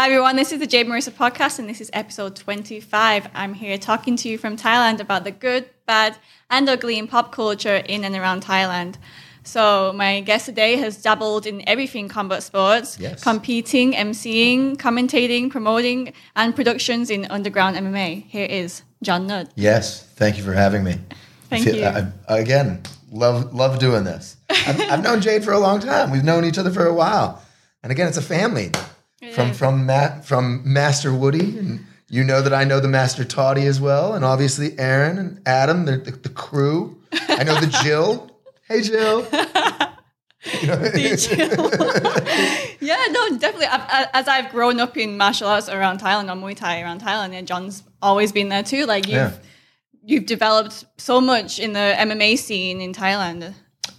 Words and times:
Hi 0.00 0.06
everyone, 0.06 0.36
this 0.36 0.50
is 0.50 0.58
the 0.58 0.66
Jade 0.66 0.86
Marrisa 0.86 1.10
podcast 1.10 1.58
and 1.58 1.68
this 1.68 1.78
is 1.78 1.90
episode 1.92 2.34
25. 2.34 3.28
I'm 3.34 3.52
here 3.52 3.76
talking 3.76 4.16
to 4.16 4.30
you 4.30 4.38
from 4.38 4.56
Thailand 4.56 4.98
about 4.98 5.24
the 5.24 5.30
good, 5.30 5.68
bad, 5.84 6.16
and 6.48 6.66
ugly 6.70 6.98
in 6.98 7.06
pop 7.06 7.32
culture 7.32 7.76
in 7.76 8.02
and 8.04 8.16
around 8.16 8.42
Thailand. 8.42 8.94
So 9.44 9.92
my 9.94 10.22
guest 10.22 10.46
today 10.46 10.76
has 10.76 11.02
dabbled 11.02 11.46
in 11.46 11.62
everything 11.68 12.08
combat 12.08 12.42
sports, 12.42 12.98
Yes. 12.98 13.22
competing, 13.22 13.92
emceeing, 13.92 14.78
commentating, 14.78 15.50
promoting, 15.50 16.14
and 16.34 16.56
productions 16.56 17.10
in 17.10 17.26
underground 17.26 17.76
MMA. 17.76 18.24
Here 18.26 18.46
is 18.46 18.82
Jon 19.02 19.26
Nutt. 19.26 19.50
Yes, 19.54 20.02
thank 20.14 20.38
you 20.38 20.42
for 20.42 20.54
having 20.54 20.82
me. 20.82 20.94
Thank 21.50 21.66
you. 21.66 21.82
Uh, 21.82 22.10
I, 22.26 22.38
again, 22.38 22.84
love 23.12 23.52
love 23.52 23.78
doing 23.78 24.04
this. 24.04 24.38
I've, 24.48 24.80
I've 24.80 25.02
known 25.02 25.20
Jade 25.20 25.44
for 25.44 25.52
a 25.52 25.58
long 25.58 25.78
time. 25.78 26.10
We've 26.10 26.24
known 26.24 26.46
each 26.46 26.56
other 26.56 26.70
for 26.70 26.86
a 26.86 26.94
while, 26.94 27.42
and 27.82 27.92
again, 27.92 28.08
it's 28.08 28.16
a 28.16 28.22
family. 28.22 28.72
From 29.34 29.52
from 29.52 29.86
Matt 29.86 30.24
from 30.24 30.62
Master 30.64 31.12
Woody, 31.14 31.58
and 31.58 31.68
mm-hmm. 31.80 31.84
you 32.08 32.24
know 32.24 32.42
that 32.42 32.52
I 32.52 32.64
know 32.64 32.80
the 32.80 32.88
Master 32.88 33.24
Toddy 33.24 33.66
as 33.66 33.80
well, 33.80 34.14
and 34.14 34.24
obviously 34.24 34.78
Aaron 34.78 35.18
and 35.18 35.40
Adam, 35.46 35.84
the, 35.84 35.96
the, 35.98 36.10
the 36.12 36.28
crew. 36.28 36.98
I 37.12 37.44
know 37.44 37.60
the 37.60 37.66
Jill. 37.82 38.30
Hey 38.68 38.82
Jill. 38.82 39.26
You 40.62 40.68
know- 40.68 40.80
yeah, 42.80 43.06
no, 43.10 43.36
definitely. 43.36 43.66
I've, 43.66 44.08
as 44.14 44.26
I've 44.26 44.50
grown 44.50 44.80
up 44.80 44.96
in 44.96 45.18
martial 45.18 45.46
arts 45.48 45.68
around 45.68 46.00
Thailand, 46.00 46.30
or 46.32 46.36
Muay 46.40 46.56
Thai 46.56 46.80
around 46.80 47.02
Thailand, 47.02 47.34
and 47.34 47.46
Jon's 47.46 47.82
always 48.00 48.32
been 48.32 48.48
there 48.48 48.62
too. 48.62 48.86
Like 48.86 49.06
you've 49.06 49.16
Yeah. 49.16 49.32
you've 50.02 50.24
developed 50.24 50.86
so 50.96 51.20
much 51.20 51.58
in 51.58 51.74
the 51.74 51.94
MMA 51.98 52.38
scene 52.38 52.80
in 52.80 52.94
Thailand. 52.94 53.52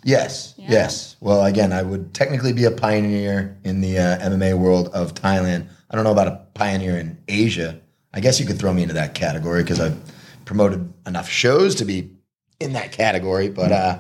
Yes, 0.04 0.56
yes. 0.58 1.16
Well, 1.20 1.46
again, 1.46 1.72
I 1.72 1.82
would 1.84 2.14
technically 2.14 2.54
be 2.54 2.66
a 2.66 2.72
pioneer 2.72 3.58
in 3.64 3.82
the 3.82 4.00
uh, 4.00 4.30
MMA 4.30 4.58
world 4.58 4.90
of 4.90 5.14
Thailand. 5.14 5.68
I 5.90 5.96
don't 5.96 6.04
know 6.04 6.12
about 6.12 6.28
a 6.28 6.42
pioneer 6.54 6.98
in 6.98 7.18
Asia. 7.28 7.80
I 8.14 8.20
guess 8.20 8.40
you 8.40 8.46
could 8.46 8.58
throw 8.58 8.74
me 8.74 8.82
into 8.82 8.96
that 8.96 9.14
category 9.14 9.62
because 9.64 9.80
I've 9.80 9.98
promoted 10.46 10.92
enough 11.06 11.30
shows 11.30 11.76
to 11.76 11.86
be 11.86 12.12
in 12.60 12.74
that 12.74 12.92
category. 12.92 13.50
But 13.50 13.72
uh, 13.72 14.00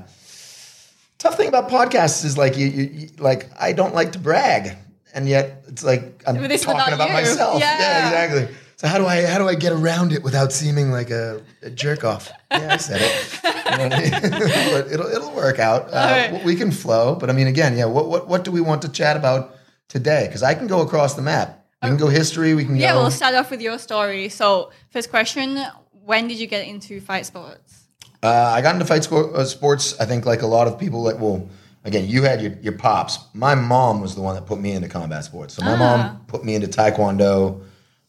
tough 1.18 1.38
thing 1.38 1.48
about 1.48 1.70
podcasts 1.70 2.26
is 2.26 2.38
like 2.38 2.58
you, 2.58 2.68
you, 2.68 2.84
you 2.84 3.10
like 3.20 3.50
I 3.60 3.72
don't 3.74 3.94
like 3.94 4.14
to 4.14 4.20
brag, 4.20 4.76
and 5.14 5.30
yet 5.30 5.66
it's 5.68 5.84
like 5.84 6.24
I'm 6.26 6.36
But 6.38 6.48
this 6.50 6.62
is 6.62 6.66
talking 6.66 6.94
about 6.94 7.10
you. 7.10 7.14
myself. 7.14 7.60
Yeah. 7.60 8.08
exactly. 8.08 8.56
So 8.82 8.88
how 8.88 8.98
do 8.98 9.06
I 9.06 9.22
how 9.28 9.38
do 9.38 9.48
I 9.48 9.54
get 9.54 9.74
around 9.74 10.12
it 10.12 10.24
without 10.24 10.52
seeming 10.52 10.90
like 10.90 11.12
a, 11.12 11.40
a 11.62 11.70
jerk 11.70 12.04
off? 12.04 12.32
Yeah, 12.50 12.74
I 12.74 12.78
said 12.78 13.00
it. 13.00 13.40
You 13.44 13.78
know 13.78 13.96
I 13.96 14.00
mean? 14.02 14.32
but 14.72 14.92
it'll 14.92 15.06
it'll 15.06 15.36
work 15.36 15.60
out. 15.60 15.90
Uh, 15.94 16.32
right. 16.34 16.44
We 16.44 16.56
can 16.56 16.72
flow, 16.72 17.14
but 17.14 17.30
I 17.30 17.34
mean, 17.34 17.46
again, 17.46 17.78
yeah. 17.78 17.86
What 17.86 18.08
what 18.09 18.28
what 18.28 18.44
do 18.44 18.50
we 18.52 18.59
want 18.59 18.82
to 18.82 18.90
chat 18.90 19.18
about 19.18 19.56
today? 19.88 20.24
Because 20.26 20.42
I 20.42 20.56
can 20.56 20.66
go 20.66 20.82
across 20.82 21.14
the 21.14 21.22
map. 21.22 21.64
We 21.84 21.90
can 21.90 21.98
go 21.98 22.08
history. 22.08 22.56
We 22.56 22.66
can 22.66 22.74
go. 22.74 22.82
Yeah, 22.82 22.94
go. 22.94 23.02
we'll 23.02 23.12
start 23.12 23.36
off 23.36 23.52
with 23.52 23.62
your 23.62 23.78
story. 23.78 24.30
So, 24.30 24.72
first 24.90 25.12
question: 25.12 25.59
When 25.92 26.28
did 26.28 26.40
you 26.40 26.48
get 26.48 26.68
into 26.68 27.02
fight 27.02 27.28
sports? 27.28 27.84
Uh, 28.24 28.30
I 28.58 28.62
got 28.62 28.74
into 28.74 28.86
fight 28.86 29.04
sco- 29.04 29.32
uh, 29.32 29.46
sports. 29.46 29.94
I 30.00 30.06
think 30.06 30.26
like 30.26 30.42
a 30.42 30.48
lot 30.48 30.68
of 30.68 30.80
people. 30.80 31.04
Like, 31.04 31.20
well, 31.20 31.48
again, 31.86 32.08
you 32.08 32.24
had 32.24 32.42
your, 32.42 32.54
your 32.64 32.74
pops. 32.74 33.20
My 33.36 33.54
mom 33.54 34.02
was 34.02 34.16
the 34.16 34.22
one 34.24 34.34
that 34.34 34.48
put 34.48 34.59
me 34.59 34.72
into 34.72 34.88
combat 34.90 35.24
sports. 35.24 35.54
So 35.54 35.64
my 35.64 35.74
Ah. 35.74 35.78
mom 35.78 36.26
put 36.26 36.44
me 36.44 36.56
into 36.56 36.68
taekwondo. 36.68 37.62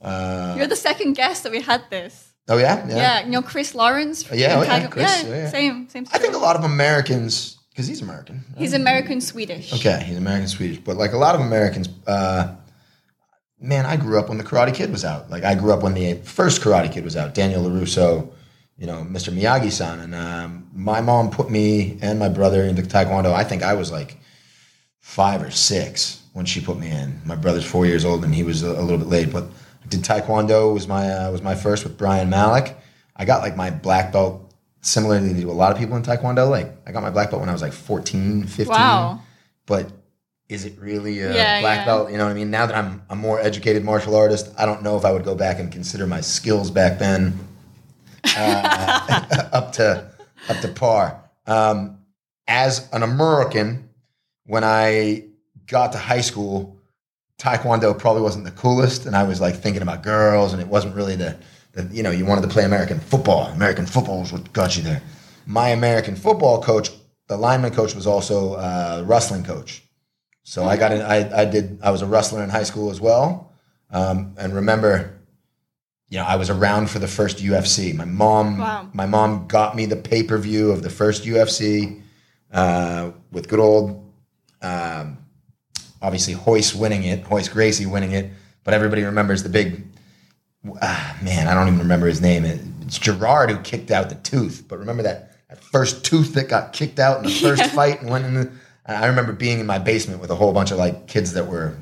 Uh, 0.03 0.55
You're 0.59 0.67
the 0.67 0.77
second 0.77 1.15
guest 1.15 1.45
that 1.45 1.53
we 1.53 1.61
had 1.61 1.83
this. 1.91 2.33
oh 2.49 2.59
yeah, 2.59 2.87
Yeah, 2.89 3.25
you 3.25 3.31
know 3.31 3.43
Chris 3.43 3.75
Lawrence. 3.75 4.23
from 4.25 4.39
Yeah, 4.39 4.59
oh, 4.59 4.63
yeah, 4.63 4.87
Chris, 4.89 5.23
yeah, 5.23 5.29
yeah. 5.29 5.49
same, 5.51 5.89
same. 5.89 6.07
I 6.13 6.19
think 6.19 6.35
a 6.35 6.39
lot 6.39 6.57
of 6.57 6.65
Americans, 6.65 7.59
because 7.71 7.87
he's 7.87 8.03
American. 8.03 8.45
He's 8.57 8.73
American 8.73 9.21
Swedish. 9.21 9.73
Okay, 9.73 10.03
he's 10.05 10.17
American 10.17 10.49
Swedish, 10.49 10.79
but 10.79 10.97
like 10.97 11.13
a 11.13 11.19
lot 11.19 11.35
of 11.37 11.41
Americans, 11.41 11.89
uh, 12.07 12.55
man, 13.61 13.87
I 13.87 13.97
grew 13.97 14.19
up 14.19 14.29
when 14.29 14.39
the 14.39 14.45
Karate 14.45 14.75
Kid 14.75 14.91
was 14.91 15.05
out. 15.05 15.31
Like 15.31 15.45
I 15.45 15.55
grew 15.55 15.73
up 15.73 15.83
when 15.83 15.95
the 15.95 16.15
first 16.25 16.61
Karate 16.63 16.93
Kid 16.93 17.05
was 17.05 17.17
out. 17.17 17.33
Daniel 17.33 17.63
Larusso, 17.65 18.33
you 18.77 18.87
know, 18.87 19.07
Mr. 19.09 19.33
Miyagi-san, 19.33 20.01
and 20.01 20.15
um, 20.15 20.69
my 20.75 21.01
mom 21.01 21.31
put 21.31 21.49
me 21.49 21.97
and 22.03 22.19
my 22.19 22.29
brother 22.29 22.65
into 22.65 22.83
Taekwondo. 22.83 23.33
I 23.33 23.45
think 23.45 23.63
I 23.63 23.75
was 23.75 23.93
like 23.93 24.19
five 24.99 25.43
or 25.43 25.51
six 25.53 26.23
when 26.33 26.45
she 26.45 26.61
put 26.61 26.79
me 26.79 26.91
in. 26.91 27.21
My 27.25 27.37
brother's 27.37 27.65
four 27.65 27.87
years 27.87 28.05
old, 28.05 28.25
and 28.25 28.35
he 28.35 28.43
was 28.43 28.65
a, 28.65 28.71
a 28.71 28.83
little 28.83 28.99
bit 28.99 29.07
late, 29.07 29.33
but 29.33 29.45
did 29.93 30.03
Taekwondo 30.03 30.75
was 30.75 30.89
my 30.89 31.09
uh, 31.09 31.31
was 31.31 31.43
my 31.43 31.55
first 31.55 31.85
with 31.85 31.97
Brian 31.97 32.29
Malik. 32.31 32.77
I 33.17 33.25
got 33.25 33.43
like 33.43 33.57
my 33.57 33.71
black 33.71 34.13
belt 34.13 34.53
similarly 34.81 35.33
to 35.41 35.51
a 35.51 35.53
lot 35.53 35.71
of 35.71 35.79
people 35.79 35.97
in 35.97 36.03
Taekwondo. 36.03 36.51
Like 36.51 36.75
I 36.87 36.93
got 36.93 37.03
my 37.03 37.11
black 37.11 37.31
belt 37.31 37.41
when 37.41 37.49
I 37.49 37.53
was 37.53 37.63
like 37.63 37.73
14, 37.73 38.45
15 38.45 38.67
Wow. 38.69 39.21
but 39.67 39.91
is 40.49 40.65
it 40.65 40.79
really 40.79 41.21
a 41.21 41.33
Yeah, 41.35 41.61
black 41.61 41.79
yeah. 41.79 41.85
belt? 41.85 42.11
You 42.11 42.19
know 42.19 42.25
what 42.25 42.31
I 42.31 42.35
mean? 42.35 42.51
Now 42.51 42.67
that 42.67 42.77
I'm 42.77 43.03
a 43.09 43.15
more 43.17 43.39
educated 43.41 43.85
martial 43.85 44.17
artist, 44.17 44.53
I 44.59 44.67
don't 44.67 44.83
know 44.83 44.97
if 44.99 45.05
I 45.05 45.13
would 45.13 45.25
go 45.25 45.35
back 45.35 45.59
and 45.61 45.71
consider 45.71 46.07
my 46.07 46.21
skills 46.21 46.71
back 46.71 46.99
then 46.99 47.39
uh, 48.37 49.49
up 49.53 49.73
to 49.75 50.11
up 50.49 50.61
to 50.61 50.69
par. 50.69 51.23
Um, 51.47 51.99
as 52.49 52.89
an 52.93 53.03
American, 53.03 53.89
when 54.47 54.65
I 54.65 55.25
got 55.67 55.93
to 55.93 55.99
high 55.99 56.21
school, 56.21 56.77
Taekwondo 57.43 57.99
probably 57.99 58.23
wasn't 58.23 58.45
the 58.45 58.53
coolest, 58.53 59.05
and 59.07 59.17
I 59.17 59.25
was 59.25 59.41
like 59.41 59.57
thinking 59.57 59.83
about 59.83 60.05
girls, 60.05 60.53
and 60.53 60.63
it 60.63 60.69
wasn't 60.69 60.95
really 60.95 61.17
the, 61.17 61.37
the 61.73 61.83
you 61.93 62.05
know 62.05 62.13
you 62.13 62.25
wanted 62.25 62.43
to 62.43 62.49
play 62.49 62.65
American 62.65 63.01
football. 63.01 63.47
American 63.47 63.85
football 63.85 64.21
was 64.21 64.33
what 64.33 64.53
got 64.53 64.77
you 64.77 64.85
there. 64.85 65.03
My 65.45 65.71
American 65.71 66.15
football 66.15 66.63
coach, 66.63 66.91
the 67.27 67.37
lineman 67.37 67.73
coach, 67.75 67.97
was 67.97 68.07
also 68.07 68.55
a 68.55 69.03
wrestling 69.03 69.43
coach. 69.43 69.83
So 70.45 70.67
I 70.67 70.77
got 70.77 70.93
in. 70.93 71.01
I, 71.03 71.41
I 71.41 71.45
did. 71.45 71.81
I 71.83 71.91
was 71.91 72.01
a 72.03 72.07
wrestler 72.07 72.45
in 72.45 72.49
high 72.49 72.63
school 72.63 72.91
as 72.93 73.01
well, 73.01 73.53
um, 73.91 74.35
and 74.39 74.55
remember, 74.55 75.19
you 76.11 76.19
know, 76.19 76.25
I 76.25 76.37
was 76.37 76.49
around 76.49 76.91
for 76.91 77.01
the 77.01 77.09
first 77.09 77.39
UFC. 77.39 77.93
My 77.93 78.05
mom, 78.05 78.59
Wow. 78.59 78.89
my 78.93 79.07
mom 79.07 79.49
got 79.49 79.75
me 79.75 79.87
the 79.87 79.97
pay 79.97 80.23
per 80.23 80.39
view 80.39 80.71
of 80.71 80.85
the 80.85 80.91
first 80.91 81.25
UFC 81.25 82.03
uh, 82.53 83.11
with 83.33 83.49
good 83.49 83.59
old 83.59 84.13
um, 84.63 85.19
obviously 86.03 86.35
Royce 86.35 86.75
winning 86.75 87.05
it, 87.05 87.29
Royce 87.31 87.49
Gracie 87.49 87.87
winning 87.87 88.13
it, 88.13 88.31
but 88.65 88.75
everybody 88.75 89.05
remembers 89.05 89.43
the 89.43 89.49
big 89.49 89.85
ah, 90.81 91.17
man. 91.23 91.49
I 91.49 91.55
don't 91.55 91.69
even 91.69 91.79
remember 91.79 92.07
his 92.07 92.21
name. 92.21 92.45
It's 92.45 92.99
Gerard 92.99 93.51
who 93.51 93.59
kicked 93.59 93.91
out 93.91 94.09
the 94.09 94.17
tooth, 94.17 94.65
but 94.69 94.79
remember 94.79 95.03
that, 95.05 95.33
that 95.49 95.63
first 95.63 96.05
tooth 96.05 96.35
that 96.35 96.49
got 96.49 96.73
kicked 96.73 96.99
out 96.99 97.19
in 97.19 97.25
the 97.25 97.31
first 97.41 97.65
fight 97.71 98.01
and 98.01 98.11
went 98.11 98.25
in. 98.25 98.35
The, 98.35 98.53
I 98.85 99.07
remember 99.07 99.33
being 99.33 99.61
in 99.61 99.67
my 99.67 99.79
basement 99.79 100.21
with 100.21 100.31
a 100.31 100.35
whole 100.35 100.53
bunch 100.53 100.73
of 100.73 100.79
like 100.79 101.07
kids 101.07 101.33
that 101.35 101.47
were, 101.47 101.77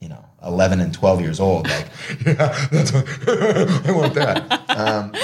you 0.00 0.08
know, 0.08 0.24
eleven 0.42 0.80
and 0.80 0.92
twelve 0.92 1.20
years 1.20 1.38
old. 1.38 1.68
Like, 1.68 1.86
yeah, 2.26 2.66
that's 2.70 2.92
what, 2.92 3.06
I 3.86 3.92
want 3.92 4.14
that. 4.14 4.70
Um, 4.70 5.14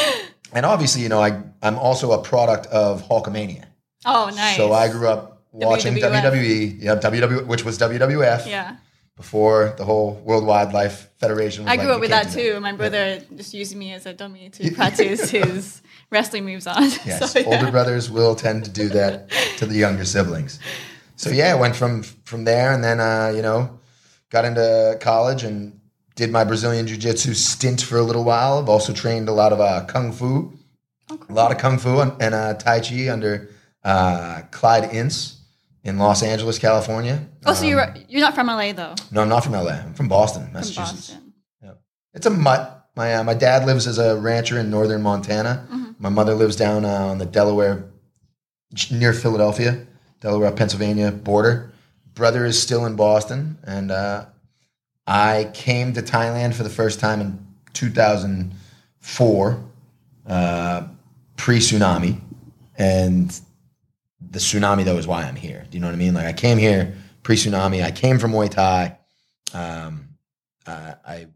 and 0.53 0.67
obviously, 0.67 1.03
you 1.03 1.09
know, 1.09 1.23
I 1.23 1.43
I'm 1.63 1.79
also 1.79 2.13
a 2.13 2.23
product 2.23 2.67
of 2.67 3.03
Hulkamania. 3.09 3.65
Oh, 4.05 4.31
nice. 4.35 4.57
So 4.57 4.73
I 4.73 4.89
grew 4.89 5.09
up 5.09 5.36
watching 5.65 5.95
WWF. 5.95 6.23
WWE, 6.23 6.83
yeah, 6.83 6.97
WWE, 6.97 7.47
which 7.47 7.65
was 7.65 7.79
WWF 7.79 8.47
Yeah. 8.47 8.77
before 9.17 9.75
the 9.79 9.85
whole 9.85 10.15
World 10.25 10.45
Wildlife 10.47 11.09
Federation. 11.19 11.65
Was 11.65 11.71
I 11.71 11.77
like, 11.77 11.81
grew 11.81 11.93
up 11.93 12.01
with 12.01 12.11
that 12.11 12.25
do 12.31 12.31
that." 12.31 12.55
too. 12.55 12.61
My 12.61 12.73
brother 12.73 13.23
just 13.35 13.55
used 13.55 13.75
me 13.75 13.93
as 13.93 14.07
a 14.07 14.13
dummy 14.13 14.51
to 14.51 14.71
practice 14.81 15.31
his 15.31 15.83
wrestling 16.11 16.45
moves 16.45 16.67
on. 16.67 16.83
Yes, 17.07 17.33
So, 17.33 17.39
yeah. 17.41 17.47
older 17.47 17.71
brothers 17.71 18.11
will 18.11 18.35
tend 18.35 18.65
to 18.65 18.71
do 18.71 18.89
that 18.91 19.31
to 19.59 19.67
the 19.67 19.75
younger 19.77 20.05
siblings. 20.05 20.59
So 21.17 21.31
yeah, 21.31 21.53
I 21.53 21.55
went 21.59 21.75
from 21.77 22.03
from 22.25 22.45
there, 22.45 22.73
and 22.75 22.85
then 22.85 23.01
uh, 23.01 23.33
you 23.35 23.41
know, 23.43 23.79
got 24.31 24.45
into 24.45 24.99
college 25.01 25.45
and 25.45 25.81
did 26.15 26.31
my 26.31 26.45
Brazilian 26.45 26.87
jiu 26.87 26.97
jitsu 26.99 27.33
stint 27.35 27.81
for 27.83 27.97
a 27.99 28.03
little 28.03 28.25
while. 28.25 28.59
I've 28.59 28.69
also 28.69 28.93
trained 28.93 29.29
a 29.29 29.33
lot 29.33 29.53
of 29.53 29.61
uh, 29.61 29.85
kung 29.87 30.13
fu, 30.13 30.53
a 31.11 31.33
lot 31.33 31.53
of 31.53 31.59
kung 31.59 31.79
fu 31.79 32.01
and, 32.01 32.13
and 32.21 32.35
uh, 32.35 32.55
tai 32.55 32.81
chi 32.81 33.09
under 33.11 33.49
uh, 33.85 34.43
Clyde 34.51 34.93
Ince 34.93 35.36
in 35.87 35.99
Los 35.99 36.23
Angeles, 36.23 36.59
California. 36.59 37.27
Oh, 37.47 37.55
so 37.55 37.63
Um, 37.63 37.69
you're 37.69 37.95
you're 38.09 38.21
not 38.21 38.35
from 38.35 38.49
LA 38.49 38.73
though. 38.73 38.95
No, 39.13 39.23
I'm 39.23 39.29
not 39.29 39.45
from 39.45 39.53
LA. 39.53 39.71
I'm 39.85 39.95
from 39.95 40.09
Boston, 40.09 40.43
From 40.45 40.53
Massachusetts. 40.55 41.11
Boston. 41.11 41.23
It's 42.13 42.27
a 42.27 42.31
mutt. 42.31 42.89
My 42.97 43.15
uh, 43.17 43.25
my 43.25 43.35
dad 43.35 43.67
lives 43.67 43.87
as 43.87 43.99
a 43.99 44.17
rancher 44.17 44.59
in 44.59 44.71
northern 44.71 45.03
Montana. 45.03 45.67
Mm-hmm. 45.71 45.93
My 45.99 46.09
mother 46.09 46.35
lives 46.35 46.57
down 46.57 46.85
uh, 46.87 46.89
on 47.11 47.19
the 47.19 47.27
Delaware, 47.27 47.85
near 48.91 49.13
Philadelphia, 49.13 49.87
Delaware 50.21 50.51
Pennsylvania 50.51 51.13
border. 51.13 51.73
Brother 52.15 52.47
is 52.47 52.61
still 52.61 52.87
in 52.87 52.97
Boston, 52.97 53.59
and 53.65 53.91
uh, 53.91 54.25
I 55.07 55.51
came 55.53 55.93
to 55.93 56.01
Thailand 56.03 56.55
for 56.55 56.63
the 56.63 56.71
first 56.71 56.99
time 56.99 57.21
in 57.21 57.47
2004, 57.75 59.65
uh, 60.27 60.87
pre 61.37 61.59
tsunami, 61.59 62.21
and 62.79 63.39
the 64.31 64.39
tsunami 64.39 64.85
though 64.85 64.99
is 64.99 65.07
why 65.07 65.25
I'm 65.25 65.37
here. 65.37 65.67
Do 65.71 65.77
you 65.77 65.81
know 65.81 65.89
what 65.89 65.95
I 65.95 65.99
mean? 65.99 66.15
Like 66.15 66.27
I 66.27 66.33
came 66.33 66.59
here 66.59 66.95
pre 67.23 67.37
tsunami. 67.37 67.83
I 67.83 67.91
came 67.91 68.19
from 68.19 68.33
Muay 68.33 68.51
Thai. 68.51 68.99
Um, 69.55 70.09
uh, 70.67 70.95
I 71.07 71.27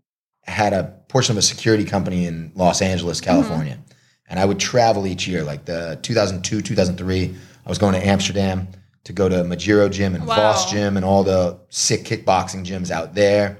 had 0.45 0.73
a 0.73 0.97
portion 1.09 1.33
of 1.35 1.39
a 1.39 1.43
security 1.43 1.85
company 1.85 2.27
in 2.27 2.53
Los 2.55 2.83
Angeles, 2.83 3.21
California, 3.21 3.79
and 4.29 4.39
I 4.39 4.45
would 4.45 4.59
travel 4.59 5.07
each 5.07 5.29
year. 5.29 5.45
Like 5.45 5.65
the 5.65 5.99
2002, 6.03 6.61
2003, 6.61 7.35
I 7.65 7.69
was 7.69 7.79
going 7.79 7.95
to 7.95 8.05
Amsterdam 8.05 8.69
to 9.05 9.13
go 9.13 9.29
to 9.29 9.37
Mejiro 9.37 9.91
Gym 9.91 10.15
and 10.15 10.27
Wow. 10.27 10.37
Vos 10.37 10.71
Gym 10.71 10.97
and 10.97 11.05
all 11.05 11.23
the 11.25 11.59
sick 11.69 12.05
kickboxing 12.05 12.65
gyms 12.67 12.91
out 12.91 13.15
there. 13.15 13.59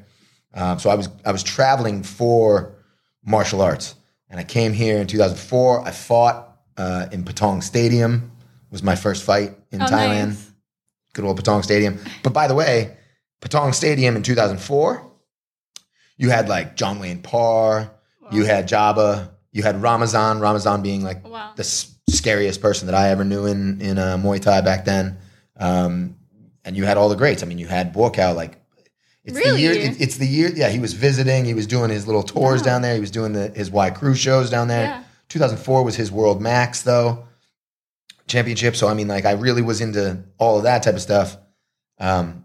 Um, 0.55 0.79
so 0.79 0.91
I 0.91 0.95
was 0.95 1.09
I 1.25 1.33
was 1.33 1.43
traveling 1.43 2.03
for 2.03 2.75
martial 3.25 3.63
arts, 3.63 3.95
and 4.29 4.41
I 4.41 4.45
came 4.45 4.73
here 4.73 4.99
in 4.99 5.07
2004. 5.07 5.87
I 5.87 5.91
fought 5.93 6.57
uh, 6.77 7.07
in 7.13 7.25
Patong 7.25 7.63
Stadium. 7.63 8.33
Was 8.71 8.83
my 8.83 8.95
first 8.97 9.25
fight 9.25 9.57
in 9.73 9.83
Oh, 9.83 9.87
Thailand. 9.87 10.29
nice. 10.29 10.47
Good 11.13 11.25
old 11.25 11.43
Patong 11.43 11.65
Stadium. 11.65 11.99
But 12.23 12.33
by 12.33 12.47
the 12.47 12.55
way, 12.55 12.97
Patong 13.41 13.75
Stadium 13.75 14.15
in 14.17 14.23
2004, 14.23 15.03
you 16.17 16.31
had 16.31 16.49
like 16.49 16.77
John 16.77 17.01
Wayne 17.01 17.21
Parr, 17.23 17.91
you 18.31 18.45
had 18.45 18.69
Jabba, 18.69 19.31
you 19.53 19.63
had 19.65 19.83
Ramazan. 19.83 20.39
Ramazan 20.39 20.83
being 20.83 21.03
like 21.03 21.27
Wow. 21.27 21.53
the 21.57 21.63
s- 21.63 21.93
scariest 22.09 22.61
person 22.61 22.87
that 22.87 22.95
I 22.95 23.09
ever 23.11 23.25
knew 23.25 23.47
in 23.47 23.81
in 23.81 23.99
uh, 23.99 24.17
Muay 24.19 24.41
Thai 24.41 24.61
back 24.61 24.85
then. 24.85 25.19
Um, 25.59 26.17
and 26.65 26.77
you 26.77 26.85
had 26.85 26.97
all 26.97 27.09
the 27.09 27.17
greats. 27.17 27.43
I 27.43 27.47
mean, 27.47 27.59
you 27.59 27.67
had 27.67 27.93
Buakaw. 27.93 28.37
Like, 28.37 28.59
it's 29.25 29.35
the 29.37 29.41
Really? 29.45 29.63
year. 29.63 29.73
it- 29.73 30.01
it's 30.01 30.17
the 30.19 30.27
year. 30.27 30.51
Yeah, 30.55 30.69
he 30.69 30.79
was 30.79 30.93
visiting. 30.93 31.45
He 31.45 31.55
was 31.55 31.67
doing 31.67 31.91
his 31.91 32.07
little 32.07 32.23
tours 32.23 32.61
Wow. 32.61 32.67
down 32.67 32.83
there. 32.83 32.95
He 32.95 33.01
was 33.01 33.11
doing 33.11 33.33
the 33.33 33.49
his 33.49 33.71
Y 33.71 33.91
Crew 33.91 34.15
shows 34.15 34.49
down 34.49 34.69
there. 34.69 34.85
Yeah. 34.85 35.03
2004 35.29 35.83
was 35.83 35.97
his 35.97 36.13
World 36.13 36.41
Max 36.41 36.83
though 36.83 37.25
championship. 38.31 38.77
So 38.77 38.89
I 38.89 38.95
mean, 38.95 39.09
like, 39.09 39.25
I 39.27 39.33
really 39.33 39.63
was 39.63 39.81
into 39.81 40.23
all 40.39 40.57
of 40.59 40.63
that 40.65 40.83
type 40.83 40.95
of 40.95 41.03
stuff. 41.03 41.37
Um, 41.99 42.45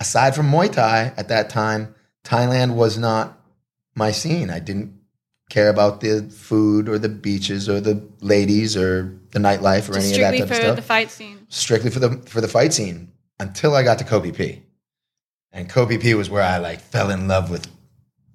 aside 0.00 0.34
from 0.34 0.50
Muay 0.50 0.70
Thai 0.70 1.12
at 1.16 1.28
that 1.28 1.48
time, 1.50 1.94
Thailand 2.24 2.74
was 2.74 2.98
not 2.98 3.38
my 3.94 4.10
scene. 4.10 4.50
I 4.50 4.58
didn't 4.58 4.98
care 5.50 5.68
about 5.68 6.00
the 6.00 6.22
food 6.22 6.88
or 6.88 6.98
the 6.98 7.08
beaches 7.08 7.68
or 7.68 7.80
the 7.80 8.02
ladies 8.20 8.76
or 8.76 9.18
the 9.30 9.38
nightlife 9.38 9.88
or 9.88 9.94
Just 9.94 10.14
any 10.14 10.22
of 10.22 10.32
that 10.32 10.34
strictly 10.34 10.38
type 10.40 10.48
for 10.48 10.54
of 10.54 10.60
stuff 10.60 10.76
the 10.76 10.82
fight 10.82 11.10
scene. 11.10 11.46
strictly 11.48 11.90
for 11.90 12.00
the 12.00 12.10
for 12.26 12.40
the 12.40 12.48
fight 12.48 12.72
scene 12.72 13.12
until 13.38 13.74
I 13.74 13.82
got 13.82 13.98
to 13.98 14.04
Koh 14.04 14.20
Phi 14.20 14.32
Phi. 14.32 14.62
And 15.52 15.68
Koh 15.68 15.86
Phi 15.86 15.98
Phi 15.98 16.14
was 16.14 16.30
where 16.30 16.42
I 16.42 16.58
like 16.58 16.80
fell 16.80 17.10
in 17.10 17.28
love 17.28 17.50
with 17.50 17.68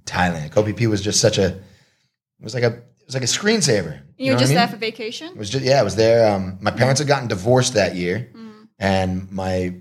Thailand. 0.05 0.51
Koh 0.51 0.63
Phi 0.63 0.73
Phi 0.73 0.87
was 0.87 1.01
just 1.01 1.19
such 1.19 1.37
a 1.37 1.47
it 1.47 2.43
was 2.43 2.53
like 2.53 2.63
a 2.63 2.83
was 3.09 3.15
like 3.15 3.23
a 3.23 3.25
screensaver. 3.25 4.01
You, 4.17 4.27
know 4.27 4.31
were 4.31 4.35
what 4.35 4.37
I 4.37 4.39
just 4.39 4.49
mean? 4.49 4.55
there 4.57 4.67
for 4.67 4.75
vacation? 4.77 5.27
It 5.29 5.37
was 5.37 5.49
just 5.49 5.65
yeah, 5.65 5.79
I 5.79 5.83
was 5.83 5.95
there. 5.95 6.31
Um, 6.31 6.57
my 6.61 6.71
parents 6.71 6.99
had 6.99 7.07
gotten 7.07 7.27
divorced 7.27 7.73
that 7.73 7.95
year, 7.95 8.29
Mm. 8.35 8.67
and 8.77 9.31
my 9.31 9.73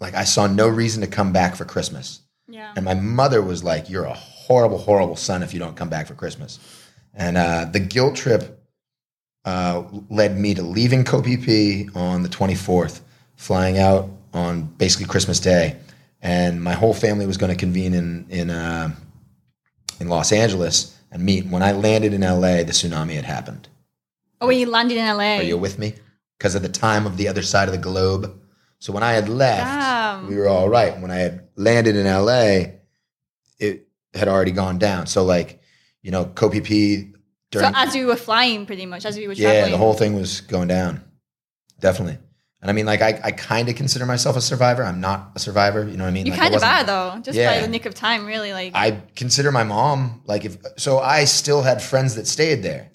like 0.00 0.14
I 0.14 0.24
saw 0.24 0.46
no 0.46 0.68
reason 0.68 1.00
to 1.02 1.08
come 1.08 1.32
back 1.32 1.56
for 1.56 1.64
Christmas. 1.64 2.20
Yeah. 2.46 2.72
And 2.76 2.84
my 2.84 2.94
mother 2.94 3.40
was 3.42 3.64
like, 3.64 3.88
"You're 3.88 4.04
a 4.04 4.12
horrible, 4.14 4.78
horrible 4.78 5.16
son 5.16 5.42
if 5.42 5.52
you 5.54 5.58
don't 5.60 5.76
come 5.76 5.88
back 5.88 6.06
for 6.06 6.14
Christmas." 6.14 6.58
And 7.14 7.36
uh, 7.36 7.64
the 7.66 7.80
guilt 7.80 8.16
trip 8.16 8.62
uh, 9.44 9.84
led 10.10 10.36
me 10.38 10.54
to 10.54 10.62
leaving 10.62 11.04
Koh 11.04 11.22
Phi 11.22 11.36
Phi 11.36 11.88
on 11.94 12.22
the 12.22 12.28
24th, 12.28 13.00
flying 13.36 13.78
out 13.78 14.10
on 14.34 14.62
basically 14.62 15.06
Christmas 15.06 15.40
Day, 15.40 15.76
and 16.20 16.62
my 16.62 16.74
whole 16.74 16.94
family 16.94 17.26
was 17.26 17.38
going 17.38 17.50
to 17.50 17.58
convene 17.58 17.94
in 17.94 18.26
in 18.28 18.50
uh, 18.50 18.90
in 20.00 20.08
Los 20.08 20.32
Angeles 20.32 20.94
and 21.10 21.22
meet. 21.22 21.46
When 21.46 21.62
I 21.62 21.72
landed 21.72 22.12
in 22.12 22.22
LA, 22.22 22.62
the 22.62 22.72
tsunami 22.72 23.14
had 23.14 23.24
happened. 23.24 23.68
Oh, 24.40 24.46
when 24.46 24.58
you 24.58 24.66
landed 24.66 24.96
in 24.96 25.06
LA. 25.06 25.38
Are 25.38 25.42
you 25.42 25.58
with 25.58 25.78
me? 25.78 25.94
Because 26.38 26.54
of 26.54 26.62
the 26.62 26.68
time 26.68 27.06
of 27.06 27.16
the 27.16 27.28
other 27.28 27.42
side 27.42 27.68
of 27.68 27.72
the 27.72 27.80
globe. 27.80 28.40
So 28.78 28.92
when 28.92 29.02
I 29.02 29.12
had 29.12 29.28
left, 29.28 29.64
Damn. 29.64 30.28
we 30.28 30.36
were 30.36 30.48
all 30.48 30.68
right. 30.68 30.98
When 31.00 31.10
I 31.10 31.16
had 31.16 31.48
landed 31.56 31.96
in 31.96 32.06
LA, 32.06 32.74
it 33.58 33.88
had 34.14 34.28
already 34.28 34.52
gone 34.52 34.78
down. 34.78 35.06
So 35.06 35.24
like, 35.24 35.60
you 36.02 36.12
know, 36.12 36.26
Koh 36.26 36.50
Phi 36.50 36.60
Phi 36.60 37.12
so 37.52 37.70
as 37.74 37.96
you 37.96 38.06
were 38.06 38.16
flying, 38.16 38.66
pretty 38.66 38.84
much, 38.84 39.06
as 39.06 39.16
we 39.16 39.26
were 39.26 39.32
yeah, 39.32 39.50
traveling. 39.50 39.72
the 39.72 39.78
whole 39.78 39.94
thing 39.94 40.14
was 40.14 40.42
going 40.42 40.68
down. 40.68 41.02
Definitely. 41.80 42.18
And 42.60 42.68
I 42.70 42.74
mean, 42.74 42.86
like, 42.86 43.02
I, 43.02 43.20
I 43.22 43.30
kind 43.30 43.68
of 43.68 43.76
consider 43.76 44.04
myself 44.04 44.36
a 44.36 44.40
survivor. 44.40 44.82
I'm 44.82 45.00
not 45.00 45.30
a 45.36 45.38
survivor. 45.38 45.86
You 45.88 45.96
know 45.96 46.02
what 46.04 46.10
I 46.10 46.12
mean? 46.12 46.26
You 46.26 46.32
Like, 46.32 46.40
kind 46.40 46.54
of 46.56 46.62
are 46.64 46.82
though, 46.84 47.20
just 47.22 47.38
Yeah. 47.38 47.54
by 47.54 47.60
the 47.60 47.68
nick 47.68 47.86
of 47.86 47.94
time, 47.94 48.26
really. 48.26 48.52
Like, 48.52 48.72
I 48.74 49.00
consider 49.14 49.52
my 49.52 49.62
mom 49.62 50.22
like 50.26 50.44
if 50.44 50.56
so. 50.76 50.98
I 50.98 51.24
still 51.24 51.62
had 51.62 51.80
friends 51.80 52.16
that 52.16 52.26
stayed 52.26 52.64
there, 52.64 52.90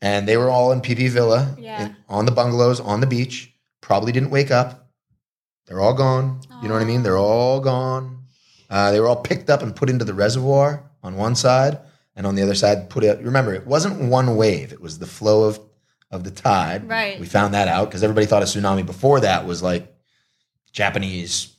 and 0.00 0.26
they 0.26 0.38
were 0.38 0.48
all 0.48 0.72
in 0.72 0.80
PP 0.80 1.08
Villa, 1.10 1.54
Yeah. 1.58 1.82
in- 1.86 1.96
on 2.08 2.24
the 2.24 2.32
bungalows 2.32 2.80
on 2.80 3.00
the 3.00 3.06
beach. 3.06 3.52
Probably 3.82 4.12
didn't 4.12 4.30
wake 4.30 4.50
up. 4.50 4.88
They're 5.66 5.80
all 5.80 5.94
gone. 5.94 6.40
You 6.62 6.68
know 6.68 6.74
what 6.74 6.82
I 6.82 6.86
mean? 6.86 7.02
They're 7.02 7.18
all 7.18 7.60
gone. 7.60 8.24
Uh, 8.70 8.92
they 8.92 8.98
were 9.00 9.08
all 9.08 9.16
picked 9.22 9.50
up 9.50 9.62
and 9.62 9.76
put 9.76 9.90
into 9.90 10.04
the 10.06 10.14
reservoir 10.14 10.82
on 11.02 11.16
one 11.16 11.34
side, 11.34 11.78
and 12.16 12.26
on 12.26 12.34
the 12.34 12.42
other 12.42 12.54
side 12.54 12.88
put 12.88 13.04
it. 13.04 13.20
Remember, 13.22 13.52
it 13.52 13.66
wasn't 13.66 14.00
one 14.00 14.36
wave; 14.36 14.72
it 14.72 14.80
was 14.80 14.98
the 15.00 15.06
flow 15.06 15.44
of 15.44 15.60
of 16.10 16.24
the 16.24 16.30
tide. 16.30 16.88
Right. 16.88 17.18
We 17.18 17.26
found 17.26 17.54
that 17.54 17.68
out 17.68 17.86
because 17.88 18.02
everybody 18.02 18.26
thought 18.26 18.42
a 18.42 18.46
tsunami 18.46 18.84
before 18.86 19.20
that 19.20 19.46
was 19.46 19.62
like 19.62 19.92
Japanese 20.72 21.54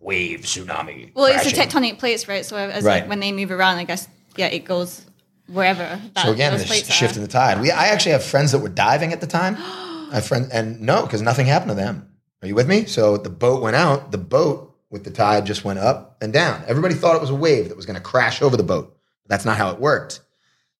wave 0.00 0.40
tsunami. 0.40 1.12
well, 1.14 1.26
it's 1.26 1.44
the 1.44 1.52
crashing. 1.54 1.70
tectonic 1.94 1.98
plates, 1.98 2.28
right? 2.28 2.44
So 2.44 2.56
as 2.56 2.84
Right. 2.84 3.00
like, 3.02 3.08
when 3.08 3.20
they 3.20 3.32
move 3.32 3.50
around, 3.50 3.76
I 3.78 3.84
guess 3.84 4.08
yeah, 4.36 4.46
it 4.46 4.64
goes 4.64 5.02
wherever. 5.46 6.00
That, 6.14 6.26
So 6.26 6.32
again, 6.32 6.56
the 6.56 6.64
shift 6.64 7.14
are. 7.14 7.18
in 7.18 7.22
the 7.22 7.28
tide. 7.28 7.60
We, 7.60 7.70
I 7.70 7.86
actually 7.86 8.12
have 8.12 8.24
friends 8.24 8.52
that 8.52 8.58
were 8.58 8.68
diving 8.68 9.12
at 9.12 9.20
the 9.20 9.26
time. 9.26 9.56
I 10.12 10.20
friend, 10.20 10.48
and 10.52 10.80
no, 10.80 11.02
because 11.02 11.22
nothing 11.22 11.46
happened 11.46 11.70
to 11.70 11.74
them. 11.74 12.08
Are 12.42 12.48
you 12.48 12.54
with 12.54 12.68
me? 12.68 12.84
So 12.84 13.16
the 13.16 13.30
boat 13.30 13.62
went 13.62 13.76
out. 13.76 14.12
The 14.12 14.18
boat 14.18 14.76
with 14.90 15.04
the 15.04 15.10
tide 15.10 15.46
just 15.46 15.64
went 15.64 15.78
up 15.78 16.16
and 16.20 16.32
down. 16.32 16.62
Everybody 16.68 16.94
thought 16.94 17.16
it 17.16 17.20
was 17.20 17.30
a 17.30 17.34
wave 17.34 17.68
that 17.68 17.76
was 17.76 17.86
going 17.86 17.96
to 17.96 18.02
crash 18.02 18.42
over 18.42 18.56
the 18.56 18.62
boat. 18.62 18.96
That's 19.26 19.44
not 19.44 19.56
how 19.56 19.70
it 19.70 19.80
worked. 19.80 20.20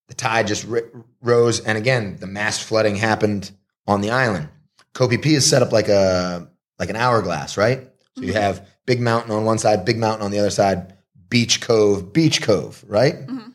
The 0.08 0.14
tide 0.14 0.46
just 0.46 0.64
ri- 0.64 0.82
rose, 1.22 1.60
and 1.60 1.78
again, 1.78 2.16
the 2.20 2.26
mass 2.26 2.58
flooding 2.62 2.96
happened 2.96 3.50
on 3.86 4.00
the 4.02 4.10
island. 4.10 4.48
P 4.94 5.34
is 5.34 5.48
set 5.48 5.62
up 5.62 5.72
like 5.72 5.88
a 5.88 6.48
like 6.78 6.90
an 6.90 6.96
hourglass, 6.96 7.56
right? 7.56 7.88
So 8.16 8.22
you 8.22 8.32
Mhm. 8.32 8.40
have 8.40 8.66
big 8.86 9.00
mountain 9.00 9.30
on 9.32 9.44
one 9.44 9.58
side, 9.58 9.84
big 9.84 9.96
mountain 9.98 10.24
on 10.24 10.30
the 10.30 10.38
other 10.38 10.50
side, 10.50 10.94
beach 11.30 11.60
cove, 11.60 12.12
beach 12.12 12.42
cove, 12.42 12.84
right? 12.86 13.26
Mhm. 13.26 13.52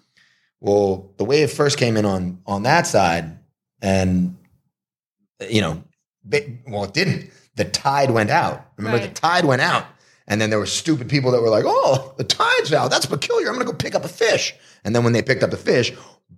Well, 0.60 1.12
the 1.18 1.24
wave 1.26 1.52
first 1.52 1.78
came 1.78 1.96
in 1.98 2.06
on 2.06 2.40
on 2.46 2.64
that 2.64 2.88
side, 2.88 3.38
and 3.82 4.36
you 5.50 5.62
know, 5.62 5.84
well, 6.68 6.84
it 6.86 6.94
didn't. 6.94 7.30
The 7.56 7.66
tide 7.66 8.12
went 8.12 8.30
out. 8.30 8.66
Remember, 8.78 8.98
Right. 9.00 9.14
the 9.14 9.20
tide 9.22 9.46
went 9.46 9.62
out, 9.62 9.86
and 10.28 10.40
then 10.42 10.50
there 10.50 10.60
were 10.60 10.66
stupid 10.66 11.08
people 11.10 11.32
that 11.32 11.42
were 11.42 11.50
like, 11.50 11.66
"Oh, 11.68 12.14
the 12.18 12.24
tide's 12.24 12.74
out. 12.74 12.90
That's 12.90 13.06
peculiar. 13.06 13.48
I'm 13.48 13.56
going 13.56 13.66
to 13.66 13.72
go 13.72 13.78
pick 13.78 13.96
up 13.96 14.04
a 14.06 14.10
fish." 14.10 14.54
And 14.84 14.96
then 14.96 15.04
when 15.04 15.14
they 15.14 15.22
picked 15.22 15.44
up 15.44 15.52
the 15.52 15.58
fish, 15.58 15.94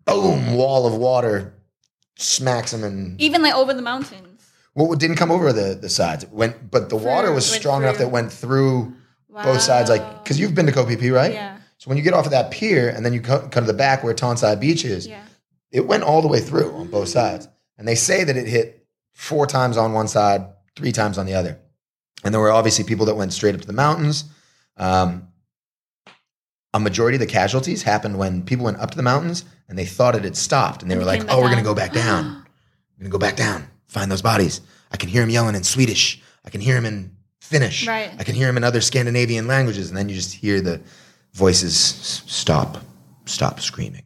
boom, 0.06 0.54
wall 0.54 0.86
of 0.88 0.94
water 0.96 1.54
smacks 2.18 2.72
them, 2.72 2.84
and 2.84 3.20
Even 3.22 3.42
like 3.42 3.56
over 3.56 3.74
the 3.74 3.82
mountains. 3.82 4.44
well, 4.76 4.92
it 4.94 5.00
didn't 5.00 5.16
come 5.18 5.32
over 5.32 5.52
the 5.54 5.76
the 5.76 5.90
sides. 5.90 6.24
It 6.24 6.32
went, 6.32 6.70
but 6.72 6.90
the 6.90 6.96
water 6.96 7.28
Through- 7.28 7.36
was 7.36 7.50
went 7.52 7.62
strong 7.62 7.82
enough 7.84 7.96
through. 7.98 8.06
that 8.06 8.12
went 8.12 8.32
through 8.32 8.94
both 9.30 9.62
sides. 9.62 9.90
Like, 9.90 10.24
because 10.24 10.40
you've 10.40 10.54
been 10.56 10.66
to 10.68 10.74
Phi, 10.74 11.10
right? 11.10 11.34
Yeah. 11.34 11.58
So 11.78 11.90
when 11.90 11.98
you 11.98 12.04
get 12.04 12.14
off 12.14 12.26
of 12.26 12.32
that 12.32 12.52
pier 12.52 12.90
and 12.90 13.04
then 13.06 13.14
you 13.14 13.22
co- 13.22 13.48
come 13.50 13.64
to 13.64 13.72
the 13.72 13.78
back 13.78 14.04
where 14.04 14.14
Tonsai 14.14 14.60
Beach 14.60 14.86
is, 14.86 15.08
Yeah. 15.08 15.24
it 15.72 15.88
went 15.88 16.04
all 16.04 16.22
the 16.22 16.28
way 16.28 16.40
through 16.40 16.72
on 16.76 16.88
both 16.90 17.10
sides. 17.10 17.48
And 17.78 17.88
they 17.88 17.96
say 17.96 18.24
that 18.24 18.38
it 18.38 18.48
hit 18.48 18.86
four 19.14 19.48
times 19.48 19.78
on 19.78 19.94
one 19.94 20.08
side, 20.08 20.46
three 20.76 20.92
times 20.92 21.18
on 21.18 21.26
the 21.26 21.34
other. 21.34 21.58
And 22.24 22.32
there 22.34 22.40
were 22.42 22.52
obviously 22.52 22.84
people 22.84 23.08
that 23.08 23.16
went 23.16 23.34
straight 23.34 23.56
up 23.56 23.62
to 23.62 23.68
the 23.68 23.74
mountains. 23.74 24.26
Um, 24.78 25.30
a 26.74 26.80
majority 26.80 27.16
of 27.16 27.20
the 27.20 27.28
casualties 27.28 27.84
happened 27.84 28.18
when 28.18 28.44
people 28.44 28.66
went 28.66 28.80
up 28.80 28.92
to 28.92 28.98
the 28.98 29.04
mountains 29.04 29.44
and 29.68 29.78
they 29.78 29.86
thought 29.86 30.16
it 30.16 30.24
had 30.24 30.38
stopped. 30.38 30.82
And 30.82 30.90
they 30.90 30.98
were 30.98 31.04
like, 31.04 31.24
oh, 31.30 31.38
we're 31.38 31.48
going 31.48 31.58
to 31.58 31.64
go 31.64 31.76
back 31.76 31.94
down. 31.94 32.26
We're 32.26 33.04
going 33.04 33.12
to 33.12 33.18
go 33.18 33.20
back 33.20 33.36
down, 33.36 33.68
find 33.88 34.12
those 34.12 34.22
bodies. 34.22 34.62
I 34.92 34.98
can 34.98 35.10
hear 35.10 35.24
him 35.24 35.30
yelling 35.30 35.56
in 35.56 35.64
Swedish. 35.64 36.22
I 36.46 36.50
can 36.50 36.62
hear 36.62 36.78
him 36.78 36.86
in 36.86 37.16
Finnish. 37.40 37.88
Right. 37.88 38.12
I 38.18 38.24
can 38.24 38.36
hear 38.36 38.48
him 38.48 38.58
in 38.58 38.64
other 38.64 38.82
Scandinavian 38.82 39.48
languages. 39.48 39.90
And 39.90 39.98
then 39.98 40.08
you 40.08 40.16
just 40.16 40.34
hear 40.34 40.62
the 40.62 40.82
voices 41.34 41.76
stop, 41.78 42.78
stop 43.26 43.60
screaming. 43.60 44.04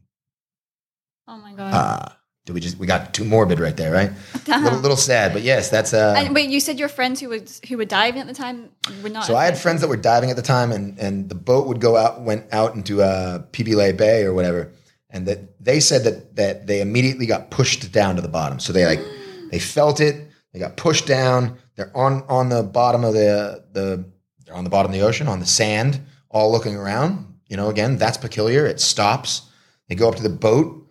Oh 1.27 1.37
my 1.37 1.53
god. 1.53 1.71
Ah, 1.73 2.14
did 2.45 2.53
we 2.53 2.59
just 2.59 2.77
we 2.77 2.85
got 2.85 3.13
too 3.13 3.25
morbid 3.25 3.59
right 3.59 3.75
there, 3.75 3.91
right? 3.91 4.11
A 4.47 4.59
little, 4.59 4.79
little 4.79 4.97
sad, 4.97 5.33
but 5.33 5.41
yes, 5.41 5.69
that's 5.69 5.93
uh. 5.93 6.13
and 6.17 6.33
wait, 6.35 6.49
you 6.49 6.59
said 6.59 6.77
your 6.77 6.89
friends 6.89 7.19
who 7.19 7.29
would 7.29 7.51
who 7.67 7.77
were 7.77 7.85
diving 7.85 8.21
at 8.21 8.27
the 8.27 8.33
time 8.33 8.69
were 9.01 9.09
not. 9.09 9.25
so 9.25 9.35
I 9.35 9.45
had 9.45 9.57
friends 9.57 9.81
that 9.81 9.87
were 9.87 9.97
diving 9.97 10.29
at 10.29 10.35
the 10.35 10.43
time, 10.43 10.71
and 10.71 10.97
and 10.99 11.27
the 11.27 11.35
boat 11.35 11.67
would 11.67 11.81
go 11.81 11.97
out, 11.97 12.21
went 12.21 12.45
out 12.53 12.75
into 12.75 13.01
uh, 13.01 13.39
Pibile 13.51 13.97
Bay 13.97 14.23
or 14.23 14.33
whatever, 14.33 14.71
and 15.09 15.27
that 15.27 15.63
they 15.63 15.79
said 15.79 16.03
that 16.03 16.35
that 16.35 16.67
they 16.67 16.81
immediately 16.81 17.25
got 17.25 17.49
pushed 17.49 17.91
down 17.91 18.15
to 18.15 18.21
the 18.21 18.27
bottom. 18.27 18.59
So 18.59 18.71
they 18.71 18.85
like 18.85 19.01
they 19.51 19.59
felt 19.59 19.99
it, 19.99 20.29
they 20.53 20.59
got 20.59 20.77
pushed 20.77 21.07
down. 21.07 21.57
They're 21.75 21.95
on 21.97 22.23
on 22.29 22.49
the 22.49 22.61
bottom 22.61 23.03
of 23.03 23.13
the 23.13 23.63
the 23.71 24.05
they're 24.45 24.55
on 24.55 24.63
the 24.63 24.69
bottom 24.69 24.91
of 24.91 24.97
the 24.97 25.05
ocean 25.05 25.27
on 25.27 25.39
the 25.39 25.47
sand, 25.47 25.99
all 26.29 26.51
looking 26.51 26.75
around. 26.75 27.39
You 27.47 27.57
know, 27.57 27.69
again, 27.69 27.97
that's 27.97 28.17
peculiar. 28.17 28.67
It 28.67 28.79
stops. 28.79 29.49
They 29.89 29.95
go 29.95 30.09
up 30.09 30.15
to 30.15 30.23
the 30.23 30.29
boat. 30.29 30.84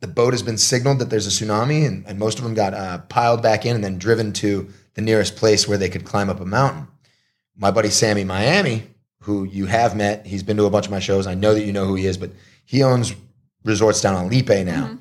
The 0.00 0.08
boat 0.08 0.32
has 0.32 0.42
been 0.42 0.58
signaled 0.58 0.98
that 0.98 1.10
there's 1.10 1.26
a 1.26 1.30
tsunami, 1.30 1.86
and, 1.86 2.06
and 2.06 2.18
most 2.18 2.38
of 2.38 2.44
them 2.44 2.54
got 2.54 2.72
uh, 2.74 2.98
piled 3.08 3.42
back 3.42 3.66
in 3.66 3.74
and 3.74 3.84
then 3.84 3.98
driven 3.98 4.32
to 4.34 4.68
the 4.94 5.02
nearest 5.02 5.36
place 5.36 5.68
where 5.68 5.78
they 5.78 5.90
could 5.90 6.04
climb 6.04 6.30
up 6.30 6.40
a 6.40 6.46
mountain. 6.46 6.88
My 7.56 7.70
buddy 7.70 7.90
Sammy 7.90 8.24
Miami, 8.24 8.84
who 9.20 9.44
you 9.44 9.66
have 9.66 9.94
met, 9.94 10.26
he's 10.26 10.42
been 10.42 10.56
to 10.56 10.64
a 10.64 10.70
bunch 10.70 10.86
of 10.86 10.90
my 10.90 11.00
shows. 11.00 11.26
I 11.26 11.34
know 11.34 11.52
that 11.54 11.64
you 11.64 11.72
know 11.72 11.84
who 11.84 11.94
he 11.94 12.06
is, 12.06 12.16
but 12.16 12.30
he 12.64 12.82
owns 12.82 13.14
resorts 13.64 14.00
down 14.00 14.14
on 14.16 14.30
Lipe 14.30 14.48
now. 14.64 14.88
Mhm. 14.88 14.98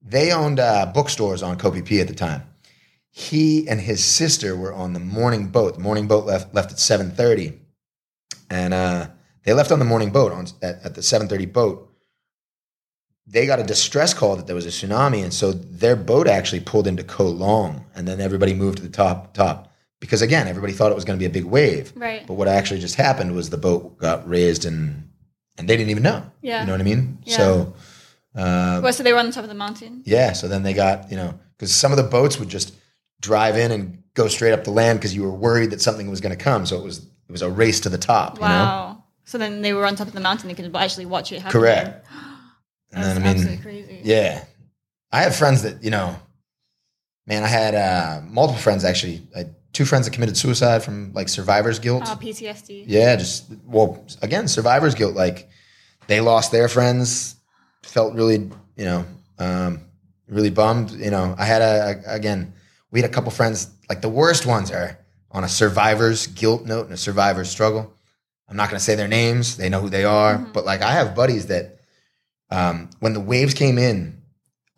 They 0.00 0.32
owned 0.32 0.60
uh, 0.60 0.86
bookstores 0.94 1.42
on 1.42 1.58
Koh 1.58 1.72
Phi 1.72 1.80
Phi 1.82 2.00
at 2.00 2.08
the 2.08 2.14
time. 2.14 2.42
He 3.10 3.68
and 3.68 3.80
his 3.80 4.04
sister 4.04 4.54
were 4.56 4.72
on 4.72 4.92
the 4.92 5.00
morning 5.00 5.48
boat. 5.48 5.74
The 5.74 5.80
morning 5.80 6.06
boat 6.06 6.24
left 6.24 6.54
left 6.54 6.70
at 6.70 6.78
seven 6.78 7.10
thirty, 7.10 7.58
and 8.48 8.72
uh, 8.72 9.08
they 9.42 9.52
left 9.52 9.72
on 9.72 9.80
the 9.80 9.84
morning 9.84 10.10
boat 10.10 10.30
on 10.30 10.46
at, 10.62 10.84
at 10.84 10.94
the 10.94 11.00
7:30 11.00 11.52
boat. 11.52 11.87
They 13.30 13.44
got 13.46 13.60
a 13.60 13.62
distress 13.62 14.14
call 14.14 14.36
that 14.36 14.46
there 14.46 14.56
was 14.56 14.64
a 14.64 14.70
tsunami, 14.70 15.22
and 15.22 15.34
so 15.34 15.52
their 15.52 15.96
boat 15.96 16.26
actually 16.26 16.60
pulled 16.60 16.86
into 16.86 17.04
Koh 17.04 17.28
Long, 17.28 17.84
and 17.94 18.08
then 18.08 18.20
everybody 18.20 18.54
moved 18.54 18.78
to 18.78 18.82
the 18.82 18.88
top 18.88 19.34
top 19.34 19.70
because 20.00 20.22
again, 20.22 20.48
everybody 20.48 20.72
thought 20.72 20.92
it 20.92 20.94
was 20.94 21.04
going 21.04 21.18
to 21.18 21.22
be 21.22 21.26
a 21.26 21.30
big 21.30 21.44
wave. 21.44 21.92
Right. 21.94 22.26
But 22.26 22.34
what 22.34 22.48
actually 22.48 22.80
just 22.80 22.94
happened 22.94 23.34
was 23.34 23.50
the 23.50 23.58
boat 23.58 23.98
got 23.98 24.26
raised, 24.28 24.64
and 24.64 25.10
and 25.58 25.68
they 25.68 25.76
didn't 25.76 25.90
even 25.90 26.02
know. 26.04 26.22
Yeah. 26.40 26.60
You 26.60 26.66
know 26.66 26.72
what 26.72 26.80
I 26.80 26.84
mean? 26.84 27.18
Yeah. 27.24 27.36
So. 27.36 27.74
Uh, 28.34 28.80
Well, 28.82 28.92
so 28.92 29.02
they 29.02 29.12
were 29.12 29.18
on 29.18 29.26
the 29.26 29.32
top 29.32 29.42
of 29.42 29.48
the 29.48 29.54
mountain. 29.56 30.02
yeah, 30.04 30.32
so 30.32 30.46
then 30.46 30.62
they 30.62 30.72
got, 30.72 31.10
you 31.10 31.16
know, 31.16 31.38
because 31.56 31.74
some 31.74 31.90
of 31.92 31.96
the 31.96 32.04
boats 32.04 32.38
would 32.38 32.48
just 32.48 32.72
drive 33.20 33.56
in 33.56 33.72
and 33.72 34.02
go 34.14 34.28
straight 34.28 34.52
up 34.52 34.62
the 34.64 34.70
land 34.70 35.00
because 35.00 35.14
you 35.14 35.22
were 35.22 35.32
worried 35.32 35.70
that 35.70 35.80
something 35.80 36.08
was 36.08 36.20
going 36.20 36.36
to 36.36 36.42
come. 36.42 36.64
So 36.64 36.78
it 36.78 36.84
was 36.84 36.98
it 36.98 37.32
was 37.32 37.42
a 37.42 37.50
race 37.50 37.80
to 37.80 37.88
the 37.88 37.98
top. 37.98 38.36
You 38.36 38.42
know? 38.42 38.46
Wow. 38.46 39.04
So 39.24 39.38
then 39.38 39.60
they 39.62 39.72
were 39.72 39.84
on 39.84 39.96
top 39.96 40.06
of 40.06 40.14
the 40.14 40.20
mountain. 40.20 40.48
They 40.48 40.54
could 40.54 40.74
actually 40.76 41.06
watch 41.06 41.32
it 41.32 41.42
happen. 41.42 41.52
Correct. 41.60 42.06
And 42.92 43.02
That's 43.04 43.18
then 43.18 43.26
I 43.26 43.34
mean, 43.52 43.62
crazy. 43.62 44.00
yeah, 44.02 44.44
I 45.12 45.22
have 45.22 45.36
friends 45.36 45.62
that 45.62 45.82
you 45.82 45.90
know, 45.90 46.16
man, 47.26 47.42
I 47.44 47.48
had 47.48 47.74
uh, 47.74 48.20
multiple 48.26 48.60
friends 48.60 48.84
actually. 48.84 49.26
I 49.36 49.46
two 49.72 49.84
friends 49.84 50.06
that 50.06 50.12
committed 50.12 50.36
suicide 50.36 50.82
from 50.82 51.12
like 51.12 51.28
survivor's 51.28 51.78
guilt. 51.78 52.04
Oh, 52.06 52.16
PTSD. 52.20 52.84
Yeah, 52.86 53.14
just 53.16 53.44
well, 53.66 54.04
again, 54.22 54.48
survivor's 54.48 54.94
guilt. 54.94 55.14
Like 55.14 55.48
they 56.06 56.20
lost 56.20 56.50
their 56.52 56.68
friends, 56.68 57.36
felt 57.82 58.14
really, 58.14 58.50
you 58.76 58.84
know, 58.84 59.04
um, 59.38 59.82
really 60.28 60.50
bummed. 60.50 60.90
You 60.92 61.10
know, 61.10 61.34
I 61.38 61.44
had 61.44 61.62
a, 61.62 62.02
a- 62.06 62.14
again, 62.14 62.54
we 62.90 63.00
had 63.00 63.10
a 63.10 63.12
couple 63.12 63.30
friends. 63.30 63.70
Like 63.88 64.00
the 64.00 64.08
worst 64.08 64.46
ones 64.46 64.70
are 64.70 64.98
on 65.30 65.44
a 65.44 65.48
survivor's 65.48 66.26
guilt 66.28 66.64
note 66.64 66.86
and 66.86 66.94
a 66.94 66.96
survivor's 66.96 67.50
struggle. 67.50 67.92
I'm 68.48 68.56
not 68.56 68.70
going 68.70 68.78
to 68.78 68.84
say 68.84 68.94
their 68.94 69.08
names; 69.08 69.58
they 69.58 69.68
know 69.68 69.80
who 69.80 69.90
they 69.90 70.04
are. 70.04 70.38
But 70.38 70.64
like, 70.64 70.80
I 70.80 70.92
have 70.92 71.14
buddies 71.14 71.46
that, 71.48 71.77
um, 72.50 72.90
when 73.00 73.12
the 73.12 73.20
waves 73.20 73.54
came 73.54 73.78
in, 73.78 74.20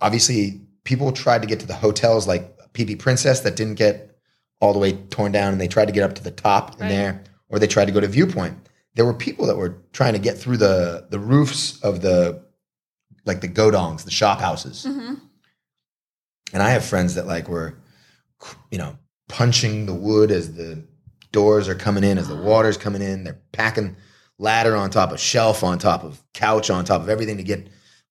obviously 0.00 0.60
people 0.84 1.12
tried 1.12 1.42
to 1.42 1.48
get 1.48 1.60
to 1.60 1.66
the 1.66 1.74
hotels 1.74 2.26
like 2.26 2.56
PP 2.72 2.98
Princess 2.98 3.40
that 3.40 3.56
didn't 3.56 3.74
get 3.74 4.16
all 4.60 4.72
the 4.72 4.78
way 4.78 4.92
torn 4.92 5.32
down, 5.32 5.52
and 5.52 5.60
they 5.60 5.68
tried 5.68 5.86
to 5.86 5.92
get 5.92 6.02
up 6.02 6.14
to 6.16 6.22
the 6.22 6.30
top 6.30 6.74
in 6.74 6.80
Right. 6.82 6.88
there, 6.88 7.24
or 7.48 7.58
they 7.58 7.66
tried 7.66 7.86
to 7.86 7.92
go 7.92 8.00
to 8.00 8.06
Viewpoint. 8.06 8.56
There 8.94 9.04
were 9.06 9.14
people 9.14 9.46
that 9.46 9.56
were 9.56 9.78
trying 9.92 10.12
to 10.14 10.18
get 10.18 10.36
through 10.38 10.58
the 10.58 11.06
the 11.10 11.18
roofs 11.18 11.80
of 11.82 12.00
the 12.02 12.42
like 13.24 13.40
the 13.40 13.48
godongs, 13.48 14.04
the 14.04 14.10
shop 14.10 14.40
houses, 14.40 14.84
hmm 14.84 15.14
and 16.52 16.62
I 16.62 16.70
have 16.70 16.84
friends 16.84 17.14
that 17.14 17.26
like 17.26 17.48
were, 17.48 17.78
you 18.72 18.78
know, 18.78 18.98
punching 19.28 19.86
the 19.86 19.94
wood 19.94 20.32
as 20.32 20.54
the 20.54 20.82
doors 21.30 21.68
are 21.68 21.76
coming 21.76 22.02
in, 22.02 22.18
as 22.18 22.26
the 22.28 22.34
water's 22.36 22.76
coming 22.76 23.02
in. 23.02 23.22
They're 23.22 23.40
packing 23.52 23.96
ladder 24.40 24.74
on 24.74 24.90
top 24.90 25.12
of 25.12 25.20
shelf, 25.20 25.62
on 25.62 25.78
top 25.78 26.02
of 26.02 26.20
couch, 26.34 26.70
on 26.70 26.84
top 26.84 27.02
of 27.02 27.08
everything 27.08 27.36
to 27.36 27.42
get 27.42 27.68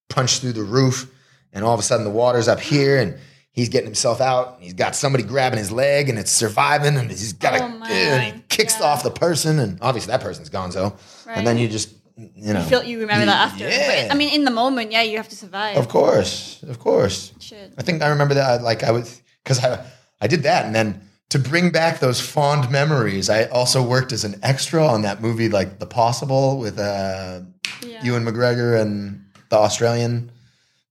punched 0.10 0.42
through 0.42 0.54
the 0.54 0.64
roof. 0.64 1.12
And 1.52 1.66
all 1.66 1.74
of 1.74 1.80
a 1.80 1.84
sudden, 1.84 2.06
the 2.06 2.12
water's 2.12 2.48
up 2.48 2.60
here, 2.60 3.00
and 3.00 3.18
he's 3.52 3.70
getting 3.70 3.88
himself 3.88 4.22
out. 4.22 4.56
And 4.56 4.64
he's 4.64 4.74
got 4.76 4.96
somebody 4.96 5.24
grabbing 5.24 5.58
his 5.58 5.72
leg, 5.72 6.08
and 6.10 6.20
it's 6.20 6.32
surviving. 6.32 6.96
And 6.96 7.10
he's 7.10 7.34
got 7.34 7.60
Oh, 7.60 7.66
a, 7.84 7.88
and 7.92 8.36
he 8.36 8.42
kicks 8.50 8.80
Yeah. 8.80 8.86
off 8.86 9.02
the 9.04 9.10
person, 9.12 9.58
and 9.60 9.80
obviously 9.82 10.12
that 10.12 10.22
person's 10.22 10.50
gone. 10.50 10.72
So, 10.72 10.96
and 11.28 11.46
then 11.48 11.58
you 11.58 11.68
just, 11.68 11.90
you 12.16 12.54
know, 12.54 12.60
You 12.62 12.66
feel 12.70 12.84
you 12.84 13.00
remember 13.00 13.26
that 13.26 13.52
after. 13.52 13.68
Yeah. 13.68 14.06
But, 14.08 14.14
I 14.14 14.18
mean, 14.18 14.30
in 14.34 14.44
the 14.46 14.52
moment, 14.52 14.92
yeah, 14.92 15.02
you 15.02 15.18
have 15.18 15.30
to 15.30 15.36
survive. 15.36 15.78
of 15.78 15.88
course, 15.88 16.62
of 16.64 16.78
course. 16.78 17.32
Shit. 17.40 17.74
I 17.78 17.82
think 17.82 18.04
I 18.04 18.10
remember 18.10 18.36
that. 18.36 18.62
Like 18.62 18.84
I 18.84 18.92
was 18.92 19.20
because 19.44 19.64
I 19.64 19.84
I 20.22 20.28
did 20.28 20.44
that, 20.44 20.66
and 20.68 20.76
then 20.76 21.09
to 21.30 21.40
bring 21.40 21.70
back 21.72 22.00
those 22.00 22.20
fond 22.20 22.72
memories, 22.72 23.30
I 23.30 23.46
also 23.46 23.84
worked 23.84 24.12
as 24.12 24.24
an 24.24 24.40
extra 24.42 24.86
on 24.86 25.04
that 25.04 25.22
movie, 25.22 25.50
like 25.50 25.80
The 25.80 25.86
Possible, 25.86 26.58
with 26.60 26.80
uh, 26.80 27.42
Yeah. 27.86 28.04
Ewan 28.04 28.26
McGregor 28.26 28.80
and 28.82 29.24
the 29.50 29.58
Australian, 29.58 30.32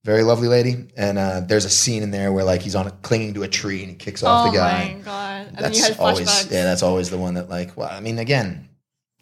very 0.05 0.23
lovely 0.23 0.47
lady. 0.47 0.87
And 0.95 1.17
uh, 1.17 1.41
there's 1.41 1.65
a 1.65 1.69
scene 1.69 2.03
in 2.03 2.11
there 2.11 2.31
where 2.31 2.43
like 2.45 2.61
he's 2.61 2.75
on 2.75 2.87
a, 2.87 2.91
clinging 2.91 3.33
to 3.35 3.43
a 3.43 3.47
tree 3.47 3.81
and 3.81 3.89
he 3.89 3.95
kicks 3.95 4.23
off 4.23 4.47
oh 4.47 4.51
the 4.51 4.57
guy. 4.57 4.91
Oh 4.93 4.97
my 4.97 5.03
god! 5.03 5.47
And 5.47 5.57
then 5.57 5.73
you 5.73 5.81
That's 5.81 5.99
always 5.99 6.51
yeah. 6.51 6.63
That's 6.63 6.83
always 6.83 7.09
the 7.09 7.17
one 7.17 7.33
that 7.33 7.49
like. 7.49 7.75
Well, 7.75 7.89
I 7.91 7.99
mean, 7.99 8.17
again, 8.17 8.69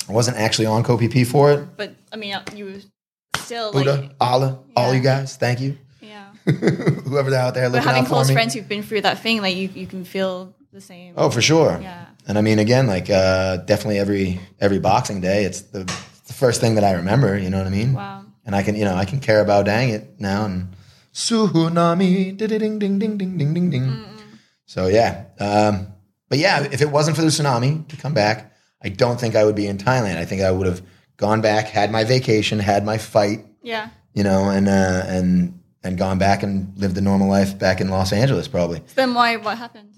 I 0.07 0.11
wasn't 0.11 0.37
actually 0.37 0.67
on 0.67 0.83
Koh 0.83 0.97
Phi 0.97 1.07
Phi 1.07 1.23
for 1.23 1.51
it. 1.51 1.65
But 1.75 1.95
I 2.11 2.15
mean, 2.15 2.33
uh, 2.33 2.43
you 2.55 2.65
were 2.65 3.39
still 3.39 3.71
Buddha, 3.73 4.01
like, 4.01 4.11
Allah, 4.21 4.59
all 4.75 4.93
you 4.93 5.01
guys, 5.01 5.35
thank 5.35 5.59
you. 5.59 5.77
yeah. 5.99 6.27
Whoever's 6.45 7.33
out 7.33 7.53
there 7.55 7.69
But 7.69 7.77
looking 7.77 7.87
having 7.87 8.01
out 8.03 8.07
for 8.07 8.13
close 8.13 8.31
friends 8.31 8.53
who've 8.53 8.67
been 8.67 8.83
through 8.83 9.01
that 9.01 9.19
thing, 9.19 9.41
like 9.41 9.55
you, 9.55 9.69
you 9.73 9.87
can 9.87 10.05
feel 10.05 10.53
the 10.73 10.81
same. 10.81 11.13
Oh, 11.17 11.29
for 11.29 11.41
sure. 11.41 11.79
Yeah. 11.81 12.05
And 12.27 12.37
I 12.37 12.41
mean, 12.41 12.59
again, 12.59 12.87
like 12.87 13.09
uh, 13.09 13.57
definitely 13.57 13.99
every 13.99 14.39
every 14.59 14.79
Boxing 14.79 15.21
Day, 15.21 15.43
it's 15.45 15.61
the, 15.61 15.83
the 16.27 16.33
first 16.33 16.59
thing 16.61 16.75
that 16.75 16.83
I 16.83 16.93
remember. 16.93 17.37
You 17.37 17.49
know 17.49 17.57
what 17.57 17.67
I 17.67 17.71
mean? 17.71 17.93
Wow. 17.93 18.25
And 18.45 18.55
I 18.55 18.63
can, 18.63 18.75
you 18.75 18.85
know, 18.85 18.95
I 18.95 19.05
can 19.05 19.19
care 19.19 19.41
about 19.41 19.65
dang 19.65 19.89
it 19.89 20.19
now 20.19 20.45
and 20.45 20.69
tsunami, 21.13 22.35
ding 22.37 22.47
ding 22.49 22.79
ding 22.79 22.99
ding 22.99 23.17
ding 23.17 23.37
ding 23.37 23.53
ding 23.53 23.69
ding. 23.69 24.05
So 24.65 24.87
yeah, 24.87 25.25
um, 25.39 25.87
but 26.29 26.37
yeah, 26.39 26.63
if 26.71 26.81
it 26.81 26.89
wasn't 26.91 27.15
for 27.15 27.23
the 27.23 27.29
tsunami 27.29 27.87
to 27.87 27.97
come 27.97 28.13
back, 28.13 28.53
I 28.83 28.89
don't 28.89 29.19
think 29.19 29.35
I 29.35 29.43
would 29.45 29.55
be 29.55 29.67
in 29.67 29.77
Thailand. 29.77 30.17
I 30.17 30.25
think 30.25 30.41
I 30.41 30.51
would 30.51 30.67
have 30.67 30.81
gone 31.17 31.41
back, 31.41 31.67
had 31.67 31.91
my 31.91 32.03
vacation, 32.03 32.59
had 32.59 32.85
my 32.85 32.97
fight, 32.97 33.45
Yeah. 33.63 33.89
you 34.13 34.23
know, 34.23 34.49
and 34.49 34.67
uh, 34.67 35.03
and 35.07 35.59
and 35.83 35.97
gone 35.97 36.17
back 36.19 36.43
and 36.43 36.77
lived 36.77 36.97
a 36.97 37.01
normal 37.01 37.29
life 37.29 37.57
back 37.57 37.79
in 37.81 37.89
Los 37.89 38.11
Angeles, 38.11 38.47
probably. 38.47 38.81
Then 38.95 39.13
why? 39.13 39.37
What 39.37 39.57
happened? 39.57 39.93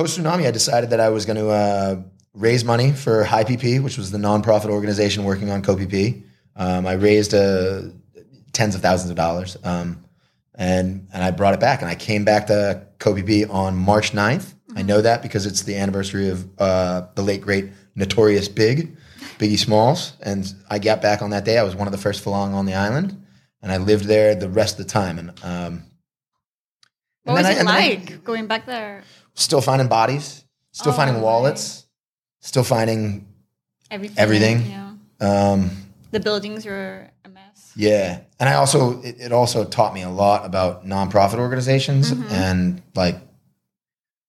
Post 0.00 0.18
tsunami, 0.18 0.46
I 0.46 0.50
decided 0.50 0.88
that 0.90 1.00
I 1.00 1.10
was 1.10 1.26
going 1.26 1.36
to 1.36 1.50
uh, 1.50 2.00
raise 2.32 2.64
money 2.64 2.90
for 2.90 3.22
High 3.22 3.44
PP, 3.44 3.82
which 3.82 3.98
was 3.98 4.10
the 4.10 4.16
nonprofit 4.16 4.70
organization 4.70 5.24
working 5.24 5.50
on 5.50 5.60
Koh 5.60 5.76
Phi 5.76 5.84
Phi. 5.84 6.22
Um, 6.56 6.86
I 6.86 6.94
raised 6.94 7.34
uh, 7.34 7.82
tens 8.54 8.74
of 8.74 8.80
thousands 8.80 9.10
of 9.10 9.16
dollars, 9.16 9.58
um, 9.62 10.02
and 10.54 11.06
and 11.12 11.22
I 11.22 11.32
brought 11.32 11.52
it 11.52 11.60
back. 11.60 11.82
And 11.82 11.90
I 11.90 11.96
came 11.96 12.24
back 12.24 12.46
to 12.46 12.86
Koh 12.98 13.14
Phi 13.14 13.20
Phi 13.44 13.44
on 13.50 13.76
March 13.76 14.12
9th. 14.12 14.54
I 14.74 14.80
know 14.80 15.02
that 15.02 15.20
because 15.20 15.44
it's 15.44 15.64
the 15.64 15.76
anniversary 15.76 16.30
of 16.30 16.48
uh, 16.58 17.02
the 17.14 17.20
late 17.22 17.42
great 17.42 17.66
Notorious 17.94 18.48
B.I.G., 18.48 18.88
Biggie 19.38 19.58
Smalls, 19.58 20.14
and 20.22 20.50
I 20.70 20.78
got 20.78 21.02
back 21.02 21.20
on 21.20 21.28
that 21.30 21.44
day. 21.44 21.58
I 21.58 21.62
was 21.62 21.74
one 21.76 21.86
of 21.86 21.92
the 21.92 21.98
first 21.98 22.24
farang 22.24 22.54
on 22.54 22.64
the 22.64 22.72
island, 22.72 23.22
and 23.60 23.70
I 23.70 23.76
lived 23.76 24.06
there 24.06 24.34
the 24.34 24.48
rest 24.48 24.80
of 24.80 24.86
the 24.86 24.90
time. 24.90 25.18
And 25.18 25.28
um, 25.44 25.82
What 27.24 27.36
and 27.36 27.36
was 27.36 27.44
I- 27.44 27.50
it 27.52 27.54
then 27.56 27.68
I- 27.68 27.80
like 27.80 28.24
going 28.24 28.46
back 28.46 28.64
there? 28.64 29.02
Still 29.34 29.60
finding 29.60 29.88
bodies, 29.88 30.44
still 30.72 30.92
Oh, 30.92 30.96
finding 30.96 31.20
wallets, 31.22 31.86
still 32.40 32.64
finding 32.64 33.26
Everything. 33.90 34.18
Everything. 34.18 34.66
Yeah. 34.66 34.92
um, 35.20 35.70
The 36.12 36.20
buildings 36.20 36.64
were 36.64 37.10
a 37.24 37.28
mess. 37.28 37.72
yeah. 37.76 38.20
And 38.38 38.48
I 38.48 38.54
also 38.54 39.00
it, 39.02 39.16
it 39.20 39.32
also 39.32 39.64
taught 39.64 39.94
me 39.94 40.02
a 40.02 40.08
lot 40.10 40.44
about 40.46 40.86
nonprofit 40.86 41.38
organizations 41.38 42.12
Mm-hmm. 42.12 42.32
and 42.34 42.82
like 42.94 43.16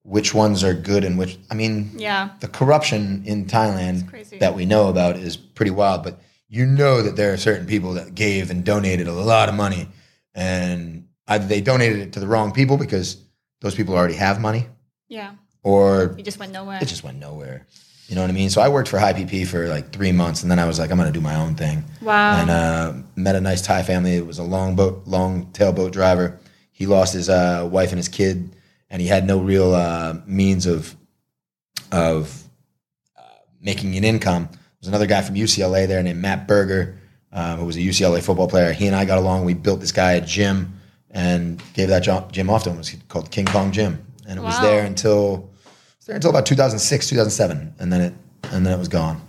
which 0.04 0.34
ones 0.34 0.64
are 0.64 0.74
good 0.74 1.04
and 1.04 1.18
which 1.18 1.38
I 1.50 1.54
mean 1.54 1.92
Yeah. 1.96 2.30
the 2.40 2.48
corruption 2.48 3.24
in 3.26 3.46
Thailand 3.46 4.40
that 4.40 4.56
we 4.56 4.66
know 4.66 4.88
about 4.90 5.16
is 5.18 5.38
pretty 5.38 5.72
wild, 5.72 6.04
but 6.04 6.20
you 6.50 6.66
know 6.66 7.02
that 7.04 7.16
there 7.16 7.32
are 7.34 7.38
certain 7.38 7.66
people 7.68 7.94
that 7.94 8.16
gave 8.16 8.50
and 8.50 8.64
donated 8.66 9.08
a 9.08 9.14
lot 9.14 9.48
of 9.48 9.56
money 9.56 9.88
and 10.34 11.06
either 11.28 11.46
they 11.48 11.62
donated 11.62 12.00
it 12.00 12.14
to 12.14 12.20
the 12.20 12.28
wrong 12.28 12.52
people 12.52 12.78
because 12.78 13.18
those 13.62 13.76
people 13.76 13.96
already 13.96 14.16
have 14.16 14.42
money 14.42 14.66
Yeah. 15.12 15.34
or 15.64 16.16
You 16.18 16.24
just 16.24 16.40
went 16.40 16.52
nowhere. 16.54 16.80
it 16.82 16.88
just 16.88 17.04
went 17.04 17.20
nowhere. 17.20 17.68
You 18.08 18.16
know 18.16 18.22
what 18.22 18.30
I 18.30 18.34
mean? 18.34 18.50
So 18.50 18.62
I 18.62 18.70
worked 18.70 18.90
for 18.90 18.98
High 19.00 19.14
PP 19.14 19.46
for 19.48 19.68
like 19.68 19.92
three 19.94 20.12
months, 20.12 20.42
and 20.42 20.50
then 20.52 20.58
I 20.60 20.66
was 20.66 20.80
like, 20.80 20.90
I'm 20.92 20.98
gonna 20.98 21.12
do 21.12 21.22
my 21.22 21.36
own 21.36 21.56
thing. 21.56 21.84
wow. 22.02 22.40
And 22.42 22.50
uh, 22.50 22.94
met 23.16 23.36
a 23.36 23.42
nice 23.42 23.62
Thai 23.62 23.84
family. 23.84 24.16
It 24.16 24.26
was 24.26 24.40
a 24.40 24.44
long 24.44 24.76
boat, 24.76 25.04
long 25.06 25.52
tail 25.52 25.72
boat 25.74 25.92
driver. 25.94 26.40
He 26.72 26.86
lost 26.88 27.14
his 27.14 27.30
uh, 27.30 27.68
wife 27.72 27.90
and 27.92 27.98
his 28.00 28.10
kid, 28.10 28.56
and 28.90 29.02
he 29.02 29.08
had 29.08 29.26
no 29.28 29.40
real 29.40 29.74
uh, 29.76 30.16
means 30.26 30.66
of 30.66 30.96
of 31.92 32.44
uh, 33.18 33.22
making 33.62 33.96
an 33.98 34.04
income. 34.04 34.50
There's 34.80 34.88
another 34.90 35.08
guy 35.08 35.22
from 35.22 35.36
UCLA 35.36 35.88
there 35.88 36.02
named 36.04 36.20
Matt 36.22 36.48
Berger, 36.48 36.98
uh, 37.32 37.56
who 37.58 37.66
was 37.66 37.76
a 37.78 37.82
UCLA 37.82 38.24
football 38.24 38.48
player. 38.48 38.72
He 38.74 38.88
and 38.88 38.96
I 38.96 39.06
got 39.06 39.18
along. 39.20 39.46
We 39.46 39.54
built 39.54 39.80
this 39.80 39.92
guy 39.92 40.14
a 40.14 40.22
gym 40.22 40.80
and 41.12 41.62
gave 41.74 41.90
that 41.90 42.00
gym 42.32 42.50
off 42.50 42.64
to 42.64 42.70
him. 42.70 42.76
It 42.76 42.80
was 42.80 42.96
called 43.10 43.30
King 43.32 43.46
Kong 43.46 43.72
Gym, 43.72 44.04
and 44.28 44.40
it 44.40 44.42
was 44.42 44.60
there 44.62 44.84
until 44.86 45.50
it 45.66 45.98
was 46.00 46.06
there 46.08 46.16
until 46.16 46.30
about 46.32 46.46
2006, 46.46 47.10
2007, 47.10 47.76
and 47.80 47.92
then 47.94 48.02
it 48.02 48.14
and 48.52 48.66
then 48.66 48.74
it 48.74 48.80
was 48.80 48.88
gone. 48.88 49.22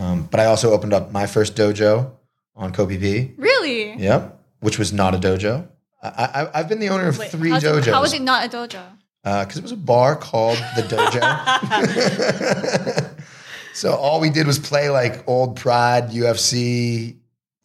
Um, 0.00 0.28
but 0.30 0.40
I 0.40 0.46
also 0.46 0.72
opened 0.72 0.92
up 0.92 1.12
my 1.12 1.26
first 1.26 1.54
dojo 1.56 2.10
on 2.56 2.72
Koh 2.72 2.86
Phi 2.86 2.98
Phi. 2.98 3.32
really? 3.36 3.94
Yep, 3.96 4.40
which 4.60 4.78
was 4.78 4.92
not 4.92 5.14
a 5.14 5.18
dojo. 5.18 5.68
I, 6.02 6.08
I, 6.08 6.58
I've 6.60 6.68
been 6.68 6.80
the 6.80 6.88
owner 6.90 7.06
of 7.08 7.16
Wait, 7.18 7.30
three 7.30 7.50
how's 7.50 7.62
it- 7.64 7.68
dojos 7.68 7.92
how 7.92 8.00
was 8.02 8.12
it 8.12 8.22
not 8.22 8.44
a 8.44 8.48
dojo? 8.56 8.82
because 9.22 9.56
it 9.56 9.62
was 9.62 9.72
a 9.72 9.76
bar 9.76 10.16
called 10.16 10.58
the 10.76 10.82
Dojo. 10.82 11.20
so 13.74 13.94
all 13.94 14.20
we 14.20 14.28
did 14.30 14.46
was 14.46 14.58
play 14.58 14.90
like 14.90 15.26
old 15.26 15.56
Pride, 15.56 16.10
UFC, 16.10 17.16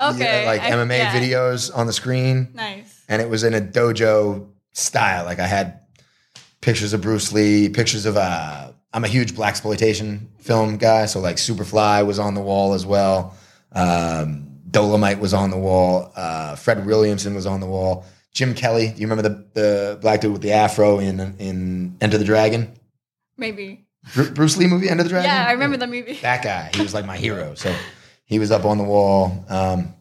Okay. 0.01 0.43
yeah, 0.43 0.47
like 0.49 0.61
I- 0.61 0.71
MMA 0.71 0.97
yeah. 0.99 1.11
videos 1.11 1.69
on 1.75 1.85
the 1.87 1.91
screen, 1.93 2.47
Nice. 2.53 3.03
and 3.09 3.21
it 3.21 3.29
was 3.29 3.43
in 3.43 3.53
a 3.53 3.59
dojo 3.59 4.47
style. 4.71 5.25
Like 5.25 5.39
I 5.39 5.47
had 5.47 5.81
pictures 6.69 6.93
of 6.93 7.01
Bruce 7.01 7.31
Lee, 7.33 7.67
pictures 7.67 8.05
of 8.05 8.15
uh, 8.15 8.71
I'm 8.93 9.03
a 9.03 9.07
huge 9.07 9.31
blaxploitation 9.33 10.27
film 10.39 10.77
guy, 10.77 11.07
so 11.07 11.19
like 11.19 11.37
Superfly 11.37 12.05
was 12.05 12.19
on 12.19 12.35
the 12.35 12.41
wall 12.41 12.73
as 12.73 12.85
well. 12.85 13.35
Um, 13.71 14.45
Dolomite 14.69 15.19
was 15.19 15.33
on 15.33 15.49
the 15.49 15.57
wall. 15.57 16.11
Uh, 16.15 16.53
Fred 16.55 16.85
Williamson 16.85 17.33
was 17.33 17.47
on 17.47 17.59
the 17.59 17.65
wall. 17.65 18.05
Jim 18.33 18.53
Kelly. 18.53 18.89
Do 18.89 19.01
you 19.01 19.07
remember 19.07 19.27
the 19.27 19.45
the 19.59 19.97
black 19.99 20.21
dude 20.21 20.31
with 20.31 20.43
the 20.43 20.51
afro 20.51 20.99
in 20.99 21.19
in 21.39 21.97
Enter 22.01 22.19
the 22.19 22.23
Dragon? 22.25 22.71
Maybe. 23.35 23.87
Bru- 24.13 24.29
Bruce 24.29 24.55
Lee 24.57 24.67
movie 24.67 24.89
Enter 24.89 25.01
the 25.03 25.09
Dragon. 25.09 25.27
Yeah, 25.31 25.45
I 25.47 25.53
remember 25.53 25.77
the 25.77 25.87
movie. 25.87 26.19
that 26.21 26.43
guy. 26.43 26.69
He 26.75 26.83
was 26.83 26.93
like 26.93 27.05
my 27.05 27.17
hero. 27.17 27.55
So 27.55 27.75
he 28.25 28.37
was 28.37 28.51
up 28.51 28.63
on 28.63 28.77
the 28.77 28.83
wall. 28.83 29.43
Um, 29.49 29.95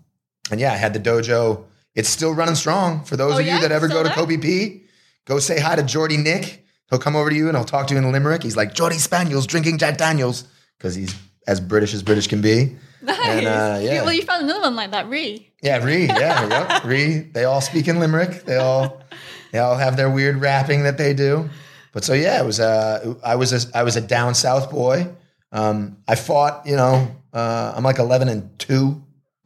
and 0.50 0.60
yeah, 0.60 0.72
I 0.74 0.76
had 0.76 0.92
the 0.92 1.00
dojo. 1.00 1.64
It's 1.94 2.10
still 2.10 2.34
running 2.34 2.54
strong. 2.56 3.04
For 3.04 3.16
those 3.16 3.36
Oh, 3.36 3.38
of 3.38 3.46
yeah? 3.46 3.54
you 3.56 3.62
that 3.62 3.72
ever 3.72 3.88
Still 3.88 4.02
go 4.02 4.08
to 4.08 4.14
there? 4.14 4.16
Koh 4.16 4.26
Phi 4.26 4.36
Phi, 4.36 4.82
go 5.28 5.38
say 5.38 5.60
hi 5.60 5.76
to 5.76 5.82
Jordy 5.82 6.16
Nick. 6.16 6.64
He'll 6.90 6.98
come 6.98 7.14
over 7.14 7.28
to 7.28 7.36
you 7.36 7.48
and 7.48 7.56
he'll 7.56 7.66
talk 7.66 7.86
to 7.88 7.94
you 7.94 8.00
in 8.00 8.10
Limerick. 8.10 8.42
He's 8.42 8.56
like, 8.56 8.74
Jordy 8.74 8.96
Spaniels 8.96 9.46
drinking 9.46 9.76
Jack 9.76 9.98
Daniels 9.98 10.44
because 10.78 10.94
he's 10.94 11.14
as 11.46 11.60
British 11.60 11.92
as 11.92 12.02
British 12.02 12.26
can 12.26 12.40
be. 12.40 12.76
Nice. 13.02 13.18
And, 13.22 13.46
uh, 13.46 13.78
yeah. 13.80 14.02
Well, 14.02 14.12
you 14.12 14.22
found 14.22 14.44
another 14.44 14.62
one 14.62 14.74
like 14.74 14.90
that, 14.92 15.06
Ree. 15.08 15.52
Yeah, 15.62 15.84
Ree. 15.84 16.06
Yeah, 16.06 16.48
yep. 16.48 16.84
Ree. 16.84 17.18
They 17.18 17.44
all 17.44 17.60
speak 17.60 17.88
in 17.88 18.00
Limerick. 18.00 18.44
They 18.44 18.56
all 18.56 19.02
they 19.52 19.58
all 19.58 19.76
have 19.76 19.96
their 19.96 20.10
weird 20.10 20.40
rapping 20.40 20.84
that 20.84 20.98
they 20.98 21.14
do. 21.14 21.50
But 21.92 22.04
so 22.04 22.14
yeah, 22.14 22.42
it 22.42 22.46
was 22.46 22.58
uh 22.58 23.14
I 23.22 23.36
was 23.36 23.52
a 23.52 23.76
I 23.76 23.82
was 23.82 23.96
a 23.96 24.00
down 24.00 24.34
south 24.34 24.70
boy. 24.70 25.08
Um, 25.52 25.98
I 26.06 26.14
fought, 26.14 26.66
you 26.66 26.76
know, 26.76 27.14
uh, 27.32 27.72
I'm 27.74 27.84
like 27.84 27.98
11 27.98 28.28
and 28.28 28.58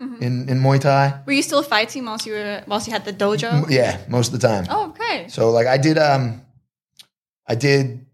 2 0.02 0.24
in 0.24 0.48
in 0.48 0.60
Muay 0.60 0.80
Thai. 0.80 1.20
Were 1.26 1.32
you 1.32 1.42
still 1.42 1.62
fighting 1.62 2.04
whilst 2.04 2.26
you 2.26 2.32
were 2.34 2.62
whilst 2.66 2.86
you 2.86 2.92
had 2.92 3.04
the 3.04 3.12
dojo? 3.12 3.68
Yeah, 3.70 3.98
most 4.08 4.32
of 4.32 4.40
the 4.40 4.46
time. 4.48 4.64
Oh, 4.70 4.88
okay. 4.90 5.26
So 5.28 5.50
like 5.50 5.66
I 5.66 5.78
did 5.78 5.98
um 5.98 6.42
I 7.46 7.54
did 7.54 8.06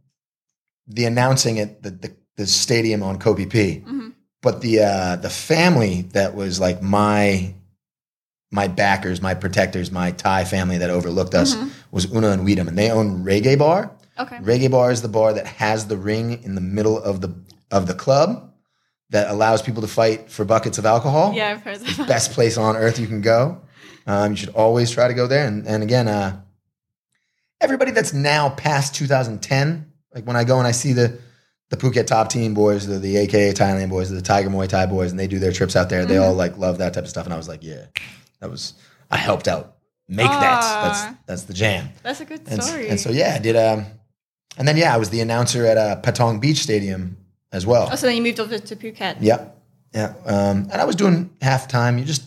the 0.87 1.04
announcing 1.04 1.59
at 1.59 1.83
the 1.83 1.90
the, 1.90 2.16
the 2.37 2.47
stadium 2.47 3.02
on 3.02 3.18
Koh 3.18 3.35
Phi 3.35 3.45
Phi. 3.47 3.83
Mhm. 3.87 4.12
But 4.42 4.61
the 4.61 4.80
uh 4.80 5.16
the 5.16 5.30
family 5.30 6.02
that 6.12 6.35
was 6.35 6.61
like 6.61 6.83
my 6.83 7.54
my 8.50 8.66
backers, 8.68 9.21
my 9.21 9.35
protectors, 9.35 9.90
my 9.92 10.11
Thai 10.11 10.45
family 10.45 10.78
that 10.78 10.90
overlooked 10.90 11.35
us 11.35 11.54
Mhm. 11.54 11.71
was 11.90 12.07
Una 12.12 12.30
and 12.30 12.45
Weedham, 12.47 12.68
and 12.68 12.78
they 12.78 12.90
own 12.90 13.25
Reggae 13.25 13.59
Bar. 13.59 13.90
Okay. 14.18 14.37
Reggae 14.38 14.71
Bar 14.71 14.90
is 14.90 15.02
the 15.02 15.09
bar 15.09 15.33
that 15.35 15.47
has 15.47 15.87
the 15.87 15.97
ring 15.97 16.42
in 16.42 16.54
the 16.54 16.61
middle 16.61 16.99
of 16.99 17.21
the 17.21 17.35
of 17.71 17.87
the 17.87 17.95
club 17.95 18.48
that 19.10 19.30
allows 19.30 19.62
people 19.62 19.80
to 19.82 19.88
fight 19.88 20.30
for 20.30 20.44
buckets 20.44 20.76
of 20.78 20.84
alcohol 20.86 21.32
Yeah, 21.34 21.50
I've 21.50 21.62
heard 21.62 21.76
of 21.76 21.96
that. 21.96 22.08
best 22.08 22.32
place 22.32 22.56
on 22.58 22.76
earth 22.76 22.98
you 22.98 23.06
can 23.06 23.20
go. 23.22 23.60
Um, 24.06 24.32
you 24.32 24.36
should 24.36 24.48
always 24.50 24.90
try 24.90 25.08
to 25.08 25.14
go 25.14 25.26
there. 25.26 25.46
And, 25.46 25.66
and 25.66 25.82
again, 25.82 26.08
uh, 26.08 26.40
everybody 27.60 27.90
that's 27.90 28.12
now 28.12 28.50
past 28.50 28.94
2010, 28.94 29.92
like 30.14 30.24
when 30.26 30.36
I 30.36 30.44
go 30.44 30.58
and 30.58 30.66
I 30.66 30.72
see 30.72 30.92
the 30.92 31.18
the 31.70 31.76
Phuket 31.76 32.06
top 32.06 32.30
team 32.30 32.54
boys, 32.54 32.86
the, 32.86 32.98
the 32.98 33.18
AKA 33.18 33.52
Thailand 33.52 33.90
boys, 33.90 34.08
the 34.08 34.22
Tiger 34.22 34.48
Muay 34.48 34.66
Thai 34.66 34.86
boys, 34.86 35.10
and 35.10 35.20
they 35.20 35.26
do 35.26 35.38
their 35.38 35.52
trips 35.52 35.76
out 35.76 35.90
there, 35.90 36.06
they 36.06 36.16
all 36.16 36.32
like 36.32 36.56
love 36.56 36.78
that 36.78 36.94
type 36.94 37.04
of 37.04 37.10
stuff. 37.10 37.26
And 37.26 37.34
I 37.34 37.36
was 37.36 37.46
like, 37.46 37.62
yeah, 37.62 37.84
that 38.40 38.50
was 38.50 38.72
I 39.10 39.18
helped 39.18 39.46
out 39.48 39.76
make 40.08 40.26
that. 40.28 40.60
That's 40.62 41.18
that's 41.26 41.42
the 41.42 41.52
jam. 41.52 41.90
That's 42.02 42.22
a 42.22 42.24
good 42.24 42.40
And, 42.46 42.62
story. 42.62 42.88
and 42.88 42.98
so 42.98 43.10
yeah, 43.10 43.34
I 43.34 43.38
did. 43.38 43.54
Um, 43.54 43.84
and 44.56 44.66
then 44.66 44.78
yeah, 44.78 44.94
I 44.94 44.96
was 44.96 45.10
the 45.10 45.20
announcer 45.20 45.66
at 45.66 45.76
uh, 45.76 46.00
Patong 46.00 46.40
Beach 46.40 46.58
Stadium 46.62 47.18
as 47.52 47.67
well. 47.67 47.88
oh, 47.90 47.97
so 47.97 48.07
then 48.07 48.17
you 48.17 48.23
moved 48.23 48.40
over 48.40 48.59
to 48.59 48.76
Phuket. 48.76 49.17
Yeah, 49.21 49.49
Yeah. 49.95 50.14
Um, 50.26 50.69
and 50.71 50.75
I 50.75 50.85
was 50.85 50.97
doing 50.97 51.31
half 51.40 51.69
time. 51.69 51.99
You 51.99 52.05
just, 52.05 52.23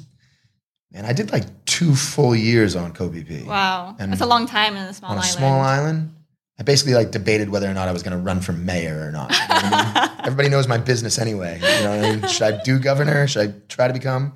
man, 0.91 1.05
I 1.05 1.13
did 1.13 1.31
like 1.31 1.45
two 1.65 1.95
full 1.95 2.35
years 2.35 2.75
on 2.75 2.93
Koh 2.93 3.09
Phi 3.09 3.23
Phi. 3.23 3.43
Wow, 3.47 3.95
And 3.99 4.11
that's 4.11 4.21
a 4.21 4.25
long 4.25 4.47
time 4.47 4.75
in 4.75 4.83
a 4.83 4.93
small 4.93 5.11
on 5.11 5.17
a 5.17 5.21
island. 5.21 5.37
small 5.37 5.59
island. 5.61 6.15
I 6.59 6.63
basically 6.63 6.93
like 6.93 7.09
debated 7.11 7.49
whether 7.49 7.67
or 7.69 7.73
not 7.73 7.87
I 7.87 7.91
was 7.91 8.03
going 8.03 8.15
to 8.15 8.23
run 8.23 8.39
for 8.39 8.51
mayor 8.53 9.07
or 9.07 9.11
not. 9.11 9.31
You 9.31 9.37
know 9.37 9.47
I 9.49 10.09
mean? 10.09 10.17
Everybody 10.25 10.49
knows 10.49 10.67
my 10.67 10.77
business 10.77 11.17
anyway. 11.17 11.55
You 11.55 11.83
know 11.83 11.95
what 11.97 12.05
I 12.05 12.15
mean? 12.15 12.27
Should 12.27 12.53
I 12.53 12.61
do 12.63 12.77
governor? 12.77 13.25
Should 13.27 13.49
I 13.49 13.53
try 13.67 13.87
to 13.87 13.93
become 13.93 14.33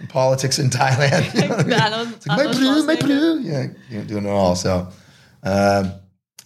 in 0.00 0.06
politics 0.06 0.58
in 0.58 0.70
Thailand? 0.70 1.34
You 1.34 1.48
know 1.48 1.56
I 1.56 2.04
mean? 2.04 2.14
It's 2.14 2.26
like, 2.26 2.38
my 2.46 2.52
blue, 2.52 2.86
my 2.86 2.96
blue. 2.96 3.40
Yeah, 3.40 3.66
you 3.90 3.98
know, 3.98 4.04
doing 4.04 4.24
it 4.24 4.30
all. 4.30 4.54
So, 4.56 4.88
um, 5.42 5.92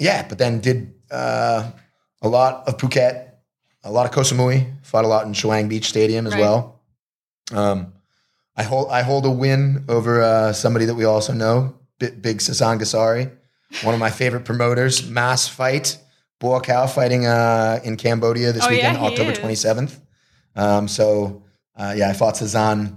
yeah, 0.00 0.26
but 0.28 0.38
then 0.38 0.58
did 0.60 0.92
uh, 1.12 1.70
a 2.22 2.28
lot 2.28 2.66
of 2.66 2.78
Phuket, 2.78 3.31
a 3.84 3.90
lot 3.90 4.06
of 4.06 4.12
Koh 4.12 4.20
Samui, 4.22 4.70
fought 4.82 5.04
a 5.04 5.08
lot 5.08 5.26
in 5.26 5.32
Chaweng 5.32 5.68
Beach 5.68 5.88
Stadium 5.88 6.26
as 6.26 6.32
Right. 6.34 6.40
well. 6.40 6.80
Um, 7.52 7.92
I 8.56 8.62
hold 8.62 8.90
I 8.90 9.02
hold 9.02 9.24
a 9.26 9.30
win 9.30 9.84
over 9.88 10.22
uh, 10.22 10.52
somebody 10.52 10.84
that 10.86 10.94
we 10.94 11.04
also 11.04 11.32
know, 11.32 11.74
Big, 11.98 12.20
Big 12.22 12.38
Sasan 12.38 12.78
Gasari, 12.78 13.30
one 13.82 13.94
of 13.94 14.00
my 14.00 14.10
favorite 14.10 14.44
promoters. 14.44 15.08
Mass 15.08 15.48
fight, 15.48 15.96
Buakaw 16.40 16.88
fighting 16.90 17.26
uh, 17.26 17.80
in 17.84 17.96
Cambodia 17.96 18.52
this 18.52 18.64
Oh, 18.64 18.68
weekend, 18.70 18.98
he 18.98 19.06
October 19.06 19.34
twenty 19.34 19.54
seventh. 19.54 19.98
Um, 20.54 20.86
so 20.88 21.42
uh, 21.76 21.94
yeah, 21.96 22.08
I 22.10 22.12
fought 22.12 22.34
Sazan. 22.34 22.96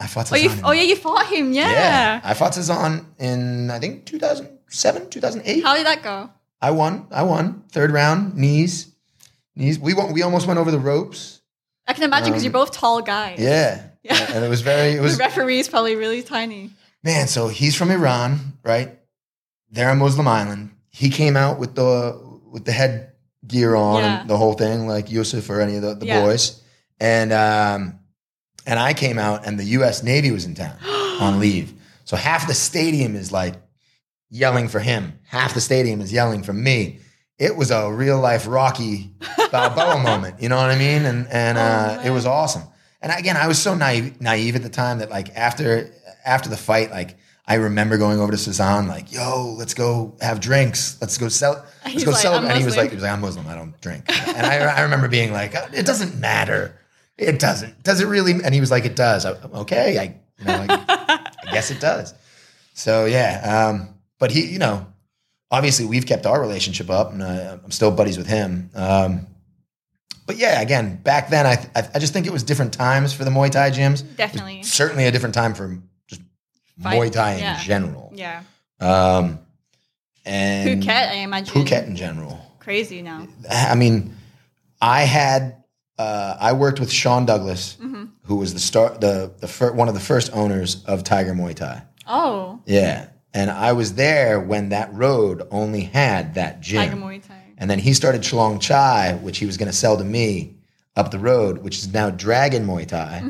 I 0.00 0.06
fought 0.06 0.32
Oh, 0.32 0.36
you, 0.36 0.50
in- 0.50 0.60
oh 0.64 0.72
yeah, 0.72 0.82
you 0.82 0.96
fought 0.96 1.26
him. 1.26 1.52
Yeah. 1.52 1.70
yeah, 1.70 2.20
I 2.24 2.34
fought 2.34 2.52
Sazan 2.52 3.04
in 3.18 3.70
I 3.70 3.78
think 3.78 4.06
2007, 4.06 5.10
2008. 5.10 5.62
How 5.62 5.76
did 5.76 5.86
that 5.86 6.02
go? 6.02 6.30
I 6.60 6.70
won. 6.72 7.06
I 7.10 7.22
won. 7.22 7.62
Third 7.70 7.90
round, 7.92 8.34
knees, 8.34 8.93
knees. 9.56 9.78
We 9.78 9.94
won, 9.94 10.12
we 10.12 10.22
almost 10.22 10.46
went 10.46 10.58
over 10.58 10.70
the 10.70 10.78
ropes. 10.78 11.40
I 11.86 11.92
can 11.92 12.02
imagine 12.04 12.30
because 12.30 12.42
Um, 12.42 12.44
you're 12.44 12.52
both 12.52 12.72
tall 12.72 13.02
guys. 13.02 13.38
Yeah, 13.38 13.82
Yeah. 14.02 14.32
and 14.34 14.44
it 14.44 14.48
was 14.48 14.62
very. 14.62 14.92
It 14.92 15.00
was 15.02 15.16
the 15.18 15.24
referee 15.24 15.58
is 15.60 15.68
probably 15.68 15.96
really 15.96 16.22
tiny. 16.22 16.70
man. 17.02 17.28
So 17.28 17.48
he's 17.48 17.74
from 17.76 17.90
Iran, 17.90 18.54
right? 18.62 18.98
They're 19.70 19.90
a 19.90 19.94
Muslim 19.96 20.26
island. 20.28 20.70
He 20.90 21.10
came 21.10 21.36
out 21.36 21.58
with 21.58 21.74
the 21.74 22.18
with 22.50 22.64
the 22.64 22.72
head 22.72 23.12
gear 23.46 23.74
on 23.74 24.02
Yeah. 24.02 24.20
and 24.20 24.30
the 24.30 24.36
whole 24.38 24.54
thing, 24.54 24.86
like 24.86 25.10
Yusuf 25.10 25.50
or 25.50 25.60
any 25.60 25.76
of 25.76 25.82
the, 25.82 25.94
the 25.94 26.06
Yeah. 26.06 26.22
boys. 26.22 26.62
And 27.00 27.32
um, 27.32 27.98
and 28.66 28.78
I 28.78 28.94
came 28.94 29.18
out, 29.18 29.46
and 29.46 29.58
the 29.58 29.64
U.S. 29.78 30.02
Navy 30.02 30.30
was 30.30 30.46
in 30.46 30.54
town 30.54 30.76
on 31.20 31.38
leave. 31.40 31.74
So 32.04 32.16
half 32.16 32.46
the 32.46 32.54
stadium 32.54 33.14
is 33.16 33.30
like 33.32 33.54
yelling 34.30 34.68
for 34.68 34.80
him. 34.80 35.18
Half 35.24 35.52
the 35.54 35.60
stadium 35.60 36.00
is 36.00 36.12
yelling 36.12 36.42
for 36.42 36.52
me. 36.54 37.00
It 37.38 37.56
was 37.56 37.70
a 37.70 37.92
real 37.92 38.20
life 38.20 38.46
Rocky 38.46 39.10
Balboa 39.50 39.98
moment. 40.02 40.40
You 40.40 40.48
know 40.48 40.56
what 40.56 40.70
I 40.70 40.78
mean? 40.78 41.04
And 41.04 41.26
and 41.28 41.58
Oh, 41.58 41.60
uh, 41.60 42.02
it 42.04 42.10
was 42.10 42.26
awesome. 42.26 42.62
And 43.02 43.12
again, 43.12 43.36
I 43.36 43.48
was 43.48 43.60
so 43.60 43.74
naive, 43.74 44.20
naive 44.20 44.56
at 44.56 44.62
the 44.62 44.68
time 44.70 44.98
that 44.98 45.10
like 45.10 45.34
after 45.36 45.92
after 46.24 46.48
the 46.48 46.56
fight, 46.56 46.90
like 46.90 47.16
I 47.46 47.56
remember 47.56 47.98
going 47.98 48.20
over 48.20 48.30
to 48.32 48.38
Sazan, 48.38 48.88
like, 48.88 49.12
"Yo, 49.12 49.54
let's 49.58 49.74
go 49.74 50.16
have 50.20 50.40
drinks. 50.40 50.96
Let's 51.00 51.18
go 51.18 51.28
sell. 51.28 51.64
Let's 51.84 51.92
He's 51.94 52.04
go 52.04 52.12
like, 52.12 52.20
celebrate." 52.20 52.50
And 52.50 52.58
he 52.58 52.64
was 52.64 52.76
like, 52.76 52.90
"He 52.90 52.94
was 52.96 53.02
like, 53.02 53.12
I'm 53.12 53.20
Muslim. 53.20 53.46
I 53.46 53.54
don't 53.54 53.78
drink." 53.82 54.04
And 54.08 54.46
I, 54.46 54.56
I 54.78 54.80
remember 54.82 55.08
being 55.08 55.32
like, 55.32 55.54
"Uh, 55.54 55.66
"It 55.74 55.84
doesn't 55.84 56.18
matter. 56.18 56.78
It 57.18 57.38
doesn't. 57.38 57.82
Does 57.82 58.00
it 58.00 58.06
really?" 58.06 58.32
And 58.42 58.54
he 58.54 58.60
was 58.60 58.70
like, 58.70 58.86
"It 58.86 58.96
does." 58.96 59.26
I, 59.26 59.32
okay, 59.32 59.98
I 59.98 60.04
you 60.38 60.44
know, 60.46 60.64
like, 60.66 60.70
I 60.88 61.52
guess 61.52 61.70
it 61.70 61.80
does. 61.80 62.14
So 62.72 63.04
yeah, 63.04 63.68
um, 63.68 63.94
but 64.18 64.30
he, 64.30 64.46
you 64.46 64.58
know, 64.58 64.86
obviously 65.56 65.84
we've 65.86 66.06
kept 66.06 66.26
our 66.26 66.40
relationship 66.40 66.90
up, 66.90 67.12
and 67.12 67.22
uh, 67.22 67.58
I'm 67.64 67.70
still 67.70 67.90
buddies 67.90 68.18
with 68.18 68.26
him. 68.26 68.70
Um, 68.74 69.26
but 70.26 70.36
yeah, 70.36 70.60
again, 70.60 70.96
back 71.02 71.28
then, 71.30 71.46
I, 71.46 71.52
I 71.78 71.88
I 71.94 71.98
just 71.98 72.12
think 72.12 72.26
it 72.26 72.32
was 72.32 72.42
different 72.42 72.72
times 72.72 73.12
for 73.12 73.24
the 73.24 73.30
Muay 73.30 73.50
Thai 73.50 73.70
gyms. 73.70 74.02
Definitely. 74.16 74.62
Certainly 74.62 75.06
a 75.06 75.12
different 75.12 75.34
time 75.34 75.54
for 75.54 75.78
just 76.08 76.22
Fight, 76.82 76.98
Muay 76.98 77.10
Thai 77.12 77.32
in 77.34 77.38
yeah. 77.40 77.58
general. 77.62 78.10
Yeah. 78.14 78.42
Um, 78.80 79.38
and 80.24 80.82
Phuket, 80.82 81.08
I 81.10 81.14
imagine. 81.16 81.54
Phuket 81.54 81.86
in 81.86 81.96
general. 81.96 82.40
Crazy 82.58 83.02
now. 83.02 83.28
I 83.50 83.74
mean, 83.74 84.16
I 84.80 85.02
had 85.02 85.62
uh, 85.98 86.36
I 86.40 86.52
worked 86.54 86.80
with 86.80 86.90
Sean 86.90 87.26
Douglas, 87.26 87.76
Mm-hmm. 87.80 88.04
who 88.24 88.36
was 88.36 88.54
the 88.54 88.60
start 88.60 89.00
the 89.00 89.32
the 89.40 89.46
fir- 89.48 89.72
one 89.72 89.88
of 89.88 89.94
the 89.94 90.00
first 90.00 90.32
owners 90.32 90.82
of 90.86 91.04
Tiger 91.04 91.34
Muay 91.34 91.54
Thai. 91.54 91.82
Oh, 92.06 92.60
Yeah, 92.66 93.08
and 93.34 93.50
I 93.50 93.72
was 93.72 93.94
there 93.94 94.40
when 94.40 94.70
that 94.70 94.94
road 94.94 95.46
only 95.50 95.82
had 95.82 96.34
that 96.34 96.60
gym. 96.62 97.00
Thai. 97.20 97.20
And 97.58 97.68
then 97.70 97.78
he 97.78 97.92
started 97.92 98.22
Chlong 98.22 98.60
Chai, 98.60 99.14
which 99.20 99.38
he 99.38 99.46
was 99.46 99.56
going 99.56 99.70
to 99.70 99.76
sell 99.76 99.96
to 99.98 100.04
me 100.04 100.54
up 100.96 101.10
the 101.10 101.18
road, 101.18 101.58
which 101.58 101.76
is 101.78 101.92
now 101.92 102.10
Dragon 102.10 102.66
Muay 102.66 102.86
Thai. 102.86 103.22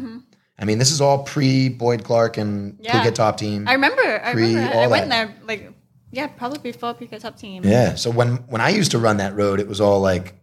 I 0.59 0.65
mean, 0.65 0.79
this 0.79 0.93
is 0.93 1.01
all 1.01 1.25
pre 1.25 1.69
Boyd 1.69 2.05
Clark 2.05 2.37
and 2.37 2.75
Mm-hmm. 2.75 2.83
Yeah. 2.85 3.05
Phuket 3.05 3.15
Top 3.15 3.37
Team. 3.39 3.67
I 3.67 3.73
remember. 3.73 4.03
I 4.03 4.33
remember. 4.33 4.79
I 4.79 4.87
went 4.87 5.09
that. 5.11 5.29
there 5.29 5.37
like 5.49 5.73
yeah, 6.13 6.29
probably 6.29 6.59
before 6.59 6.95
Phuket 6.95 7.21
Top 7.21 7.37
Team. 7.37 7.65
yeah. 7.65 7.97
So 7.97 8.11
when 8.11 8.37
when 8.49 8.61
I 8.61 8.69
used 8.69 8.93
to 8.93 8.99
run 8.99 9.17
that 9.17 9.35
road, 9.35 9.59
it 9.59 9.67
was 9.67 9.81
all 9.81 10.01
like, 10.01 10.35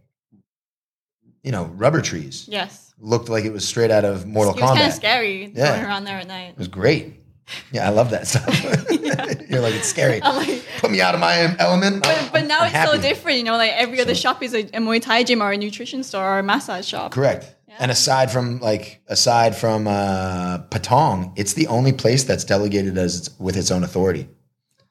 you 1.44 1.52
know, 1.52 1.66
rubber 1.66 2.02
trees. 2.02 2.48
Yes. 2.48 2.94
Looked 3.00 3.30
like 3.30 3.46
it 3.46 3.54
was 3.54 3.68
straight 3.68 3.90
out 3.90 4.06
of 4.06 4.26
Mortal 4.28 4.54
It 4.54 4.62
was 4.62 4.70
Kombat. 4.70 4.76
kind 4.76 4.88
of 4.88 4.94
scary 4.94 5.52
Yeah. 5.56 5.76
going 5.78 5.86
around 5.88 6.04
there 6.06 6.18
at 6.20 6.28
night. 6.28 6.50
It 6.52 6.58
was 6.58 6.68
great. 6.68 7.16
Yeah, 7.72 7.88
I 7.88 7.90
love 7.92 8.12
that 8.12 8.28
stuff. 8.28 8.46
You're 9.50 9.62
like, 9.62 9.74
it's 9.76 9.88
scary. 9.88 10.22
I'm 10.24 10.36
like, 10.36 10.64
Put 10.80 10.92
me 10.92 11.02
out 11.02 11.14
of 11.16 11.22
my 11.22 11.56
element. 11.60 12.04
but, 12.04 12.30
but 12.34 12.48
now 12.48 12.60
I'm 12.60 12.74
it's 12.74 12.92
so 12.92 13.00
different. 13.02 13.38
You 13.38 13.44
know, 13.44 13.58
like 13.58 13.72
every 13.74 14.00
other 14.02 14.16
shop 14.16 14.42
is 14.44 14.54
a, 14.54 14.62
a 14.62 14.80
Muay 14.80 15.02
Thai 15.02 15.24
gym 15.24 15.42
or 15.42 15.52
a 15.52 15.58
nutrition 15.58 16.04
store 16.04 16.24
or 16.24 16.40
a 16.40 16.44
massage 16.44 16.86
shop. 16.86 17.12
Correct. 17.12 17.56
And 17.80 17.90
aside 17.90 18.32
from 18.32 18.60
like 18.60 19.02
aside 19.08 19.56
from 19.56 19.88
uh, 19.88 20.60
Patong, 20.70 21.34
it's 21.36 21.54
the 21.54 21.68
only 21.68 21.94
place 21.94 22.24
that's 22.24 22.44
delegated 22.44 22.98
as 22.98 23.30
with 23.40 23.56
its 23.58 23.72
own 23.72 23.84
authority. 23.84 24.28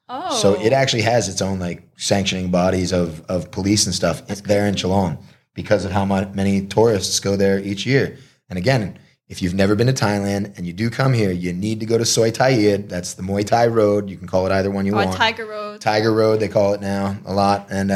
Oh, 0.09 0.35
So 0.35 0.59
it 0.59 0.73
actually 0.73 1.03
has 1.03 1.29
its 1.29 1.41
own 1.41 1.59
like 1.59 1.87
sanctioning 1.97 2.49
bodies 2.51 2.91
of 2.91 3.21
of 3.29 3.51
police 3.51 3.85
and 3.85 3.95
stuff 3.95 4.23
it's 4.29 4.41
there 4.41 4.65
in 4.65 4.75
Chalong 4.75 5.21
because 5.53 5.85
of 5.85 5.91
how 5.91 6.05
many 6.05 6.65
tourists 6.65 7.19
go 7.19 7.35
there 7.35 7.59
each 7.59 7.85
year. 7.85 8.17
And 8.49 8.57
again, 8.57 8.97
if 9.31 9.41
you've 9.41 9.53
never 9.53 9.75
been 9.75 9.87
to 9.87 9.93
Thailand 9.93 10.57
and 10.57 10.67
you 10.67 10.73
do 10.73 10.89
come 10.89 11.13
here, 11.13 11.31
you 11.31 11.53
need 11.53 11.79
to 11.79 11.85
go 11.85 11.97
to 11.97 12.05
Soi 12.05 12.31
Thai 12.31 12.49
Yid. 12.49 12.89
That's 12.89 13.13
the 13.13 13.23
Muay 13.23 13.45
Thai 13.45 13.67
Road. 13.67 14.09
You 14.09 14.17
can 14.17 14.27
call 14.27 14.45
it 14.45 14.51
either 14.51 14.69
one 14.69 14.85
you 14.85 14.91
Or 14.91 15.05
want. 15.05 15.13
Tiger 15.15 15.45
Road. 15.45 15.79
Tiger 15.79 16.11
Road, 16.13 16.41
they 16.41 16.49
call 16.49 16.73
it 16.73 16.81
now 16.81 17.15
a 17.25 17.33
lot, 17.33 17.67
and 17.71 17.87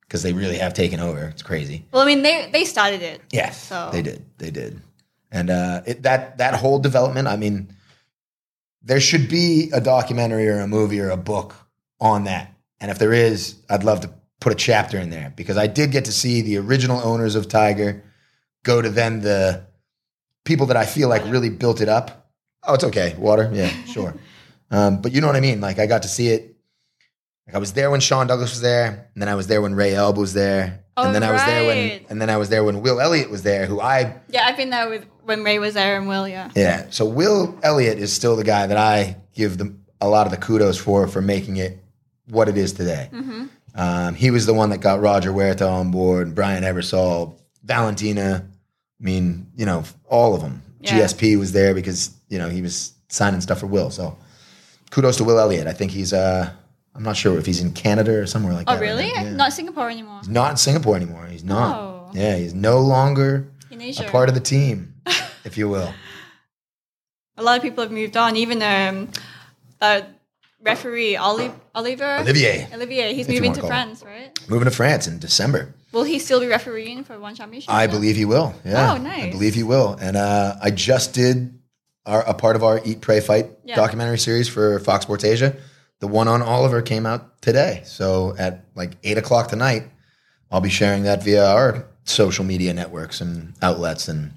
because 0.00 0.22
they 0.22 0.32
really 0.32 0.56
have 0.56 0.72
taken 0.72 0.98
over, 0.98 1.26
it's 1.26 1.42
crazy. 1.42 1.84
well, 1.92 2.02
I 2.02 2.06
mean, 2.06 2.22
they 2.22 2.48
they 2.50 2.64
started 2.64 3.02
it. 3.02 3.20
Yes, 3.30 3.62
So- 3.68 3.90
they 3.92 4.00
did. 4.02 4.24
They 4.38 4.50
did. 4.50 4.80
And 5.30 5.50
uh, 5.50 5.82
it, 5.86 6.02
that 6.02 6.38
that 6.38 6.54
whole 6.54 6.78
development, 6.78 7.28
I 7.28 7.36
mean, 7.36 7.74
there 8.82 9.00
should 9.00 9.28
be 9.28 9.70
a 9.72 9.80
documentary 9.80 10.48
or 10.48 10.58
a 10.60 10.66
movie 10.66 11.00
or 11.00 11.10
a 11.10 11.16
book 11.16 11.54
on 12.00 12.24
that. 12.24 12.52
And 12.80 12.90
if 12.90 12.98
there 12.98 13.12
is, 13.12 13.56
I'd 13.70 13.84
love 13.84 14.00
to 14.00 14.10
put 14.40 14.52
a 14.52 14.56
chapter 14.56 14.98
in 14.98 15.10
there 15.10 15.32
because 15.36 15.56
I 15.56 15.66
did 15.68 15.90
get 15.92 16.06
to 16.06 16.12
see 16.12 16.40
the 16.42 16.56
original 16.58 16.98
owners 17.00 17.34
of 17.34 17.48
Tiger 17.48 18.02
go 18.64 18.82
to 18.82 18.90
then 18.90 19.20
the 19.20 19.64
people 20.44 20.66
that 20.66 20.76
I 20.76 20.86
feel 20.86 21.08
like 21.08 21.24
really 21.26 21.50
built 21.50 21.80
it 21.80 21.88
up. 21.88 22.30
Oh, 22.64 22.74
it's 22.74 22.84
okay. 22.84 23.14
Water. 23.18 23.50
Yeah, 23.52 23.68
sure. 23.86 24.14
um, 24.70 25.00
but 25.02 25.12
you 25.12 25.20
know 25.20 25.26
what 25.26 25.36
I 25.36 25.40
mean? 25.40 25.60
Like 25.60 25.78
I 25.78 25.86
got 25.86 26.02
to 26.02 26.08
see 26.08 26.28
it. 26.28 26.56
Like 27.46 27.56
I 27.56 27.58
was 27.58 27.72
there 27.72 27.90
when 27.90 28.00
Sean 28.00 28.26
Douglas 28.26 28.50
was 28.50 28.60
there, 28.60 29.10
and 29.14 29.22
then 29.22 29.28
I 29.28 29.34
was 29.34 29.46
there 29.48 29.60
when 29.60 29.74
Ray 29.74 29.94
Elb 29.94 30.16
was 30.16 30.32
there, 30.32 30.82
Oh, 30.96 31.06
and 31.06 31.14
then 31.14 31.22
I 31.22 31.32
was 31.32 31.42
there 31.44 31.66
when, 31.66 31.88
right. 31.90 32.06
and 32.10 32.20
then 32.20 32.28
I 32.30 32.36
was 32.36 32.50
there 32.50 32.62
when 32.62 32.82
Will 32.82 33.00
Elliott 33.00 33.30
was 33.30 33.42
there, 33.42 33.64
who 33.66 33.80
I 33.80 34.20
Yeah, 34.28 34.44
I've 34.44 34.56
been 34.58 34.70
there 34.70 34.88
with 34.90 35.06
when 35.22 35.42
Ray 35.42 35.58
was 35.58 35.72
there 35.74 35.96
and 35.96 36.06
Will. 36.06 36.28
Yeah. 36.28 36.50
yeah. 36.54 36.86
So 36.90 37.06
Will 37.06 37.58
Elliott 37.62 37.98
is 37.98 38.12
still 38.12 38.36
the 38.36 38.44
guy 38.44 38.66
that 38.66 38.76
I 38.76 39.16
give 39.34 39.56
the, 39.58 39.74
a 40.00 40.08
lot 40.08 40.26
of 40.26 40.32
the 40.32 40.36
kudos 40.38 40.76
for 40.76 41.08
for 41.08 41.22
making 41.22 41.56
it 41.56 41.82
what 42.28 42.48
it 42.48 42.56
is 42.58 42.72
today. 42.74 43.08
Mm-hmm. 43.12 43.46
Um, 43.74 44.14
he 44.14 44.30
was 44.30 44.44
the 44.44 44.52
one 44.54 44.68
that 44.70 44.78
got 44.78 45.00
Roger 45.00 45.32
Huerta 45.32 45.66
on 45.66 45.90
board, 45.90 46.34
Brian 46.34 46.62
Ebersole, 46.62 47.38
Valentina. 47.64 48.46
I 49.02 49.04
mean, 49.04 49.48
you 49.56 49.66
know, 49.66 49.82
all 50.08 50.34
of 50.34 50.40
them. 50.42 50.62
Yeah. 50.80 51.00
GSP 51.00 51.36
was 51.38 51.52
there 51.52 51.74
because 51.74 52.10
you 52.28 52.38
know 52.38 52.48
he 52.48 52.62
was 52.62 52.92
signing 53.08 53.40
stuff 53.40 53.58
for 53.60 53.66
Will. 53.66 53.90
So 53.90 54.16
kudos 54.90 55.16
to 55.16 55.24
Will 55.24 55.38
Elliott. 55.40 55.66
I 55.66 55.72
think 55.72 55.90
he's. 55.90 56.12
Uh, 56.12 56.50
I'm 56.94 57.02
not 57.02 57.16
sure 57.16 57.38
if 57.38 57.46
he's 57.46 57.60
in 57.60 57.72
Canada 57.72 58.12
or 58.18 58.26
somewhere 58.26 58.52
like 58.52 58.66
Oh, 58.68 58.72
that. 58.74 58.78
Oh, 58.78 58.80
really? 58.82 59.08
now. 59.12 59.22
Yeah. 59.22 59.30
Not 59.30 59.52
Singapore 59.52 59.88
anymore. 59.90 60.18
He's 60.20 60.28
not 60.28 60.50
in 60.50 60.56
Singapore 60.58 60.94
anymore. 60.96 61.26
He's 61.26 61.42
not. 61.44 61.76
Oh. 61.78 62.10
Yeah, 62.14 62.36
he's 62.36 62.52
no 62.54 62.80
longer 62.80 63.48
a 63.70 64.10
part 64.10 64.28
of 64.28 64.34
the 64.34 64.40
team, 64.42 64.94
if 65.44 65.56
you 65.56 65.68
will. 65.68 65.92
a 67.38 67.42
lot 67.42 67.56
of 67.56 67.62
people 67.62 67.82
have 67.82 67.90
moved 67.92 68.16
on. 68.18 68.36
Even 68.36 68.62
um, 68.62 69.08
uh, 69.80 70.02
referee 70.60 71.16
Oli- 71.16 71.50
Oliver 71.74 72.18
Olivier. 72.18 72.68
Olivier, 72.74 73.14
he's 73.14 73.28
moving 73.28 73.54
to 73.54 73.62
France, 73.62 74.02
right? 74.04 74.38
Moving 74.50 74.66
to 74.68 74.74
France 74.74 75.06
in 75.06 75.18
December. 75.18 75.74
Will 75.92 76.04
he 76.04 76.18
still 76.18 76.40
be 76.40 76.46
refereeing 76.46 77.04
for 77.04 77.18
one 77.20 77.34
championship? 77.34 77.70
I 77.70 77.86
believe 77.86 78.16
he 78.16 78.24
will. 78.24 78.54
Yeah. 78.64 78.94
Oh, 78.94 78.96
nice. 78.96 79.24
I 79.24 79.30
believe 79.30 79.54
he 79.54 79.62
will. 79.62 79.96
And 80.00 80.16
uh, 80.16 80.56
I 80.62 80.70
just 80.70 81.12
did 81.14 81.58
our, 82.06 82.22
a 82.22 82.34
part 82.34 82.56
of 82.56 82.64
our 82.64 82.80
Eat, 82.84 83.00
Pray, 83.00 83.20
Fight 83.20 83.50
Yeah. 83.64 83.76
documentary 83.76 84.18
series 84.18 84.48
for 84.48 84.78
Fox 84.80 85.04
Sports 85.04 85.24
Asia. 85.24 85.54
The 86.00 86.08
one 86.08 86.28
on 86.28 86.42
Oliver 86.42 86.82
came 86.82 87.06
out 87.06 87.40
today. 87.42 87.82
So 87.84 88.34
at 88.38 88.64
like 88.74 88.92
eight 89.04 89.18
o'clock 89.18 89.48
tonight, 89.48 89.84
I'll 90.50 90.60
be 90.60 90.70
sharing 90.70 91.04
that 91.04 91.22
via 91.22 91.46
our 91.46 91.86
social 92.04 92.44
media 92.44 92.72
networks 92.74 93.20
and 93.20 93.54
outlets 93.62 94.08
and 94.08 94.32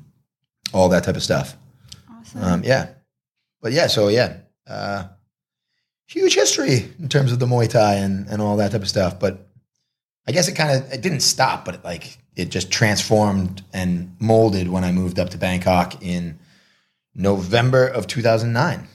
all 0.74 0.90
that 0.90 1.04
type 1.06 1.16
of 1.16 1.24
stuff. 1.24 1.58
Awesome. 2.12 2.44
Um, 2.44 2.64
yeah. 2.64 2.90
But 3.62 3.72
yeah, 3.72 3.88
so 3.88 4.10
yeah. 4.10 4.38
Uh, 4.68 5.06
huge 6.08 6.36
history 6.36 6.94
in 7.00 7.10
terms 7.10 7.32
of 7.32 7.40
the 7.40 7.46
Muay 7.48 7.68
Thai 7.70 7.96
and, 7.96 8.28
and 8.28 8.42
all 8.42 8.58
that 8.58 8.72
type 8.72 8.82
of 8.82 8.90
stuff. 8.90 9.20
But 9.20 9.45
I 10.28 10.32
guess 10.32 10.48
it 10.48 10.54
kind 10.54 10.72
of 10.84 10.92
it 10.92 11.02
didn't 11.02 11.22
stop, 11.22 11.66
but 11.66 11.76
it 11.76 11.84
like 11.84 12.18
it 12.36 12.50
just 12.50 12.72
transformed 12.72 13.64
and 13.74 14.16
molded 14.20 14.68
when 14.70 14.84
I 14.84 14.92
moved 14.92 15.20
up 15.20 15.30
to 15.32 15.38
Bangkok 15.38 16.02
in 16.04 16.40
November 17.14 17.88
of 17.88 18.08
2009. 18.08 18.88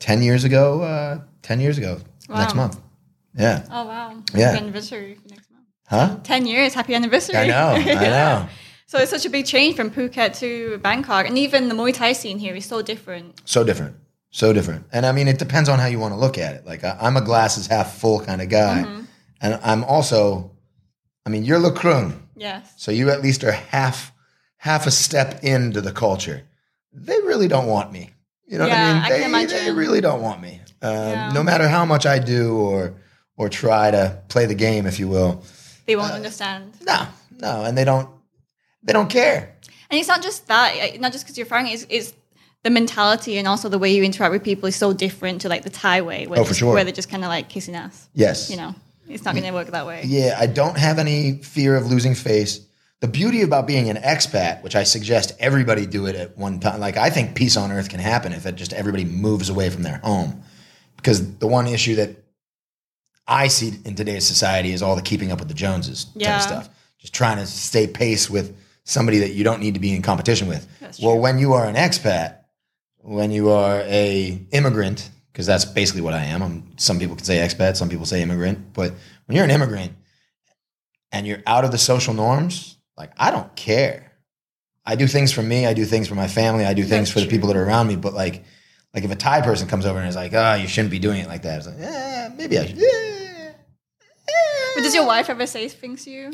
10 0.00 0.22
years 0.22 0.44
ago, 0.44 0.82
uh, 0.82 1.20
10 1.42 1.60
years 1.60 1.76
ago, 1.78 1.98
next 2.28 2.54
month. 2.54 2.80
Yeah. 3.34 3.64
oh 3.70 3.86
wow! 3.86 4.22
Yeah. 4.34 4.50
Happy 4.52 4.58
anniversary 4.64 5.18
next 5.30 5.50
month. 5.50 5.64
Huh? 5.86 6.16
Ten 6.24 6.46
years. 6.46 6.74
Happy 6.74 6.94
anniversary. 6.94 7.36
I 7.36 7.46
know. 7.46 7.68
I 7.76 7.78
Yeah. 7.86 8.00
know. 8.00 8.48
So 8.86 8.98
it's 8.98 9.10
such 9.10 9.26
a 9.26 9.30
big 9.30 9.46
change 9.46 9.76
from 9.76 9.90
Phuket 9.90 10.38
to 10.40 10.78
Bangkok, 10.78 11.26
and 11.26 11.36
even 11.38 11.68
the 11.68 11.74
Muay 11.74 11.92
Thai 11.94 12.14
scene 12.14 12.38
here 12.38 12.54
is 12.56 12.64
so 12.66 12.80
different. 12.82 13.40
So 13.44 13.62
different. 13.64 13.96
So 14.30 14.52
different. 14.52 14.86
And 14.92 15.04
I 15.06 15.12
mean, 15.12 15.28
it 15.28 15.38
depends 15.38 15.68
on 15.68 15.78
how 15.78 15.86
you 15.86 15.98
want 15.98 16.14
to 16.14 16.18
look 16.18 16.36
at 16.38 16.54
it. 16.56 16.66
Like, 16.66 16.84
I, 16.84 16.96
I'm 17.00 17.16
a 17.16 17.20
glasses 17.20 17.66
half 17.66 17.98
full 17.98 18.20
kind 18.20 18.40
of 18.42 18.48
guy. 18.48 18.84
Mm-hmm. 18.86 19.02
And 19.40 19.60
I'm 19.62 19.84
also, 19.84 20.50
I 21.28 21.30
mean, 21.30 21.44
you're 21.44 21.58
Lacroix. 21.58 22.10
Yes. 22.36 22.72
So 22.78 22.90
you 22.90 23.10
at 23.10 23.20
least 23.22 23.44
are 23.44 23.52
half 23.52 24.12
half 24.56 24.86
a 24.86 24.90
step 24.90 25.44
into 25.44 25.82
the 25.82 25.92
culture. 25.92 26.42
They 26.90 27.18
really 27.20 27.48
don't 27.48 27.66
want 27.66 27.92
me. 27.92 28.10
You 28.46 28.56
know 28.56 28.64
what 28.64 28.72
I 28.72 28.76
Yeah, 28.76 28.94
mean? 28.94 29.02
I 29.02 29.08
They, 29.10 29.20
can 29.54 29.64
they 29.66 29.70
really 29.72 30.00
don't 30.00 30.22
want 30.22 30.40
me. 30.40 30.62
Um, 30.80 30.92
Yeah. 30.94 31.32
No 31.34 31.42
matter 31.42 31.68
how 31.68 31.84
much 31.84 32.06
I 32.06 32.18
do 32.18 32.56
or 32.56 32.94
or 33.36 33.50
try 33.50 33.90
to 33.90 34.04
play 34.28 34.46
the 34.46 34.54
game, 34.54 34.86
if 34.88 34.98
you 34.98 35.06
will. 35.06 35.42
They 35.84 35.94
Uh, 35.96 35.98
won't 36.00 36.12
understand. 36.14 36.72
No, 36.86 37.06
no, 37.46 37.64
and 37.66 37.76
they 37.76 37.84
don't. 37.84 38.08
They 38.82 38.94
don't 38.94 39.10
care. 39.10 39.38
And 39.90 40.00
it's 40.00 40.08
not 40.08 40.22
just 40.22 40.46
that, 40.46 40.68
uh, 40.74 40.98
not 40.98 41.12
just 41.12 41.24
because 41.24 41.36
you're 41.38 41.46
foreign, 41.52 41.66
it's, 41.66 41.84
it's 41.90 42.14
the 42.64 42.70
mentality 42.70 43.36
and 43.38 43.46
also 43.46 43.68
the 43.68 43.78
way 43.78 43.90
you 43.96 44.02
interact 44.02 44.32
with 44.32 44.42
people 44.42 44.66
is 44.68 44.76
so 44.76 44.92
different 44.94 45.42
to 45.42 45.48
like 45.48 45.62
the 45.62 45.70
Thai 45.82 46.00
way, 46.00 46.26
where, 46.26 46.40
Oh, 46.40 46.44
for 46.44 46.48
just- 46.50 46.60
sure. 46.60 46.74
where 46.74 46.84
they're 46.84 47.00
just 47.02 47.10
kind 47.10 47.22
of 47.24 47.28
like 47.28 47.48
kissing 47.50 47.74
ass. 47.74 48.08
Yes. 48.14 48.48
You 48.50 48.56
know, 48.56 48.74
it's 49.08 49.24
not 49.24 49.34
going 49.34 49.44
to 49.44 49.52
work 49.52 49.68
that 49.68 49.86
way. 49.86 50.02
Yeah, 50.04 50.36
I 50.38 50.46
don't 50.46 50.76
have 50.76 50.98
any 50.98 51.42
fear 51.42 51.76
of 51.76 51.90
losing 51.90 52.14
face. 52.14 52.60
The 53.00 53.08
beauty 53.08 53.42
about 53.42 53.66
being 53.66 53.88
an 53.88 53.96
expat, 53.96 54.62
which 54.62 54.74
I 54.74 54.82
suggest 54.82 55.36
everybody 55.38 55.86
do 55.86 56.06
it 56.06 56.16
at 56.16 56.36
one 56.36 56.58
time, 56.58 56.80
like 56.80 56.96
I 56.96 57.10
think 57.10 57.36
peace 57.36 57.56
on 57.56 57.70
earth 57.70 57.88
can 57.88 58.00
happen 58.00 58.32
if 58.32 58.44
it 58.44 58.56
just 58.56 58.72
everybody 58.72 59.04
moves 59.04 59.50
away 59.50 59.70
from 59.70 59.82
their 59.82 59.98
home. 59.98 60.42
Because 60.96 61.36
the 61.38 61.46
one 61.46 61.68
issue 61.68 61.94
that 61.96 62.16
I 63.26 63.46
see 63.48 63.72
in 63.84 63.94
today's 63.94 64.26
society 64.26 64.72
is 64.72 64.82
all 64.82 64.96
the 64.96 65.02
keeping 65.02 65.30
up 65.30 65.38
with 65.38 65.48
the 65.48 65.54
Joneses 65.54 66.06
type 66.06 66.36
of 66.36 66.42
stuff. 66.42 66.68
Just 66.98 67.14
trying 67.14 67.36
to 67.36 67.46
stay 67.46 67.86
pace 67.86 68.28
with 68.28 68.56
somebody 68.82 69.18
that 69.18 69.30
you 69.30 69.44
don't 69.44 69.60
need 69.60 69.74
to 69.74 69.80
be 69.80 69.94
in 69.94 70.02
competition 70.02 70.48
with. 70.48 70.66
Well, 71.00 71.18
when 71.18 71.38
you 71.38 71.52
are 71.52 71.66
an 71.66 71.76
expat, 71.76 72.38
when 73.02 73.30
you 73.30 73.50
are 73.50 73.80
a 73.82 74.44
immigrant, 74.50 75.08
because 75.38 75.46
that's 75.46 75.64
basically 75.64 76.00
what 76.00 76.14
I 76.14 76.24
am. 76.24 76.42
I'm, 76.42 76.64
some 76.78 76.98
people 76.98 77.14
can 77.14 77.24
say 77.24 77.36
expat, 77.36 77.76
some 77.76 77.88
people 77.88 78.06
say 78.06 78.22
immigrant, 78.22 78.72
but 78.72 78.92
when 79.26 79.36
you're 79.36 79.44
an 79.44 79.52
immigrant 79.52 79.92
and 81.12 81.28
you're 81.28 81.38
out 81.46 81.64
of 81.64 81.70
the 81.70 81.78
social 81.78 82.12
norms, 82.12 82.76
like 82.96 83.12
I 83.16 83.30
don't 83.30 83.54
care. 83.54 84.10
I 84.84 84.96
do 84.96 85.06
things 85.06 85.30
for 85.30 85.40
me. 85.40 85.64
I 85.64 85.74
do 85.74 85.84
things 85.84 86.08
for 86.08 86.16
my 86.16 86.26
family. 86.26 86.64
I 86.66 86.74
do 86.74 86.82
things 86.82 86.90
That's 86.90 87.10
for 87.12 87.20
the 87.20 87.28
people 87.28 87.46
that 87.46 87.56
are 87.56 87.64
around 87.64 87.86
me. 87.86 87.94
But 87.94 88.14
like, 88.14 88.42
like 88.92 89.04
if 89.04 89.12
a 89.12 89.14
Thai 89.14 89.42
person 89.42 89.68
comes 89.68 89.86
over 89.86 90.00
and 90.00 90.08
is 90.08 90.16
like, 90.16 90.34
"Oh, 90.34 90.54
you 90.54 90.66
shouldn't 90.66 90.90
be 90.90 90.98
doing 90.98 91.20
it 91.20 91.28
like 91.28 91.42
that," 91.42 91.58
it's 91.58 91.68
like, 91.68 91.78
"Eh, 91.78 92.30
maybe 92.36 92.58
I 92.58 92.66
should." 92.66 92.82
Eh, 92.82 93.52
But 94.74 94.82
does 94.82 94.94
your 94.96 95.06
wife 95.06 95.30
ever 95.30 95.46
say 95.46 95.68
things 95.68 96.02
to 96.06 96.10
you? 96.10 96.32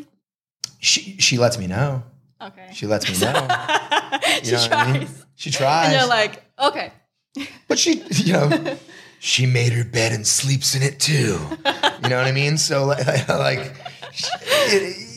She 0.79 1.19
she 1.19 1.37
lets 1.37 1.59
me 1.59 1.67
know. 1.67 2.05
Okay. 2.41 2.71
She 2.73 2.87
lets 2.87 3.07
me 3.07 3.19
know. 3.27 3.49
She 4.43 4.53
know 4.53 4.67
tries. 4.67 4.71
I 4.73 4.93
mean? 4.99 5.09
She 5.35 5.51
tries. 5.51 5.89
And 5.89 5.97
you're 5.99 6.09
like, 6.09 6.43
okay. 6.59 6.91
But 7.69 7.79
she, 7.79 8.03
you 8.11 8.33
know, 8.33 8.77
she 9.19 9.47
made 9.47 9.73
her 9.73 9.85
bed 9.85 10.13
and 10.13 10.27
sleeps 10.27 10.75
in 10.75 10.83
it 10.83 11.01
too. 11.01 11.39
You 12.03 12.09
know 12.09 12.17
what 12.17 12.27
I 12.27 12.33
mean? 12.33 12.57
So 12.59 12.85
like, 12.87 13.29
like 13.29 13.73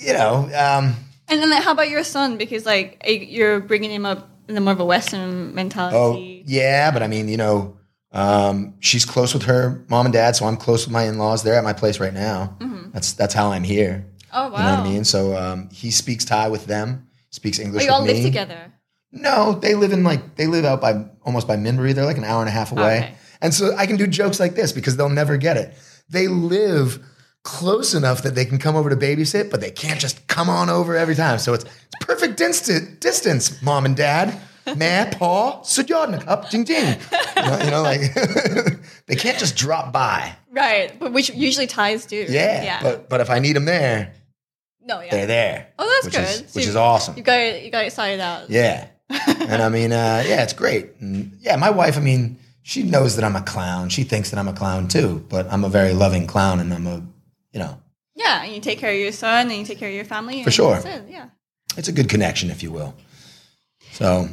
you 0.01 0.13
know, 0.13 0.49
um, 0.55 0.95
And 1.29 1.41
then 1.41 1.49
like, 1.49 1.63
how 1.63 1.71
about 1.73 1.89
your 1.89 2.03
son? 2.03 2.37
Because 2.37 2.65
like 2.65 3.03
you're 3.05 3.59
bringing 3.59 3.91
him 3.91 4.05
up 4.05 4.29
in 4.47 4.55
the 4.55 4.61
more 4.61 4.73
of 4.73 4.79
a 4.79 4.85
Western 4.85 5.53
mentality. 5.53 6.41
oh 6.43 6.43
yeah, 6.49 6.89
but 6.91 7.03
I 7.03 7.07
mean, 7.07 7.27
you 7.27 7.37
know, 7.37 7.77
um, 8.13 8.73
she's 8.79 9.03
close 9.05 9.33
with 9.33 9.43
her 9.43 9.83
mom 9.89 10.05
and 10.05 10.13
dad, 10.13 10.35
so 10.35 10.45
I'm 10.45 10.55
close 10.57 10.85
with 10.85 10.93
my 10.93 11.03
in-laws. 11.03 11.43
They're 11.43 11.55
at 11.55 11.63
my 11.63 11.73
place 11.73 11.99
right 11.99 12.13
now. 12.13 12.57
That's 12.93 13.11
that's 13.13 13.33
how 13.33 13.51
I'm 13.51 13.63
here. 13.63 14.07
Oh 14.33 14.49
wow. 14.49 14.57
You 14.57 14.63
know 14.63 14.71
what 14.71 14.79
I 14.79 14.83
mean? 14.83 15.03
So 15.03 15.35
um, 15.37 15.69
he 15.71 15.91
speaks 15.91 16.23
Thai 16.25 16.47
with 16.49 16.65
them, 16.65 17.07
speaks 17.29 17.59
Oh, 17.59 17.63
English 17.63 17.83
you 17.85 17.91
all 17.91 18.01
me. 18.01 18.13
live 18.13 18.23
together. 18.23 18.73
No, 19.11 19.53
they 19.53 19.73
live 19.75 19.93
in 19.93 20.03
like 20.03 20.35
they 20.35 20.47
live 20.47 20.65
out 20.65 20.81
by 20.81 21.05
almost 21.23 21.47
by 21.47 21.55
Min 21.55 21.77
Buri. 21.77 21.93
They're 21.95 22.05
like 22.05 22.17
an 22.17 22.23
hour 22.25 22.41
and 22.41 22.49
a 22.49 22.51
half 22.51 22.71
away, 22.71 22.97
Okay. 22.97 23.13
and 23.41 23.53
so 23.53 23.75
I 23.75 23.85
can 23.87 23.95
do 23.97 24.05
jokes 24.07 24.39
like 24.39 24.55
this 24.55 24.71
because 24.71 24.97
they'll 24.97 25.09
never 25.09 25.37
get 25.37 25.55
it. 25.57 25.73
They 26.09 26.27
live 26.27 27.03
close 27.43 27.93
enough 27.93 28.23
that 28.23 28.35
they 28.35 28.43
can 28.45 28.57
come 28.57 28.75
over 28.75 28.89
to 28.89 28.95
babysit, 28.97 29.49
but 29.49 29.61
they 29.61 29.71
can't 29.71 29.99
just 29.99 30.27
come 30.27 30.49
on 30.49 30.69
over 30.69 30.95
every 30.97 31.15
time. 31.15 31.39
So 31.39 31.53
it's, 31.53 31.63
it's 31.63 32.05
perfect 32.05 32.35
distance, 32.37 32.99
distance, 32.99 33.61
mom 33.61 33.85
and 33.85 33.95
dad. 33.95 34.37
Man, 34.75 35.11
Paul, 35.11 35.61
sujod 35.63 36.27
up, 36.27 36.49
jing 36.49 36.65
jing. 36.65 36.97
You 37.37 37.41
know, 37.43 37.59
you 37.63 37.71
know, 37.71 37.81
like 37.83 38.13
they 39.05 39.15
can't 39.15 39.39
just 39.39 39.55
drop 39.55 39.93
by. 39.93 40.35
Right, 40.51 40.91
but 40.99 41.13
which 41.13 41.29
usually 41.29 41.67
Thais 41.67 42.05
do. 42.05 42.17
Yeah, 42.27 42.61
Yeah. 42.63 42.83
but 42.83 43.07
but 43.07 43.21
if 43.21 43.29
I 43.29 43.39
need 43.39 43.55
them 43.55 43.63
there, 43.63 44.13
no, 44.81 44.99
yeah. 44.99 45.11
they're 45.11 45.25
there. 45.27 45.67
Oh, 45.79 45.87
that's 45.87 46.05
which 46.05 46.13
good. 46.15 46.23
Is, 46.23 46.51
So 46.51 46.57
which 46.57 46.65
you- 46.65 46.69
is 46.71 46.75
awesome. 46.75 47.15
You 47.15 47.23
got. 47.23 47.63
You 47.63 47.71
got 47.71 47.85
it 47.85 47.93
sorted 47.93 48.19
out. 48.19 48.49
Yeah. 48.49 48.87
And 49.09 49.61
I 49.61 49.69
mean, 49.69 49.91
uh, 49.91 50.23
yeah, 50.25 50.43
it's 50.43 50.53
great. 50.53 50.89
And 50.99 51.37
yeah, 51.41 51.55
my 51.55 51.69
wife, 51.69 51.97
I 51.97 52.01
mean, 52.01 52.37
she 52.63 52.83
knows 52.83 53.15
that 53.15 53.23
I'm 53.23 53.35
a 53.35 53.41
clown. 53.41 53.89
She 53.89 54.03
thinks 54.03 54.29
that 54.31 54.39
I'm 54.39 54.47
a 54.47 54.53
clown 54.53 54.87
too, 54.87 55.25
but 55.29 55.51
I'm 55.51 55.63
a 55.63 55.69
very 55.69 55.93
loving 55.93 56.27
clown 56.27 56.59
and 56.59 56.73
I'm 56.73 56.85
a, 56.85 56.97
you 57.53 57.59
know, 57.59 57.81
Yeah, 58.15 58.43
and 58.43 58.53
you 58.53 58.59
take 58.59 58.79
care 58.79 58.91
of 58.91 58.97
your 58.97 59.11
son, 59.13 59.49
and 59.49 59.57
you 59.57 59.65
take 59.65 59.77
care 59.77 59.89
of 59.89 59.95
your 59.95 60.05
family. 60.05 60.43
For 60.43 60.51
sure. 60.51 60.75
It. 60.77 61.03
Yeah. 61.09 61.29
it's 61.77 61.87
a 61.87 61.93
good 61.93 62.09
connection, 62.09 62.49
if 62.49 62.61
you 62.61 62.71
will. 62.71 62.93
So, 63.93 64.27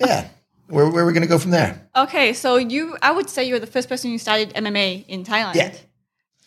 yeah. 0.00 0.28
where, 0.68 0.88
where 0.88 1.04
are 1.04 1.06
we 1.06 1.12
going 1.12 1.22
to 1.22 1.28
go 1.28 1.38
from 1.38 1.50
there? 1.50 1.88
Okay, 1.94 2.32
so 2.32 2.56
you, 2.56 2.96
I 3.02 3.10
would 3.10 3.28
say 3.28 3.44
you 3.44 3.54
were 3.54 3.60
the 3.60 3.66
first 3.66 3.88
person 3.88 4.10
who 4.10 4.18
started 4.18 4.54
MMA 4.54 5.04
in 5.06 5.24
Thailand. 5.24 5.54
Yeah. 5.54 5.74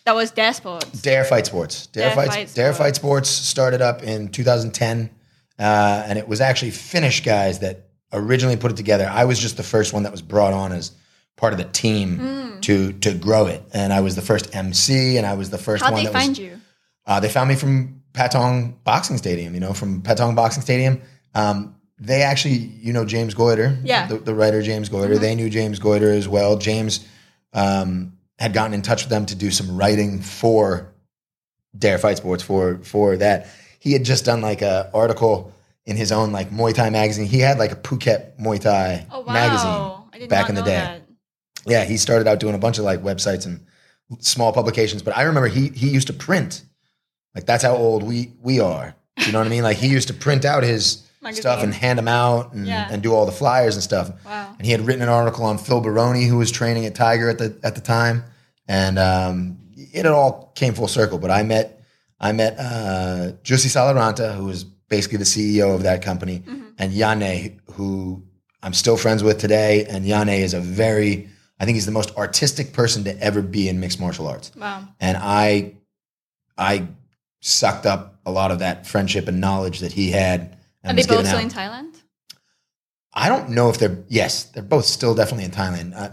That 0.06 0.16
was 0.16 0.32
Dare 0.32 0.54
Sports. 0.54 1.02
Dare 1.02 1.24
Fight 1.24 1.46
Sports. 1.46 1.88
Dare, 1.88 2.08
Dare 2.08 2.16
Fight, 2.16 2.30
Fight 2.30 2.52
Dare 2.56 2.74
Fight 2.74 2.96
Sports 2.96 3.30
started 3.30 3.82
up 3.82 4.02
in 4.02 4.30
2010, 4.30 5.10
uh, 5.60 6.04
and 6.08 6.18
it 6.18 6.28
was 6.28 6.42
actually 6.42 6.72
Finnish 6.72 7.24
guys 7.24 7.60
that 7.60 7.90
originally 8.14 8.58
put 8.58 8.72
it 8.72 8.78
together. 8.78 9.08
I 9.12 9.26
was 9.26 9.38
just 9.40 9.58
the 9.58 9.64
first 9.64 9.94
one 9.94 10.04
that 10.04 10.12
was 10.12 10.22
brought 10.22 10.54
on 10.54 10.72
as 10.72 10.92
part 11.38 11.54
of 11.54 11.60
the 11.60 11.66
team 11.66 12.18
Hmm. 12.18 12.60
to 12.62 12.94
to 12.94 13.14
grow 13.14 13.46
it, 13.48 13.62
and 13.74 13.94
I 13.94 14.02
was 14.02 14.16
the 14.16 14.22
first 14.22 14.56
MC, 14.56 15.18
and 15.18 15.26
I 15.28 15.34
was 15.36 15.50
the 15.50 15.58
first 15.58 15.84
How'd 15.84 15.94
one 15.94 16.02
they 16.04 16.10
that 16.10 16.14
find 16.14 16.30
was. 16.30 16.40
you? 16.40 16.60
Uh, 17.06 17.20
they 17.20 17.30
found 17.30 17.50
me 17.50 17.56
from 17.56 18.02
Patong 18.14 18.76
Boxing 18.84 19.18
Stadium. 19.18 19.54
You 19.54 19.60
know, 19.60 19.74
from 19.74 20.02
Patong 20.02 20.36
Boxing 20.36 20.62
Stadium. 20.64 21.02
Um, 21.36 21.76
they 22.02 22.22
actually, 22.22 22.54
you 22.82 22.94
know, 22.94 23.04
James 23.06 23.36
Goyder, 23.36 23.78
Yeah. 23.84 24.08
the, 24.08 24.18
the 24.18 24.34
writer 24.34 24.62
James 24.62 24.90
Goyder. 24.90 25.20
They 25.20 25.36
knew 25.36 25.50
James 25.50 25.80
Goyder 25.82 26.16
as 26.18 26.28
well. 26.30 26.58
James 26.58 27.06
um, 27.54 28.14
had 28.38 28.54
gotten 28.54 28.74
in 28.74 28.82
touch 28.82 29.04
with 29.04 29.10
them 29.10 29.26
to 29.26 29.36
do 29.36 29.52
some 29.52 29.78
writing 29.78 30.22
for 30.22 30.94
Dare 31.78 31.98
Fight 31.98 32.18
Sports 32.18 32.42
for 32.44 32.80
for 32.84 33.18
that. 33.18 33.48
He 33.80 33.94
had 33.94 34.04
just 34.04 34.26
done 34.26 34.42
like 34.42 34.62
a 34.62 34.90
article 34.94 35.52
in 35.86 35.96
his 35.98 36.12
own 36.12 36.32
like 36.32 36.50
Muay 36.52 36.74
Thai 36.74 36.90
magazine. 36.90 37.26
He 37.26 37.40
had 37.40 37.58
like 37.58 37.72
a 37.72 37.76
Phuket 37.76 38.38
Muay 38.40 38.60
Thai 38.60 39.06
Oh 39.12 39.22
wow! 39.22 39.34
magazine 39.34 40.28
back 40.28 40.50
in 40.50 40.56
the 40.56 40.62
day. 40.62 40.72
that. 40.72 41.02
yeah, 41.66 41.84
he 41.86 41.98
started 41.98 42.28
out 42.28 42.40
doing 42.40 42.56
a 42.56 42.60
bunch 42.60 42.78
of 42.78 42.84
like 42.86 43.02
websites 43.02 43.46
and 43.46 43.66
small 44.20 44.52
publications. 44.54 45.02
But 45.02 45.16
I 45.18 45.24
remember 45.24 45.48
he 45.48 45.70
he 45.70 45.90
used 45.90 46.08
to 46.08 46.14
print. 46.14 46.64
Like 47.36 47.46
that's 47.46 47.64
how 47.64 47.76
old 47.76 48.04
we 48.04 48.34
we 48.42 48.60
are. 48.60 48.96
You 49.26 49.32
know 49.32 49.40
what 49.40 49.48
I 49.48 49.50
mean? 49.50 49.64
Like 49.64 49.78
he 49.78 49.88
used 49.88 50.08
to 50.10 50.14
print 50.14 50.46
out 50.46 50.64
his 50.64 51.04
stuff 51.32 51.62
and 51.64 51.74
hand 51.74 52.00
them 52.00 52.08
out 52.08 52.54
and, 52.54 52.66
Yeah. 52.66 52.88
and 52.90 53.04
do 53.04 53.14
all 53.14 53.26
the 53.26 53.32
flyers 53.32 53.76
and 53.76 53.84
stuff. 53.84 54.10
Wow. 54.26 54.56
And 54.58 54.66
he 54.66 54.72
had 54.72 54.82
written 54.82 55.02
an 55.02 55.10
article 55.10 55.44
on 55.46 55.58
Phil 55.58 55.82
Baroni, 55.82 56.26
who 56.26 56.38
was 56.38 56.50
training 56.52 56.86
at 56.86 56.96
Tiger 56.96 57.30
at 57.30 57.38
the 57.38 57.58
at 57.64 57.76
the 57.76 57.82
time, 57.82 58.24
and 58.68 58.98
um, 59.00 59.58
it 59.76 60.06
all 60.06 60.52
came 60.56 60.74
full 60.74 60.88
circle. 60.88 61.18
But 61.18 61.32
I 61.32 61.44
met 61.44 61.79
I 62.20 62.32
met 62.34 62.58
uh, 62.60 63.34
Jussi 63.44 63.68
Salaranta, 63.70 64.36
who 64.36 64.46
was 64.46 64.64
basically 64.64 65.18
the 65.20 65.24
CEO 65.24 65.74
of 65.76 65.84
that 65.84 66.02
company, 66.02 66.44
and 66.78 66.92
Yane, 66.94 67.60
who 67.74 68.24
I'm 68.62 68.74
still 68.74 68.98
friends 68.98 69.24
with 69.24 69.38
today. 69.40 69.86
And 69.86 70.06
Yane 70.06 70.40
is 70.40 70.54
a 70.54 70.60
very 70.60 71.30
I 71.62 71.66
think 71.66 71.76
he's 71.76 71.86
the 71.86 71.92
most 71.92 72.16
artistic 72.18 72.72
person 72.74 73.04
to 73.04 73.18
ever 73.22 73.42
be 73.42 73.68
in 73.70 73.80
mixed 73.80 74.00
martial 74.00 74.28
arts. 74.28 74.52
Wow. 74.56 74.88
And 75.00 75.18
I 75.20 75.76
I 76.58 76.88
sucked 77.42 77.86
up 77.86 78.20
a 78.26 78.32
lot 78.32 78.52
of 78.52 78.60
that 78.60 78.86
friendship 78.88 79.28
and 79.28 79.40
knowledge 79.40 79.80
that 79.80 79.94
he 79.94 80.12
had. 80.12 80.58
And 80.84 80.98
Are 80.98 81.02
they 81.02 81.08
both 81.08 81.26
still 81.26 81.38
out. 81.38 81.44
in 81.44 81.50
Thailand? 81.50 81.96
I 83.14 83.28
don't 83.30 83.50
know 83.50 83.70
if 83.70 83.78
they're 83.80 84.04
yes, 84.08 84.44
they're 84.46 84.64
both 84.64 84.86
still 84.86 85.16
definitely 85.16 85.46
in 85.46 85.52
Thailand. 85.52 85.94
Uh, 85.96 86.10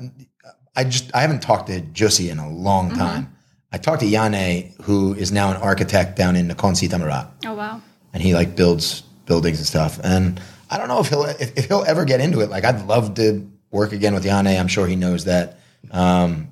I 0.74 0.84
just 0.84 1.14
I 1.14 1.20
haven't 1.20 1.42
talked 1.42 1.68
to 1.68 1.80
Josie 1.80 2.30
in 2.30 2.38
a 2.38 2.48
long 2.50 2.90
Mm-hmm. 2.90 2.98
time. 2.98 3.35
I 3.76 3.78
talked 3.78 4.00
to 4.00 4.06
Yane, 4.06 4.72
who 4.84 5.12
is 5.12 5.30
now 5.30 5.50
an 5.50 5.58
architect 5.58 6.16
down 6.16 6.34
in 6.34 6.48
Nakhon 6.48 6.74
Si 6.74 6.88
Thammarat, 6.88 7.28
Oh 7.44 7.52
wow. 7.52 7.82
and 8.14 8.22
he 8.22 8.34
like 8.34 8.56
builds 8.56 9.02
buildings 9.26 9.58
and 9.58 9.66
stuff. 9.66 10.00
And 10.02 10.40
I 10.70 10.78
don't 10.78 10.88
know 10.88 11.00
if 11.00 11.08
he'll 11.10 11.24
if, 11.24 11.58
if 11.58 11.66
he'll 11.66 11.84
ever 11.86 12.06
get 12.06 12.20
into 12.20 12.40
it. 12.40 12.48
Like 12.48 12.64
I'd 12.64 12.86
love 12.86 13.12
to 13.16 13.46
work 13.70 13.92
again 13.92 14.14
with 14.14 14.24
Yane. 14.24 14.58
I'm 14.58 14.66
sure 14.68 14.86
he 14.86 14.96
knows 14.96 15.26
that. 15.26 15.58
Um, 15.90 16.48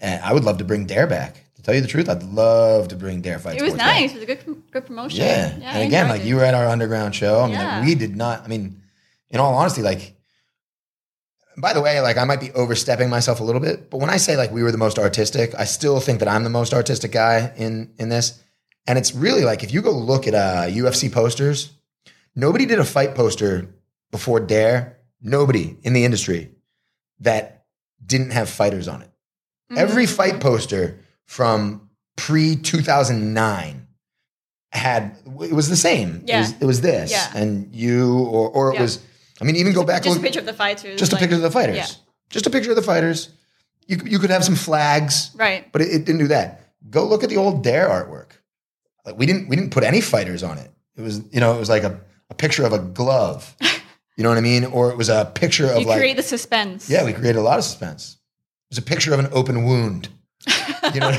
and 0.00 0.22
I 0.24 0.32
would 0.32 0.44
love 0.44 0.56
to 0.58 0.64
bring 0.64 0.86
Dare 0.86 1.06
back. 1.06 1.44
To 1.56 1.62
tell 1.62 1.74
you 1.74 1.82
the 1.82 1.88
truth, 1.88 2.08
I'd 2.08 2.22
love 2.22 2.88
to 2.88 2.96
bring 2.96 3.20
Dare 3.20 3.38
Fight. 3.38 3.56
It 3.58 3.62
was 3.62 3.72
Sports 3.74 3.84
back. 3.84 4.00
nice. 4.00 4.10
It 4.12 4.14
was 4.14 4.22
a 4.22 4.26
good, 4.26 4.62
good 4.72 4.86
promotion. 4.86 5.20
Yeah. 5.26 5.58
I 5.62 5.78
and 5.78 5.82
again, 5.86 6.08
like 6.08 6.22
it. 6.22 6.26
you 6.26 6.36
were 6.36 6.44
at 6.44 6.54
our 6.54 6.66
underground 6.66 7.14
show. 7.14 7.40
I 7.40 7.46
mean, 7.46 7.54
like, 7.56 7.62
Yeah. 7.62 7.84
we 7.84 7.94
did 7.94 8.16
not, 8.16 8.42
I 8.42 8.48
mean, 8.48 8.80
in 9.30 9.38
all 9.40 9.54
honesty, 9.54 9.82
like, 9.82 10.14
by 11.56 11.72
the 11.72 11.80
way, 11.80 12.00
like 12.00 12.16
I 12.16 12.24
might 12.24 12.40
be 12.40 12.50
overstepping 12.52 13.10
myself 13.10 13.40
a 13.40 13.44
little 13.44 13.60
bit, 13.60 13.90
but 13.90 13.98
when 13.98 14.10
I 14.10 14.16
say 14.16 14.36
like 14.36 14.50
we 14.52 14.62
were 14.62 14.72
the 14.72 14.78
most 14.78 14.98
artistic, 14.98 15.54
I 15.58 15.64
still 15.64 16.00
think 16.00 16.18
that 16.20 16.28
I'm 16.28 16.44
the 16.44 16.50
most 16.50 16.72
artistic 16.74 17.12
guy 17.12 17.52
in 17.56 17.92
in 17.98 18.08
this. 18.08 18.40
And 18.86 18.98
it's 18.98 19.14
really 19.14 19.44
like 19.44 19.62
if 19.62 19.72
you 19.72 19.82
go 19.82 19.92
look 19.92 20.26
at 20.26 20.34
uh, 20.34 20.66
UFC 20.68 21.10
posters, 21.12 21.70
nobody 22.34 22.66
did 22.66 22.78
a 22.80 22.84
fight 22.84 23.14
poster 23.14 23.68
before 24.10 24.40
Dare. 24.40 24.98
Nobody 25.20 25.76
in 25.82 25.92
the 25.92 26.04
industry 26.04 26.50
that 27.20 27.64
didn't 28.04 28.30
have 28.32 28.48
fighters 28.50 28.88
on 28.88 29.02
it. 29.02 29.10
Every 29.76 30.04
Mhm. 30.06 30.16
fight 30.16 30.40
poster 30.40 30.98
from 31.26 31.88
pre 32.16 32.56
2009 32.56 33.86
had 34.72 35.16
it 35.42 35.52
was 35.52 35.68
the 35.68 35.76
same. 35.76 36.16
It 36.24 36.28
Yeah. 36.28 36.40
was, 36.40 36.54
it 36.60 36.64
was 36.64 36.80
this, 36.80 37.10
Yeah. 37.12 37.30
and 37.34 37.72
you, 37.74 38.18
or 38.18 38.48
or 38.48 38.70
it 38.72 38.74
Yeah. 38.74 38.82
was. 38.82 38.98
I 39.42 39.44
mean, 39.44 39.56
even 39.56 39.72
go 39.72 39.84
back. 39.84 40.02
Just 40.04 40.18
a 40.18 40.22
picture 40.22 40.40
of 40.40 40.46
the 40.46 40.52
fighters. 40.54 40.98
just 40.98 41.12
a 41.12 41.16
like- 41.16 41.20
picture 41.20 41.36
of 41.36 41.42
the 41.42 41.50
fighters. 41.50 41.76
Yeah. 41.76 41.86
Just 42.30 42.46
a 42.46 42.50
picture 42.50 42.70
of 42.70 42.76
the 42.76 42.82
fighters. 42.82 43.28
You 43.88 43.96
could- 43.98 44.10
you 44.10 44.18
could 44.18 44.30
have 44.30 44.44
some 44.44 44.54
flags, 44.54 45.30
Right. 45.34 45.70
but 45.72 45.82
it, 45.82 45.88
it 45.88 46.04
didn't 46.04 46.18
do 46.20 46.28
that. 46.28 46.72
Go 46.88 47.04
look 47.06 47.22
at 47.24 47.28
the 47.30 47.36
old 47.36 47.62
Dare 47.62 47.88
artwork. 47.88 48.30
Like 49.04 49.18
we 49.18 49.26
didn't 49.26 49.48
we 49.48 49.56
didn't 49.56 49.72
put 49.72 49.82
any 49.84 50.00
fighters 50.00 50.42
on 50.42 50.56
it. 50.58 50.70
It 50.96 51.02
was 51.02 51.20
you 51.32 51.40
know 51.40 51.54
it 51.56 51.58
was 51.58 51.68
like 51.68 51.82
a, 51.82 52.00
a 52.30 52.34
picture 52.34 52.64
of 52.64 52.72
a 52.72 52.78
glove. 52.78 53.54
You 54.18 54.24
know 54.24 54.28
what 54.28 54.36
I 54.36 54.42
mean? 54.42 54.66
Or 54.66 54.90
it 54.90 54.98
was 54.98 55.08
a 55.08 55.24
picture 55.24 55.66
of 55.72 55.80
You 55.80 55.86
like 55.86 55.98
create 55.98 56.16
the 56.18 56.22
suspense. 56.22 56.90
yeah, 56.90 57.02
we 57.02 57.14
created 57.14 57.38
a 57.38 57.40
lot 57.42 57.56
of 57.58 57.64
suspense. 57.64 58.18
It 58.70 58.74
was 58.74 58.78
a 58.78 58.82
picture 58.82 59.14
of 59.14 59.20
an 59.20 59.28
open 59.32 59.64
wound. 59.64 60.10
You 60.92 61.00
know, 61.00 61.08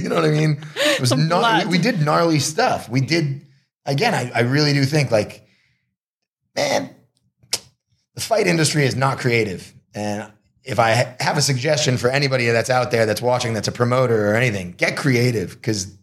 you 0.00 0.08
know 0.08 0.14
what 0.14 0.24
I 0.24 0.30
mean? 0.30 0.64
It 0.76 0.98
was 1.00 1.14
not. 1.14 1.66
We, 1.66 1.72
we 1.72 1.78
did 1.78 2.00
gnarly 2.00 2.38
stuff. 2.38 2.88
We 2.88 3.02
did 3.02 3.46
again. 3.84 4.14
I, 4.14 4.32
I 4.34 4.40
really 4.40 4.72
do 4.72 4.82
think 4.86 5.10
like, 5.10 5.46
man, 6.56 6.88
the 8.14 8.20
fight 8.20 8.46
industry 8.46 8.84
is 8.84 8.96
not 8.96 9.18
creative. 9.18 9.72
And 9.94 10.30
if 10.64 10.78
I 10.78 11.16
have 11.20 11.36
a 11.36 11.42
suggestion 11.42 11.96
for 11.96 12.10
anybody 12.10 12.46
that's 12.46 12.70
out 12.70 12.90
there 12.90 13.06
that's 13.06 13.22
watching, 13.22 13.54
that's 13.54 13.68
a 13.68 13.72
promoter 13.72 14.30
or 14.30 14.34
anything, 14.34 14.72
get 14.72 14.96
creative 14.96 15.50
because 15.50 15.96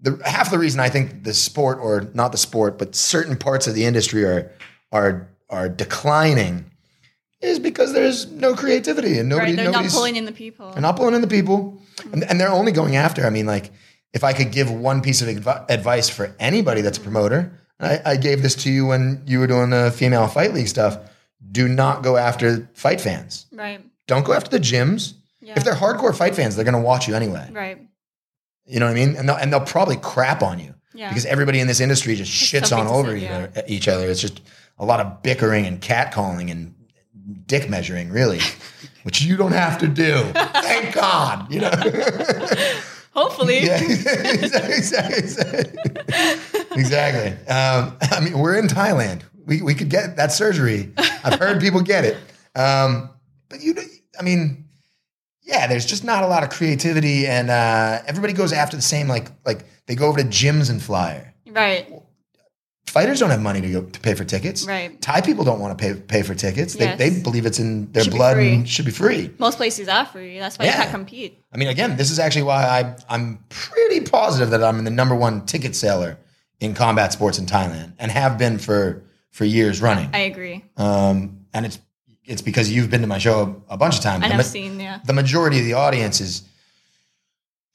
the 0.00 0.20
half 0.24 0.50
the 0.50 0.58
reason 0.58 0.80
I 0.80 0.88
think 0.88 1.24
the 1.24 1.34
sport 1.34 1.78
or 1.80 2.10
not 2.14 2.32
the 2.32 2.38
sport, 2.38 2.78
but 2.78 2.94
certain 2.94 3.36
parts 3.36 3.66
of 3.66 3.74
the 3.74 3.84
industry 3.84 4.24
are 4.24 4.52
are 4.92 5.28
are 5.48 5.68
declining 5.68 6.70
is 7.40 7.58
because 7.58 7.92
there's 7.92 8.30
no 8.30 8.54
creativity 8.54 9.18
and 9.18 9.28
nobody 9.28 9.52
right. 9.52 9.56
They're 9.56 9.72
not 9.72 9.90
pulling 9.90 10.16
in 10.16 10.24
the 10.24 10.32
people. 10.32 10.72
they're 10.72 10.82
not 10.82 10.96
pulling 10.96 11.14
in 11.14 11.20
the 11.20 11.26
people, 11.26 11.80
and, 12.12 12.24
and 12.24 12.40
they're 12.40 12.52
only 12.52 12.72
going 12.72 12.96
after. 12.96 13.26
I 13.26 13.30
mean, 13.30 13.46
like 13.46 13.70
if 14.12 14.24
I 14.24 14.32
could 14.32 14.52
give 14.52 14.70
one 14.70 15.02
piece 15.02 15.22
of 15.22 15.28
advi- 15.28 15.66
advice 15.68 16.08
for 16.08 16.34
anybody 16.38 16.80
that's 16.80 16.98
a 16.98 17.00
promoter, 17.00 17.59
I, 17.80 18.00
I 18.04 18.16
gave 18.16 18.42
this 18.42 18.54
to 18.56 18.70
you 18.70 18.86
when 18.86 19.22
you 19.26 19.38
were 19.40 19.46
doing 19.46 19.70
the 19.70 19.90
female 19.96 20.26
fight 20.26 20.52
league 20.54 20.68
stuff. 20.68 20.98
Do 21.50 21.66
not 21.68 22.02
go 22.02 22.16
after 22.16 22.68
fight 22.74 23.00
fans. 23.00 23.46
Right. 23.52 23.80
Don't 24.06 24.24
go 24.24 24.32
after 24.32 24.50
the 24.50 24.60
gyms. 24.60 25.14
Yeah. 25.40 25.54
If 25.56 25.64
they're 25.64 25.74
hardcore 25.74 26.14
fight 26.14 26.34
fans, 26.34 26.54
they're 26.54 26.64
going 26.64 26.74
to 26.74 26.80
watch 26.80 27.08
you 27.08 27.14
anyway. 27.14 27.48
right. 27.52 27.78
You 28.66 28.78
know 28.78 28.86
what 28.86 28.92
I 28.92 28.94
mean? 28.94 29.16
And 29.16 29.28
they'll, 29.28 29.36
and 29.36 29.52
they'll 29.52 29.60
probably 29.64 29.96
crap 29.96 30.42
on 30.42 30.60
you 30.60 30.74
Yeah. 30.94 31.08
because 31.08 31.26
everybody 31.26 31.58
in 31.58 31.66
this 31.66 31.80
industry 31.80 32.14
just 32.14 32.30
shits 32.30 32.76
on 32.76 32.86
over 32.86 33.18
say, 33.18 33.24
yeah. 33.24 33.62
each 33.66 33.88
other. 33.88 34.08
It's 34.08 34.20
just 34.20 34.42
a 34.78 34.84
lot 34.84 35.00
of 35.00 35.22
bickering 35.22 35.66
and 35.66 35.80
catcalling 35.80 36.50
and 36.52 36.74
dick 37.46 37.68
measuring, 37.68 38.10
really, 38.10 38.38
which 39.02 39.22
you 39.22 39.36
don't 39.36 39.52
have 39.52 39.78
to 39.78 39.88
do. 39.88 40.22
Thank 40.34 40.94
God. 40.94 41.50
You 41.52 41.62
know. 41.62 41.70
Hopefully. 43.10 43.64
yeah, 43.64 43.80
exactly. 43.82 44.74
Exactly. 45.16 45.80
exactly. 46.76 47.30
Um, 47.52 47.96
I 48.00 48.20
mean, 48.20 48.38
we're 48.38 48.56
in 48.58 48.66
Thailand. 48.66 49.22
We 49.46 49.62
we 49.62 49.74
could 49.74 49.88
get 49.88 50.16
that 50.16 50.32
surgery. 50.32 50.92
I've 51.24 51.38
heard 51.38 51.60
people 51.60 51.82
get 51.82 52.04
it. 52.04 52.16
Um, 52.54 53.10
but 53.48 53.62
you, 53.62 53.74
I 54.18 54.22
mean, 54.22 54.64
yeah, 55.42 55.66
there's 55.66 55.86
just 55.86 56.04
not 56.04 56.22
a 56.22 56.28
lot 56.28 56.44
of 56.44 56.50
creativity, 56.50 57.26
and 57.26 57.50
uh, 57.50 58.02
everybody 58.06 58.32
goes 58.32 58.52
after 58.52 58.76
the 58.76 58.82
same. 58.82 59.08
Like 59.08 59.28
like 59.44 59.64
they 59.86 59.96
go 59.96 60.06
over 60.06 60.18
to 60.22 60.28
gyms 60.28 60.70
and 60.70 60.80
flyer. 60.80 61.34
Right. 61.48 61.92
Fighters 62.90 63.20
don't 63.20 63.30
have 63.30 63.40
money 63.40 63.60
to 63.60 63.70
go 63.70 63.82
to 63.82 64.00
pay 64.00 64.14
for 64.14 64.24
tickets. 64.24 64.66
Right. 64.66 65.00
Thai 65.00 65.20
people 65.20 65.44
don't 65.44 65.60
want 65.60 65.78
to 65.78 65.82
pay 65.82 66.00
pay 66.00 66.22
for 66.22 66.34
tickets. 66.34 66.74
Yes. 66.74 66.98
They 66.98 67.10
they 67.10 67.22
believe 67.22 67.46
it's 67.46 67.60
in 67.60 67.90
their 67.92 68.02
Should 68.02 68.12
blood 68.12 68.36
and 68.38 68.68
should 68.68 68.84
be 68.84 68.90
free. 68.90 69.30
Most 69.38 69.58
places 69.58 69.86
are 69.86 70.04
free. 70.04 70.40
That's 70.40 70.58
why 70.58 70.64
you 70.66 70.72
can't 70.72 70.90
compete. 70.90 71.38
I 71.52 71.56
mean, 71.56 71.68
again, 71.68 71.96
this 71.96 72.10
is 72.10 72.18
actually 72.18 72.42
why 72.42 72.64
I 72.64 72.96
I'm 73.08 73.44
pretty 73.48 74.00
positive 74.00 74.50
that 74.50 74.64
I'm 74.64 74.82
the 74.82 74.90
number 74.90 75.14
one 75.14 75.46
ticket 75.46 75.76
seller 75.76 76.18
in 76.58 76.74
combat 76.74 77.12
sports 77.12 77.38
in 77.38 77.46
Thailand 77.46 77.92
and 78.00 78.10
have 78.10 78.36
been 78.38 78.58
for 78.58 79.04
for 79.30 79.44
years 79.44 79.80
running. 79.80 80.10
I 80.12 80.22
agree. 80.22 80.64
Um, 80.76 81.46
and 81.54 81.64
it's 81.66 81.78
it's 82.24 82.42
because 82.42 82.72
you've 82.72 82.90
been 82.90 83.02
to 83.02 83.06
my 83.06 83.18
show 83.18 83.62
a 83.68 83.76
bunch 83.76 83.96
of 83.98 84.02
times. 84.02 84.24
And 84.24 84.32
The 84.32 84.34
I've 84.34 84.38
ma- 84.38 84.42
seen, 84.42 84.80
yeah. 84.80 84.98
the 85.04 85.12
majority 85.12 85.60
of 85.60 85.64
the 85.64 85.74
audience 85.74 86.20
is 86.20 86.42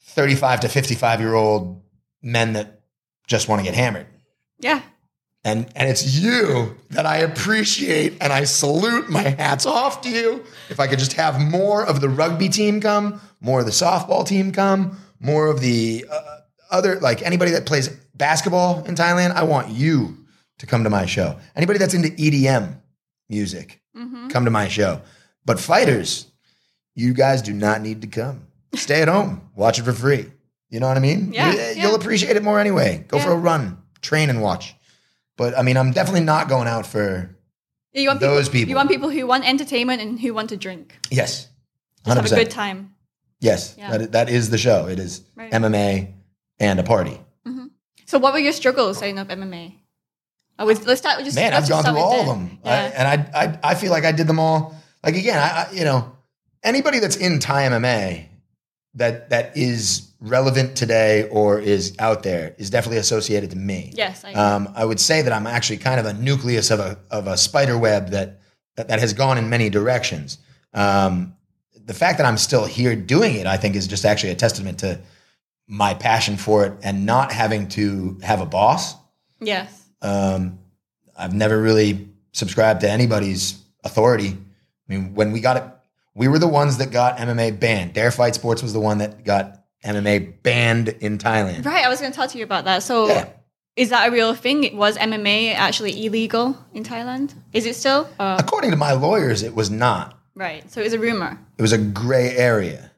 35 0.02 0.60
to 0.60 0.68
55 0.68 1.20
year 1.20 1.34
old 1.34 1.82
men 2.22 2.52
that 2.54 2.80
just 3.26 3.48
want 3.48 3.60
to 3.60 3.64
get 3.64 3.74
hammered. 3.74 4.06
Yeah. 4.60 4.82
And 5.46 5.66
and 5.76 5.88
it's 5.88 6.04
you 6.18 6.74
that 6.90 7.06
I 7.06 7.18
appreciate 7.18 8.16
and 8.20 8.32
I 8.32 8.42
salute. 8.44 9.08
My 9.08 9.22
hats 9.22 9.64
off 9.64 10.00
to 10.02 10.08
you. 10.10 10.42
If 10.70 10.80
I 10.80 10.88
could 10.88 10.98
just 10.98 11.12
have 11.12 11.40
more 11.40 11.86
of 11.86 12.00
the 12.00 12.08
rugby 12.08 12.48
team 12.48 12.80
come, 12.80 13.20
more 13.40 13.60
of 13.60 13.66
the 13.66 13.72
softball 13.72 14.26
team 14.26 14.50
come, 14.50 14.98
more 15.20 15.46
of 15.46 15.60
the 15.60 16.04
uh, 16.10 16.38
other 16.70 16.98
like 17.00 17.22
anybody 17.22 17.52
that 17.52 17.64
plays 17.64 17.88
basketball 18.14 18.84
in 18.86 18.96
Thailand, 18.96 19.32
I 19.32 19.44
want 19.44 19.68
you 19.70 20.16
to 20.58 20.66
come 20.66 20.82
to 20.84 20.90
my 20.90 21.06
show. 21.06 21.38
Anybody 21.54 21.78
that's 21.78 21.94
into 21.94 22.08
EDM, 22.10 22.78
music, 23.28 23.80
Mm-hmm. 23.96 24.28
come 24.28 24.44
to 24.44 24.50
my 24.50 24.68
show. 24.68 25.00
But 25.46 25.58
fighters, 25.58 26.26
you 26.94 27.14
guys 27.14 27.40
do 27.40 27.52
not 27.54 27.80
need 27.80 28.02
to 28.02 28.08
come. 28.08 28.46
Stay 28.74 29.00
at 29.00 29.08
home, 29.08 29.48
watch 29.54 29.78
it 29.78 29.84
for 29.84 29.92
free. 29.94 30.26
You 30.68 30.80
know 30.80 30.88
what 30.88 30.96
I 30.98 31.00
mean? 31.00 31.32
Yeah, 31.32 31.50
You- 31.52 31.58
yeah. 31.58 31.70
You'll 31.82 31.94
appreciate 31.94 32.36
it 32.36 32.42
more 32.42 32.58
anyway. 32.60 33.04
Go 33.08 33.18
for 33.20 33.30
a 33.30 33.36
run, 33.36 33.78
train 34.02 34.28
and 34.28 34.42
watch. 34.42 34.74
But 35.36 35.56
I 35.58 35.62
mean, 35.62 35.76
I'm 35.76 35.92
definitely 35.92 36.22
not 36.24 36.48
going 36.48 36.68
out 36.68 36.86
for 36.86 37.30
you 37.92 38.08
want 38.08 38.20
Those 38.20 38.48
people. 38.48 38.68
You 38.70 38.76
want 38.76 38.90
people 38.90 39.08
who 39.10 39.26
want 39.26 39.48
entertainment 39.48 40.02
and 40.02 40.20
who 40.20 40.34
want 40.34 40.50
to 40.50 40.56
drink. 40.56 40.98
yes, 41.10 41.48
hundred 42.04 42.22
Just 42.22 42.34
have 42.34 42.40
a 42.40 42.44
good 42.44 42.50
time. 42.50 42.94
Yes, 43.40 43.74
Yeah. 43.78 43.96
that, 43.98 44.12
that 44.12 44.28
is 44.28 44.50
the 44.50 44.58
show. 44.58 44.86
It 44.88 44.98
is 44.98 45.22
Right. 45.34 45.50
MMA 45.52 46.12
and 46.58 46.78
a 46.80 46.82
party. 46.82 47.20
Mm-hmm. 47.46 47.66
So, 48.06 48.18
what 48.18 48.32
were 48.32 48.38
your 48.38 48.52
struggles 48.52 48.98
setting 48.98 49.18
up 49.18 49.28
MMA? 49.28 49.74
I 50.58 50.64
was, 50.64 50.86
let's 50.86 51.00
start 51.00 51.18
with 51.18 51.26
just 51.26 51.36
Man, 51.36 51.52
I've 51.52 51.68
gone 51.68 51.84
through 51.84 51.98
all 51.98 52.20
of 52.20 52.26
them, 52.26 52.58
Yeah. 52.64 52.70
I, 52.72 52.76
and 52.98 53.08
I, 53.34 53.42
I 53.44 53.58
I 53.70 53.74
feel 53.74 53.90
like 53.90 54.04
I 54.04 54.12
did 54.12 54.26
them 54.26 54.38
all. 54.38 54.74
Like 55.04 55.16
again, 55.16 55.38
I, 55.38 55.66
I 55.68 55.72
you 55.72 55.84
know 55.84 56.16
anybody 56.62 56.98
that's 56.98 57.16
in 57.16 57.38
Thai 57.40 57.64
MMA 57.68 58.26
that 58.96 59.30
that 59.30 59.56
is 59.56 60.10
relevant 60.20 60.76
today 60.76 61.28
or 61.30 61.60
is 61.60 61.94
out 61.98 62.22
there 62.22 62.54
is 62.58 62.70
definitely 62.70 62.98
associated 62.98 63.50
to 63.50 63.56
me. 63.56 63.92
yes, 63.94 64.24
I, 64.24 64.32
Um, 64.32 64.72
I 64.74 64.84
would 64.84 64.98
say 64.98 65.22
that 65.22 65.32
I'm 65.32 65.46
actually 65.46 65.76
kind 65.78 66.00
of 66.00 66.06
a 66.06 66.14
nucleus 66.14 66.70
of 66.70 66.80
a 66.80 66.98
of 67.10 67.26
a 67.26 67.36
spider 67.36 67.78
web 67.78 68.10
that 68.10 68.40
that, 68.76 68.88
that 68.88 69.00
has 69.00 69.12
gone 69.12 69.38
in 69.38 69.48
many 69.48 69.70
directions. 69.70 70.38
Um, 70.74 71.34
the 71.74 71.94
fact 71.94 72.18
that 72.18 72.26
I'm 72.26 72.36
still 72.36 72.64
here 72.64 72.96
doing 72.96 73.36
it, 73.36 73.46
I 73.46 73.56
think, 73.56 73.76
is 73.76 73.86
just 73.86 74.04
actually 74.04 74.32
a 74.32 74.34
testament 74.34 74.80
to 74.80 74.98
my 75.68 75.94
passion 75.94 76.36
for 76.36 76.66
it 76.66 76.72
and 76.82 77.06
not 77.06 77.32
having 77.32 77.68
to 77.68 78.18
have 78.22 78.40
a 78.40 78.46
boss. 78.46 78.94
yes. 79.40 79.84
Um, 80.02 80.58
I've 81.18 81.32
never 81.34 81.60
really 81.60 82.08
subscribed 82.32 82.82
to 82.82 82.90
anybody's 82.90 83.58
authority. 83.82 84.28
I 84.28 84.92
mean, 84.92 85.14
when 85.14 85.32
we 85.32 85.40
got 85.40 85.56
it, 85.56 85.64
we 86.16 86.26
were 86.28 86.38
the 86.40 86.48
ones 86.48 86.78
that 86.78 86.90
got 86.90 87.18
MMA 87.18 87.60
banned. 87.60 87.92
Dare 87.92 88.10
Fight 88.10 88.34
Sports 88.34 88.62
was 88.62 88.72
the 88.72 88.80
one 88.80 88.98
that 88.98 89.22
got 89.24 89.62
MMA 89.84 90.42
banned 90.42 90.88
in 90.88 91.18
Thailand. 91.18 91.64
Right, 91.64 91.84
I 91.84 91.88
was 91.88 92.00
going 92.00 92.10
to 92.10 92.16
talk 92.16 92.30
to 92.30 92.38
you 92.38 92.44
about 92.44 92.64
that. 92.64 92.82
So, 92.82 93.06
Yeah. 93.08 93.28
is 93.76 93.90
that 93.90 94.08
a 94.08 94.10
real 94.10 94.34
thing? 94.34 94.76
Was 94.76 94.96
MMA 94.96 95.54
actually 95.54 96.04
illegal 96.06 96.56
in 96.72 96.82
Thailand? 96.82 97.34
Is 97.52 97.66
it 97.66 97.76
still? 97.76 98.08
Uh, 98.18 98.36
According 98.40 98.70
to 98.70 98.76
my 98.76 98.92
lawyers, 98.92 99.42
it 99.42 99.54
was 99.54 99.70
not. 99.70 100.18
right, 100.34 100.68
so 100.72 100.80
it 100.80 100.84
was 100.84 100.94
a 100.94 100.98
rumor. 100.98 101.38
It 101.58 101.62
was 101.62 101.72
a 101.72 101.78
gray 101.78 102.34
area. 102.36 102.90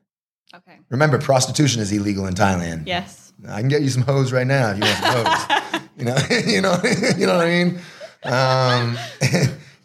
Okay. 0.55 0.79
Remember, 0.89 1.19
prostitution 1.19 1.83
is 1.83 1.93
illegal 1.93 2.27
in 2.27 2.35
Thailand. 2.35 2.87
Yes. 2.87 3.33
I 3.49 3.61
can 3.61 3.69
get 3.69 3.83
you 3.83 3.91
some 3.91 4.03
hoes 4.03 4.33
right 4.33 4.47
now 4.47 4.71
if 4.71 4.79
you 4.79 4.85
want 4.85 4.97
some 4.99 5.15
hoes. 5.27 5.81
you 5.99 6.05
know, 6.05 6.17
you 6.55 6.61
know, 6.63 6.81
you 7.19 7.27
know 7.27 7.37
what 7.37 7.47
I 7.47 7.51
mean. 7.51 7.81
Um, 8.25 8.99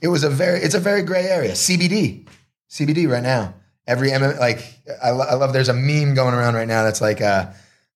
it 0.02 0.08
was 0.08 0.24
a 0.24 0.30
very, 0.30 0.60
it's 0.62 0.74
a 0.76 0.80
very 0.80 1.02
gray 1.04 1.26
area. 1.28 1.52
CBD, 1.52 2.26
CBD 2.74 3.08
right 3.10 3.24
now. 3.24 3.54
Every 3.86 4.10
MMA, 4.10 4.40
like 4.40 4.64
I, 5.04 5.12
lo- 5.12 5.26
I 5.30 5.36
love. 5.36 5.54
There's 5.54 5.70
a 5.70 5.74
meme 5.74 6.16
going 6.16 6.34
around 6.34 6.56
right 6.56 6.68
now 6.68 6.84
that's 6.84 7.02
like 7.02 7.22
uh, 7.22 7.52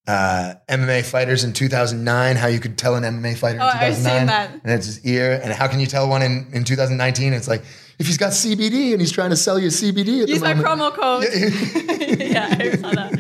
uh, 0.06 0.54
MMA 0.70 1.04
fighters 1.06 1.44
in 1.46 1.54
2009. 1.54 2.36
How 2.36 2.48
you 2.48 2.60
could 2.60 2.78
tell 2.78 2.96
an 2.96 3.04
MMA 3.04 3.38
fighter 3.38 3.56
in 3.56 3.62
Oh, 3.62 3.66
I've 3.68 3.96
seen 3.96 4.04
2009, 4.04 4.28
that. 4.28 4.52
and 4.64 4.72
it's 4.74 4.86
his 4.86 5.06
ear. 5.06 5.40
And 5.42 5.52
how 5.54 5.68
can 5.68 5.80
you 5.80 5.86
tell 5.86 6.10
one 6.10 6.22
in, 6.22 6.48
in 6.54 6.64
2019? 6.66 7.32
It's 7.34 7.48
like 7.48 7.64
if 8.00 8.06
he's 8.06 8.18
got 8.18 8.34
CBD 8.34 8.92
and 8.92 9.00
he's 9.02 9.12
trying 9.14 9.30
to 9.32 9.38
sell 9.38 9.58
you 9.58 9.70
CBD. 9.70 10.24
At 10.24 10.30
Use 10.30 10.42
my 10.42 10.54
promo 10.54 10.92
code. 10.94 11.24
yeah, 12.20 12.56
I 12.60 12.76
saw 12.76 12.92
that. 12.92 13.20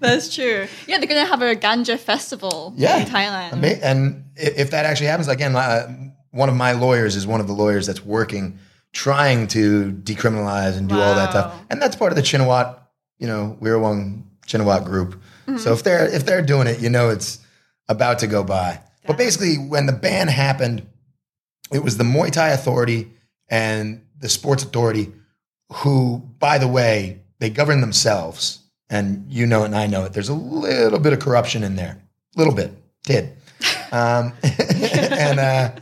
That's 0.00 0.34
true. 0.34 0.66
Yeah, 0.86 0.98
they're 0.98 1.06
to 1.08 1.24
have 1.26 1.42
a 1.42 1.54
ganja 1.56 1.98
festival 1.98 2.72
Yeah. 2.76 2.98
in 2.98 3.06
Thailand. 3.06 3.78
And 3.82 4.24
if 4.36 4.70
that 4.70 4.84
actually 4.86 5.06
happens, 5.08 5.28
again, 5.28 5.54
uh, 5.54 5.94
one 6.30 6.48
of 6.48 6.54
my 6.56 6.72
lawyers 6.72 7.14
is 7.16 7.26
one 7.26 7.40
of 7.40 7.46
the 7.46 7.52
lawyers 7.54 7.86
that's 7.86 8.04
working, 8.04 8.58
trying 8.92 9.46
to 9.48 9.92
decriminalize 9.92 10.76
and 10.76 10.88
do 10.88 10.94
all 10.94 11.14
that 11.14 11.30
stuff. 11.30 11.60
And 11.70 11.80
that's 11.80 11.96
part 11.96 12.12
of 12.12 12.16
the 12.16 12.22
Chinawat, 12.22 12.78
you 13.18 13.26
know, 13.26 13.56
Wirrawong 13.60 14.22
Chinawat 14.46 14.84
group. 14.84 15.20
Mm-hmm. 15.46 15.58
So 15.58 15.72
if 15.72 15.82
they're 15.82 16.06
if 16.06 16.24
they're 16.24 16.42
doing 16.42 16.66
it, 16.66 16.80
you 16.80 16.90
know, 16.90 17.10
it's 17.10 17.40
about 17.88 18.20
to 18.20 18.26
go 18.26 18.42
by. 18.42 18.80
But 19.06 19.18
basically, 19.18 19.56
when 19.56 19.86
the 19.86 19.92
ban 19.92 20.28
happened, 20.28 20.86
it 21.72 21.82
was 21.82 21.96
the 21.96 22.04
Muay 22.04 22.30
Thai 22.30 22.48
Authority 22.48 23.12
and 23.48 24.04
the 24.18 24.28
Sports 24.28 24.64
Authority, 24.64 25.12
who, 25.72 26.18
by 26.38 26.58
the 26.58 26.68
way, 26.68 27.22
they 27.38 27.50
govern 27.50 27.80
themselves. 27.80 28.60
And 28.88 29.26
you 29.28 29.46
know 29.46 29.62
it, 29.62 29.66
and 29.66 29.76
I 29.76 29.86
know 29.86 30.04
it. 30.04 30.12
There's 30.12 30.28
a 30.28 30.34
little 30.34 31.00
bit 31.00 31.12
of 31.12 31.18
corruption 31.18 31.64
in 31.64 31.74
there, 31.74 32.00
little 32.36 32.54
bit, 32.54 32.72
did, 33.02 33.32
um, 33.90 34.32
and 34.42 35.40
uh, 35.40 35.72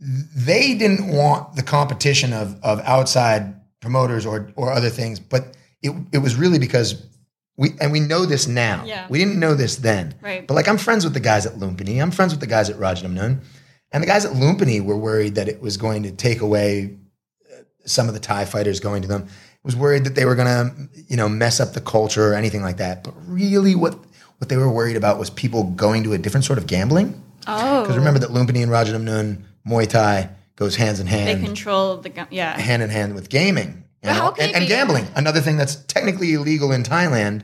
they 0.00 0.74
didn't 0.74 1.08
want 1.08 1.56
the 1.56 1.62
competition 1.62 2.32
of 2.32 2.62
of 2.62 2.80
outside 2.80 3.54
promoters 3.80 4.26
or 4.26 4.50
or 4.56 4.72
other 4.72 4.90
things. 4.90 5.20
But 5.20 5.56
it 5.82 5.92
it 6.12 6.18
was 6.18 6.36
really 6.36 6.58
because 6.58 7.02
we 7.56 7.70
and 7.80 7.92
we 7.92 8.00
know 8.00 8.26
this 8.26 8.46
now. 8.46 8.84
Yeah. 8.84 9.06
We 9.08 9.18
didn't 9.18 9.38
know 9.38 9.54
this 9.54 9.76
then. 9.76 10.14
Right. 10.20 10.46
But 10.46 10.54
like 10.54 10.68
I'm 10.68 10.78
friends 10.78 11.04
with 11.04 11.14
the 11.14 11.20
guys 11.20 11.46
at 11.46 11.54
Lumpini. 11.54 12.02
I'm 12.02 12.10
friends 12.10 12.32
with 12.32 12.40
the 12.40 12.46
guys 12.46 12.70
at 12.70 12.76
Rajadamnern. 12.76 13.40
And 13.92 14.02
the 14.02 14.06
guys 14.06 14.24
at 14.24 14.32
Lumpini 14.32 14.84
were 14.84 14.96
worried 14.96 15.36
that 15.36 15.48
it 15.48 15.62
was 15.62 15.76
going 15.76 16.02
to 16.02 16.12
take 16.12 16.40
away 16.40 16.96
uh, 17.50 17.62
some 17.84 18.08
of 18.08 18.14
the 18.14 18.20
Thai 18.20 18.44
fighters 18.44 18.80
going 18.80 19.02
to 19.02 19.08
them. 19.08 19.28
Was 19.62 19.74
worried 19.76 20.04
that 20.04 20.14
they 20.14 20.24
were 20.24 20.34
going 20.34 20.46
to, 20.46 20.88
you 21.08 21.16
know, 21.16 21.28
mess 21.28 21.58
up 21.58 21.72
the 21.72 21.80
culture 21.80 22.30
or 22.30 22.34
anything 22.34 22.62
like 22.62 22.76
that. 22.76 23.02
But 23.02 23.14
really, 23.26 23.74
what 23.74 23.98
what 24.38 24.48
they 24.48 24.56
were 24.56 24.70
worried 24.70 24.96
about 24.96 25.18
was 25.18 25.30
people 25.30 25.64
going 25.64 26.04
to 26.04 26.12
a 26.12 26.18
different 26.18 26.44
sort 26.44 26.58
of 26.58 26.66
gambling. 26.66 27.20
oh. 27.46 27.82
Because 27.82 27.96
remember 27.96 28.20
that 28.20 28.30
Lumpini 28.30 28.62
and 28.62 28.70
Rajadamnern, 28.70 29.42
Muay 29.66 29.88
Thai 29.88 30.30
goes 30.56 30.76
hands 30.76 31.00
in 31.00 31.06
hand. 31.06 31.28
they 31.28 31.32
hand, 31.34 31.44
control 31.44 31.96
the 31.98 32.08
gun. 32.08 32.26
Yeah. 32.30 32.58
hand 32.58 32.82
in 32.82 32.90
hand 32.90 33.14
with 33.14 33.28
gaming 33.28 33.84
But 34.02 34.08
and, 34.10 34.18
how 34.18 34.24
all- 34.26 34.32
can 34.32 34.46
and, 34.46 34.56
and 34.56 34.62
be- 34.64 34.68
gambling. 34.68 35.06
Another 35.14 35.40
thing 35.40 35.56
that's 35.56 35.76
technically 35.76 36.32
illegal 36.34 36.72
in 36.72 36.82
Thailand, 36.82 37.42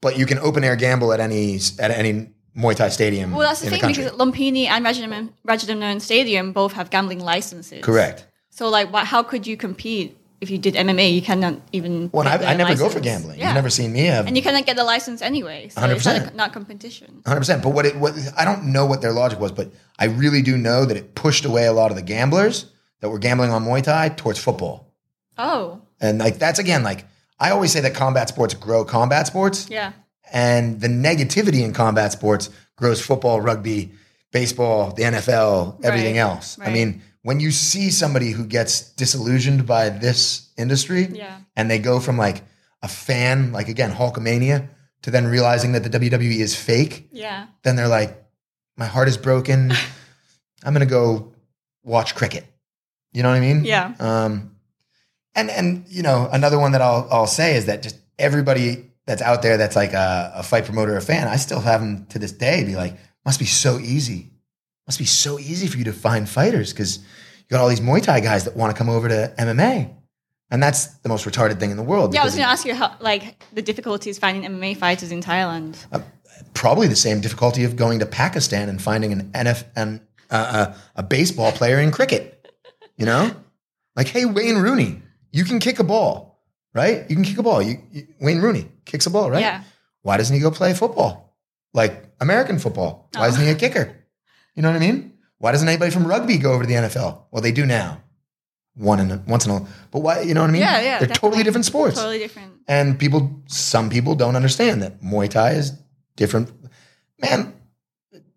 but 0.00 0.18
you 0.18 0.26
can 0.26 0.38
open 0.38 0.64
air 0.64 0.76
gamble 0.76 1.12
at 1.12 1.20
any 1.20 1.58
at 1.78 1.90
any 1.90 2.30
Muay 2.56 2.74
Thai 2.74 2.88
stadium. 2.88 3.30
Well, 3.32 3.40
that's 3.48 3.60
the 3.60 3.66
in 3.66 3.72
thing 3.72 3.82
the 3.82 3.86
because 3.88 4.12
Lumpini 4.12 4.66
and 4.66 4.84
Rajadamnern 4.84 5.30
Rajadamnern 5.46 6.00
Stadium 6.00 6.52
both 6.52 6.72
have 6.72 6.90
gambling 6.90 7.20
licenses. 7.20 7.82
Correct. 7.84 8.26
So, 8.50 8.68
like, 8.68 8.92
what, 8.92 9.06
how 9.06 9.22
could 9.22 9.46
you 9.46 9.56
compete 9.56 10.18
if 10.40 10.50
you 10.50 10.58
did 10.58 10.74
MMA? 10.74 11.12
You 11.14 11.22
cannot 11.22 11.60
even. 11.72 12.10
Well, 12.12 12.26
I, 12.26 12.36
I 12.52 12.54
never 12.54 12.74
go 12.76 12.88
for 12.88 13.00
gambling. 13.00 13.38
Yeah. 13.38 13.48
You've 13.48 13.54
never 13.54 13.70
seen 13.70 13.92
me 13.92 14.04
have 14.04 14.26
and 14.26 14.36
you 14.36 14.42
cannot 14.42 14.66
get 14.66 14.76
the 14.76 14.84
license 14.84 15.20
anyway. 15.22 15.68
So 15.68 15.80
100%. 15.82 16.24
not, 16.24 16.34
not 16.34 16.52
competition. 16.52 17.22
100%. 17.24 17.62
But 17.62 17.70
what 17.70 17.86
it 17.86 17.96
what 17.96 18.14
I 18.36 18.44
don't 18.44 18.72
know 18.72 18.86
what 18.86 19.00
their 19.02 19.12
logic 19.12 19.38
was, 19.40 19.52
but 19.52 19.70
I 19.98 20.06
really 20.06 20.42
do 20.42 20.56
know 20.56 20.84
that 20.84 20.96
it 20.96 21.14
pushed 21.14 21.44
away 21.44 21.66
a 21.66 21.72
lot 21.72 21.90
of 21.90 21.96
the 21.96 22.02
gamblers 22.02 22.66
that 23.00 23.10
were 23.10 23.18
gambling 23.18 23.50
on 23.50 23.64
Muay 23.64 23.82
Thai 23.82 24.10
towards 24.10 24.38
football. 24.38 24.92
Oh, 25.38 25.80
And 26.00 26.18
like 26.18 26.38
that's 26.38 26.58
again 26.58 26.82
like 26.82 27.06
I 27.38 27.50
always 27.50 27.72
say 27.72 27.80
that 27.80 27.94
combat 27.94 28.28
sports 28.28 28.54
grow 28.54 28.84
combat 28.84 29.26
sports. 29.26 29.68
yeah. 29.70 29.92
and 30.32 30.80
the 30.80 30.88
negativity 30.88 31.62
in 31.64 31.72
combat 31.72 32.12
sports 32.12 32.50
grows 32.76 33.00
football, 33.04 33.40
rugby, 33.40 33.92
baseball, 34.32 34.92
the 34.92 35.02
NFL, 35.02 35.84
everything 35.84 36.14
Right, 36.14 36.20
else. 36.20 36.58
I 36.60 36.70
mean, 36.70 37.02
when 37.22 37.40
you 37.40 37.50
see 37.50 37.90
somebody 37.90 38.30
who 38.30 38.44
gets 38.46 38.92
disillusioned 38.94 39.66
by 39.66 39.90
this 39.90 40.50
industry 40.56 41.08
Yeah. 41.12 41.38
and 41.56 41.70
they 41.70 41.78
go 41.78 42.00
from 42.00 42.16
like 42.16 42.42
a 42.82 42.88
fan, 42.88 43.52
like 43.52 43.68
again, 43.68 43.92
Hulkamania, 43.92 44.68
to 45.02 45.10
then 45.10 45.26
realizing 45.26 45.72
that 45.72 45.82
the 45.82 45.90
WWE 45.90 46.40
is 46.40 46.54
fake, 46.56 47.08
Yeah. 47.12 47.46
then 47.62 47.76
they're 47.76 47.88
like, 47.88 48.16
my 48.76 48.86
heart 48.86 49.08
is 49.08 49.16
broken. 49.18 49.72
I'm 50.64 50.72
going 50.74 50.86
to 50.86 50.90
go 50.90 51.32
watch 51.82 52.14
cricket. 52.14 52.44
You 53.12 53.22
know 53.22 53.28
what 53.30 53.36
I 53.36 53.40
mean? 53.40 53.64
Yeah. 53.64 53.92
Um, 53.98 54.56
and 55.34 55.48
and 55.50 55.84
you 55.88 56.02
know 56.02 56.28
another 56.32 56.58
one 56.58 56.72
that 56.72 56.82
I'll 56.82 57.06
I'll 57.10 57.26
say 57.26 57.56
is 57.56 57.66
that 57.66 57.82
just 57.82 57.96
everybody 58.18 58.90
that's 59.06 59.22
out 59.22 59.42
there 59.42 59.56
that's 59.56 59.76
like 59.76 59.92
a, 59.92 60.32
a 60.36 60.42
fight 60.42 60.64
promoter 60.64 60.96
a 60.96 61.00
fan, 61.00 61.28
I 61.28 61.36
still 61.36 61.60
have 61.60 61.80
them 61.80 62.06
to 62.10 62.18
this 62.18 62.32
day 62.32 62.64
be 62.64 62.76
like, 62.76 62.96
must 63.24 63.38
be 63.38 63.46
so 63.46 63.78
easy, 63.78 64.30
must 64.90 64.98
be 64.98 65.04
so 65.04 65.38
easy 65.38 65.68
for 65.68 65.78
you 65.78 65.84
to 65.84 65.92
find 65.92 66.28
fighters 66.28 66.72
because 66.72 66.98
you 66.98 67.04
got 67.48 67.60
all 67.60 67.68
these 67.68 67.80
Muay 67.80 68.02
Thai 68.02 68.18
guys 68.18 68.42
that 68.44 68.56
want 68.56 68.74
to 68.74 68.76
come 68.76 68.88
over 68.88 69.08
to 69.08 69.32
MMA, 69.38 69.94
and 70.50 70.60
that's 70.60 70.86
the 71.04 71.08
most 71.08 71.24
retarded 71.26 71.60
thing 71.60 71.70
in 71.70 71.76
the 71.76 71.82
world. 71.84 72.12
Yeah, 72.12 72.22
I 72.22 72.24
was 72.24 72.34
going 72.34 72.44
to 72.44 72.50
ask 72.50 72.64
you 72.66 72.74
how, 72.74 72.96
like, 72.98 73.40
the 73.52 73.62
difficulties 73.62 74.18
finding 74.18 74.42
MMA 74.50 74.76
fighters 74.76 75.12
in 75.12 75.20
Thailand. 75.22 75.76
probably 76.54 76.88
the 76.88 76.96
same 76.96 77.20
difficulty 77.20 77.62
of 77.62 77.76
going 77.76 78.00
to 78.00 78.06
Pakistan 78.06 78.68
and 78.68 78.82
finding 78.82 79.12
an 79.12 79.30
NF 79.30 79.62
and 79.76 80.00
uh, 80.28 80.74
a, 80.96 81.00
a 81.00 81.02
baseball 81.04 81.52
player 81.52 81.78
in 81.78 81.92
cricket. 81.92 82.50
You 82.96 83.06
know, 83.06 83.30
like 83.94 84.08
hey 84.08 84.24
Wayne 84.24 84.56
Rooney, 84.56 85.02
you 85.30 85.44
can 85.44 85.60
kick 85.60 85.78
a 85.78 85.84
ball, 85.84 86.42
right? 86.74 87.08
You 87.08 87.14
can 87.14 87.24
kick 87.24 87.38
a 87.38 87.44
ball. 87.44 87.62
You, 87.62 87.78
you- 87.92 88.08
Wayne 88.20 88.40
Rooney 88.40 88.66
kicks 88.86 89.06
a 89.06 89.10
ball, 89.10 89.30
right? 89.30 89.40
Yeah. 89.40 89.62
Why 90.02 90.16
doesn't 90.16 90.34
he 90.34 90.42
go 90.42 90.50
play 90.50 90.74
football, 90.74 91.36
like 91.74 92.10
American 92.20 92.58
football? 92.58 93.08
Why 93.14 93.26
Oh. 93.26 93.28
isn't 93.28 93.44
he 93.44 93.50
a 93.50 93.54
kicker? 93.54 93.94
You 94.54 94.62
know 94.62 94.70
what 94.70 94.76
I 94.76 94.80
mean? 94.80 95.14
Why 95.38 95.52
doesn't 95.52 95.68
anybody 95.68 95.90
from 95.90 96.06
rugby 96.06 96.36
go 96.38 96.52
over 96.52 96.64
to 96.64 96.68
the 96.68 96.74
NFL? 96.74 97.22
Well, 97.30 97.42
they 97.42 97.52
do 97.52 97.64
now. 97.66 98.02
One 98.74 99.00
in 99.00 99.10
a, 99.10 99.22
once 99.26 99.46
in 99.46 99.50
a, 99.50 99.54
while. 99.54 99.68
but 99.90 100.00
why? 100.00 100.20
You 100.20 100.34
know 100.34 100.42
what 100.42 100.50
I 100.50 100.52
mean? 100.52 100.62
Yeah, 100.62 100.80
yeah, 100.80 100.98
They're 100.98 101.08
totally 101.08 101.42
different 101.42 101.64
sports. 101.64 101.96
Totally 101.96 102.18
different. 102.18 102.52
And 102.68 102.98
people, 102.98 103.42
some 103.46 103.90
people 103.90 104.14
don't 104.14 104.36
understand 104.36 104.82
that 104.82 105.02
Muay 105.02 105.28
Thai 105.28 105.52
is 105.52 105.72
different. 106.16 106.50
Man, 107.20 107.52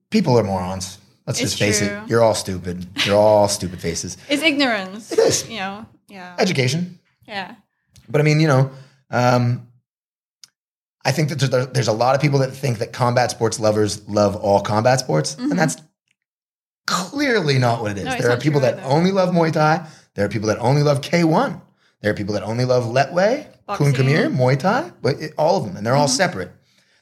people 0.09 0.37
are 0.37 0.43
morons. 0.43 0.97
Let's 1.27 1.39
It's 1.39 1.51
just 1.51 1.59
face 1.59 1.79
true. 1.79 1.87
it. 1.87 2.09
You're 2.09 2.21
all 2.23 2.35
stupid. 2.35 2.85
You're 3.05 3.15
all 3.15 3.47
stupid 3.47 3.79
faces. 3.79 4.17
It's 4.29 4.43
ignorance. 4.43 5.11
It 5.11 5.19
is. 5.19 5.47
You 5.49 5.57
know. 5.59 5.85
Yeah. 6.09 6.35
Education. 6.39 6.99
Yeah. 7.27 7.55
But 8.09 8.19
I 8.19 8.23
mean, 8.23 8.39
you 8.39 8.47
know, 8.47 8.71
um, 9.09 9.67
I 11.05 11.11
think 11.11 11.29
that 11.29 11.39
there's, 11.39 11.67
there's 11.67 11.87
a 11.87 11.93
lot 11.93 12.15
of 12.15 12.21
people 12.21 12.39
that 12.39 12.51
think 12.51 12.79
that 12.79 12.91
combat 12.91 13.31
sports 13.31 13.59
lovers 13.59 14.07
love 14.09 14.35
all 14.35 14.61
combat 14.61 14.99
sports, 14.99 15.35
and 15.37 15.57
that's 15.57 15.77
clearly 16.85 17.57
not 17.59 17.81
what 17.81 17.91
it 17.91 17.97
is. 17.99 18.05
No, 18.05 18.17
there 18.17 18.31
are 18.31 18.37
people 18.37 18.59
that 18.61 18.79
either. 18.79 18.83
only 18.87 19.11
love 19.11 19.29
Muay 19.33 19.51
Thai. 19.51 19.87
There 20.15 20.25
are 20.25 20.29
people 20.29 20.47
that 20.49 20.59
only 20.59 20.83
love 20.83 21.01
K1. 21.01 21.61
There 22.01 22.11
are 22.11 22.15
people 22.15 22.33
that 22.33 22.43
only 22.43 22.65
love 22.65 22.83
Lethwei, 22.85 23.47
Kun 23.67 23.93
Khmer, 23.93 24.35
Muay 24.35 24.59
Thai, 24.59 24.91
but 25.01 25.15
it, 25.21 25.33
all 25.37 25.57
of 25.57 25.65
them, 25.65 25.75
and 25.77 25.85
they're 25.85 25.95
all 25.95 26.07
Mm-hmm. 26.07 26.15
separate. 26.15 26.51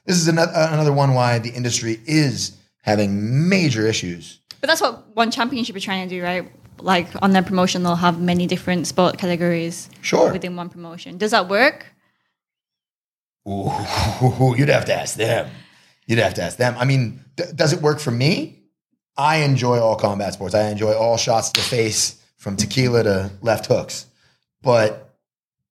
This 0.05 0.17
is 0.17 0.27
another, 0.27 0.51
another 0.55 0.93
one 0.93 1.13
why 1.13 1.39
the 1.39 1.49
industry 1.49 1.99
is 2.05 2.57
having 2.83 3.49
major 3.49 3.85
issues. 3.85 4.39
But 4.61 4.67
that's 4.67 4.81
what 4.81 5.15
one 5.15 5.31
championship 5.31 5.75
is 5.75 5.83
trying 5.83 6.07
to 6.07 6.15
do, 6.15 6.23
right? 6.23 6.51
Like 6.79 7.07
on 7.21 7.31
their 7.31 7.43
promotion, 7.43 7.83
they'll 7.83 7.95
have 7.95 8.19
many 8.21 8.47
different 8.47 8.87
sport 8.87 9.17
categories 9.17 9.89
Sure. 10.01 10.31
within 10.31 10.55
one 10.55 10.69
promotion. 10.69 11.17
Does 11.17 11.31
that 11.31 11.47
work? 11.49 11.85
Ooh, 13.47 13.71
you'd 14.57 14.69
have 14.69 14.85
to 14.85 14.93
ask 14.93 15.15
them. 15.15 15.49
You'd 16.07 16.19
have 16.19 16.33
to 16.35 16.43
ask 16.43 16.57
them. 16.57 16.75
I 16.77 16.85
mean, 16.85 17.23
d- 17.35 17.43
does 17.55 17.73
it 17.73 17.81
work 17.81 17.99
for 17.99 18.11
me? 18.11 18.60
I 19.17 19.37
enjoy 19.37 19.79
all 19.79 19.95
combat 19.95 20.33
sports. 20.33 20.55
I 20.55 20.69
enjoy 20.69 20.93
all 20.93 21.17
shots 21.17 21.49
to 21.51 21.61
the 21.61 21.67
face 21.67 22.21
from 22.37 22.55
tequila 22.55 23.03
to 23.03 23.31
left 23.41 23.67
hooks. 23.67 24.05
But 24.61 25.15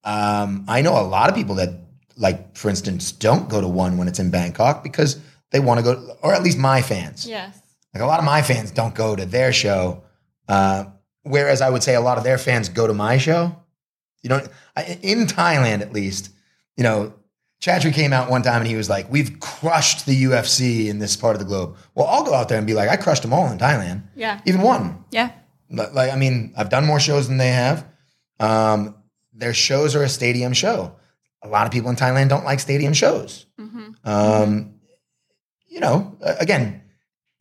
um, 0.05 0.65
I 0.69 0.83
know 0.83 1.01
a 1.01 1.03
lot 1.03 1.29
of 1.29 1.35
people 1.35 1.57
that, 1.57 1.71
like, 2.17 2.57
for 2.57 2.69
instance, 2.69 3.13
don't 3.13 3.49
go 3.49 3.61
to 3.61 3.69
one 3.69 3.99
when 3.99 4.09
it's 4.09 4.19
in 4.19 4.31
Bangkok 4.31 4.83
because 4.83 5.19
they 5.51 5.61
want 5.61 5.79
to 5.79 5.85
go, 5.85 6.17
or 6.23 6.35
at 6.35 6.43
least 6.43 6.59
my 6.59 6.83
fans. 6.83 7.27
Yes. 7.27 7.61
Like 7.95 8.03
a 8.03 8.07
lot 8.07 8.19
of 8.19 8.25
my 8.25 8.43
fans 8.43 8.71
don't 8.71 8.95
go 8.95 9.17
to 9.17 9.27
their 9.27 9.53
show, 9.53 10.05
uh, 10.49 10.85
whereas 11.23 11.61
I 11.61 11.71
would 11.71 11.83
say 11.83 11.95
a 11.95 12.01
lot 12.01 12.19
of 12.19 12.25
their 12.25 12.39
fans 12.39 12.69
go 12.69 12.87
to 12.87 12.95
my 12.95 13.19
show. 13.19 13.57
You 14.23 14.31
know, 14.31 14.47
in 15.03 15.27
Thailand 15.27 15.81
at 15.81 15.93
least, 15.93 16.31
you 16.77 16.85
know, 16.85 17.15
Chatri 17.61 17.93
came 17.93 18.13
out 18.13 18.31
one 18.31 18.43
time 18.43 18.63
and 18.63 18.67
he 18.67 18.77
was 18.77 18.89
like, 18.89 19.11
"We've 19.11 19.39
crushed 19.41 20.07
the 20.07 20.25
UFC 20.25 20.89
in 20.89 20.99
this 20.99 21.15
part 21.17 21.35
of 21.37 21.41
the 21.41 21.45
globe." 21.45 21.77
Well, 21.95 22.07
I'll 22.07 22.25
go 22.25 22.33
out 22.35 22.49
there 22.49 22.57
and 22.59 22.67
be 22.67 22.75
like, 22.75 22.89
"I 22.89 22.97
crushed 22.97 23.23
them 23.23 23.33
all 23.35 23.51
in 23.53 23.59
Thailand, 23.59 24.03
Yeah. 24.15 24.41
even 24.47 24.63
one." 24.63 25.05
Yeah. 25.11 25.31
Like, 25.71 26.11
I 26.11 26.17
mean, 26.17 26.53
I've 26.57 26.71
done 26.71 26.87
more 26.87 26.99
shows 26.99 27.29
than 27.29 27.37
they 27.37 27.51
have. 27.53 27.87
Um, 28.41 28.95
their 29.35 29.53
shows 29.55 29.95
are 29.95 30.03
a 30.03 30.09
stadium 30.09 30.53
show. 30.55 30.97
A 31.43 31.49
lot 31.49 31.67
of 31.67 31.73
people 31.73 31.91
in 31.91 31.97
Thailand 31.97 32.29
don't 32.29 32.45
like 32.45 32.61
stadium 32.61 32.93
shows. 32.93 33.47
hmm 33.59 33.89
Um, 34.05 34.75
You 35.69 35.79
know, 35.81 36.17
again, 36.41 36.83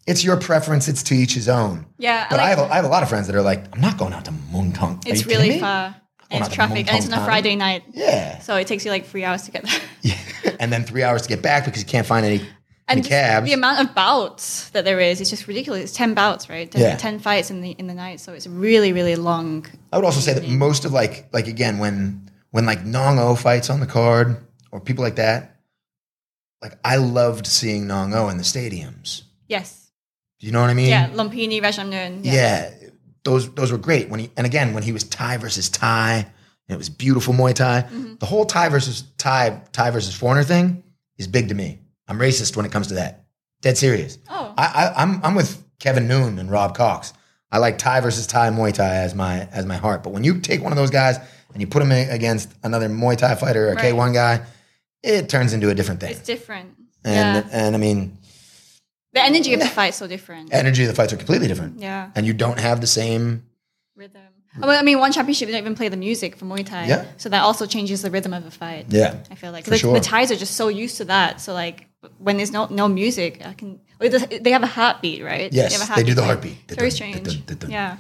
it's 0.06 0.24
your 0.24 0.38
preference. 0.38 0.88
It's 0.88 1.02
to 1.04 1.16
each 1.16 1.34
his 1.34 1.50
own. 1.50 1.86
Yeah. 1.98 2.28
But 2.30 2.40
I, 2.40 2.50
like- 2.50 2.58
have 2.58 2.68
a, 2.70 2.72
I 2.72 2.76
have 2.76 2.86
a 2.86 2.90
lot 2.90 3.04
of 3.04 3.10
friends 3.10 3.26
that 3.28 3.36
are 3.36 3.42
like, 3.42 3.66
I'm 3.74 3.82
not 3.82 3.98
going 3.98 4.14
out 4.14 4.26
to 4.26 4.32
Muang 4.32 4.74
Thong. 4.76 4.98
Are 4.98 5.02
it's 5.06 5.26
really 5.26 5.60
far. 5.60 5.96
And 6.32 6.46
it's 6.46 6.54
traffic, 6.54 6.88
and 6.88 6.98
it's 7.04 7.12
on 7.12 7.20
a 7.20 7.26
Friday 7.26 7.56
night, 7.56 7.84
Yeah. 7.94 8.40
so 8.40 8.56
it 8.56 8.68
takes 8.68 8.86
you 8.86 8.92
like 8.92 9.06
three 9.08 9.24
hours 9.24 9.44
to 9.44 9.52
get 9.52 9.64
there. 9.64 9.82
yeah. 10.04 10.18
and 10.60 10.72
then 10.72 10.84
three 10.84 11.02
hours 11.04 11.24
to 11.24 11.30
get 11.30 11.42
back 11.42 11.66
because 11.66 11.82
you 11.82 11.88
can't 11.88 12.06
find 12.06 12.24
any, 12.26 12.36
any 12.42 12.48
And 12.88 13.00
just 13.00 13.10
cabs. 13.10 13.46
the 13.48 13.54
amount 13.54 13.80
of 13.82 13.96
bouts 13.96 14.70
that 14.70 14.86
there 14.86 15.00
is 15.00 15.22
is 15.22 15.30
just 15.32 15.48
ridiculous. 15.48 15.84
It's 15.86 15.94
ten 15.94 16.14
bouts, 16.14 16.48
right? 16.50 16.70
Ten, 16.72 16.82
Yeah. 16.82 16.98
10 16.98 17.20
fights 17.20 17.50
in 17.50 17.62
the 17.62 17.72
in 17.72 17.88
the 17.88 17.96
night, 17.96 18.20
so 18.20 18.34
it's 18.34 18.46
really 18.46 18.94
really 18.94 19.16
long. 19.16 19.66
I 19.92 19.98
would 19.98 20.06
also 20.06 20.20
say 20.20 20.34
that 20.34 20.48
most 20.48 20.86
of 20.86 20.92
like 20.94 21.28
like 21.34 21.48
again 21.48 21.80
when 21.80 22.30
when 22.52 22.66
like 22.68 22.86
Nong 22.86 23.18
O 23.20 23.36
fights 23.36 23.70
on 23.72 23.80
the 23.80 23.88
card 23.88 24.38
or 24.72 24.80
people 24.80 25.04
like 25.04 25.16
that, 25.16 25.56
like 26.62 26.78
I 26.86 26.98
loved 26.98 27.48
seeing 27.48 27.88
Nong 27.88 28.14
O 28.14 28.30
in 28.30 28.38
the 28.38 28.44
stadiums. 28.44 29.24
Yes. 29.48 29.92
Do 30.40 30.46
you 30.48 30.54
know 30.54 30.62
what 30.62 30.70
I 30.70 30.74
mean? 30.74 30.90
Yeah. 30.90 31.10
Lumpini, 31.10 31.60
Rajadamnern. 31.62 32.22
Yeah. 32.24 32.70
Those 33.30 33.54
those 33.54 33.72
were 33.72 33.78
great. 33.78 34.10
When 34.10 34.20
he 34.20 34.32
and 34.36 34.48
again 34.48 34.74
when 34.74 34.82
he 34.82 34.92
was 34.92 35.04
Thai 35.04 35.38
versus 35.38 35.70
Thai, 35.70 36.16
and 36.16 36.76
it 36.76 36.78
was 36.78 36.90
beautiful 36.90 37.32
Muay 37.34 37.54
Thai. 37.54 37.84
Mm-hmm. 37.84 38.16
The 38.16 38.26
whole 38.26 38.46
Thai 38.46 38.70
versus 38.70 39.04
Thai 39.20 39.62
Thai 39.72 39.92
versus 39.92 40.16
foreigner 40.16 40.44
thing 40.44 40.84
is 41.18 41.28
big 41.28 41.50
to 41.50 41.54
me. 41.56 41.78
I'm 42.08 42.18
racist 42.18 42.58
when 42.58 42.66
it 42.66 42.72
comes 42.72 42.88
to 42.88 42.96
that. 42.96 43.26
Dead 43.62 43.78
serious. 43.78 44.18
Oh. 44.30 44.54
I, 44.58 44.66
I 44.66 45.04
I'm 45.04 45.24
I'm 45.24 45.36
with 45.36 45.64
Kevin 45.80 46.08
Noon 46.08 46.40
and 46.40 46.50
Rob 46.50 46.76
Cox. 46.76 47.14
I 47.52 47.60
like 47.60 47.78
Thai 47.78 48.00
versus 48.02 48.26
Thai 48.26 48.50
Muay 48.50 48.74
Thai 48.74 48.96
as 48.96 49.14
my 49.14 49.48
as 49.52 49.66
my 49.66 49.78
heart. 49.78 50.02
But 50.02 50.12
when 50.12 50.24
you 50.24 50.40
take 50.40 50.64
one 50.64 50.72
of 50.72 50.78
those 50.78 50.90
guys 50.90 51.18
and 51.54 51.62
you 51.62 51.68
put 51.68 51.82
him 51.84 51.92
against 51.92 52.52
another 52.64 52.90
Muay 52.90 53.16
Thai 53.16 53.36
fighter 53.36 53.68
or 53.68 53.72
a 53.74 53.76
Right. 53.76 53.94
K1 53.94 54.14
guy, 54.14 54.42
it 55.04 55.30
turns 55.30 55.54
into 55.54 55.70
a 55.70 55.76
different 55.76 56.00
thing. 56.00 56.12
It's 56.12 56.22
different. 56.22 56.76
And 57.04 57.46
yeah. 57.46 57.52
and 57.52 57.76
I 57.76 57.80
mean, 57.80 58.18
The 59.14 59.22
energy 59.24 59.54
of 59.54 59.60
the 59.60 59.68
fight 59.68 59.90
is 59.90 59.96
so 59.96 60.08
different. 60.08 60.54
energy 60.54 60.84
of 60.84 60.90
the 60.90 60.96
fights 60.96 61.14
are 61.14 61.18
completely 61.18 61.48
different. 61.48 61.80
Yeah. 61.80 62.12
And 62.16 62.26
you 62.26 62.34
don't 62.34 62.60
have 62.60 62.80
the 62.82 62.88
same 62.88 63.44
Rhythm. 63.96 64.22
Oh, 64.62 64.68
well, 64.68 64.80
I 64.80 64.82
mean, 64.82 64.98
one 65.00 65.12
championship 65.12 65.48
they 65.48 65.52
don't 65.52 65.62
even 65.62 65.76
play 65.76 65.90
the 65.90 65.98
music 65.98 66.36
for 66.38 66.46
Muay 66.46 66.66
Thai. 66.66 66.88
Yeah. 66.88 67.06
So 67.18 67.30
that 67.30 67.42
also 67.42 67.66
changes 67.66 68.02
the 68.02 68.10
rhythm 68.10 68.34
of 68.34 68.46
the 68.46 68.52
fight. 68.52 68.86
Yeah. 68.88 69.16
I 69.30 69.36
feel 69.36 69.52
like 69.52 69.66
the, 69.66 69.78
sure. 69.78 69.94
the 69.94 70.00
Thais 70.00 70.32
are 70.32 70.38
just 70.38 70.56
so 70.56 70.70
used 70.70 70.98
to 70.98 71.06
that. 71.06 71.42
So 71.42 71.54
like 71.54 71.88
when 72.18 72.38
there's 72.38 72.52
no 72.52 72.66
no 72.68 72.88
music, 72.88 73.46
I 73.46 73.54
can. 73.54 73.80
They 74.00 74.52
have 74.52 74.64
a 74.64 74.68
heartbeat, 74.68 75.22
right? 75.24 75.52
Yes, 75.52 75.78
have 75.82 75.98
a 75.98 76.02
they 76.02 76.08
do 76.08 76.14
the 76.14 76.24
heartbeat. 76.24 76.58
It's 76.68 76.78
very 76.78 76.92
strange. 76.92 77.46
dun, 77.46 77.58
dun. 77.58 77.70
Yeah. 77.70 77.98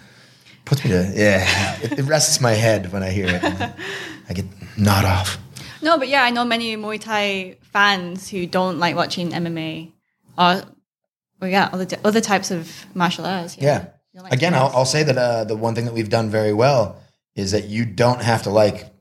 Puts 0.63 0.85
me 0.85 0.91
to 0.91 1.11
yeah. 1.13 1.77
It, 1.81 1.99
it 1.99 2.03
rests 2.03 2.39
my 2.39 2.53
head 2.53 2.93
when 2.93 3.03
I 3.03 3.09
hear 3.09 3.27
it. 3.27 3.43
I 4.29 4.33
get 4.33 4.45
nod 4.77 5.03
off. 5.03 5.37
No, 5.81 5.97
but 5.97 6.07
yeah, 6.07 6.23
I 6.23 6.29
know 6.29 6.45
many 6.45 6.77
Muay 6.77 6.99
Thai 6.99 7.57
fans 7.61 8.29
who 8.29 8.45
don't 8.45 8.79
like 8.79 8.95
watching 8.95 9.31
MMA 9.31 9.91
or, 10.37 10.63
well, 11.39 11.49
yeah, 11.49 11.69
other, 11.71 11.87
other 12.03 12.21
types 12.21 12.51
of 12.51 12.71
martial 12.93 13.25
arts. 13.25 13.57
Yeah. 13.57 13.87
Don't 14.13 14.23
like 14.23 14.33
Again, 14.33 14.53
I'll. 14.55 14.71
I'll 14.73 14.85
say 14.85 15.03
that 15.03 15.17
uh, 15.17 15.43
the 15.43 15.55
one 15.55 15.75
thing 15.75 15.85
that 15.85 15.93
we've 15.93 16.09
done 16.09 16.29
very 16.29 16.53
well 16.53 16.99
is 17.35 17.51
that 17.51 17.65
you 17.65 17.85
don't 17.85 18.21
have 18.21 18.43
to 18.43 18.49
like 18.49 18.91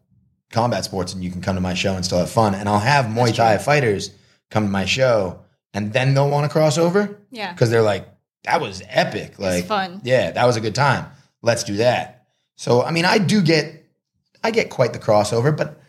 combat 0.52 0.84
sports 0.84 1.12
and 1.14 1.24
you 1.24 1.30
can 1.30 1.40
come 1.40 1.54
to 1.56 1.60
my 1.60 1.74
show 1.74 1.94
and 1.94 2.04
still 2.04 2.18
have 2.18 2.30
fun. 2.30 2.54
And 2.54 2.68
I'll 2.68 2.78
have 2.78 3.06
Muay 3.06 3.34
Thai 3.34 3.58
fighters 3.58 4.10
come 4.50 4.64
to 4.64 4.70
my 4.70 4.84
show 4.84 5.40
and 5.74 5.92
then 5.92 6.14
they'll 6.14 6.30
want 6.30 6.44
to 6.44 6.52
cross 6.52 6.78
over 6.78 7.18
Yeah. 7.30 7.52
because 7.52 7.70
they're 7.70 7.82
like, 7.82 8.08
that 8.44 8.60
was 8.60 8.82
epic. 8.88 9.38
Like, 9.38 9.66
fun. 9.66 10.00
Yeah, 10.04 10.30
that 10.30 10.46
was 10.46 10.56
a 10.56 10.60
good 10.60 10.74
time. 10.74 11.06
Let's 11.42 11.64
do 11.64 11.76
that. 11.78 12.26
So, 12.56 12.82
I 12.82 12.90
mean, 12.92 13.04
I 13.04 13.18
do 13.18 13.42
get, 13.42 13.84
I 14.42 14.50
get 14.50 14.70
quite 14.70 14.92
the 14.92 14.98
crossover, 14.98 15.54
but 15.56 15.80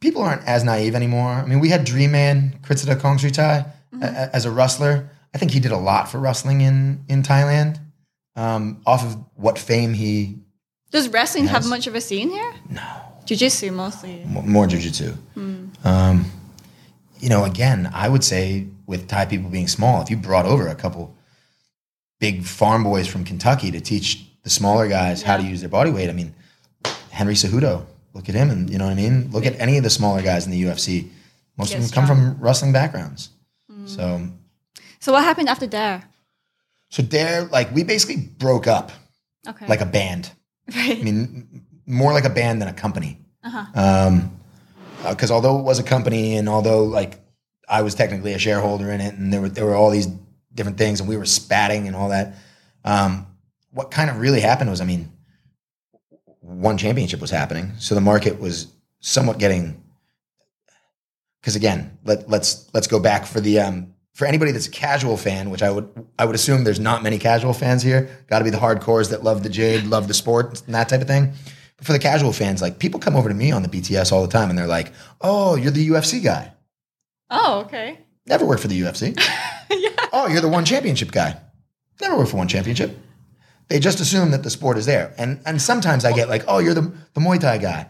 people 0.00 0.22
aren't 0.22 0.44
as 0.46 0.64
naive 0.64 0.94
anymore. 0.94 1.30
I 1.30 1.44
mean, 1.46 1.60
we 1.60 1.68
had 1.68 1.84
Dream 1.84 2.12
Man, 2.12 2.58
Kritsida 2.62 2.98
Kong 3.00 3.18
Sri 3.18 3.30
Thai, 3.30 3.66
Mm-hmm. 3.96 4.02
a- 4.04 4.30
as 4.34 4.44
a 4.44 4.50
wrestler. 4.50 5.10
I 5.34 5.38
think 5.38 5.50
he 5.50 5.60
did 5.60 5.72
a 5.72 5.76
lot 5.76 6.08
for 6.08 6.18
wrestling 6.18 6.60
in, 6.62 7.04
in 7.08 7.22
Thailand 7.22 7.78
um, 8.36 8.80
off 8.86 9.04
of 9.04 9.16
what 9.34 9.58
fame 9.58 9.92
he, 9.92 10.38
Does 10.90 11.08
wrestling 11.10 11.46
have 11.46 11.66
much 11.68 11.86
of 11.86 11.94
a 11.94 12.00
scene 12.00 12.30
here? 12.30 12.54
no, 12.70 12.82
Jiu 13.26 13.36
Jitsu 13.36 13.70
mostly. 13.72 14.22
m- 14.22 14.48
more 14.50 14.66
jujitsu. 14.66 15.14
Hmm. 15.34 15.66
Um, 15.84 16.24
you 17.20 17.28
know, 17.28 17.44
again, 17.44 17.90
I 17.92 18.08
would 18.08 18.24
say 18.24 18.66
with 18.86 19.08
Thai 19.08 19.26
people 19.26 19.50
being 19.50 19.68
small, 19.68 20.00
if 20.02 20.10
you 20.10 20.16
brought 20.16 20.46
over 20.46 20.68
a 20.68 20.74
couple 20.74 21.14
big 22.20 22.44
farm 22.44 22.84
boys 22.84 23.06
from 23.06 23.24
Kentucky 23.24 23.70
to 23.72 23.80
teach 23.80 24.24
the 24.42 24.50
smaller 24.50 24.88
guys 24.88 25.22
how 25.22 25.36
to 25.36 25.42
use 25.42 25.60
their 25.60 25.68
body 25.68 25.90
weight, 25.90 26.08
I 26.08 26.12
mean, 26.12 26.34
Henry 27.10 27.34
Cejudo, 27.34 27.84
look 28.14 28.28
at 28.28 28.34
him, 28.34 28.48
and 28.50 28.70
you 28.70 28.78
know 28.78 28.84
what 28.86 28.92
I 28.92 28.94
mean. 28.94 29.30
Look 29.32 29.44
at 29.46 29.58
any 29.58 29.76
of 29.76 29.82
the 29.82 29.90
smaller 29.90 30.22
guys 30.22 30.46
in 30.46 30.52
the 30.52 30.62
UFC. 30.62 31.08
Most 31.58 31.74
of 31.74 31.80
Get 31.80 31.90
them 31.90 31.94
come 31.94 32.06
from 32.06 32.38
wrestling 32.40 32.72
backgrounds. 32.72 33.30
So, 33.86 34.28
So 35.00 35.12
what 35.12 35.22
happened 35.24 35.48
after 35.48 35.66
Dare? 35.66 36.02
so 36.90 37.02
Dare, 37.02 37.44
like, 37.44 37.74
we 37.74 37.82
basically 37.84 38.16
broke 38.38 38.66
up 38.66 38.92
Okay. 39.48 39.66
like 39.66 39.80
a 39.80 39.86
band. 39.86 40.30
right. 40.74 40.98
I 40.98 41.02
mean, 41.02 41.64
more 41.86 42.12
like 42.12 42.24
a 42.24 42.30
band 42.30 42.60
than 42.60 42.68
a 42.68 42.72
company. 42.72 43.18
Uh-huh. 43.44 43.64
Um, 43.74 44.32
because 45.08 45.30
although 45.30 45.58
it 45.60 45.62
was 45.62 45.78
a 45.78 45.84
company, 45.84 46.36
and 46.36 46.48
although 46.48 46.82
like 46.84 47.20
I 47.68 47.82
was 47.82 47.94
technically 47.94 48.32
a 48.32 48.38
shareholder 48.38 48.90
in 48.90 49.00
it, 49.00 49.14
and 49.14 49.32
there 49.32 49.40
were 49.40 49.48
there 49.48 49.64
were 49.64 49.74
all 49.76 49.90
these 49.90 50.08
different 50.52 50.78
things, 50.78 50.98
and 51.00 51.08
we 51.08 51.16
were 51.16 51.24
spatting 51.26 51.86
and 51.86 51.94
all 51.94 52.08
that. 52.08 52.34
Um, 52.84 53.26
what 53.70 53.90
kind 53.92 54.10
of 54.10 54.18
really 54.18 54.40
happened 54.40 54.70
was, 54.70 54.80
I 54.80 54.84
mean, 54.84 55.12
one 56.40 56.76
championship 56.78 57.20
was 57.20 57.30
happening, 57.30 57.72
so 57.78 57.94
the 57.94 58.00
market 58.00 58.40
was 58.40 58.68
somewhat 59.00 59.38
getting. 59.38 59.80
Because 61.46 61.54
again, 61.54 61.96
let 62.02 62.28
let's 62.28 62.68
let's 62.74 62.88
go 62.88 62.98
back 62.98 63.24
for 63.24 63.40
the 63.40 63.60
um, 63.60 63.94
for 64.14 64.26
anybody 64.26 64.50
that's 64.50 64.66
a 64.66 64.70
casual 64.70 65.16
fan, 65.16 65.48
which 65.48 65.62
I 65.62 65.70
would 65.70 65.88
I 66.18 66.24
would 66.24 66.34
assume 66.34 66.64
there's 66.64 66.80
not 66.80 67.04
many 67.04 67.20
casual 67.20 67.52
fans 67.52 67.84
here. 67.84 68.10
Got 68.26 68.40
to 68.40 68.44
be 68.44 68.50
the 68.50 68.56
hardcores 68.56 69.10
that 69.10 69.22
love 69.22 69.44
the 69.44 69.48
Jade, 69.48 69.84
love 69.84 70.08
the 70.08 70.14
sport, 70.14 70.60
and 70.66 70.74
that 70.74 70.88
type 70.88 71.02
of 71.02 71.06
thing. 71.06 71.34
But 71.76 71.86
for 71.86 71.92
the 71.92 72.00
casual 72.00 72.32
fans, 72.32 72.60
like 72.60 72.80
people 72.80 72.98
come 72.98 73.14
over 73.14 73.28
to 73.28 73.34
me 73.34 73.52
on 73.52 73.62
the 73.62 73.68
BTS 73.68 74.10
all 74.10 74.22
the 74.22 74.32
time, 74.32 74.50
and 74.50 74.58
they're 74.58 74.66
like, 74.66 74.92
"Oh, 75.20 75.54
you're 75.54 75.70
the 75.70 75.88
UFC 75.88 76.20
guy. 76.20 76.52
Oh, 77.30 77.60
okay. 77.60 78.00
Never 78.26 78.44
worked 78.44 78.62
for 78.62 78.68
the 78.68 78.80
UFC. 78.80 79.16
yeah. 79.70 80.08
Oh, 80.12 80.26
you're 80.26 80.40
the 80.40 80.48
one 80.48 80.64
championship 80.64 81.12
guy. 81.12 81.40
Never 82.00 82.16
worked 82.16 82.32
for 82.32 82.38
one 82.38 82.48
championship. 82.48 82.98
They 83.68 83.78
just 83.78 84.00
assume 84.00 84.32
that 84.32 84.42
the 84.42 84.50
sport 84.50 84.78
is 84.78 84.86
there, 84.86 85.14
and 85.16 85.40
and 85.46 85.62
sometimes 85.62 86.04
I 86.04 86.12
get 86.12 86.28
like, 86.28 86.42
"Oh, 86.48 86.58
you're 86.58 86.74
the 86.74 86.92
the 87.14 87.20
Muay 87.20 87.38
Thai 87.38 87.58
guy." 87.58 87.86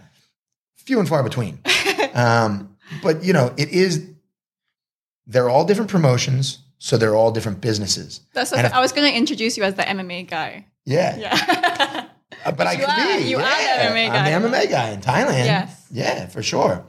Few 0.77 1.01
and 1.01 1.09
far 1.09 1.23
between. 1.23 1.59
um, 2.13 2.76
but 3.03 3.23
you 3.25 3.33
know, 3.33 3.53
it 3.57 3.69
is. 3.71 4.05
They're 5.27 5.49
all 5.49 5.65
different 5.65 5.91
promotions. 5.91 6.59
so 6.79 6.97
they're 6.99 7.17
all 7.17 7.31
different 7.33 7.61
businesses. 7.61 8.21
That's 8.35 8.53
okay. 8.53 8.67
if- 8.67 8.73
I 8.73 8.81
was 8.81 8.93
going 8.93 9.11
to 9.11 9.17
introduce 9.17 9.57
you 9.57 9.65
as 9.65 9.75
the 9.75 9.83
MMA 9.83 10.29
guy. 10.29 10.67
Yeah, 10.85 11.17
Yeah. 11.17 12.05
Uh, 12.45 12.53
but 12.53 12.67
I 12.67 12.73
you 12.73 12.79
could 12.79 12.89
are. 12.89 13.19
be. 13.19 13.25
You 13.25 13.39
are 13.39 13.41
the. 13.43 13.85
MMA 13.89 14.09
guy. 14.09 14.33
I'm 14.33 14.43
the 14.43 14.49
MMA 14.49 14.71
guy 14.71 14.91
in 14.91 15.01
Thailand. 15.01 15.45
Yes. 15.47 15.87
Yeah, 15.91 16.27
for 16.27 16.43
sure. 16.43 16.85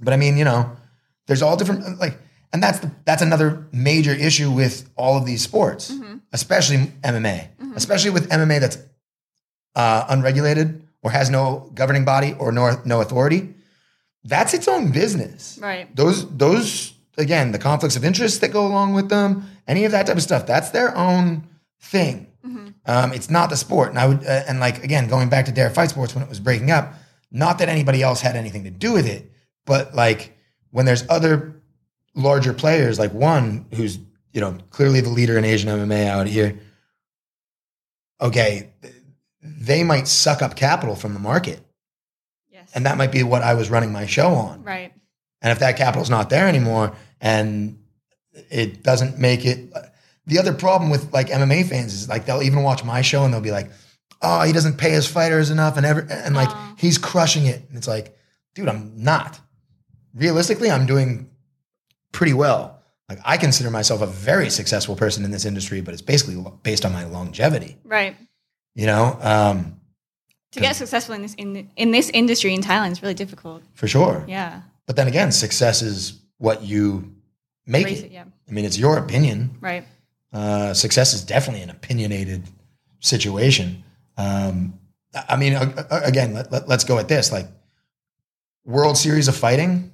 But 0.00 0.12
I 0.12 0.16
mean, 0.16 0.36
you 0.36 0.44
know, 0.44 0.76
there's 1.26 1.40
all 1.42 1.56
different 1.56 1.98
like, 2.00 2.18
and 2.52 2.62
that's 2.62 2.80
the, 2.80 2.90
that's 3.04 3.22
another 3.22 3.66
major 3.72 4.12
issue 4.12 4.50
with 4.50 4.90
all 4.96 5.16
of 5.16 5.24
these 5.24 5.42
sports, 5.42 5.90
Mm-hmm. 5.90 6.16
especially 6.32 6.78
MMA, 7.02 7.48
especially 7.76 8.10
with 8.10 8.28
MMA 8.28 8.60
that's 8.60 8.78
uh, 9.74 10.04
unregulated 10.08 10.82
or 11.02 11.10
has 11.12 11.30
no 11.30 11.70
governing 11.74 12.04
body 12.04 12.34
or 12.38 12.52
no 12.52 12.80
no 12.84 13.00
authority. 13.00 13.54
That's 14.24 14.54
its 14.54 14.68
own 14.68 14.90
business. 14.90 15.58
right. 15.60 15.94
Those 15.94 16.28
those 16.36 16.94
again, 17.16 17.52
the 17.52 17.58
conflicts 17.58 17.96
of 17.96 18.04
interest 18.04 18.40
that 18.40 18.52
go 18.52 18.66
along 18.66 18.94
with 18.94 19.08
them, 19.08 19.46
any 19.66 19.84
of 19.84 19.92
that 19.92 20.06
type 20.06 20.16
of 20.16 20.22
stuff. 20.22 20.46
That's 20.46 20.70
their 20.70 20.96
own 20.96 21.48
thing. 21.80 22.28
Um, 22.86 23.12
it's 23.12 23.30
not 23.30 23.50
the 23.50 23.56
sport. 23.56 23.90
And 23.90 23.98
I 23.98 24.06
would, 24.06 24.24
uh, 24.24 24.42
and 24.46 24.60
like 24.60 24.84
again, 24.84 25.08
going 25.08 25.28
back 25.28 25.46
to 25.46 25.52
Dare 25.52 25.70
Fight 25.70 25.90
Sports 25.90 26.14
when 26.14 26.22
it 26.22 26.28
was 26.28 26.40
breaking 26.40 26.70
up, 26.70 26.94
not 27.30 27.58
that 27.58 27.68
anybody 27.68 28.02
else 28.02 28.20
had 28.20 28.36
anything 28.36 28.64
to 28.64 28.70
do 28.70 28.92
with 28.92 29.06
it, 29.06 29.30
but 29.64 29.94
like 29.94 30.36
when 30.70 30.84
there's 30.86 31.08
other 31.08 31.62
larger 32.14 32.52
players, 32.52 32.98
like 32.98 33.12
one 33.12 33.66
who's 33.74 33.98
you 34.32 34.40
know 34.40 34.58
clearly 34.70 35.00
the 35.00 35.08
leader 35.08 35.38
in 35.38 35.44
Asian 35.44 35.70
MMA 35.70 36.06
out 36.06 36.26
here. 36.26 36.58
Okay, 38.20 38.72
they 39.42 39.82
might 39.82 40.06
suck 40.06 40.42
up 40.42 40.54
capital 40.56 40.94
from 40.94 41.14
the 41.14 41.20
market. 41.20 41.63
And 42.74 42.86
that 42.86 42.98
might 42.98 43.12
be 43.12 43.22
what 43.22 43.42
I 43.42 43.54
was 43.54 43.70
running 43.70 43.92
my 43.92 44.06
show 44.06 44.28
on. 44.28 44.62
right. 44.62 44.92
And 45.42 45.52
if 45.52 45.58
that 45.58 45.76
capital's 45.76 46.08
not 46.10 46.30
there 46.30 46.48
anymore 46.48 46.94
and 47.20 47.78
it 48.50 48.82
doesn't 48.82 49.18
make 49.18 49.44
it 49.44 49.72
the 50.26 50.38
other 50.38 50.54
problem 50.54 50.90
with 50.90 51.12
like 51.12 51.28
MMA 51.28 51.68
fans 51.68 51.92
is 51.92 52.08
like 52.08 52.24
they'll 52.24 52.42
even 52.42 52.62
watch 52.62 52.82
my 52.82 53.02
show 53.02 53.24
and 53.24 53.32
they'll 53.34 53.42
be 53.42 53.50
like, 53.50 53.70
"Oh, 54.22 54.40
he 54.42 54.52
doesn't 54.54 54.78
pay 54.78 54.90
his 54.90 55.06
fighters 55.06 55.50
enough 55.50 55.76
and 55.76 55.84
ever 55.84 56.00
and 56.10 56.34
like 56.34 56.48
Aw. 56.48 56.74
he's 56.78 56.96
crushing 56.96 57.44
it." 57.46 57.62
And 57.68 57.76
it's 57.76 57.86
like, 57.86 58.16
"Dude, 58.54 58.68
I'm 58.68 58.92
not. 58.96 59.38
Realistically, 60.14 60.70
I'm 60.70 60.86
doing 60.86 61.28
pretty 62.12 62.32
well. 62.32 62.80
Like 63.10 63.18
I 63.24 63.36
consider 63.36 63.70
myself 63.70 64.00
a 64.00 64.06
very 64.06 64.48
successful 64.48 64.96
person 64.96 65.24
in 65.26 65.30
this 65.30 65.44
industry, 65.44 65.82
but 65.82 65.92
it's 65.92 66.02
basically 66.02 66.42
based 66.62 66.86
on 66.86 66.92
my 66.92 67.04
longevity, 67.04 67.76
Right. 67.84 68.16
you 68.74 68.86
know? 68.86 69.18
Um 69.20 69.80
To 70.54 70.60
get 70.60 70.76
successful 70.76 71.14
in 71.14 71.22
this 71.22 71.34
in, 71.34 71.68
in 71.76 71.90
this 71.90 72.10
industry 72.10 72.54
in 72.54 72.60
Thailand 72.60 72.92
is 72.92 73.02
really 73.02 73.14
difficult. 73.14 73.62
for 73.74 73.88
sure. 73.88 74.24
Yeah. 74.28 74.62
But 74.86 74.96
then 74.96 75.08
again, 75.08 75.32
success 75.32 75.82
is 75.82 76.20
what 76.38 76.62
you 76.62 77.14
make 77.66 77.86
it. 77.86 78.04
it, 78.04 78.12
yeah. 78.12 78.24
I 78.48 78.52
mean, 78.52 78.64
it's 78.64 78.78
your 78.78 78.98
opinion. 78.98 79.56
Right. 79.60 79.84
Uh, 80.32 80.74
success 80.74 81.14
is 81.14 81.24
definitely 81.24 81.62
an 81.62 81.70
opinionated 81.70 82.42
situation. 83.00 83.84
Um, 84.16 84.78
I 85.28 85.36
mean, 85.36 85.54
a- 85.54 85.86
again, 85.90 86.34
let, 86.34 86.50
let, 86.52 86.70
us 86.70 86.84
go 86.84 86.98
at 86.98 87.08
this. 87.08 87.30
Like, 87.30 87.46
World 88.64 88.98
Series 88.98 89.28
of 89.28 89.36
Fighting, 89.36 89.92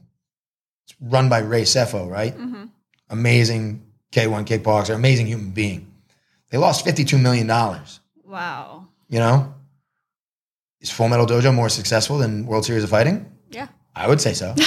it's 0.84 0.94
run 1.00 1.28
by 1.28 1.38
Ray 1.40 1.62
Sefo, 1.62 2.08
right? 2.08 2.34
hmm 2.34 2.64
Amazing 3.10 3.82
K1 4.12 4.46
kickboxer, 4.46 4.94
amazing 4.94 5.26
human 5.26 5.50
being. 5.50 5.92
They 6.50 6.58
lost 6.58 6.86
$52 6.86 7.20
million. 7.20 7.48
Wow. 8.24 8.86
You 9.08 9.18
know? 9.18 9.54
Is 10.80 10.90
Full 10.90 11.08
Metal 11.08 11.26
Dojo 11.26 11.54
more 11.54 11.68
successful 11.68 12.18
than 12.18 12.46
World 12.46 12.64
Series 12.64 12.84
of 12.84 12.90
Fighting? 12.90 13.30
Yeah. 13.50 13.68
I 13.94 14.08
would 14.08 14.20
say 14.20 14.32
so. 14.34 14.54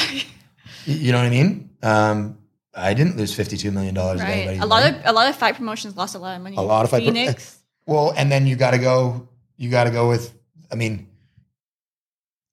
You 0.86 1.14
know 1.14 1.18
what 1.20 1.28
I 1.28 1.30
mean? 1.30 1.70
Um, 1.82 2.38
I 2.74 2.94
didn't 2.94 3.16
lose 3.16 3.34
$52 3.34 3.72
million. 3.72 3.96
Right. 3.96 4.58
A 4.60 4.66
lot 4.66 4.84
money. 4.84 4.98
of 4.98 5.02
a 5.06 5.14
lot 5.14 5.30
of 5.30 5.36
fight 5.38 5.56
promotions 5.56 5.96
lost 5.96 6.14
a 6.14 6.20
lot 6.20 6.36
of 6.36 6.42
money. 6.42 6.58
A 6.58 6.62
lot 6.62 6.84
of 6.84 6.92
fight 6.92 7.04
pro- 7.06 7.34
Well, 7.86 8.14
and 8.18 8.30
then 8.30 8.48
you 8.48 8.58
got 8.58 8.72
to 8.72 8.78
go. 8.80 9.30
You 9.56 9.70
got 9.70 9.86
to 9.86 9.92
go 9.92 10.10
with. 10.10 10.34
I 10.70 10.76
mean, 10.76 11.08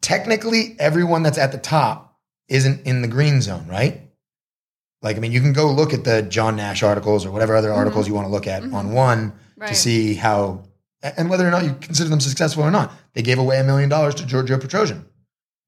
technically, 0.01 0.77
everyone 0.79 1.25
that's 1.25 1.39
at 1.39 1.53
the 1.53 1.59
top 1.59 2.19
isn't 2.49 2.87
in 2.87 3.03
the 3.03 3.09
green 3.09 3.41
zone, 3.43 3.67
right? 3.69 4.01
Like, 5.03 5.17
I 5.17 5.19
mean, 5.21 5.33
you 5.33 5.41
can 5.41 5.53
go 5.53 5.71
look 5.73 5.93
at 5.95 6.05
the 6.05 6.23
John 6.23 6.57
Nash 6.57 6.83
articles 6.83 7.25
or 7.27 7.31
whatever 7.31 7.57
other 7.57 7.73
articles 7.73 8.07
you 8.07 8.15
want 8.15 8.27
to 8.27 8.31
look 8.31 8.47
at 8.47 8.63
on 8.63 8.93
one 8.93 9.33
Right. 9.57 9.69
to 9.69 9.75
see 9.75 10.15
how 10.15 10.63
and 11.03 11.31
whether 11.31 11.47
or 11.47 11.51
not 11.51 11.65
you 11.65 11.75
consider 11.81 12.09
them 12.09 12.21
successful 12.21 12.63
or 12.63 12.71
not. 12.71 12.93
They 13.15 13.23
gave 13.23 13.39
away 13.39 13.59
a 13.59 13.65
million 13.65 13.89
dollars 13.89 14.15
to 14.17 14.27
Giorgio 14.27 14.59
Petrosyan. 14.59 15.05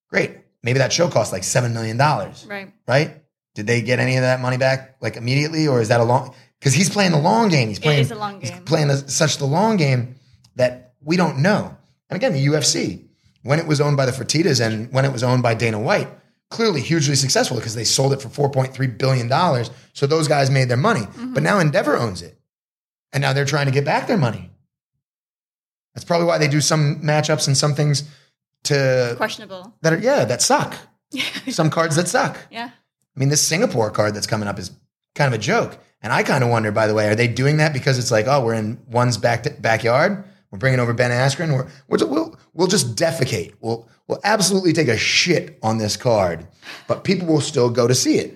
Great. 0.09 0.37
Maybe 0.63 0.79
that 0.79 0.93
show 0.93 1.09
cost 1.09 1.33
like 1.33 1.45
seven 1.45 1.75
million 1.75 1.97
dollars 1.97 2.47
right. 2.49 2.73
right? 2.87 3.23
Did 3.55 3.67
they 3.67 3.83
get 3.83 3.99
any 3.99 4.17
of 4.17 4.23
that 4.23 4.41
money 4.41 4.57
back 4.57 4.97
like 5.01 5.17
immediately, 5.17 5.69
or 5.69 5.81
is 5.81 5.89
that 5.89 6.01
a 6.01 6.05
long? 6.05 6.35
Because 6.59 6.73
he's 6.73 6.89
playing 6.89 7.13
the 7.13 7.19
long 7.19 7.49
game. 7.49 7.69
He's 7.69 7.79
playing. 7.79 8.11
a 8.11 8.15
long 8.15 8.39
game. 8.39 8.53
He's 8.53 8.61
playing 8.61 8.91
a, 8.91 8.97
such 8.97 9.39
the 9.39 9.45
long 9.45 9.77
game 9.77 10.15
that 10.57 10.95
we 11.03 11.17
don't 11.17 11.39
know. 11.39 11.77
And 12.09 12.17
again, 12.17 12.33
the 12.33 12.47
UFC, 12.47 13.05
when 13.43 13.59
it 13.59 13.67
was 13.67 13.81
owned 13.81 13.97
by 13.97 14.07
the 14.07 14.13
Fertitas 14.13 14.65
and 14.65 14.93
when 14.93 15.05
it 15.05 15.13
was 15.13 15.23
owned 15.23 15.43
by 15.43 15.55
Dana 15.55 15.79
White, 15.79 16.09
clearly 16.51 16.81
hugely 16.81 17.17
successful 17.17 17.57
because 17.57 17.75
they 17.75 17.85
sold 17.85 18.13
it 18.13 18.23
for 18.23 18.29
four 18.29 18.51
point 18.51 18.73
three 18.73 18.87
billion 18.87 19.29
dollars. 19.29 19.71
So 19.93 20.07
those 20.07 20.29
guys 20.29 20.51
made 20.51 20.69
their 20.69 20.77
money. 20.77 21.01
Mm-hmm. 21.01 21.35
But 21.35 21.43
now 21.43 21.59
Endeavor 21.59 21.97
owns 21.97 22.23
it, 22.23 22.39
and 23.13 23.21
now 23.21 23.33
they're 23.33 23.45
trying 23.45 23.67
to 23.67 23.73
get 23.73 23.85
back 23.85 24.07
their 24.07 24.17
money. 24.17 24.52
That's 25.95 26.05
probably 26.05 26.27
why 26.27 26.39
they 26.39 26.49
do 26.49 26.61
some 26.61 27.01
matchups 27.03 27.47
and 27.47 27.57
some 27.57 27.75
things 27.75 28.05
to 28.65 29.15
Questionable. 29.17 29.75
that 29.83 29.93
are 29.93 29.99
yeah 29.99 30.25
that 30.25 30.43
suck. 30.43 30.75
some 31.51 31.71
cards 31.71 31.97
that 31.97 32.09
suck. 32.09 32.39
Yeah. 32.51 32.71
I 32.75 33.21
mean, 33.21 33.29
this 33.29 33.47
Singapore 33.47 33.91
card 33.91 34.15
that's 34.15 34.27
coming 34.27 34.49
up 34.49 34.59
is 34.59 34.71
kind 35.15 35.33
of 35.33 35.39
a 35.39 35.43
joke. 35.43 35.79
And 36.01 36.13
I 36.13 36.23
kind 36.23 36.43
of 36.43 36.49
wonder, 36.51 36.73
by 36.73 36.87
the 36.87 36.95
way, 36.95 37.09
are 37.09 37.15
they 37.15 37.29
doing 37.29 37.59
that 37.59 37.73
because 37.73 37.99
it's 37.99 38.11
like, 38.11 38.27
oh, 38.27 38.45
we're 38.45 38.55
in 38.55 38.81
one's 38.89 39.19
back 39.19 39.61
backyard, 39.61 40.25
we're 40.51 40.59
bringing 40.59 40.81
over 40.81 40.93
Ben 40.95 41.11
Askren, 41.11 41.53
we're, 41.53 41.69
we're, 41.89 42.07
we'll 42.09 42.37
we'll 42.55 42.67
just 42.67 42.97
defecate, 42.97 43.53
we'll 43.61 43.87
we'll 44.09 44.21
absolutely 44.25 44.73
take 44.73 44.89
a 44.89 44.97
shit 44.97 45.59
on 45.63 45.79
this 45.79 45.97
card, 45.97 46.47
but 46.89 47.05
people 47.05 47.29
will 47.29 47.41
still 47.43 47.69
go 47.71 47.87
to 47.87 47.95
see 47.95 48.17
it 48.19 48.35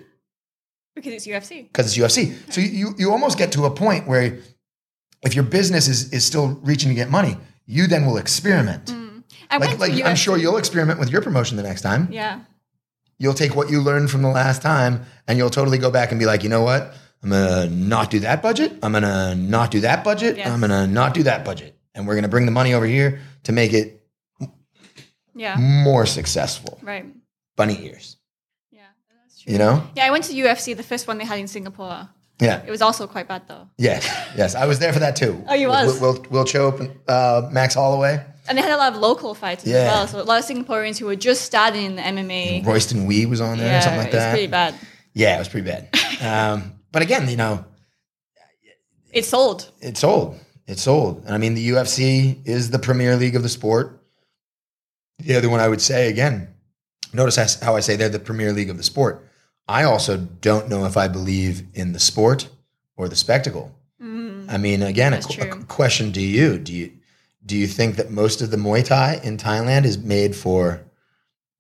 Because 0.94 1.14
it's 1.14 1.26
UFC. 1.26 1.64
because 1.72 1.86
it's 1.86 1.96
UFC. 2.16 2.34
So 2.52 2.60
you 2.60 2.94
you 2.98 3.10
almost 3.10 3.36
get 3.38 3.52
to 3.52 3.64
a 3.64 3.70
point 3.70 4.06
where 4.06 4.38
if 5.22 5.34
your 5.34 5.44
business 5.44 5.88
is 5.88 6.12
is 6.12 6.24
still 6.24 6.48
reaching 6.62 6.88
to 6.90 6.94
get 6.94 7.10
money, 7.10 7.36
you 7.66 7.86
then 7.86 8.06
will 8.06 8.16
experiment. 8.18 8.86
Mm. 8.86 9.22
like, 9.60 9.78
like 9.78 10.04
I'm 10.04 10.16
sure 10.16 10.36
you'll 10.38 10.56
experiment 10.58 10.98
with 11.00 11.10
your 11.10 11.22
promotion 11.22 11.56
the 11.56 11.62
next 11.62 11.82
time. 11.82 12.08
Yeah. 12.10 12.40
you'll 13.18 13.34
take 13.34 13.56
what 13.56 13.70
you 13.70 13.80
learned 13.80 14.10
from 14.10 14.22
the 14.22 14.28
last 14.28 14.60
time 14.62 15.04
and 15.26 15.38
you'll 15.38 15.50
totally 15.50 15.78
go 15.78 15.90
back 15.90 16.10
and 16.10 16.18
be 16.20 16.26
like, 16.26 16.42
you 16.42 16.48
know 16.50 16.62
what? 16.62 16.94
I'm 17.22 17.30
gonna 17.30 17.66
not 17.70 18.10
do 18.10 18.20
that 18.20 18.42
budget. 18.42 18.72
I'm 18.82 18.92
gonna 18.92 19.34
not 19.34 19.70
do 19.70 19.80
that 19.80 20.04
budget. 20.04 20.36
Yes. 20.36 20.48
I'm 20.48 20.60
gonna 20.60 20.86
not 20.86 21.14
do 21.14 21.22
that 21.24 21.44
budget. 21.44 21.74
And 21.94 22.06
we're 22.06 22.14
gonna 22.14 22.28
bring 22.28 22.44
the 22.44 22.52
money 22.52 22.74
over 22.74 22.86
here 22.86 23.20
to 23.44 23.52
make 23.52 23.72
it 23.72 24.02
Yeah. 25.34 25.56
more 25.58 26.06
successful. 26.06 26.78
Right. 26.82 27.06
Bunny 27.56 27.86
ears. 27.86 28.16
Yeah. 28.70 28.82
That's 29.22 29.40
true. 29.40 29.52
You 29.54 29.58
know? 29.58 29.82
Yeah, 29.96 30.04
I 30.06 30.10
went 30.10 30.24
to 30.24 30.34
UFC, 30.34 30.74
the 30.76 30.82
first 30.82 31.08
one 31.08 31.16
they 31.18 31.24
had 31.24 31.38
in 31.38 31.48
Singapore. 31.48 32.08
Yeah. 32.38 32.62
It 32.66 32.70
was 32.70 32.82
also 32.82 33.06
quite 33.06 33.28
bad 33.28 33.42
though. 33.48 33.68
Yes. 33.78 34.04
Yes. 34.36 34.54
I 34.54 34.66
was 34.66 34.78
there 34.78 34.92
for 34.92 34.98
that 34.98 35.16
too. 35.16 35.42
Oh, 35.48 35.54
you 35.54 35.68
was? 35.68 36.00
Will, 36.00 36.12
Will, 36.14 36.26
Will 36.30 36.44
Chope 36.44 36.80
and 36.80 36.90
uh, 37.08 37.48
Max 37.50 37.74
Holloway. 37.74 38.22
And 38.48 38.56
they 38.58 38.62
had 38.62 38.72
a 38.72 38.76
lot 38.76 38.92
of 38.94 39.00
local 39.00 39.34
fights 39.34 39.66
Yeah. 39.66 39.76
as 39.78 39.86
well. 39.92 40.06
So 40.08 40.20
a 40.20 40.22
lot 40.22 40.38
of 40.38 40.44
Singaporeans 40.44 40.98
who 40.98 41.06
were 41.06 41.16
just 41.16 41.42
starting 41.42 41.84
in 41.84 41.96
the 41.96 42.02
MMA. 42.02 42.64
Royston 42.64 43.06
Wee 43.06 43.26
was 43.26 43.40
on 43.40 43.58
there 43.58 43.66
yeah, 43.68 43.78
or 43.78 43.80
something 43.80 44.00
like 44.00 44.12
that. 44.12 44.30
pretty 44.32 44.46
bad. 44.46 44.74
Yeah, 45.14 45.36
it 45.36 45.38
was 45.38 45.48
pretty 45.48 45.68
bad. 45.68 45.88
um, 46.22 46.72
but 46.92 47.02
again, 47.02 47.28
you 47.28 47.36
know, 47.36 47.64
It 49.12 49.24
sold. 49.24 49.70
it's 49.80 50.00
sold. 50.00 50.38
It's 50.66 50.82
sold. 50.82 51.24
And 51.24 51.34
I 51.34 51.38
mean, 51.38 51.54
the 51.54 51.68
UFC 51.70 52.46
is 52.46 52.70
the 52.70 52.78
premier 52.78 53.16
league 53.16 53.34
of 53.36 53.42
the 53.42 53.48
sport. 53.48 54.02
The 55.18 55.36
other 55.36 55.48
one 55.48 55.60
I 55.60 55.68
would 55.68 55.80
say, 55.80 56.08
again, 56.08 56.48
notice 57.14 57.58
how 57.60 57.76
I 57.76 57.80
say 57.80 57.96
they're 57.96 58.08
the 58.10 58.18
premier 58.18 58.52
league 58.52 58.68
of 58.68 58.76
the 58.76 58.82
sport. 58.82 59.25
I 59.68 59.82
also 59.84 60.16
don't 60.16 60.68
know 60.68 60.84
if 60.86 60.96
I 60.96 61.08
believe 61.08 61.64
in 61.74 61.92
the 61.92 61.98
sport 62.00 62.48
or 62.96 63.08
the 63.08 63.16
spectacle. 63.16 63.74
Mm. 64.00 64.46
I 64.50 64.58
mean, 64.58 64.82
again, 64.82 65.12
a, 65.12 65.18
a 65.18 65.64
question 65.64 66.12
to 66.12 66.20
you: 66.20 66.58
Do 66.58 66.72
you 66.72 66.92
do 67.44 67.56
you 67.56 67.66
think 67.66 67.96
that 67.96 68.10
most 68.10 68.42
of 68.42 68.50
the 68.50 68.56
Muay 68.56 68.84
Thai 68.84 69.20
in 69.22 69.36
Thailand 69.36 69.84
is 69.84 69.98
made 69.98 70.34
for 70.36 70.82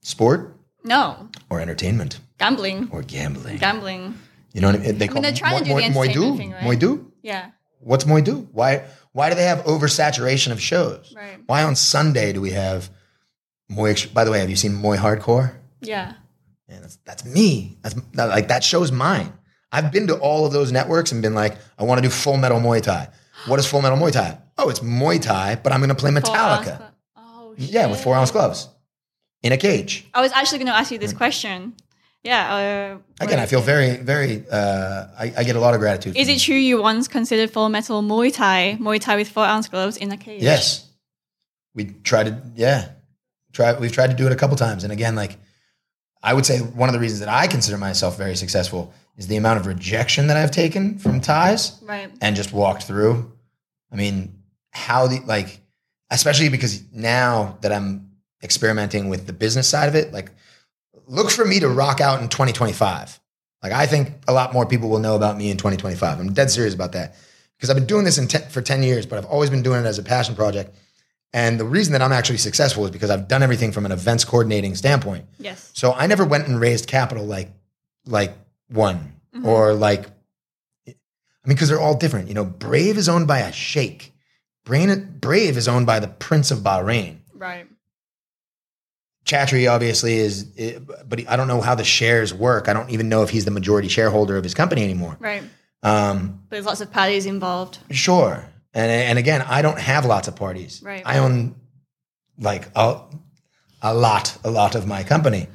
sport 0.02 0.56
No. 0.84 1.28
or 1.50 1.60
entertainment 1.60 2.20
Gambling. 2.38 2.88
or 2.92 3.02
gambling? 3.02 3.58
Gambling. 3.58 4.14
You 4.52 4.60
know 4.60 4.68
what 4.68 4.76
I 4.80 4.84
mean? 4.84 4.98
They 4.98 5.08
call 5.08 5.22
they're 5.22 5.32
trying 5.32 5.58
to 5.58 5.64
do 5.64 5.74
the 5.76 5.82
entertainment 5.84 6.12
Do. 6.14 6.36
thing, 6.36 6.52
right? 6.52 6.62
Muay 6.62 6.78
Do. 6.78 7.12
Yeah. 7.22 7.50
What's 7.80 8.04
Muay 8.04 8.22
Do? 8.24 8.48
Why 8.52 8.84
why 9.12 9.30
do 9.30 9.34
they 9.34 9.44
have 9.44 9.64
oversaturation 9.64 10.52
of 10.52 10.60
shows? 10.60 11.12
Right. 11.16 11.38
Why 11.46 11.62
on 11.64 11.74
Sunday 11.76 12.32
do 12.32 12.40
we 12.40 12.50
have 12.52 12.90
Muay? 13.70 14.12
By 14.12 14.24
the 14.24 14.30
way, 14.30 14.40
have 14.40 14.50
you 14.50 14.56
seen 14.56 14.72
Muay 14.72 14.96
Hardcore? 14.98 15.54
Yeah. 15.80 16.14
Man, 16.68 16.80
that's 16.82 16.96
that's 17.04 17.24
me. 17.24 17.78
That's 17.82 17.94
that- 18.14 18.28
like 18.28 18.48
that 18.48 18.64
show's 18.64 18.90
mine. 18.92 19.32
I've 19.72 19.92
been 19.92 20.06
to 20.06 20.16
all 20.18 20.46
of 20.46 20.52
those 20.52 20.72
networks 20.72 21.12
and 21.12 21.20
been 21.22 21.34
like, 21.34 21.56
I 21.78 21.84
want 21.84 21.98
to 21.98 22.02
do 22.02 22.10
Full 22.10 22.36
Metal 22.36 22.60
Muay 22.60 22.80
Thai. 22.82 23.08
What 23.46 23.58
is 23.58 23.66
Full 23.66 23.82
Metal 23.82 23.98
Muay 23.98 24.12
Thai? 24.12 24.38
Oh, 24.58 24.68
it's 24.68 24.80
Muay 24.80 25.20
Thai, 25.20 25.56
but 25.62 25.72
I'm 25.72 25.80
going 25.80 25.88
to 25.90 25.94
play 25.94 26.10
Metallica. 26.10 26.92
Oh, 27.16 27.54
Yeah, 27.58 27.86
with 27.88 28.00
four 28.02 28.14
ounce 28.14 28.30
gloves 28.30 28.68
in 29.42 29.52
a 29.52 29.56
cage. 29.56 30.06
I 30.14 30.20
was 30.20 30.32
actually 30.32 30.58
going 30.58 30.68
to 30.68 30.74
ask 30.76 30.90
you 30.92 30.98
this 30.98 31.12
question 31.12 31.74
yeah. 32.26 32.98
Uh, 33.20 33.24
Again, 33.24 33.38
I 33.38 33.46
feel 33.46 33.60
very, 33.60 33.96
very. 33.96 34.44
Uh, 34.50 35.06
I, 35.16 35.32
I 35.38 35.44
get 35.44 35.54
a 35.56 35.60
lot 35.60 35.74
of 35.74 35.80
gratitude. 35.80 36.16
Is 36.16 36.28
it 36.28 36.40
true 36.40 36.56
you 36.56 36.82
once 36.82 37.06
considered 37.08 37.50
full 37.50 37.68
metal 37.68 38.02
Muay 38.02 38.34
Thai, 38.34 38.76
Muay 38.80 39.00
Thai 39.00 39.16
with 39.16 39.28
four 39.28 39.44
ounce 39.44 39.68
gloves 39.68 39.96
in 39.96 40.10
a 40.10 40.16
cage? 40.16 40.42
Yes, 40.42 40.90
we 41.74 41.84
tried 41.84 42.24
to. 42.24 42.42
Yeah, 42.56 42.88
try. 43.52 43.78
We've 43.78 43.92
tried 43.92 44.08
to 44.10 44.16
do 44.16 44.26
it 44.26 44.32
a 44.32 44.36
couple 44.36 44.56
times, 44.56 44.82
and 44.82 44.92
again, 44.92 45.14
like 45.14 45.38
I 46.22 46.34
would 46.34 46.46
say, 46.46 46.58
one 46.58 46.88
of 46.88 46.92
the 46.92 46.98
reasons 46.98 47.20
that 47.20 47.28
I 47.28 47.46
consider 47.46 47.78
myself 47.78 48.16
very 48.16 48.36
successful 48.36 48.92
is 49.16 49.26
the 49.28 49.36
amount 49.36 49.60
of 49.60 49.66
rejection 49.66 50.26
that 50.26 50.36
I've 50.36 50.50
taken 50.50 50.98
from 50.98 51.20
Thais 51.20 51.78
Right. 51.82 52.10
and 52.20 52.36
just 52.36 52.52
walked 52.52 52.82
through. 52.84 53.32
I 53.92 53.96
mean, 53.96 54.42
how 54.70 55.06
the 55.06 55.20
like, 55.20 55.60
especially 56.10 56.48
because 56.48 56.82
now 56.92 57.58
that 57.62 57.72
I'm 57.72 58.10
experimenting 58.42 59.08
with 59.08 59.26
the 59.26 59.32
business 59.32 59.68
side 59.68 59.88
of 59.88 59.94
it, 59.94 60.12
like, 60.12 60.30
look 61.06 61.30
for 61.30 61.44
me 61.44 61.60
to 61.60 61.68
rock 61.68 62.00
out 62.00 62.20
in 62.20 62.28
2025. 62.28 63.20
Like, 63.62 63.72
I 63.72 63.86
think 63.86 64.12
a 64.28 64.32
lot 64.32 64.52
more 64.52 64.66
people 64.66 64.88
will 64.88 64.98
know 64.98 65.16
about 65.16 65.36
me 65.38 65.50
in 65.50 65.56
2025. 65.56 66.20
I'm 66.20 66.32
dead 66.32 66.50
serious 66.50 66.74
about 66.74 66.92
that 66.92 67.14
because 67.56 67.70
I've 67.70 67.76
been 67.76 67.86
doing 67.86 68.04
this 68.04 68.18
in 68.18 68.28
ten, 68.28 68.42
for 68.50 68.60
10 68.60 68.82
years, 68.82 69.06
but 69.06 69.16
I've 69.18 69.24
always 69.26 69.48
been 69.50 69.62
doing 69.62 69.80
it 69.84 69.86
as 69.86 69.98
a 69.98 70.02
passion 70.02 70.34
project. 70.34 70.74
And 71.36 71.60
the 71.60 71.66
reason 71.66 71.92
that 71.92 72.00
I'm 72.00 72.12
actually 72.12 72.38
successful 72.38 72.86
is 72.86 72.90
because 72.90 73.10
I've 73.10 73.28
done 73.28 73.42
everything 73.42 73.70
from 73.70 73.84
an 73.84 73.92
events 73.92 74.24
coordinating 74.24 74.74
standpoint. 74.74 75.26
Yes. 75.38 75.70
So 75.74 75.92
I 75.92 76.06
never 76.06 76.24
went 76.24 76.48
and 76.48 76.58
raised 76.58 76.86
capital 76.88 77.26
like 77.26 77.50
like 78.06 78.34
one 78.68 79.12
Mhm. 79.34 79.44
or 79.44 79.74
like 79.74 80.06
I 80.86 81.48
mean 81.48 81.56
because 81.56 81.68
they're 81.68 81.80
all 81.80 81.94
different. 81.96 82.28
You 82.28 82.34
know, 82.34 82.44
Brave 82.46 82.96
is 82.96 83.08
owned 83.08 83.26
by 83.28 83.40
a 83.40 83.52
sheikh. 83.52 84.14
Brain, 84.64 85.18
Brave 85.20 85.56
is 85.58 85.68
owned 85.68 85.84
by 85.86 86.00
the 86.00 86.08
Prince 86.08 86.50
of 86.50 86.60
Bahrain. 86.60 87.18
Right. 87.34 87.66
Chatri 89.26 89.70
obviously 89.70 90.14
is, 90.16 90.46
eh, 90.56 90.78
but 91.06 91.28
I 91.28 91.36
don't 91.36 91.48
know 91.48 91.60
how 91.60 91.74
the 91.74 91.84
shares 91.84 92.32
work. 92.32 92.68
I 92.68 92.72
don't 92.72 92.90
even 92.90 93.08
know 93.08 93.22
if 93.22 93.30
he's 93.30 93.44
the 93.44 93.50
majority 93.50 93.88
shareholder 93.88 94.36
of 94.36 94.44
his 94.44 94.54
company 94.54 94.82
anymore. 94.84 95.16
Right. 95.20 95.42
Um, 95.82 96.40
But 96.48 96.56
there's 96.56 96.64
lots 96.66 96.80
of 96.80 96.90
parties 96.92 97.26
involved. 97.26 97.78
Sure. 97.90 98.44
And 98.76 98.90
and 98.90 99.18
again, 99.18 99.42
I 99.42 99.62
don't 99.62 99.80
have 99.80 100.04
lots 100.04 100.28
of 100.28 100.36
parties. 100.36 100.82
Right. 100.84 101.02
I 101.04 101.18
own 101.18 101.54
like 102.38 102.68
a, 102.76 103.00
a 103.80 103.94
lot, 103.94 104.36
a 104.44 104.50
lot 104.50 104.74
of 104.74 104.86
my 104.86 105.02
company. 105.02 105.48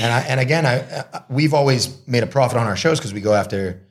And 0.00 0.10
I 0.10 0.20
and 0.20 0.40
again, 0.40 0.64
I, 0.64 0.76
I 1.12 1.22
we've 1.28 1.52
always 1.52 2.06
made 2.08 2.22
a 2.22 2.26
profit 2.26 2.56
on 2.56 2.66
our 2.66 2.76
shows 2.76 2.98
because 2.98 3.12
we 3.12 3.20
go 3.20 3.34
after 3.34 3.86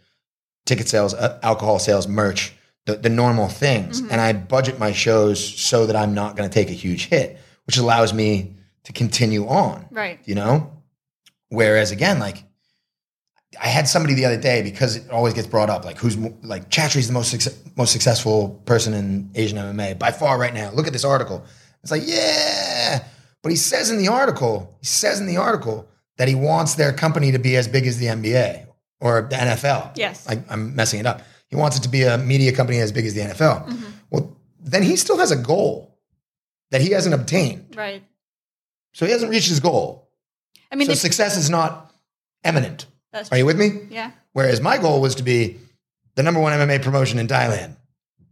ticket 0.66 0.90
sales, 0.90 1.14
uh, 1.14 1.40
alcohol 1.44 1.78
sales, 1.78 2.08
merch, 2.08 2.54
the, 2.86 2.96
the 2.96 3.10
normal 3.10 3.48
things. 3.48 4.00
And 4.00 4.20
I 4.20 4.34
budget 4.34 4.80
my 4.80 4.94
shows 4.94 5.38
so 5.62 5.86
that 5.86 5.96
I'm 5.96 6.16
not 6.16 6.36
going 6.36 6.50
to 6.50 6.54
take 6.54 6.70
a 6.70 6.74
huge 6.74 7.06
hit, 7.06 7.38
which 7.66 7.78
allows 7.78 8.14
me 8.14 8.56
to 8.86 8.94
continue 8.94 9.48
on 9.48 9.86
Right. 9.92 10.20
you 10.26 10.34
know? 10.34 10.72
Whereas 11.50 11.92
again, 11.92 12.18
like 12.18 12.44
I 13.60 13.68
had 13.68 13.88
somebody 13.88 14.14
the 14.14 14.26
other 14.26 14.39
day 14.39 14.62
because 14.62 14.95
it 14.95 15.10
always 15.10 15.34
gets 15.34 15.47
brought 15.47 15.70
up, 15.70 15.84
like 15.84 15.97
who's 15.97 16.18
like 16.18 16.70
Chatri's 16.70 17.08
the 17.08 17.14
most 17.14 17.32
success, 17.32 17.58
most 17.76 17.91
successful 17.91 18.62
person 18.66 18.93
in 18.93 19.30
Asian 19.36 19.58
MMA 19.58 19.99
by 19.99 20.12
far 20.12 20.39
right 20.39 20.54
now. 20.54 20.72
Look 20.72 20.88
at 20.88 20.93
this 20.93 21.04
article. 21.06 21.43
It's 21.84 21.91
like 21.91 22.04
yeah, 22.06 23.04
but 23.41 23.49
he 23.49 23.56
says 23.58 23.89
in 23.89 23.97
the 23.97 24.08
article, 24.08 24.78
he 24.80 24.86
says 24.86 25.20
in 25.20 25.26
the 25.28 25.38
article 25.38 25.88
that 26.18 26.28
he 26.28 26.36
wants 26.36 26.76
their 26.76 26.93
company 26.93 27.32
to 27.32 27.39
be 27.39 27.56
as 27.58 27.68
big 27.68 27.88
as 27.88 27.97
the 27.97 28.06
NBA 28.06 28.68
or 28.99 29.24
the 29.24 29.36
NFL. 29.36 29.97
Yes. 29.97 30.28
I, 30.30 30.41
I'm 30.49 30.76
messing 30.76 30.99
it 30.99 31.06
up. 31.06 31.22
He 31.49 31.56
wants 31.56 31.78
it 31.78 31.82
to 31.82 31.89
be 31.89 32.04
a 32.04 32.18
media 32.18 32.54
company 32.54 32.80
as 32.80 32.91
big 32.91 33.06
as 33.06 33.14
the 33.16 33.22
NFL. 33.22 33.68
Mm-hmm. 33.68 33.89
Well, 34.12 34.38
then 34.60 34.84
he 34.84 34.95
still 34.95 35.18
has 35.18 35.32
a 35.32 35.36
goal 35.36 35.97
that 36.70 36.80
he 36.82 36.91
hasn't 36.91 37.16
obtained. 37.16 37.74
Right. 37.76 38.04
So 38.93 39.06
he 39.06 39.12
hasn't 39.12 39.32
reached 39.32 39.49
his 39.49 39.60
goal. 39.60 40.10
I 40.72 40.76
mean, 40.76 40.86
So 40.86 40.93
if- 40.93 40.99
success 40.99 41.36
is 41.36 41.49
not 41.49 41.93
eminent. 42.43 42.86
That's 43.12 43.32
Are 43.32 43.38
you 43.38 43.45
with 43.45 43.57
me? 43.59 43.88
Yeah. 43.89 44.12
Whereas 44.34 44.62
my 44.62 44.78
goal 44.78 45.01
was 45.01 45.16
to 45.16 45.24
be 45.24 45.57
the 46.16 46.24
number 46.24 46.39
one 46.39 46.53
MMA 46.53 46.82
promotion 46.82 47.20
in 47.20 47.28
Thailand. 47.28 47.76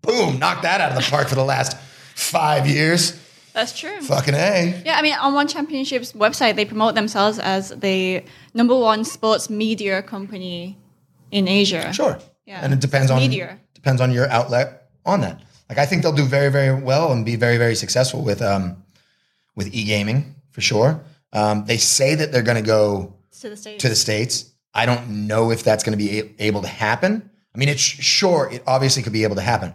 Boom, 0.01 0.39
knocked 0.39 0.63
that 0.63 0.79
out 0.81 0.91
of 0.91 0.97
the 1.03 1.09
park 1.09 1.27
for 1.27 1.35
the 1.35 1.43
last 1.43 1.75
five 2.15 2.67
years. 2.67 3.19
That's 3.53 3.77
true. 3.77 3.99
Fucking 4.01 4.33
A. 4.35 4.81
Yeah, 4.85 4.97
I 4.97 5.01
mean, 5.01 5.13
on 5.13 5.33
One 5.33 5.47
Championship's 5.47 6.13
website, 6.13 6.55
they 6.55 6.65
promote 6.65 6.95
themselves 6.95 7.39
as 7.39 7.69
the 7.69 8.23
number 8.53 8.75
one 8.75 9.03
sports 9.03 9.49
media 9.49 10.01
company 10.01 10.77
in 11.31 11.47
Asia. 11.47 11.91
Sure. 11.91 12.17
Yeah. 12.45 12.61
And 12.63 12.71
it 12.73 12.79
depends 12.79 13.11
on 13.11 13.19
Media. 13.19 13.59
depends 13.73 14.01
on 14.01 14.11
your 14.11 14.29
outlet 14.29 14.89
on 15.05 15.21
that. 15.21 15.41
Like 15.67 15.77
I 15.77 15.85
think 15.85 16.03
they'll 16.03 16.13
do 16.13 16.25
very, 16.25 16.49
very 16.49 16.73
well 16.81 17.11
and 17.11 17.25
be 17.25 17.35
very, 17.35 17.57
very 17.57 17.75
successful 17.75 18.21
with 18.23 18.41
um 18.41 18.83
with 19.55 19.73
e-gaming 19.73 20.35
for 20.51 20.61
sure. 20.61 21.01
Um, 21.33 21.65
they 21.65 21.77
say 21.77 22.15
that 22.15 22.31
they're 22.31 22.41
gonna 22.43 22.61
go 22.61 23.13
To 23.41 23.49
the 23.49 23.57
States. 23.57 23.81
to 23.81 23.89
the 23.89 23.95
states. 23.95 24.48
I 24.73 24.85
don't 24.85 25.27
know 25.27 25.51
if 25.51 25.63
that's 25.63 25.83
going 25.83 25.97
to 25.97 26.03
be 26.03 26.31
able 26.39 26.61
to 26.61 26.67
happen. 26.67 27.29
I 27.53 27.57
mean, 27.57 27.69
it's 27.69 27.81
sure 27.81 28.49
it 28.51 28.63
obviously 28.67 29.03
could 29.03 29.13
be 29.13 29.23
able 29.23 29.35
to 29.35 29.41
happen, 29.41 29.73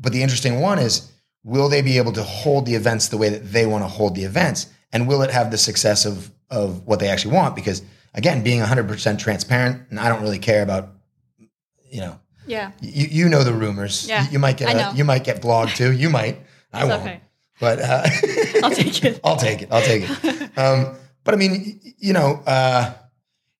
but 0.00 0.12
the 0.12 0.22
interesting 0.22 0.60
one 0.60 0.78
is, 0.78 1.12
will 1.44 1.68
they 1.68 1.82
be 1.82 1.98
able 1.98 2.12
to 2.12 2.22
hold 2.22 2.66
the 2.66 2.74
events 2.74 3.08
the 3.08 3.16
way 3.16 3.28
that 3.28 3.52
they 3.52 3.66
want 3.66 3.84
to 3.84 3.88
hold 3.88 4.14
the 4.14 4.24
events, 4.24 4.66
and 4.92 5.06
will 5.06 5.22
it 5.22 5.30
have 5.30 5.50
the 5.50 5.58
success 5.58 6.04
of 6.04 6.30
of 6.50 6.86
what 6.86 6.98
they 7.00 7.08
actually 7.08 7.34
want? 7.34 7.54
Because 7.54 7.82
again, 8.14 8.42
being 8.42 8.60
100 8.60 8.88
percent 8.88 9.20
transparent, 9.20 9.82
and 9.90 10.00
I 10.00 10.08
don't 10.08 10.22
really 10.22 10.38
care 10.38 10.62
about, 10.62 10.88
you 11.90 12.00
know, 12.00 12.18
yeah. 12.46 12.72
you 12.80 13.06
you 13.10 13.28
know 13.28 13.44
the 13.44 13.52
rumors. 13.52 14.08
Yeah, 14.08 14.28
you, 14.30 14.38
might 14.38 14.56
get 14.56 14.74
a- 14.74 14.96
you 14.96 15.04
might 15.04 15.24
get 15.24 15.42
blogged 15.42 15.76
too. 15.76 15.92
You 15.92 16.10
might. 16.10 16.40
I 16.72 16.84
won't. 16.84 17.02
okay. 17.02 17.20
But 17.60 17.80
uh, 17.80 18.06
I'll 18.62 18.70
take 18.70 19.04
it. 19.04 19.20
I'll 19.24 19.36
take 19.36 19.62
it. 19.62 19.68
I'll 19.70 19.82
take 19.82 20.04
it. 20.08 20.58
Um, 20.58 20.96
but 21.24 21.34
I 21.34 21.36
mean, 21.36 21.80
you 21.98 22.12
know, 22.12 22.42
uh, 22.46 22.92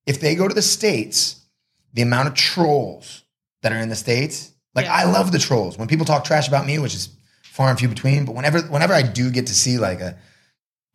if 0.06 0.20
they 0.20 0.34
go 0.34 0.48
to 0.48 0.54
the 0.54 0.62
states, 0.62 1.44
the 1.92 2.02
amount 2.02 2.28
of 2.28 2.34
trolls 2.34 3.24
that 3.62 3.72
are 3.72 3.78
in 3.78 3.88
the 3.88 3.96
states, 3.96 4.52
like 4.74 4.86
Yeah. 4.86 4.94
I 4.94 5.04
love 5.04 5.32
the 5.32 5.38
trolls. 5.38 5.76
When 5.78 5.88
people 5.88 6.06
talk 6.06 6.24
trash 6.24 6.48
about 6.48 6.66
me, 6.66 6.78
which 6.78 6.94
is 6.94 7.08
far 7.42 7.70
and 7.70 7.78
few 7.78 7.88
between, 7.88 8.24
but 8.24 8.34
whenever 8.34 8.60
whenever 8.62 8.92
I 8.94 9.02
do 9.02 9.30
get 9.30 9.46
to 9.48 9.54
see 9.54 9.78
like 9.78 10.00
a 10.00 10.16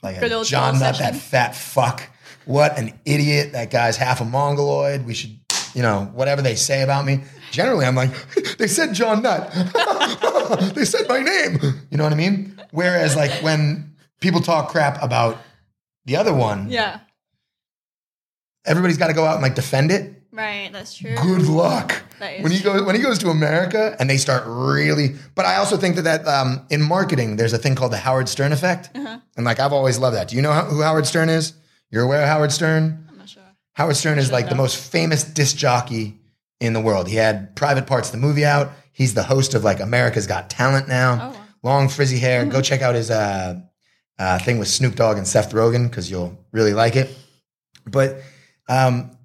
like 0.04 0.18
a 0.18 0.44
Jon 0.44 0.80
Nutt, 0.80 0.98
that 1.00 1.16
fat 1.16 1.56
fuck, 1.56 2.04
what 2.46 2.78
an 2.78 3.00
idiot! 3.06 3.52
That 3.54 3.70
guy's 3.72 3.98
half 3.98 4.22
a 4.22 4.26
mongoloid. 4.26 5.06
We 5.06 5.14
should, 5.14 5.40
you 5.76 5.82
know, 5.82 6.10
whatever 6.14 6.42
they 6.42 6.56
say 6.56 6.82
about 6.82 7.06
me. 7.06 7.22
Generally, 7.52 7.86
I'm 7.86 7.96
like, 7.96 8.12
they 8.58 8.68
said 8.68 8.94
Jon 8.94 9.22
Nutt. 9.22 9.52
they 10.76 10.86
said 10.86 11.08
my 11.10 11.20
name. 11.22 11.60
You 11.92 11.98
know 11.98 12.04
what 12.04 12.14
I 12.14 12.16
mean? 12.16 12.60
Whereas, 12.72 13.16
like, 13.16 13.32
when 13.44 13.96
people 14.22 14.42
talk 14.42 14.70
crap 14.70 15.02
about 15.04 15.38
the 16.06 16.16
other 16.16 16.34
one, 16.34 16.70
Yeah. 16.70 17.00
Everybody's 18.66 18.98
got 18.98 19.08
to 19.08 19.14
go 19.14 19.26
out 19.26 19.34
and 19.36 19.44
like 19.44 19.56
defend 19.56 19.92
it. 19.92 20.16
Right. 20.34 20.70
That's 20.72 20.96
true. 20.96 21.16
Good 21.22 21.44
luck. 21.48 22.02
That 22.20 22.36
is 22.36 22.44
When 22.44 22.52
he 22.52 22.60
goes 22.62 22.84
when 22.84 22.96
he 22.96 23.02
goes 23.02 23.20
to 23.20 23.30
America 23.30 23.96
and 24.00 24.10
they 24.10 24.18
start 24.18 24.44
really, 24.46 25.16
but 25.36 25.46
I 25.46 25.58
also 25.58 25.76
think 25.78 25.96
that 25.98 26.04
that 26.04 26.26
um, 26.28 26.66
in 26.70 26.82
marketing 26.82 27.36
there's 27.36 27.52
a 27.54 27.58
thing 27.58 27.76
called 27.76 27.92
the 27.92 27.98
Howard 27.98 28.30
Stern 28.30 28.52
effect, 28.54 28.90
Uh-huh. 28.96 29.20
and 29.36 29.46
like 29.46 29.60
I've 29.60 29.74
always 29.74 29.98
loved 30.00 30.16
that. 30.16 30.30
Do 30.30 30.36
you 30.38 30.42
know 30.42 30.54
who 30.54 30.82
Howard 30.82 31.06
Stern 31.06 31.28
is? 31.30 31.54
You're 31.90 32.04
aware 32.04 32.22
of 32.22 32.28
Howard 32.30 32.52
Stern? 32.54 33.06
I'm 33.10 33.18
not 33.18 33.28
sure. 33.28 33.44
Howard 33.74 33.98
Stern 33.98 34.20
is 34.20 34.32
like 34.32 34.48
the 34.48 34.56
most 34.56 34.78
famous 34.78 35.24
disc 35.26 35.58
jockey 35.58 36.18
in 36.62 36.72
the 36.74 36.80
world. 36.80 37.08
He 37.10 37.16
had 37.16 37.54
Private 37.58 37.86
Parts, 37.88 38.12
the 38.12 38.18
movie 38.18 38.46
out. 38.46 38.72
He's 38.94 39.14
the 39.14 39.24
host 39.24 39.54
of 39.54 39.64
like 39.66 39.80
America's 39.82 40.28
Got 40.28 40.50
Talent 40.50 40.88
now. 40.88 41.14
Oh, 41.14 41.30
wow. 41.38 41.46
Long 41.64 41.90
frizzy 41.90 42.20
hair. 42.20 42.46
Go 42.46 42.62
check 42.62 42.82
out 42.82 42.96
his 42.96 43.12
uh, 43.12 43.60
uh, 44.20 44.40
thing 44.40 44.60
with 44.60 44.68
Snoop 44.70 44.96
Dogg 44.96 45.18
and 45.18 45.28
Seth 45.28 45.52
Rogen 45.52 45.90
because 45.90 46.10
you'll 46.10 46.38
really 46.54 46.74
like 46.74 46.96
it. 46.96 47.10
But 47.86 48.22
um, 48.72 49.18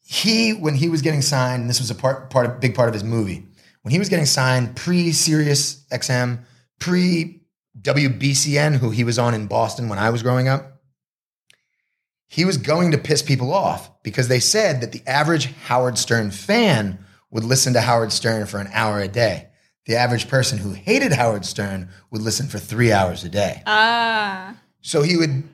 he, 0.00 0.52
when 0.52 0.74
he 0.74 0.88
was 0.88 1.02
getting 1.02 1.22
signed, 1.22 1.62
and 1.62 1.70
this 1.70 1.80
was 1.80 1.90
a 1.90 1.94
part, 1.94 2.30
part 2.30 2.46
of, 2.46 2.60
big 2.60 2.74
part 2.74 2.88
of 2.88 2.94
his 2.94 3.04
movie. 3.04 3.46
When 3.82 3.92
he 3.92 3.98
was 3.98 4.08
getting 4.08 4.26
signed, 4.26 4.74
pre 4.74 5.12
Sirius 5.12 5.86
XM, 5.92 6.40
pre 6.80 7.42
WBCN, 7.80 8.76
who 8.76 8.90
he 8.90 9.04
was 9.04 9.18
on 9.18 9.34
in 9.34 9.46
Boston 9.46 9.88
when 9.88 10.00
I 10.00 10.10
was 10.10 10.22
growing 10.22 10.48
up, 10.48 10.82
he 12.26 12.44
was 12.44 12.56
going 12.56 12.90
to 12.90 12.98
piss 12.98 13.22
people 13.22 13.52
off 13.52 14.02
because 14.02 14.26
they 14.26 14.40
said 14.40 14.80
that 14.80 14.90
the 14.90 15.02
average 15.06 15.52
Howard 15.66 15.96
Stern 15.96 16.32
fan 16.32 16.98
would 17.30 17.44
listen 17.44 17.74
to 17.74 17.80
Howard 17.80 18.12
Stern 18.12 18.46
for 18.46 18.58
an 18.58 18.68
hour 18.72 19.00
a 19.00 19.08
day. 19.08 19.48
The 19.86 19.96
average 19.96 20.28
person 20.28 20.58
who 20.58 20.72
hated 20.72 21.12
Howard 21.12 21.44
Stern 21.44 21.88
would 22.10 22.22
listen 22.22 22.48
for 22.48 22.58
three 22.58 22.92
hours 22.92 23.22
a 23.22 23.28
day. 23.28 23.62
Ah. 23.66 24.56
So 24.80 25.02
he 25.02 25.16
would, 25.16 25.44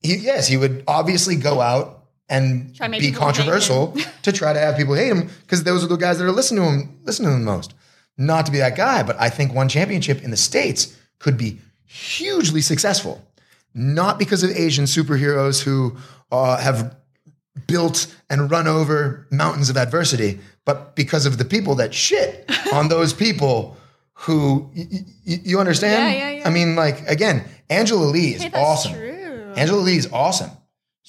he, 0.00 0.16
yes, 0.16 0.46
he 0.46 0.56
would 0.56 0.84
obviously 0.86 1.36
go 1.36 1.60
out 1.60 1.97
and 2.28 2.74
Try 2.76 2.88
be 2.88 3.10
controversial 3.12 3.96
to 4.22 4.32
try 4.32 4.52
to 4.52 4.58
have 4.58 4.76
people 4.76 4.94
hate 4.94 5.08
him 5.08 5.28
because 5.42 5.64
those 5.64 5.82
are 5.82 5.86
the 5.86 5.96
guys 5.96 6.18
that 6.18 6.24
are 6.26 6.32
listening 6.32 6.62
to 6.64 6.70
him, 6.70 7.00
listening 7.04 7.30
to 7.30 7.34
him 7.36 7.44
most. 7.44 7.74
Not 8.16 8.46
to 8.46 8.52
be 8.52 8.58
that 8.58 8.76
guy, 8.76 9.02
but 9.02 9.16
I 9.20 9.30
think 9.30 9.54
one 9.54 9.68
championship 9.68 10.22
in 10.22 10.30
the 10.30 10.36
states 10.36 10.96
could 11.20 11.36
be 11.38 11.58
hugely 11.86 12.60
successful. 12.60 13.24
Not 13.74 14.18
because 14.18 14.42
of 14.42 14.50
Asian 14.50 14.84
superheroes 14.86 15.62
who 15.62 15.96
uh, 16.32 16.56
have 16.58 16.96
built 17.66 18.14
and 18.30 18.50
run 18.50 18.66
over 18.66 19.26
mountains 19.30 19.70
of 19.70 19.76
adversity, 19.76 20.40
but 20.64 20.94
because 20.96 21.26
of 21.26 21.38
the 21.38 21.44
people 21.44 21.74
that 21.76 21.94
shit 21.94 22.50
on 22.72 22.88
those 22.88 23.12
people 23.12 23.76
who 24.14 24.70
y- 24.76 24.86
y- 25.26 25.40
you 25.44 25.60
understand. 25.60 26.14
Yeah, 26.14 26.18
yeah, 26.30 26.38
yeah. 26.40 26.48
I 26.48 26.50
mean, 26.50 26.74
like 26.76 27.06
again, 27.08 27.44
Angela 27.70 28.04
Lee 28.04 28.34
is 28.34 28.42
Hey, 28.42 28.48
that's 28.48 28.62
awesome. 28.64 28.92
true. 28.94 29.52
Angela 29.56 29.80
Lee 29.80 29.96
is 29.96 30.08
awesome, 30.12 30.50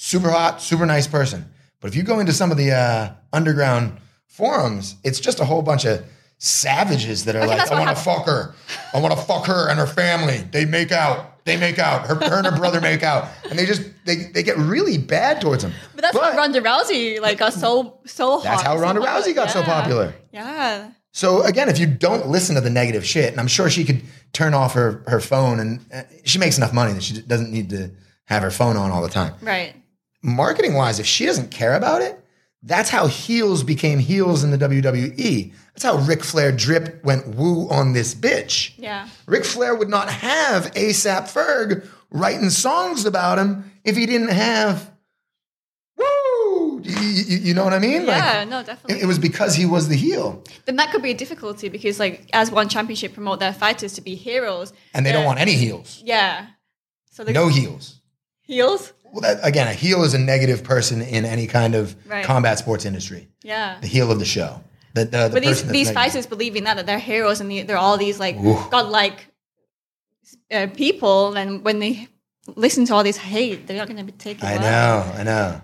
super 0.01 0.29
hot, 0.29 0.61
super 0.61 0.85
nice 0.85 1.07
person. 1.07 1.45
But 1.81 1.89
if 1.89 1.95
you 1.95 2.03
go 2.03 2.19
into 2.19 2.31
some 2.33 2.51
of 2.51 2.57
the 2.57 2.71
uh, 2.71 3.11
underground 3.33 3.99
forums, 4.27 4.95
it's 5.03 5.19
just 5.19 5.39
a 5.41 5.45
whole 5.45 5.61
bunch 5.61 5.85
of 5.85 6.05
savages 6.37 7.25
that 7.25 7.35
are 7.35 7.45
think 7.45 7.59
like, 7.59 7.69
I 7.71 7.83
want 7.83 7.95
to 7.97 8.01
fuck 8.01 8.25
her. 8.25 8.55
I 8.93 8.99
want 9.01 9.13
to 9.13 9.19
fuck 9.21 9.45
her 9.47 9.69
and 9.69 9.77
her 9.77 9.85
family. 9.87 10.37
They 10.51 10.63
make 10.65 10.91
out. 10.93 11.43
They 11.45 11.57
make 11.57 11.79
out. 11.79 12.07
Her, 12.07 12.15
her 12.15 12.37
and 12.37 12.45
her 12.47 12.55
brother 12.55 12.79
make 12.79 13.03
out. 13.03 13.27
And 13.49 13.59
they 13.59 13.65
just, 13.65 13.81
they, 14.05 14.15
they 14.33 14.43
get 14.43 14.57
really 14.57 14.97
bad 14.97 15.41
towards 15.41 15.63
them. 15.63 15.73
But 15.95 16.03
that's 16.03 16.17
how 16.17 16.35
Ronda 16.37 16.61
Rousey 16.61 17.19
like 17.19 17.39
got 17.39 17.53
so 17.53 17.99
so 18.05 18.35
hot. 18.39 18.43
That's 18.43 18.61
how 18.61 18.75
so 18.77 18.81
Ronda 18.81 19.01
popular. 19.01 19.21
Rousey 19.21 19.35
got 19.35 19.49
so 19.51 19.59
Yeah. 19.59 19.65
popular. 19.65 20.13
Yeah. 20.31 20.91
So 21.11 21.41
again, 21.43 21.67
if 21.69 21.79
you 21.79 21.87
don't 21.87 22.27
listen 22.27 22.55
to 22.55 22.61
the 22.61 22.69
negative 22.69 23.05
shit, 23.05 23.31
and 23.31 23.39
I'm 23.39 23.47
sure 23.47 23.69
she 23.69 23.83
could 23.83 24.01
turn 24.31 24.53
off 24.53 24.73
her, 24.75 25.03
her 25.07 25.19
phone 25.19 25.59
and 25.59 25.85
uh, 25.93 26.03
she 26.23 26.37
makes 26.39 26.57
enough 26.57 26.71
money 26.73 26.93
that 26.93 27.03
she 27.03 27.19
doesn't 27.21 27.51
need 27.51 27.69
to 27.71 27.91
have 28.25 28.43
her 28.43 28.51
phone 28.51 28.77
on 28.77 28.91
all 28.91 29.01
the 29.01 29.09
time. 29.09 29.33
Right. 29.41 29.75
Marketing 30.21 30.73
wise, 30.73 30.99
if 30.99 31.05
she 31.05 31.25
doesn't 31.25 31.51
care 31.51 31.73
about 31.75 32.01
it, 32.01 32.19
that's 32.61 32.89
how 32.89 33.07
heels 33.07 33.63
became 33.63 33.99
heels 33.99 34.43
in 34.43 34.51
the 34.51 34.57
WWE. 34.57 35.53
That's 35.73 35.83
how 35.83 35.97
Ric 35.97 36.23
Flair 36.25 36.51
drip 36.51 37.01
went 37.05 37.27
woo 37.29 37.69
on 37.69 37.93
this 37.93 38.13
bitch. 38.13 38.73
Yeah. 38.77 39.07
Ric 39.27 39.45
Flair 39.45 39.75
would 39.75 39.87
not 39.89 40.09
have 40.09 40.71
ASAP 40.73 41.31
Ferg 41.31 41.87
writing 42.11 42.49
songs 42.49 43.05
about 43.05 43.39
him 43.39 43.71
if 43.85 43.95
he 43.95 44.05
didn't 44.05 44.29
have 44.31 44.91
woo. 45.97 46.81
You, 46.83 46.91
you- 46.99 47.37
you 47.37 47.53
know 47.53 47.63
what 47.63 47.73
I 47.73 47.79
mean? 47.79 48.05
Yeah. 48.05 48.39
Like, 48.39 48.49
no, 48.49 48.59
it, 48.59 48.65
definitely. 48.65 49.01
it 49.03 49.05
was 49.05 49.19
because 49.19 49.55
he 49.55 49.65
was 49.65 49.87
the 49.87 49.95
heel, 49.95 50.43
then 50.65 50.75
that 50.77 50.91
could 50.91 51.01
be 51.01 51.11
a 51.11 51.15
difficulty 51.15 51.69
because 51.69 51.99
like 51.99 52.29
as 52.33 52.51
one 52.51 52.67
championship 52.69 53.13
promote 53.13 53.39
their 53.39 53.53
fighters 53.53 53.93
to 53.93 54.01
be 54.01 54.15
heroes, 54.15 54.73
and 54.93 55.05
they 55.05 55.11
don't 55.11 55.25
want 55.25 55.39
any 55.39 55.53
heels. 55.53 56.01
Yeah. 56.05 56.47
So 57.11 57.23
No 57.23 57.47
heels. 57.47 57.99
heels. 58.41 58.93
Well, 59.11 59.21
that, 59.21 59.39
again, 59.45 59.67
a 59.67 59.73
heel 59.73 60.03
is 60.03 60.13
a 60.13 60.19
negative 60.19 60.63
person 60.63 61.01
in 61.01 61.25
any 61.25 61.47
kind 61.47 61.75
of 61.75 61.95
Right. 62.07 62.23
combat 62.25 62.59
sports 62.59 62.85
industry. 62.85 63.29
Yeah. 63.43 63.77
The 63.81 63.87
heel 63.87 64.11
of 64.11 64.19
the 64.19 64.25
show. 64.25 64.61
The, 64.93 65.05
the, 65.05 65.27
the 65.27 65.29
But 65.33 65.41
these 65.43 65.63
these 65.67 65.91
fighters 65.91 66.25
believe 66.25 66.55
in 66.55 66.63
that 66.65 66.77
that 66.77 66.85
they're 66.85 66.99
heroes 66.99 67.41
and 67.41 67.49
they- 67.51 67.63
they're 67.63 67.77
all 67.77 67.97
these 67.97 68.19
like 68.19 68.35
Ooh. 68.37 68.57
godlike 68.71 69.27
uh, 70.51 70.67
people, 70.75 71.35
and 71.35 71.63
when 71.63 71.79
they 71.79 72.07
listen 72.55 72.85
to 72.85 72.93
all 72.95 73.03
this 73.03 73.17
hate, 73.17 73.67
they're 73.67 73.77
not 73.77 73.87
going 73.87 73.97
to 73.97 74.03
be 74.03 74.11
taken. 74.11 74.45
I 74.45 74.57
well. 74.57 75.05
know, 75.05 75.19
I 75.19 75.23
know. 75.23 75.61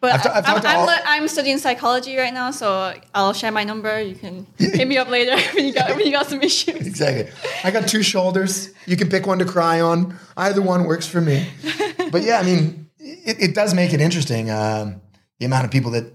But 0.00 0.12
I've 0.12 0.22
ta- 0.22 0.32
I've 0.34 0.46
I'm, 0.46 0.66
I'm, 0.66 0.76
all- 0.78 0.96
I'm 1.06 1.26
studying 1.28 1.58
psychology 1.58 2.16
right 2.16 2.32
now, 2.32 2.52
so 2.52 2.94
I'll 3.14 3.32
share 3.32 3.50
my 3.50 3.64
number. 3.64 4.00
You 4.00 4.14
can 4.14 4.46
hit 4.58 4.86
me 4.86 4.96
up 4.96 5.08
later 5.08 5.36
when 5.54 5.66
you 5.66 5.74
got 5.74 5.90
when 5.96 6.06
you 6.06 6.12
got 6.12 6.26
some 6.28 6.40
issues. 6.40 6.86
Exactly. 6.86 7.32
I 7.64 7.72
got 7.72 7.88
two 7.88 8.02
shoulders. 8.04 8.70
You 8.86 8.96
can 8.96 9.08
pick 9.08 9.26
one 9.26 9.40
to 9.40 9.44
cry 9.44 9.80
on. 9.80 10.16
Either 10.36 10.62
one 10.62 10.84
works 10.84 11.06
for 11.06 11.20
me. 11.20 11.48
But 12.10 12.22
yeah, 12.22 12.38
I 12.38 12.42
mean, 12.42 12.87
it, 13.08 13.36
it 13.50 13.54
does 13.54 13.74
make 13.74 13.92
it 13.92 14.00
interesting. 14.00 14.50
Um, 14.50 15.00
the 15.38 15.46
amount 15.46 15.64
of 15.64 15.70
people 15.70 15.92
that, 15.92 16.12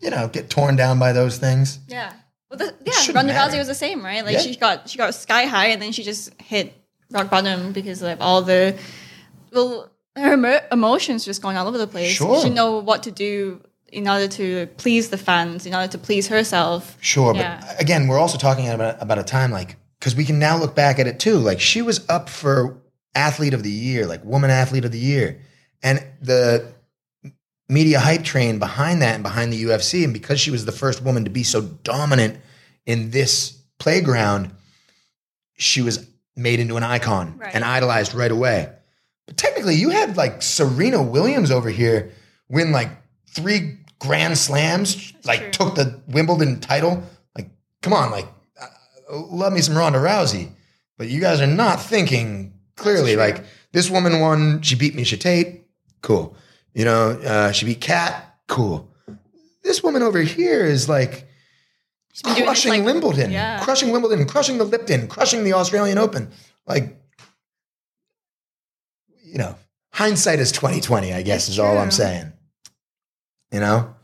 you 0.00 0.10
know, 0.10 0.28
get 0.28 0.50
torn 0.50 0.76
down 0.76 0.98
by 0.98 1.12
those 1.12 1.38
things. 1.38 1.78
Yeah. 1.88 2.12
Well, 2.50 2.58
the, 2.58 2.74
yeah, 2.84 3.14
Ronda. 3.14 3.32
Rousey 3.32 3.58
was 3.58 3.68
the 3.68 3.74
same, 3.74 4.04
right? 4.04 4.24
Like 4.24 4.34
Yeah. 4.34 4.40
she 4.40 4.56
got 4.56 4.88
she 4.88 4.98
got 4.98 5.14
sky 5.14 5.44
high, 5.44 5.66
and 5.68 5.80
then 5.80 5.92
she 5.92 6.02
just 6.02 6.32
hit 6.40 6.74
rock 7.10 7.30
bottom 7.30 7.72
because 7.72 8.02
of 8.02 8.20
all 8.20 8.42
the 8.42 8.76
well, 9.52 9.90
her 10.16 10.34
emo- 10.34 10.60
emotions 10.70 11.24
just 11.24 11.40
going 11.42 11.56
all 11.56 11.66
over 11.68 11.78
the 11.78 11.86
place. 11.86 12.10
Sure. 12.12 12.42
She 12.42 12.50
know 12.50 12.78
what 12.78 13.02
to 13.04 13.10
do 13.10 13.60
in 13.90 14.08
order 14.08 14.26
to 14.28 14.66
please 14.78 15.10
the 15.10 15.18
fans, 15.18 15.66
in 15.66 15.74
order 15.74 15.88
to 15.92 15.98
please 15.98 16.28
herself. 16.28 16.96
Sure, 17.00 17.34
Yeah. 17.34 17.60
but 17.66 17.80
again, 17.80 18.06
we're 18.08 18.18
also 18.18 18.38
talking 18.38 18.68
about 18.68 19.00
about 19.02 19.18
a 19.18 19.22
time 19.22 19.50
like 19.50 19.76
because 19.98 20.14
we 20.16 20.24
can 20.24 20.38
now 20.38 20.58
look 20.58 20.74
back 20.74 20.98
at 20.98 21.06
it 21.06 21.18
too. 21.20 21.36
Like 21.38 21.60
she 21.60 21.80
was 21.82 22.06
up 22.08 22.28
for 22.28 22.76
athlete 23.14 23.54
of 23.54 23.62
the 23.62 23.70
year, 23.70 24.06
like 24.06 24.24
woman 24.24 24.50
athlete 24.50 24.84
of 24.84 24.92
the 24.92 24.98
year, 24.98 25.40
and 25.82 26.04
the 26.20 26.72
media 27.68 27.98
hype 28.00 28.22
train 28.24 28.58
behind 28.58 29.02
that 29.02 29.14
and 29.14 29.22
behind 29.22 29.52
the 29.52 29.62
UFC, 29.64 30.04
and 30.04 30.12
because 30.12 30.38
she 30.40 30.50
was 30.50 30.64
the 30.64 30.72
first 30.72 31.02
woman 31.02 31.24
to 31.24 31.30
be 31.30 31.42
so 31.42 31.60
dominant 31.62 32.38
in 32.86 33.10
this 33.10 33.58
playground, 33.78 34.50
she 35.56 35.80
was 35.82 36.06
made 36.36 36.60
into 36.60 36.76
an 36.76 36.82
icon 36.82 37.38
Right. 37.38 37.54
and 37.54 37.64
idolized 37.64 38.14
right 38.14 38.30
away. 38.30 38.68
But 39.26 39.36
technically, 39.36 39.76
you 39.76 39.90
had 39.90 40.16
like 40.16 40.42
Serena 40.42 41.02
Williams 41.02 41.50
over 41.50 41.70
here 41.70 42.10
win 42.48 42.72
like 42.72 42.90
three 43.30 43.78
Grand 43.98 44.36
Slams, 44.36 45.12
like 45.24 45.40
true. 45.40 45.66
took 45.66 45.74
the 45.76 46.00
Wimbledon 46.08 46.58
title. 46.60 47.02
Like, 47.36 47.50
come 47.82 47.92
on, 47.92 48.10
like, 48.10 48.26
uh, 48.60 48.66
love 49.30 49.52
me 49.52 49.60
some 49.60 49.76
Ronda 49.78 50.00
Rousey. 50.00 50.50
But 50.98 51.08
you 51.08 51.20
guys 51.20 51.40
are 51.40 51.46
not 51.46 51.80
thinking 51.80 52.52
clearly. 52.76 53.14
Like, 53.14 53.44
this 53.70 53.88
woman 53.88 54.18
won, 54.20 54.60
she 54.62 54.74
beat 54.74 54.96
Miesha 54.96 55.18
Tate, 55.18 55.61
cool. 56.02 56.36
You 56.74 56.84
know, 56.84 57.10
uh, 57.10 57.52
she 57.52 57.66
beat 57.66 57.80
Cat. 57.80 58.36
cool. 58.48 58.88
This 59.62 59.82
woman 59.82 60.02
over 60.02 60.20
here 60.20 60.64
is 60.66 60.88
like 60.88 61.26
been 62.24 62.34
doing 62.34 62.34
this, 62.34 62.44
crushing 62.44 62.70
like- 62.72 62.84
Wimbledon, 62.84 63.30
yeah. 63.30 63.62
crushing 63.64 63.90
Wimbledon, 63.90 64.26
crushing 64.26 64.58
the 64.58 64.64
Lipton, 64.64 65.06
crushing 65.08 65.44
the 65.44 65.52
Australian 65.54 65.98
Open. 65.98 66.30
Like, 66.66 66.98
you 69.24 69.38
know, 69.38 69.56
hindsight 69.92 70.38
is 70.40 70.52
twenty 70.52 70.80
twenty. 70.80 71.12
I 71.12 71.22
guess 71.22 71.44
It's 71.46 71.54
is 71.54 71.58
all 71.58 71.78
I'm 71.78 71.90
saying. 71.90 72.32
You 73.52 73.60
know, 73.60 73.94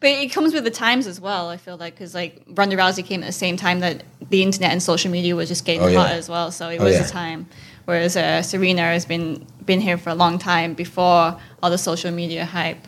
But 0.00 0.10
it 0.10 0.28
comes 0.32 0.54
with 0.54 0.62
the 0.64 0.70
times 0.70 1.06
as 1.08 1.20
well. 1.20 1.48
I 1.48 1.56
feel 1.56 1.76
like 1.76 1.94
because 1.94 2.14
like 2.14 2.42
Ronda 2.48 2.76
Rousey 2.76 3.04
came 3.04 3.22
at 3.22 3.26
the 3.26 3.32
same 3.32 3.56
time 3.56 3.80
that 3.80 4.04
the 4.30 4.42
internet 4.42 4.70
and 4.70 4.82
social 4.82 5.10
media 5.10 5.34
was 5.34 5.48
just 5.48 5.64
getting 5.64 5.82
Oh, 5.82 5.88
yeah. 5.88 5.98
hot 6.02 6.10
as 6.12 6.28
well. 6.28 6.50
So 6.52 6.68
it 6.68 6.80
Oh, 6.80 6.84
was 6.84 6.94
yeah. 6.94 7.04
a 7.04 7.08
time. 7.08 7.48
Whereas 7.86 8.16
uh, 8.16 8.42
Serena 8.42 8.82
has 8.82 9.06
been 9.06 9.46
been 9.64 9.80
here 9.80 9.96
for 9.96 10.10
a 10.10 10.14
long 10.14 10.38
time 10.38 10.74
before 10.74 11.40
all 11.62 11.70
the 11.70 11.78
social 11.78 12.10
media 12.10 12.44
hype. 12.44 12.86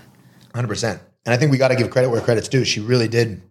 hundred 0.54 0.68
percent. 0.68 1.00
And 1.24 1.34
I 1.34 1.36
think 1.36 1.50
we 1.50 1.58
got 1.58 1.68
to 1.68 1.76
give 1.76 1.90
credit 1.90 2.10
where 2.10 2.20
credit's 2.20 2.48
due. 2.48 2.64
She 2.64 2.80
really 2.80 3.08
did. 3.08 3.42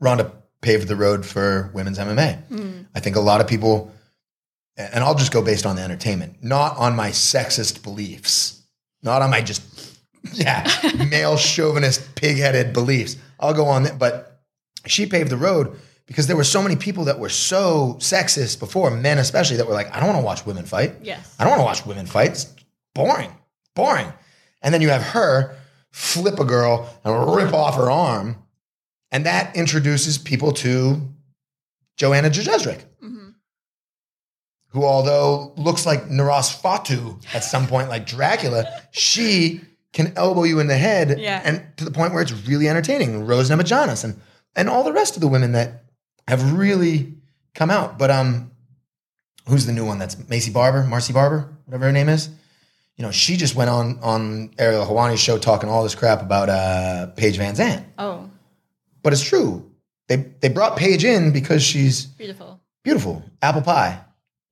Ronda 0.00 0.32
paved 0.60 0.88
the 0.88 0.96
road 0.96 1.24
for 1.26 1.70
women's 1.74 1.98
MMA. 1.98 2.86
I 2.94 3.00
think 3.00 3.16
a 3.16 3.20
lot 3.20 3.40
of 3.40 3.46
people, 3.48 3.92
and 4.76 5.02
I'll 5.04 5.14
just 5.14 5.32
go 5.32 5.42
based 5.42 5.66
on 5.66 5.76
the 5.76 5.82
entertainment, 5.82 6.42
not 6.42 6.76
on 6.76 6.94
my 6.96 7.10
sexist 7.10 7.82
beliefs, 7.82 8.62
not 9.02 9.22
on 9.22 9.30
my 9.30 9.40
just 9.40 9.62
yeah 10.32 10.68
male 11.10 11.36
chauvinist 11.36 12.14
pig-headed 12.14 12.72
beliefs. 12.72 13.16
I'll 13.40 13.54
go 13.54 13.66
on 13.66 13.84
that, 13.84 13.98
but 13.98 14.42
she 14.86 15.06
paved 15.06 15.30
the 15.30 15.36
road 15.36 15.76
because 16.06 16.26
there 16.26 16.36
were 16.36 16.44
so 16.44 16.62
many 16.62 16.76
people 16.76 17.04
that 17.04 17.18
were 17.18 17.28
so 17.28 17.96
sexist 17.98 18.58
before, 18.58 18.90
men 18.90 19.18
especially, 19.18 19.56
that 19.56 19.66
were 19.66 19.72
like, 19.72 19.94
I 19.94 20.00
don't 20.00 20.08
want 20.08 20.20
to 20.20 20.24
watch 20.24 20.46
women 20.46 20.64
fight. 20.64 20.94
Yes. 21.02 21.34
I 21.38 21.44
don't 21.44 21.50
want 21.50 21.60
to 21.60 21.64
watch 21.64 21.86
women 21.86 22.06
fight. 22.06 22.32
It's 22.32 22.52
boring, 22.94 23.30
boring. 23.74 24.12
And 24.62 24.72
then 24.72 24.80
you 24.82 24.90
have 24.90 25.02
her 25.02 25.56
flip 25.90 26.38
a 26.38 26.44
girl 26.44 26.88
and 27.04 27.34
rip 27.36 27.52
off 27.54 27.76
her 27.76 27.90
arm, 27.90 28.36
and 29.12 29.26
that 29.26 29.56
introduces 29.56 30.18
people 30.18 30.52
to 30.52 31.00
Joanna 31.96 32.28
Jędrzejczyk, 32.30 32.82
mm-hmm. 33.02 33.28
who, 34.68 34.84
although 34.84 35.52
looks 35.56 35.86
like 35.86 36.08
Nosferatu 36.08 37.22
at 37.34 37.44
some 37.44 37.66
point, 37.66 37.88
like 37.88 38.06
Dracula, 38.06 38.64
she 38.90 39.60
can 39.92 40.12
elbow 40.16 40.42
you 40.42 40.58
in 40.58 40.66
the 40.66 40.76
head, 40.76 41.20
Yeah. 41.20 41.40
and 41.44 41.64
to 41.76 41.84
the 41.84 41.92
point 41.92 42.12
where 42.12 42.22
it's 42.22 42.32
really 42.48 42.68
entertaining. 42.68 43.24
Rose 43.26 43.48
Namajunas 43.48 44.02
and 44.04 44.20
and 44.56 44.68
all 44.68 44.82
the 44.82 44.92
rest 44.92 45.14
of 45.16 45.20
the 45.20 45.28
women 45.28 45.52
that 45.52 45.83
have 46.28 46.52
really 46.56 47.14
come 47.54 47.70
out. 47.70 47.98
But 47.98 48.10
um, 48.10 48.50
who's 49.48 49.66
the 49.66 49.72
new 49.72 49.84
one? 49.84 49.98
That's 49.98 50.14
Maycee 50.16 50.52
Barber, 50.52 50.84
Marcy 50.84 51.12
Barber, 51.12 51.48
whatever 51.64 51.86
her 51.86 51.92
name 51.92 52.08
is. 52.08 52.28
You 52.96 53.02
know, 53.04 53.10
she 53.10 53.36
just 53.36 53.56
went 53.56 53.70
on 53.70 53.98
on 54.02 54.50
Ariel 54.58 54.86
Helwani's 54.86 55.20
show 55.20 55.36
talking 55.38 55.68
all 55.68 55.82
this 55.82 55.94
crap 55.96 56.22
about 56.22 56.48
uh, 56.48 57.06
Paige 57.16 57.38
VanZant. 57.38 57.84
Oh, 57.98 58.30
But 59.02 59.12
it's 59.12 59.22
true. 59.22 59.70
They 60.08 60.16
they 60.16 60.48
brought 60.48 60.76
Paige 60.76 61.04
in 61.04 61.32
because 61.32 61.62
she's 61.62 62.04
beautiful. 62.06 62.60
beautiful, 62.84 63.22
apple 63.42 63.62
pie, 63.62 64.00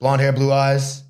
blonde 0.00 0.20
hair, 0.22 0.32
blue 0.32 0.50
eyes. 0.50 1.04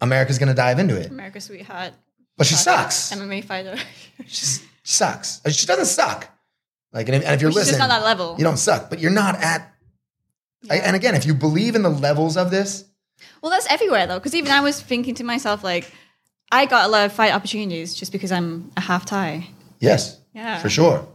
America's 0.00 0.38
gonna 0.38 0.54
dive 0.54 0.78
into 0.78 0.96
it, 0.98 1.10
America's 1.10 1.44
sweetheart. 1.44 1.92
but 2.36 2.46
she 2.46 2.54
sucks. 2.54 3.12
MMA 3.12 3.44
fighter. 3.44 3.76
She 4.26 4.62
sucks. 4.82 5.40
She 5.50 5.66
doesn't 5.66 5.86
suck. 5.86 6.28
Like, 6.92 7.06
and 7.08 7.16
if, 7.16 7.24
and 7.24 7.34
if 7.34 7.40
you're 7.40 7.50
She's 7.52 7.58
just 7.60 7.72
listening, 7.72 7.88
not 7.88 8.00
that 8.00 8.04
level. 8.04 8.34
you 8.38 8.44
don't 8.44 8.56
suck. 8.58 8.90
But 8.90 8.98
you're 9.00 9.10
not 9.12 9.36
at. 9.36 9.72
I- 10.70 10.76
and 10.78 10.96
again, 10.96 11.14
if 11.14 11.24
you 11.26 11.34
believe 11.34 11.74
in 11.74 11.82
the 11.82 11.88
levels 11.90 12.36
of 12.36 12.50
this, 12.50 12.84
Well, 13.42 13.50
that's 13.50 13.70
everywhere 13.70 14.06
though, 14.06 14.18
because 14.18 14.34
even 14.34 14.50
I 14.52 14.60
was 14.60 14.80
thinking 14.80 15.14
to 15.16 15.24
myself 15.24 15.62
like, 15.64 15.90
I 16.52 16.66
got 16.66 16.86
a 16.86 16.88
lot 16.88 17.06
of 17.06 17.12
fight 17.12 17.32
opportunities 17.32 17.94
just 17.94 18.12
because 18.12 18.32
I'm 18.32 18.70
a 18.76 18.80
half 18.80 19.04
Thai, 19.06 19.46
yes, 19.78 20.18
Yeah. 20.34 20.58
for 20.58 20.68
sure. 20.68 21.06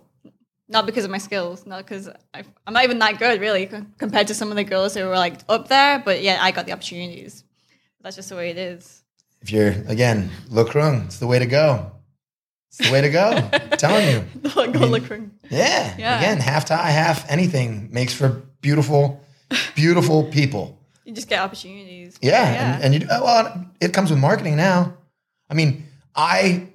not 0.70 0.86
because 0.88 1.04
of 1.06 1.12
my 1.12 1.18
skills, 1.20 1.66
not 1.68 1.80
because 1.86 2.10
I'm 2.34 2.74
not 2.74 2.84
even 2.86 2.98
that 3.00 3.20
good 3.20 3.40
really 3.42 3.68
co- 3.68 3.86
compared 4.00 4.28
to 4.28 4.34
some 4.34 4.50
of 4.50 4.56
the 4.56 4.64
girls 4.64 4.96
who 4.96 5.06
were 5.06 5.16
like 5.18 5.42
up 5.50 5.68
there. 5.68 6.00
But 6.00 6.24
yeah, 6.24 6.40
I 6.42 6.52
got 6.52 6.66
the 6.66 6.72
opportunities. 6.72 7.44
That's 8.02 8.16
just 8.16 8.30
the 8.30 8.36
way 8.36 8.50
it 8.50 8.58
is. 8.58 9.04
If 9.42 9.52
you're 9.52 9.76
again, 9.88 10.32
look 10.50 10.74
wrong, 10.74 11.04
it's 11.06 11.20
the 11.20 11.28
way 11.28 11.38
to 11.38 11.46
go. 11.46 11.92
It's 12.78 12.88
the 12.90 12.94
way 12.94 13.02
to 13.02 13.10
go. 13.10 13.50
I'm 13.54 13.70
telling 13.78 14.08
you. 14.08 14.26
Go 14.54 14.86
look 14.88 15.06
for- 15.06 15.18
Yeah. 15.50 15.96
Yeah. 15.98 16.18
Again, 16.20 16.40
half 16.40 16.66
Thai, 16.66 16.90
half 16.92 17.30
anything 17.32 17.90
makes 17.92 18.14
for 18.14 18.44
beautiful, 18.62 19.22
beautiful 19.76 20.24
people. 20.26 20.78
You 21.06 21.14
just 21.14 21.30
get 21.30 21.40
opportunities. 21.40 22.18
Yeah. 22.22 22.76
And, 22.76 22.84
and 22.96 23.02
you, 23.04 23.08
well, 23.10 23.66
it 23.80 23.94
comes 23.94 24.10
with 24.10 24.20
marketing 24.20 24.56
now. 24.58 24.98
I 25.50 25.54
mean, 25.54 25.86
I, 26.16 26.68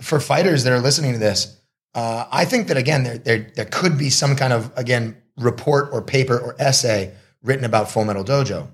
for 0.00 0.20
fighters 0.20 0.64
that 0.64 0.72
are 0.72 0.80
listening 0.80 1.12
to 1.12 1.18
this, 1.18 1.56
uh, 1.94 2.26
I 2.30 2.44
think 2.44 2.68
that 2.68 2.76
again, 2.76 3.02
there, 3.02 3.18
there 3.18 3.50
there 3.56 3.64
could 3.64 3.98
be 3.98 4.10
some 4.10 4.36
kind 4.36 4.52
of 4.52 4.72
again 4.76 5.16
report 5.36 5.88
or 5.92 6.02
paper 6.02 6.38
or 6.38 6.54
essay 6.58 7.12
written 7.42 7.64
about 7.64 7.90
Full 7.90 8.04
Metal 8.04 8.24
Dojo. 8.24 8.68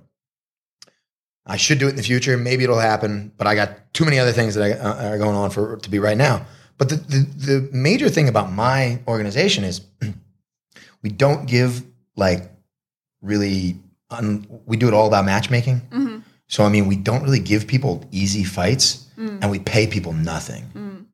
I 1.46 1.56
should 1.56 1.78
do 1.78 1.86
it 1.86 1.90
in 1.90 1.96
the 1.96 2.02
future. 2.02 2.36
Maybe 2.36 2.64
it'll 2.64 2.78
happen, 2.80 3.32
but 3.36 3.46
I 3.46 3.54
got 3.54 3.92
too 3.94 4.04
many 4.04 4.18
other 4.18 4.32
things 4.32 4.54
that 4.56 4.64
I, 4.64 4.72
uh, 4.72 5.10
are 5.10 5.18
going 5.18 5.36
on 5.36 5.50
for 5.50 5.76
to 5.76 5.90
be 5.90 5.98
right 5.98 6.16
now. 6.16 6.44
But 6.78 6.88
the, 6.88 6.96
the 6.96 7.18
the 7.52 7.68
major 7.72 8.08
thing 8.08 8.28
about 8.28 8.52
my 8.52 9.00
organization 9.06 9.64
is 9.64 9.80
we 11.02 11.10
don't 11.10 11.46
give 11.46 11.82
like 12.16 12.50
really 13.22 13.76
un, 14.10 14.46
we 14.66 14.76
do 14.76 14.88
it 14.88 14.94
all 14.94 15.06
about 15.06 15.24
matchmaking. 15.24 15.80
Mhm. 15.90 16.22
So 16.48 16.64
I 16.64 16.68
mean, 16.68 16.86
we 16.86 16.96
don't 16.96 17.22
really 17.22 17.40
give 17.40 17.66
people 17.66 18.04
easy 18.10 18.44
fights, 18.44 19.02
Mm. 19.16 19.38
and 19.40 19.50
we 19.50 19.58
pay 19.58 19.86
people 19.86 20.12
nothing. 20.12 20.64
Mm. 20.74 21.04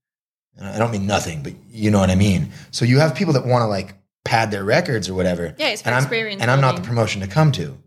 And 0.59 0.66
I 0.68 0.76
don't 0.78 0.91
mean 0.91 1.07
nothing, 1.07 1.43
but 1.45 1.53
you 1.70 1.91
know 1.91 2.01
what 2.01 2.11
I 2.11 2.16
mean. 2.16 2.51
So 2.72 2.85
you 2.85 2.99
have 2.99 3.14
people 3.14 3.33
that 3.35 3.47
want 3.47 3.62
to 3.62 3.66
like 3.66 3.95
pad 4.24 4.51
their 4.51 4.64
records 4.64 5.09
or 5.09 5.14
whatever. 5.14 5.55
Yeah, 5.57 5.68
it's 5.68 5.83
for 5.83 5.89
and 5.89 5.95
I'm, 5.95 6.03
experience 6.03 6.43
and 6.43 6.51
I'm 6.51 6.61
not 6.61 6.74
the 6.76 6.83
promotion 6.83 7.20
to 7.20 7.28
come 7.28 7.53
to. 7.53 7.78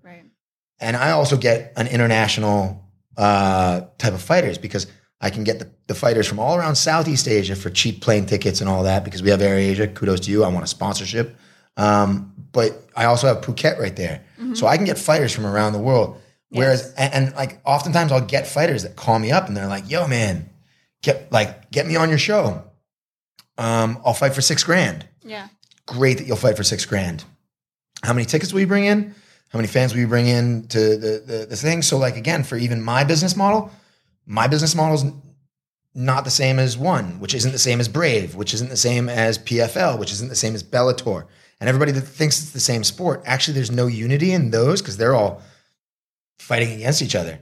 And 0.79 0.95
I 0.97 1.11
also 1.11 1.37
get 1.37 1.73
an 1.77 1.87
international 1.87 2.83
uh, 3.17 3.81
type 3.97 4.13
of 4.13 4.21
fighters 4.21 4.57
because 4.57 4.87
I 5.21 5.29
can 5.29 5.43
get 5.43 5.59
the, 5.59 5.69
the 5.87 5.95
fighters 5.95 6.27
from 6.27 6.39
all 6.39 6.57
around 6.57 6.75
Southeast 6.75 7.27
Asia 7.27 7.55
for 7.55 7.69
cheap 7.69 8.01
plane 8.01 8.25
tickets 8.25 8.59
and 8.59 8.69
all 8.69 8.83
that 8.83 9.03
because 9.05 9.23
we 9.23 9.29
have 9.29 9.41
Air 9.41 9.55
Asia. 9.57 9.87
Kudos 9.87 10.21
to 10.21 10.31
you. 10.31 10.43
I 10.43 10.49
want 10.49 10.63
a 10.65 10.67
sponsorship. 10.67 11.35
Um, 11.77 12.33
but 12.51 12.87
I 12.95 13.05
also 13.05 13.27
have 13.27 13.41
Phuket 13.41 13.79
right 13.79 13.95
there. 13.95 14.23
So 14.53 14.67
I 14.67 14.77
can 14.77 14.85
get 14.85 14.97
fighters 14.97 15.33
from 15.33 15.45
around 15.45 15.73
the 15.73 15.79
world. 15.79 16.21
Whereas, 16.49 16.83
Yes. 16.83 16.93
and, 17.13 17.27
and 17.27 17.35
like 17.35 17.59
oftentimes 17.65 18.11
I'll 18.11 18.21
get 18.25 18.47
fighters 18.47 18.83
that 18.83 18.95
call 18.95 19.17
me 19.19 19.31
up 19.31 19.47
and 19.47 19.57
they're 19.57 19.67
like, 19.67 19.89
yo, 19.89 20.07
man, 20.07 20.49
get 21.01 21.31
like, 21.31 21.71
get 21.71 21.85
me 21.87 21.95
on 21.95 22.07
your 22.09 22.17
show. 22.17 22.63
Um, 23.57 23.99
I'll 24.05 24.13
fight 24.13 24.33
for 24.33 24.41
six 24.41 24.63
grand 24.63 25.07
Yeah. 25.23 25.47
great 25.85 26.17
that 26.19 26.27
you'll 26.27 26.37
fight 26.37 26.57
for 26.57 26.63
six 26.63 26.85
grand. 26.85 27.23
How 28.03 28.13
many 28.13 28.25
tickets 28.25 28.53
will 28.53 28.59
you 28.61 28.67
bring 28.67 28.85
in? 28.85 29.15
How 29.49 29.57
many 29.59 29.67
fans 29.67 29.93
will 29.93 30.01
you 30.01 30.07
bring 30.07 30.27
in 30.27 30.67
to 30.67 30.79
the, 30.97 31.23
the, 31.25 31.45
the 31.49 31.55
thing? 31.55 31.81
So, 31.81 31.97
like, 31.97 32.17
again, 32.17 32.43
for 32.43 32.57
even 32.57 32.81
my 32.81 33.03
business 33.03 33.35
model, 33.35 33.71
my 34.25 34.47
business 34.47 34.75
model 34.75 34.95
is 34.95 35.05
not 35.93 36.25
the 36.25 36.31
same 36.31 36.59
as 36.59 36.77
one, 36.77 37.19
which 37.19 37.33
isn't 37.33 37.51
the 37.53 37.59
same 37.59 37.79
as 37.79 37.87
Brave, 37.87 38.35
which 38.35 38.53
isn't 38.53 38.69
the 38.69 38.75
same 38.77 39.07
as 39.07 39.37
PFL, 39.39 39.97
which 39.97 40.11
isn't 40.11 40.27
the 40.29 40.35
same 40.35 40.55
as 40.55 40.63
Bellator. 40.63 41.25
And 41.61 41.69
everybody 41.69 41.93
that 41.93 42.01
thinks 42.01 42.41
it's 42.41 42.51
the 42.51 42.59
same 42.59 42.83
sport, 42.83 43.21
actually, 43.25 43.53
there's 43.53 43.71
no 43.71 43.87
unity 43.87 44.31
in 44.33 44.51
those 44.51 44.81
because 44.81 44.97
they're 44.97 45.15
all 45.15 45.41
fighting 46.37 46.73
against 46.73 47.01
each 47.01 47.15
other. 47.15 47.39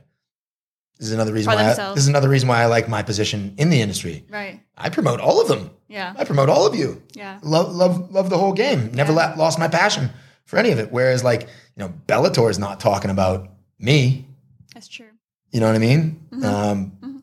This 0.99 1.07
is 1.07 1.13
another 1.13 1.33
reason 1.33 1.51
why 1.51 1.61
I, 1.71 1.73
this 1.93 2.03
is 2.03 2.07
another 2.07 2.29
reason 2.29 2.47
why 2.47 2.61
I 2.61 2.67
like 2.67 2.87
my 2.87 3.01
position 3.01 3.55
in 3.57 3.71
the 3.71 3.81
industry. 3.81 4.25
Right. 4.29 4.61
I 4.77 4.89
promote 4.89 5.19
all 5.19 5.41
of 5.41 5.47
them. 5.47 5.71
Yeah. 5.87 6.13
I 6.15 6.23
promote 6.23 6.49
all 6.49 6.67
of 6.67 6.75
you 6.75 7.01
Yeah. 7.13 7.39
love 7.41 7.73
love 7.73 8.11
love 8.11 8.29
the 8.29 8.37
whole 8.37 8.53
game. 8.53 8.91
Never 8.93 9.11
Yeah. 9.11 9.33
la- 9.33 9.35
lost 9.35 9.57
my 9.57 9.67
passion 9.67 10.11
for 10.45 10.57
any 10.59 10.69
of 10.71 10.77
it. 10.79 10.91
Whereas 10.91 11.23
like 11.23 11.49
you 11.75 11.83
know, 11.83 11.93
Bellator 12.07 12.49
is 12.49 12.59
not 12.59 12.79
talking 12.79 13.11
about 13.11 13.49
me. 13.79 14.27
That's 14.73 14.87
true. 14.87 15.07
You 15.51 15.59
know 15.59 15.67
what 15.67 15.75
I 15.75 15.79
mean? 15.79 16.19
Mhm. 16.31 16.43
Um, 16.43 16.91
Mhm. 17.03 17.21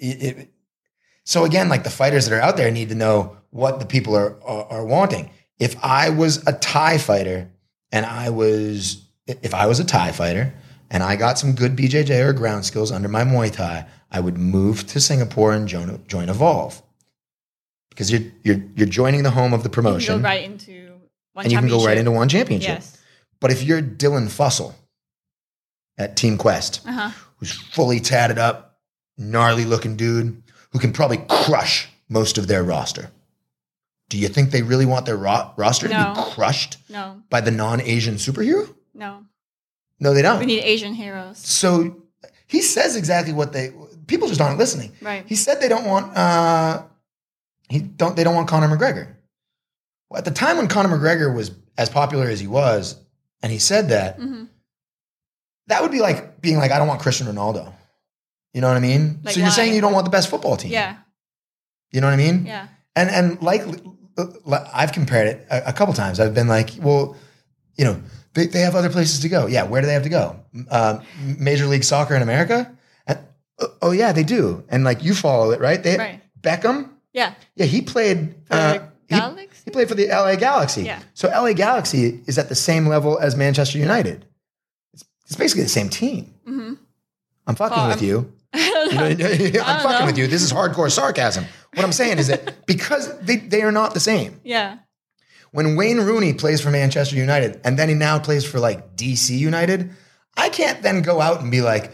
it- 0.00 0.22
it- 0.38 0.50
so 1.24 1.44
again, 1.44 1.68
like 1.68 1.84
the 1.84 1.90
fighters 1.90 2.26
that 2.26 2.34
are 2.36 2.40
out 2.40 2.56
there 2.56 2.70
need 2.70 2.88
to 2.90 2.94
know 2.94 3.36
what 3.50 3.78
the 3.80 3.86
people 3.86 4.14
are, 4.16 4.36
are 4.44 4.64
are 4.70 4.84
wanting. 4.84 5.30
If 5.58 5.76
I 5.84 6.08
was 6.10 6.42
a 6.46 6.52
Thai 6.52 6.98
fighter 6.98 7.48
and 7.92 8.06
I 8.06 8.30
was 8.30 9.02
if 9.26 9.54
I 9.54 9.66
was 9.66 9.78
a 9.78 9.84
Thai 9.84 10.12
fighter 10.12 10.52
and 10.90 11.02
I 11.02 11.14
got 11.16 11.38
some 11.38 11.52
good 11.52 11.76
BJJ 11.76 12.20
or 12.20 12.32
ground 12.32 12.64
skills 12.64 12.90
under 12.90 13.08
my 13.08 13.22
Muay 13.24 13.52
Thai, 13.52 13.86
I 14.10 14.18
would 14.20 14.36
move 14.38 14.86
to 14.88 15.00
Singapore 15.00 15.52
and 15.52 15.68
join 15.68 16.02
join 16.08 16.28
Evolve 16.28 16.82
because 17.90 18.10
you're 18.10 18.22
you're 18.42 18.62
you're 18.76 18.88
joining 18.88 19.22
the 19.22 19.30
home 19.30 19.52
of 19.52 19.62
the 19.62 19.68
You 19.68 19.72
promotion 19.72 20.14
can 20.14 20.22
go 20.22 20.28
right 20.28 20.44
into 20.44 20.92
one 21.32 21.44
and 21.44 21.52
you 21.52 21.58
can 21.58 21.68
go 21.68 21.84
right 21.84 21.98
into 21.98 22.10
one 22.10 22.28
championship. 22.28 22.68
Yes. 22.80 22.96
But 23.40 23.50
if 23.50 23.62
you're 23.62 23.82
Dylan 23.82 24.26
Fussell 24.28 24.74
at 25.98 26.16
Team 26.16 26.36
Quest, 26.38 26.80
Uh 26.86 26.92
huh. 26.92 27.10
who's 27.36 27.52
fully 27.52 28.00
tatted 28.00 28.38
up, 28.38 28.78
gnarly 29.16 29.64
looking 29.64 29.96
dude, 29.96 30.42
who 30.72 30.78
can 30.78 30.92
probably 30.92 31.18
crush 31.28 31.88
most 32.08 32.38
of 32.38 32.46
their 32.46 32.62
roster, 32.62 33.10
do 34.08 34.18
you 34.18 34.28
think 34.28 34.50
they 34.50 34.62
really 34.62 34.86
want 34.86 35.06
their 35.06 35.16
ro- 35.16 35.52
roster 35.56 35.88
to 35.88 35.94
be 36.14 36.32
crushed 36.34 36.78
No. 36.88 37.22
by 37.30 37.40
the 37.40 37.50
non 37.50 37.80
Asian 37.80 38.14
superhero? 38.16 38.72
No. 38.94 39.24
No, 40.00 40.14
they 40.14 40.22
don't. 40.22 40.38
We 40.40 40.46
need 40.46 40.62
Asian 40.62 40.94
heroes. 40.94 41.38
So 41.38 42.02
he 42.46 42.62
says 42.62 42.96
exactly 42.96 43.32
what 43.32 43.52
they 43.52 43.72
people 44.06 44.26
just 44.28 44.40
aren't 44.40 44.58
listening. 44.58 44.92
Right. 45.00 45.24
He 45.26 45.36
said 45.36 45.60
they 45.60 45.68
don't 45.68 45.84
want 45.84 46.16
uh 46.16 46.82
he 47.68 47.78
don't 47.80 48.16
they 48.16 48.24
don't 48.24 48.34
want 48.34 48.48
Conor 48.48 48.68
McGregor. 48.68 49.14
Well, 50.08 50.18
at 50.18 50.24
the 50.24 50.30
time 50.32 50.56
when 50.56 50.66
Conor 50.66 50.88
McGregor 50.98 51.32
was 51.34 51.52
as 51.78 51.88
popular 51.88 52.26
as 52.28 52.40
he 52.40 52.46
was, 52.48 52.96
and 53.42 53.52
he 53.52 53.58
said 53.58 53.88
that, 53.88 54.16
hmm 54.18 54.44
that 55.66 55.82
would 55.82 55.92
be 55.92 56.00
like 56.00 56.40
being 56.40 56.56
like, 56.58 56.72
I 56.72 56.78
don't 56.80 56.88
want 56.88 57.00
Cristiano 57.00 57.32
Ronaldo. 57.32 57.72
You 58.52 58.60
know 58.60 58.66
what 58.66 58.76
I 58.76 58.80
mean? 58.80 59.20
Like 59.22 59.34
so 59.34 59.40
you're 59.40 59.50
saying 59.50 59.72
you 59.72 59.80
don't 59.80 59.92
want 59.92 60.04
the 60.04 60.10
best 60.10 60.28
football 60.28 60.56
team. 60.56 60.72
Yeah. 60.72 60.96
You 61.92 62.00
know 62.00 62.08
what 62.08 62.14
I 62.14 62.16
mean? 62.16 62.44
Yeah. 62.44 62.66
And 62.96 63.08
and 63.08 63.40
like 63.40 63.62
I've 64.74 64.90
compared 64.92 65.28
it 65.28 65.46
a, 65.48 65.68
a 65.68 65.72
couple 65.72 65.94
times. 65.94 66.18
I've 66.18 66.34
been 66.34 66.48
like, 66.48 66.70
well, 66.80 67.16
you 67.76 67.84
know, 67.84 68.02
they, 68.34 68.46
they 68.46 68.60
have 68.60 68.74
other 68.74 68.90
places 68.90 69.20
to 69.20 69.28
go. 69.28 69.46
Yeah, 69.46 69.62
where 69.64 69.80
do 69.80 69.86
they 69.86 69.92
have 69.94 70.02
to 70.02 70.08
go? 70.08 70.40
Uh, 70.68 71.00
Major 71.38 71.66
League 71.66 71.84
Soccer 71.84 72.14
in 72.16 72.22
America? 72.22 72.76
And, 73.06 73.18
oh, 73.60 73.68
oh, 73.82 73.90
yeah, 73.92 74.12
they 74.12 74.24
do. 74.24 74.64
And 74.68 74.82
like 74.84 75.04
you 75.04 75.14
follow 75.14 75.52
it, 75.52 75.60
right? 75.60 75.80
They, 75.82 75.96
Right. 75.96 76.20
Beckham? 76.40 76.90
Yeah. 77.12 77.34
Yeah, 77.54 77.66
he 77.66 77.80
played. 77.82 78.34
Uh, 78.50 78.78
he-? 79.08 79.14
He, 79.64 79.70
played 79.70 79.88
for 79.88 79.94
the 79.94 80.06
LA 80.08 80.36
Galaxy. 80.36 80.82
Yeah. 80.82 81.00
So 81.14 81.28
LA 81.28 81.52
Galaxy 81.52 82.22
is 82.26 82.38
at 82.38 82.48
the 82.48 82.54
same 82.54 82.86
level 82.86 83.18
as 83.18 83.36
Manchester 83.36 83.78
United. 83.78 84.24
It's, 84.92 85.04
it's 85.26 85.36
basically 85.36 85.64
the 85.64 85.68
same 85.68 85.88
team. 85.88 86.34
hmm 86.46 86.74
I'm 87.46 87.54
fucking 87.56 87.78
Oh, 87.78 87.88
with 87.88 87.96
I'm- 87.98 88.04
you. 88.04 88.32
I 88.52 88.88
don't 89.14 89.18
know. 89.18 89.26
I'm 89.64 89.80
fucking 89.82 90.00
know. 90.00 90.06
with 90.06 90.18
you. 90.18 90.26
This 90.26 90.42
is 90.42 90.52
hardcore 90.52 90.90
sarcasm. 90.90 91.44
What 91.74 91.84
I'm 91.84 91.92
saying 91.92 92.18
is 92.18 92.26
that 92.28 92.66
because 92.66 93.16
they, 93.20 93.36
they 93.36 93.62
are 93.62 93.72
not 93.72 93.94
the 93.94 94.00
same. 94.00 94.40
Yeah. 94.44 94.78
When 95.52 95.76
Wayne 95.76 95.98
Rooney 95.98 96.32
plays 96.34 96.60
for 96.60 96.70
Manchester 96.70 97.16
United 97.16 97.60
and 97.64 97.78
then 97.78 97.88
he 97.88 97.94
now 97.94 98.18
plays 98.18 98.44
for 98.44 98.60
like 98.60 98.96
DC 98.96 99.36
United, 99.36 99.90
I 100.36 100.48
can't 100.48 100.82
then 100.82 101.02
go 101.02 101.20
out 101.20 101.40
and 101.40 101.50
be 101.50 101.60
like, 101.60 101.92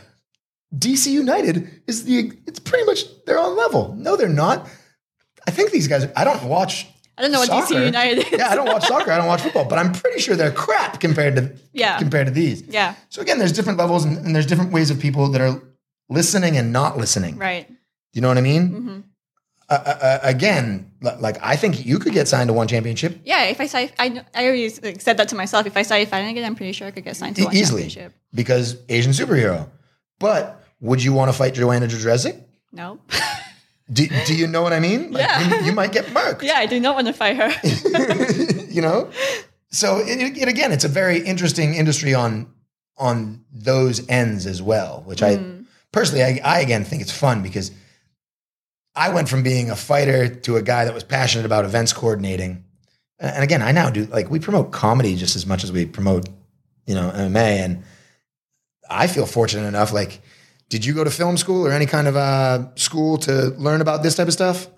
DC 0.75 1.07
United 1.11 1.83
is 1.87 2.05
the, 2.05 2.33
it's 2.47 2.59
pretty 2.59 2.85
much, 2.85 3.05
they're 3.25 3.39
on 3.39 3.57
level. 3.57 3.95
No, 3.97 4.17
they're 4.17 4.29
not. 4.29 4.69
I 5.47 5.51
think 5.53 5.71
these 5.71 5.89
guys, 5.89 6.07
I 6.17 6.25
don't 6.25 6.45
watch. 6.45 6.87
I 7.19 7.23
don't 7.23 7.33
know 7.33 7.39
what 7.39 7.49
soccer. 7.49 7.75
DC 7.75 7.87
United 7.87 8.19
is. 8.19 8.31
Yeah, 8.33 8.49
I 8.51 8.55
don't 8.57 8.67
watch 8.67 8.85
soccer. 8.87 9.11
I 9.11 9.17
don't 9.19 9.27
watch 9.27 9.41
football, 9.43 9.65
but 9.65 9.79
I'm 9.79 9.93
pretty 9.93 10.21
sure 10.21 10.37
they're 10.37 10.53
crap 10.53 11.01
compared 11.01 11.37
to 11.37 11.53
Yeah. 11.73 11.99
compared 11.99 12.27
to 12.27 12.33
these. 12.33 12.63
Yeah. 12.69 12.95
So 13.09 13.23
again, 13.23 13.39
there's 13.39 13.53
different 13.53 13.79
levels 13.79 14.05
and, 14.05 14.19
and 14.19 14.35
there's 14.35 14.47
different 14.47 14.73
ways 14.73 14.91
of 14.91 14.99
people 15.01 15.29
that 15.31 15.41
are 15.41 15.61
listening 16.11 16.57
and 16.57 16.73
not 16.73 16.99
listening. 16.99 17.37
Right. 17.39 17.67
You 18.13 18.21
know 18.21 18.29
what 18.29 18.39
I 18.39 18.43
mean? 18.43 18.67
hmm 18.69 19.01
Uh, 19.69 19.75
uh, 19.75 19.99
uh, 20.09 20.19
again, 20.23 20.93
like 21.03 21.39
I 21.43 21.57
think 21.57 21.85
you 21.85 21.99
could 21.99 22.13
get 22.13 22.29
signed 22.29 22.49
to 22.51 22.55
one 22.55 22.69
championship 22.69 23.19
Yeah. 23.25 23.45
If 23.55 23.61
I 23.61 23.67
say, 23.67 23.91
I, 23.99 24.23
I 24.35 24.45
already 24.47 24.69
said 25.01 25.17
that 25.17 25.29
to 25.31 25.37
myself. 25.37 25.67
If 25.67 25.77
I 25.77 25.83
started 25.83 26.09
fighting 26.09 26.29
again, 26.31 26.45
I'm 26.45 26.55
pretty 26.55 26.73
sure 26.73 26.87
I 26.87 26.93
could 26.93 27.05
get 27.05 27.17
signed 27.17 27.35
to 27.37 27.45
one 27.45 27.57
easily. 27.57 27.83
championship. 27.89 28.13
because 28.33 28.77
Asian 28.89 29.13
superhero. 29.13 29.69
But 30.21 30.63
would 30.81 31.03
you 31.03 31.13
want 31.19 31.31
to 31.33 31.37
fight 31.37 31.55
Joanna 31.55 31.87
Jędrzejczyk? 31.89 32.37
No. 32.73 33.01
Do, 33.93 34.07
do 34.27 34.35
you 34.35 34.47
know 34.49 34.63
what 34.63 34.73
I 34.73 34.81
mean? 34.81 35.13
Like, 35.13 35.23
Yeah. 35.29 35.61
you, 35.61 35.67
you 35.67 35.73
might 35.73 35.93
get 35.93 36.07
murked. 36.07 36.43
yeah, 36.43 36.57
I 36.59 36.67
do 36.67 36.81
not 36.81 36.95
want 36.97 37.07
to 37.07 37.13
fight 37.13 37.37
her. 37.37 37.53
you 38.69 38.83
know. 38.83 39.11
So 39.71 39.99
it, 39.99 40.37
it, 40.39 40.49
again, 40.49 40.73
it's 40.73 40.85
a 40.85 40.89
very 40.89 41.19
interesting 41.21 41.75
industry 41.75 42.15
on 42.15 42.49
on 42.99 43.45
those 43.53 44.09
ends 44.09 44.47
as 44.47 44.61
well. 44.63 45.03
Which 45.07 45.23
I 45.23 45.37
Mm. 45.37 45.67
personally, 45.93 46.25
I, 46.25 46.41
I 46.45 46.61
again 46.61 46.85
think 46.85 47.03
it's 47.03 47.13
fun 47.13 47.43
because 47.43 47.71
I 48.95 49.11
went 49.11 49.29
from 49.29 49.43
being 49.43 49.71
a 49.71 49.77
fighter 49.77 50.29
to 50.29 50.57
a 50.57 50.63
guy 50.63 50.85
that 50.87 50.95
was 50.95 51.05
passionate 51.05 51.45
about 51.47 51.65
events 51.65 51.93
coordinating. 51.93 52.65
And 53.19 53.43
again, 53.45 53.63
I 53.63 53.73
now 53.73 53.91
do 53.91 54.07
like 54.07 54.31
we 54.31 54.39
promote 54.41 54.73
comedy 54.73 55.15
just 55.17 55.37
as 55.37 55.47
much 55.47 55.63
as 55.65 55.71
we 55.71 55.87
promote, 55.87 56.29
you 56.87 56.95
know, 56.95 57.11
MMA. 57.15 57.37
And 57.65 57.83
I 58.91 59.07
feel 59.07 59.27
fortunate 59.27 59.67
enough. 59.69 59.93
Like, 59.93 60.21
did 60.69 60.85
you 60.85 60.95
go 60.95 61.05
to 61.05 61.11
film 61.11 61.37
school 61.37 61.67
or 61.67 61.73
any 61.73 61.87
kind 61.87 62.09
of 62.09 62.17
uh, 62.17 62.75
school 62.75 63.19
to 63.19 63.49
learn 63.57 63.81
about 63.81 64.03
this 64.03 64.17
type 64.17 64.27
of 64.27 64.33
stuff? 64.33 64.69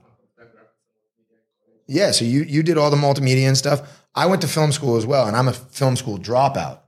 Yeah, 1.87 2.11
so 2.11 2.25
you 2.25 2.43
you 2.43 2.63
did 2.63 2.77
all 2.77 2.91
the 2.91 2.99
multimedia 2.99 3.49
and 3.49 3.57
stuff. 3.57 4.05
I 4.15 4.27
went 4.27 4.43
to 4.43 4.49
film 4.49 4.73
school 4.73 4.97
as 4.97 5.07
well, 5.07 5.27
and 5.27 5.37
I'm 5.37 5.49
a 5.49 5.55
film 5.55 5.97
school 5.97 6.19
dropout. 6.19 6.81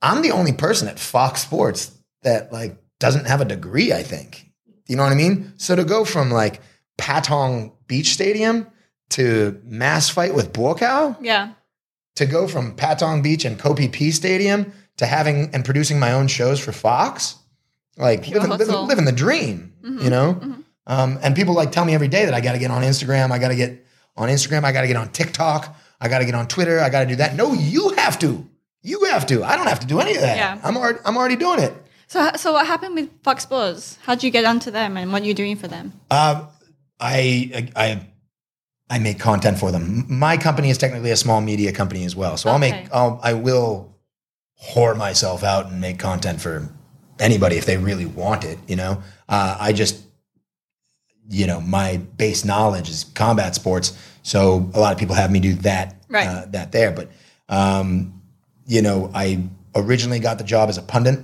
I'm 0.00 0.22
the 0.22 0.30
only 0.30 0.52
person 0.52 0.88
at 0.88 0.98
Fox 0.98 1.42
Sports 1.42 1.92
that 2.22 2.52
like 2.52 2.76
doesn't 2.98 3.26
have 3.26 3.40
a 3.40 3.44
degree. 3.44 3.92
I 3.92 4.02
think 4.02 4.50
you 4.86 4.96
know 4.96 5.02
what 5.02 5.12
I 5.12 5.16
mean. 5.16 5.52
So 5.58 5.76
to 5.76 5.84
go 5.84 6.04
from 6.04 6.30
like 6.30 6.60
Patong 6.98 7.72
Beach 7.86 8.14
Stadium 8.14 8.66
to 9.10 9.60
mass 9.64 10.08
fight 10.08 10.34
with 10.34 10.52
Buakaw, 10.54 11.18
yeah. 11.20 11.52
to 12.16 12.24
go 12.24 12.48
from 12.48 12.76
Patong 12.76 13.22
Beach 13.22 13.44
and 13.44 13.58
Koh 13.58 13.74
Phi 13.74 13.88
Phi 13.88 14.10
Stadium 14.10 14.72
to 14.96 15.06
having 15.06 15.50
and 15.52 15.64
producing 15.64 15.98
my 15.98 16.12
own 16.12 16.28
shows 16.28 16.60
for 16.60 16.72
Fox, 16.72 17.36
like 17.96 18.26
living, 18.28 18.50
living, 18.50 18.86
living 18.86 19.04
the 19.04 19.12
dream, 19.12 19.72
Mhm, 19.84 20.02
you 20.02 20.10
know. 20.10 20.34
mhm. 20.34 20.64
Um, 20.86 21.18
and 21.22 21.36
people 21.36 21.54
like 21.54 21.70
tell 21.72 21.84
me 21.84 21.94
every 21.94 22.08
day 22.08 22.24
that 22.24 22.34
I 22.34 22.40
got 22.40 22.52
to 22.52 22.58
get 22.58 22.70
on 22.70 22.82
Instagram. 22.82 23.30
I 23.30 23.38
got 23.38 23.48
to 23.48 23.56
get 23.56 23.84
on 24.16 24.28
Instagram. 24.28 24.64
I 24.64 24.72
got 24.72 24.80
to 24.80 24.86
get 24.88 24.96
on 24.96 25.10
TikTok. 25.10 25.76
I 26.00 26.08
got 26.08 26.18
to 26.18 26.24
get 26.24 26.34
on 26.34 26.48
Twitter. 26.48 26.80
I 26.80 26.88
got 26.90 27.00
to 27.00 27.06
do 27.06 27.16
that. 27.16 27.36
No, 27.36 27.52
you 27.52 27.90
have 27.90 28.18
to. 28.20 28.48
You 28.82 29.04
have 29.04 29.26
to. 29.26 29.44
I 29.44 29.56
don't 29.56 29.68
have 29.68 29.78
to 29.80 29.86
do 29.86 30.00
any 30.00 30.14
of 30.16 30.20
that. 30.22 30.36
Yeah. 30.36 30.58
I'm 30.64 30.76
already, 30.76 30.98
I'm 31.04 31.16
already 31.16 31.36
doing 31.36 31.60
it. 31.60 31.72
So, 32.08 32.30
so 32.36 32.52
what 32.52 32.66
happened 32.66 32.94
with 32.96 33.10
Fox 33.22 33.44
Sports? 33.44 33.96
How 34.02 34.14
did 34.16 34.24
you 34.24 34.30
get 34.30 34.44
onto 34.44 34.70
them, 34.72 34.96
and 34.96 35.12
what 35.12 35.22
are 35.22 35.24
you 35.24 35.34
doing 35.34 35.56
for 35.56 35.68
them? 35.68 35.92
Uh, 36.10 36.46
I, 37.00 37.70
I, 37.76 38.06
I 38.90 38.98
make 38.98 39.18
content 39.20 39.58
for 39.58 39.70
them. 39.70 40.04
My 40.08 40.36
company 40.36 40.68
is 40.68 40.78
technically 40.78 41.10
a 41.12 41.16
small 41.16 41.40
media 41.40 41.72
company 41.72 42.04
as 42.04 42.14
well. 42.16 42.36
So 42.36 42.50
I'll 42.50 42.58
make, 42.58 42.88
I'll, 42.92 43.20
I 43.22 43.32
will 43.34 43.96
whore 44.62 44.96
myself 44.96 45.42
out 45.42 45.66
and 45.66 45.80
make 45.80 45.98
content 45.98 46.40
for 46.40 46.68
anybody 47.22 47.56
if 47.56 47.64
they 47.66 47.76
really 47.76 48.06
want 48.06 48.44
it. 48.44 48.58
You 48.66 48.76
know, 48.76 49.02
uh, 49.28 49.56
I 49.60 49.72
just, 49.72 50.02
you 51.30 51.46
know, 51.46 51.60
my 51.60 51.98
base 52.18 52.44
knowledge 52.44 52.90
is 52.90 53.04
combat 53.14 53.54
sports. 53.54 53.96
So 54.22 54.70
a 54.74 54.80
lot 54.80 54.92
of 54.92 54.98
people 54.98 55.14
have 55.14 55.30
me 55.30 55.40
do 55.40 55.54
that, 55.56 55.96
Right. 56.08 56.26
uh, 56.26 56.44
that 56.50 56.72
there. 56.72 56.90
But, 56.92 57.10
um, 57.48 58.20
you 58.66 58.82
know, 58.82 59.10
I 59.14 59.42
originally 59.74 60.18
got 60.18 60.38
the 60.38 60.44
job 60.44 60.68
as 60.68 60.78
a 60.78 60.82
pundit. 60.82 61.20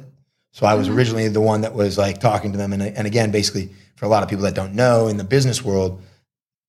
So 0.52 0.66
I 0.66 0.74
was 0.74 0.88
originally 0.88 1.28
the 1.28 1.40
one 1.40 1.60
that 1.60 1.74
was 1.74 1.98
like 1.98 2.20
talking 2.20 2.52
to 2.52 2.58
them. 2.58 2.72
And, 2.72 2.82
and 2.82 3.06
again, 3.06 3.30
basically, 3.30 3.70
for 3.96 4.06
a 4.06 4.08
lot 4.08 4.22
of 4.22 4.28
people 4.28 4.44
that 4.44 4.54
don't 4.54 4.74
know 4.74 5.08
in 5.08 5.16
the 5.16 5.24
business 5.24 5.62
world, 5.64 6.00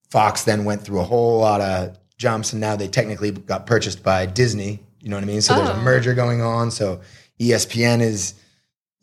Fox 0.09 0.43
then 0.43 0.65
went 0.65 0.81
through 0.81 0.99
a 0.99 1.03
whole 1.03 1.39
lot 1.39 1.61
of 1.61 1.97
jumps 2.17 2.51
and 2.51 2.59
now 2.59 2.75
they 2.75 2.87
technically 2.87 3.31
got 3.31 3.65
purchased 3.65 4.03
by 4.03 4.25
Disney. 4.25 4.79
You 5.01 5.09
know 5.09 5.15
what 5.15 5.23
I 5.23 5.27
mean? 5.27 5.41
So 5.41 5.55
there's 5.55 5.69
a 5.69 5.73
Oh. 5.75 5.81
merger 5.81 6.13
going 6.13 6.41
on. 6.41 6.71
So 6.71 6.99
ESPN 7.39 8.01
is 8.01 8.33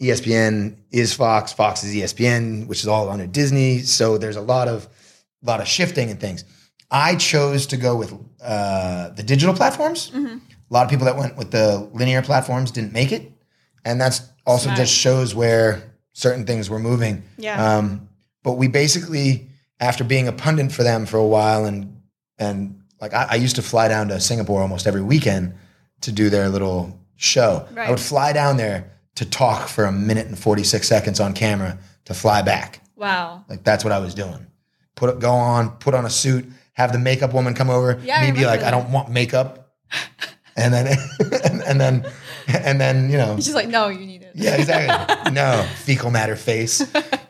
ESPN 0.00 0.76
is 0.90 1.14
Fox, 1.14 1.52
Fox 1.52 1.82
is 1.82 1.94
ESPN, 1.94 2.66
which 2.66 2.80
is 2.80 2.88
all 2.88 3.08
under 3.08 3.26
Disney. 3.26 3.80
So 3.80 4.18
there's 4.18 4.36
a 4.36 4.40
lot 4.42 4.68
of 4.68 4.88
lot 5.42 5.60
of 5.60 5.68
shifting 5.68 6.10
and 6.10 6.20
things. 6.20 6.44
I 6.90 7.16
chose 7.16 7.66
to 7.66 7.76
go 7.76 7.96
with 7.96 8.12
uh, 8.42 9.10
the 9.10 9.22
digital 9.22 9.54
platforms. 9.54 10.12
A 10.14 10.74
lot 10.74 10.84
of 10.84 10.90
people 10.90 11.06
that 11.06 11.16
went 11.16 11.36
with 11.36 11.50
the 11.50 11.88
linear 11.92 12.22
platforms 12.22 12.70
didn't 12.70 12.92
make 12.92 13.12
it, 13.12 13.32
and 13.84 14.00
that's 14.00 14.22
also 14.46 14.64
Smart. 14.64 14.78
just 14.78 14.92
shows 14.92 15.34
where 15.34 15.94
certain 16.12 16.44
things 16.46 16.68
were 16.68 16.78
moving. 16.78 17.22
Yeah. 17.38 17.76
Um, 17.76 18.08
but 18.42 18.52
we 18.52 18.68
basically, 18.68 19.48
after 19.80 20.04
being 20.04 20.28
a 20.28 20.32
pundit 20.32 20.72
for 20.72 20.82
them 20.82 21.06
for 21.06 21.16
a 21.16 21.26
while, 21.26 21.64
and 21.64 22.00
and 22.38 22.82
like 23.00 23.14
I, 23.14 23.28
I 23.30 23.34
used 23.36 23.56
to 23.56 23.62
fly 23.62 23.88
down 23.88 24.08
to 24.08 24.20
Singapore 24.20 24.60
almost 24.60 24.86
every 24.86 25.02
weekend 25.02 25.54
to 26.02 26.12
do 26.12 26.28
their 26.28 26.48
little 26.48 26.98
show. 27.16 27.66
Right. 27.72 27.88
I 27.88 27.90
would 27.90 28.00
fly 28.00 28.32
down 28.32 28.56
there 28.56 28.92
to 29.16 29.28
talk 29.28 29.68
for 29.68 29.84
a 29.84 29.92
minute 29.92 30.26
and 30.26 30.38
forty 30.38 30.64
six 30.64 30.88
seconds 30.88 31.20
on 31.20 31.34
camera 31.34 31.78
to 32.06 32.14
fly 32.14 32.42
back. 32.42 32.80
Wow. 32.96 33.44
Like 33.48 33.62
that's 33.64 33.84
what 33.84 33.92
I 33.92 33.98
was 33.98 34.14
doing. 34.14 34.46
Put 34.94 35.10
it, 35.10 35.18
go 35.20 35.30
on, 35.30 35.70
put 35.76 35.94
on 35.94 36.06
a 36.06 36.10
suit, 36.10 36.46
have 36.72 36.92
the 36.92 36.98
makeup 36.98 37.34
woman 37.34 37.54
come 37.54 37.68
over. 37.68 38.00
Yeah, 38.02 38.22
me 38.22 38.32
be 38.32 38.46
like, 38.46 38.60
remember 38.60 38.66
I 38.66 38.70
don't 38.70 38.92
want 38.92 39.10
makeup, 39.10 39.74
and 40.56 40.72
then 40.72 40.98
and, 41.44 41.62
and 41.66 41.80
then 41.80 42.06
and 42.48 42.80
then 42.80 43.10
you 43.10 43.18
know 43.18 43.36
She's 43.36 43.54
like, 43.54 43.68
no, 43.68 43.88
you 43.88 44.06
need 44.06 44.22
it. 44.22 44.32
yeah, 44.34 44.56
exactly. 44.56 45.32
no, 45.32 45.66
fecal 45.76 46.10
matter 46.10 46.36
face. 46.36 46.80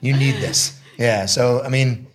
You 0.00 0.12
need 0.16 0.36
this. 0.36 0.78
Yeah. 0.98 1.26
So 1.26 1.62
I 1.62 1.68
mean, 1.68 2.06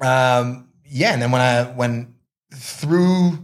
um, 0.00 0.68
yeah. 0.84 1.12
And 1.12 1.22
then 1.22 1.30
when 1.30 1.40
I 1.40 1.64
when 1.64 2.14
through 2.54 3.38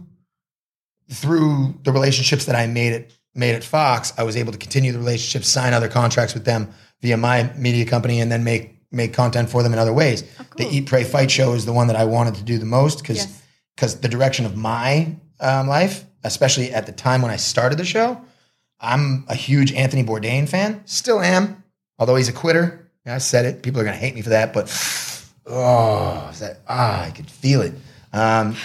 through 1.11 1.75
the 1.83 1.91
relationships 1.91 2.45
that 2.45 2.55
I 2.55 2.67
made 2.67 2.93
at 2.93 3.11
made 3.35 3.53
at 3.55 3.63
Fox, 3.63 4.13
I 4.17 4.23
was 4.23 4.35
able 4.37 4.51
to 4.53 4.57
continue 4.57 4.91
the 4.91 4.97
relationship, 4.99 5.45
sign 5.45 5.73
other 5.73 5.89
contracts 5.89 6.33
with 6.33 6.45
them 6.45 6.69
via 7.01 7.17
my 7.17 7.51
media 7.57 7.85
company, 7.85 8.21
and 8.21 8.31
then 8.31 8.43
make 8.43 8.71
make 8.91 9.13
content 9.13 9.49
for 9.49 9.61
them 9.61 9.73
in 9.73 9.79
other 9.79 9.91
ways. 9.93 10.21
The 10.57 10.63
cool. 10.63 10.73
Eat 10.73 10.85
Pray 10.87 11.03
Fight 11.03 11.29
show 11.29 11.53
is 11.53 11.65
the 11.65 11.73
one 11.73 11.87
that 11.87 11.95
I 11.97 12.05
wanted 12.05 12.35
to 12.35 12.43
do 12.43 12.57
the 12.57 12.65
most 12.65 13.01
because 13.01 13.17
Yes. 13.17 13.41
because 13.75 13.99
the 13.99 14.07
direction 14.07 14.45
of 14.45 14.55
my 14.55 15.15
um, 15.41 15.67
life, 15.67 16.05
especially 16.23 16.71
at 16.73 16.85
the 16.85 16.93
time 16.93 17.21
when 17.21 17.29
I 17.31 17.35
started 17.35 17.77
the 17.77 17.83
show, 17.85 18.21
I'm 18.79 19.25
a 19.27 19.35
huge 19.35 19.73
Anthony 19.73 20.03
Bourdain 20.03 20.47
fan. 20.47 20.81
Still 20.85 21.19
am, 21.19 21.63
although 21.99 22.15
he's 22.15 22.29
a 22.29 22.33
quitter. 22.33 22.89
I 23.05 23.17
said 23.19 23.45
it. 23.45 23.61
People 23.63 23.81
are 23.81 23.83
going 23.83 23.93
to 23.95 23.99
hate 23.99 24.15
me 24.15 24.21
for 24.21 24.29
that, 24.29 24.53
but 24.53 24.67
oh, 25.45 26.31
that 26.39 26.59
ah, 26.67 27.03
I 27.05 27.11
could 27.11 27.29
feel 27.29 27.61
it. 27.61 27.73
Um, 28.13 28.55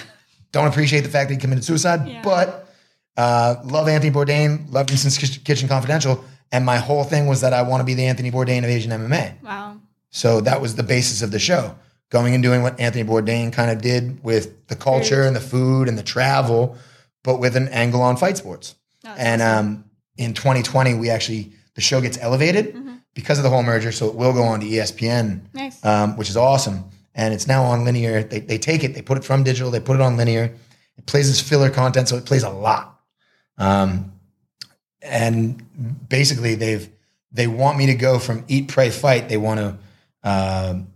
don't 0.53 0.67
appreciate 0.69 1.01
the 1.01 1.09
fact 1.11 1.29
that 1.29 1.35
he 1.35 1.41
committed 1.41 1.65
suicide, 1.65 2.07
Yeah. 2.09 2.23
but 2.23 2.70
uh, 3.17 3.57
love 3.65 3.89
Anthony 3.89 4.11
Bourdain. 4.13 4.71
Loved 4.73 4.91
him 4.91 4.97
since 4.97 5.19
Kitchen- 5.19 5.69
Confidential, 5.69 6.25
and 6.53 6.65
my 6.65 6.77
whole 6.79 7.05
thing 7.05 7.27
was 7.27 7.41
that 7.43 7.53
I 7.53 7.63
want 7.63 7.81
to 7.81 7.85
be 7.85 7.95
the 7.95 8.07
Anthony 8.07 8.31
Bourdain 8.31 8.59
of 8.59 8.65
Asian 8.71 8.91
MMA. 8.93 9.43
Wow. 9.43 9.77
So 10.11 10.41
that 10.43 10.61
was 10.61 10.75
the 10.75 10.83
basis 10.83 11.23
of 11.23 11.31
the 11.31 11.39
show. 11.39 11.77
Going 12.11 12.35
and 12.35 12.43
doing 12.43 12.63
what 12.63 12.81
Anthony 12.81 13.05
Bourdain 13.05 13.53
kind 13.53 13.71
of 13.71 13.81
did 13.81 14.23
with 14.25 14.67
the 14.67 14.75
culture 14.75 15.23
and 15.23 15.37
the 15.37 15.41
food 15.41 15.87
and 15.89 15.97
the 15.97 16.03
travel, 16.03 16.77
but 17.23 17.39
with 17.39 17.57
an 17.57 17.69
angle 17.69 18.03
on 18.03 18.17
fight 18.17 18.37
sports. 18.37 18.75
Oh, 19.07 19.15
and 19.17 19.41
um, 19.41 19.85
in 20.17 20.35
2020, 20.35 20.95
we 20.95 21.09
actually 21.11 21.53
the 21.75 21.81
show 21.81 22.01
gets 22.01 22.19
elevated 22.19 22.75
Mm-hmm. 22.75 22.95
because 23.15 23.39
of 23.39 23.45
the 23.45 23.51
whole 23.51 23.63
merger, 23.63 23.93
so 23.93 24.09
it 24.09 24.15
will 24.17 24.33
go 24.33 24.43
on 24.43 24.59
to 24.61 24.67
ESPN, 24.67 25.43
Nice. 25.55 25.85
um, 25.85 26.17
which 26.17 26.29
is 26.29 26.37
awesome. 26.37 26.85
And 27.15 27.33
it's 27.35 27.47
now 27.47 27.63
on 27.65 27.85
linear. 27.85 28.23
They, 28.25 28.41
they 28.41 28.59
take 28.59 28.83
it, 28.85 28.95
they 28.95 29.03
put 29.03 29.17
it 29.19 29.25
from 29.25 29.43
digital, 29.45 29.71
they 29.71 29.81
put 29.81 29.95
it 29.97 30.03
on 30.03 30.17
linear. 30.17 30.53
It 30.97 31.07
plays 31.07 31.29
as 31.31 31.41
filler 31.41 31.71
content, 31.71 32.09
so 32.09 32.17
it 32.17 32.25
plays 32.27 32.43
a 32.43 32.51
lot. 32.51 33.00
Um, 33.61 34.13
and 35.03 36.09
basically, 36.09 36.55
they've 36.57 36.89
they 37.33 37.47
want 37.47 37.79
me 37.79 37.87
to 37.87 37.95
go 37.95 38.19
from 38.19 38.45
eat, 38.49 38.69
pray, 38.69 38.91
fight. 38.91 39.29
They 39.29 39.37
want 39.37 39.61
to 39.61 39.79
um, 40.29 40.89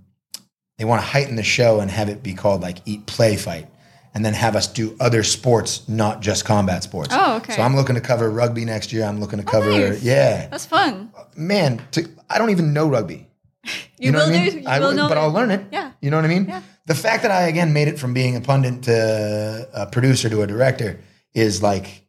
they 0.78 0.84
want 0.84 1.00
to 1.02 1.06
heighten 1.06 1.36
the 1.36 1.42
show 1.42 1.80
and 1.80 1.90
have 1.90 2.08
it 2.08 2.22
be 2.22 2.34
called 2.34 2.60
like 2.62 2.78
eat, 2.84 3.06
play, 3.06 3.36
fight, 3.36 3.68
and 4.14 4.24
then 4.24 4.34
have 4.34 4.56
us 4.56 4.66
do 4.66 4.96
other 5.00 5.22
sports, 5.22 5.88
not 5.88 6.20
just 6.20 6.44
combat 6.44 6.82
sports. 6.82 7.10
Oh, 7.12 7.36
okay. 7.36 7.54
So 7.54 7.62
I'm 7.62 7.76
looking 7.76 7.94
to 7.94 8.00
cover 8.00 8.28
rugby 8.30 8.64
next 8.64 8.92
year. 8.92 9.04
I'm 9.04 9.20
looking 9.20 9.38
to 9.38 9.44
cover 9.44 9.70
nice. 9.70 10.02
yeah, 10.02 10.48
That's 10.48 10.66
fun. 10.66 11.12
man. 11.36 11.80
To, 11.92 12.08
I 12.28 12.38
don't 12.38 12.50
even 12.50 12.72
know 12.72 12.88
rugby. 12.88 13.28
You, 13.96 14.10
know 14.10 14.18
will 14.18 14.26
what 14.26 14.34
I 14.34 14.42
mean? 14.44 14.50
do. 14.52 14.60
You 14.60 14.68
I 14.68 14.80
will 14.80 14.92
know. 14.92 15.08
but. 15.08 15.16
I'll 15.16 15.30
learn 15.30 15.50
it. 15.50 15.64
Yeah. 15.72 15.92
You 16.02 16.10
know 16.10 16.16
what 16.18 16.24
I 16.26 16.28
mean? 16.28 16.46
Yeah. 16.46 16.60
The 16.86 16.94
fact 16.96 17.22
that 17.22 17.30
I 17.30 17.42
again 17.42 17.72
made 17.72 17.88
it 17.88 17.98
from 17.98 18.12
being 18.12 18.36
a 18.36 18.40
pundit 18.40 18.82
to 18.82 19.68
a 19.72 19.86
producer 19.86 20.28
to 20.28 20.42
a 20.42 20.46
director 20.46 21.00
is 21.32 21.62
like, 21.62 22.03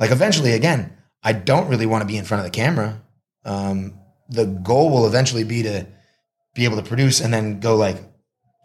like 0.00 0.10
eventually 0.10 0.52
again, 0.54 0.92
I 1.22 1.32
don't 1.32 1.68
really 1.68 1.86
want 1.86 2.02
to 2.02 2.06
be 2.06 2.16
in 2.16 2.24
front 2.24 2.40
of 2.40 2.44
the 2.50 2.56
camera. 2.56 3.00
Um, 3.44 3.94
the 4.28 4.46
goal 4.46 4.90
will 4.90 5.06
eventually 5.06 5.44
be 5.44 5.62
to 5.62 5.86
be 6.54 6.64
able 6.64 6.76
to 6.76 6.82
produce 6.82 7.20
and 7.20 7.32
then 7.32 7.60
go 7.60 7.76
like, 7.76 7.98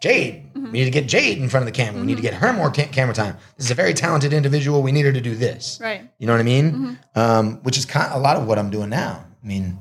Jade, 0.02 0.42
Mm-hmm. 0.56 0.72
we 0.72 0.78
need 0.78 0.84
to 0.86 0.90
get 0.90 1.06
Jade 1.06 1.36
in 1.38 1.48
front 1.50 1.68
of 1.68 1.72
the 1.72 1.76
camera. 1.76 2.00
We 2.00 2.06
need 2.06 2.16
to 2.16 2.22
get 2.22 2.32
her 2.34 2.50
more 2.52 2.70
ca- 2.72 2.88
camera 2.88 3.14
time. 3.14 3.36
This 3.58 3.66
is 3.66 3.70
a 3.70 3.74
very 3.74 3.92
talented 3.92 4.32
individual. 4.32 4.82
We 4.82 4.90
need 4.90 5.04
her 5.04 5.12
to 5.12 5.20
do 5.20 5.34
this. 5.34 5.78
Right. 5.82 6.10
You 6.18 6.26
know 6.26 6.32
what 6.32 6.40
I 6.40 6.44
mean? 6.44 6.72
Mm-hmm. 6.72 7.18
Um, 7.20 7.62
which 7.62 7.76
is 7.76 7.84
kind 7.84 8.10
a 8.12 8.18
lot 8.18 8.36
of 8.38 8.46
what 8.48 8.58
I'm 8.58 8.70
doing 8.70 8.88
now. 8.88 9.22
I 9.42 9.46
mean, 9.46 9.78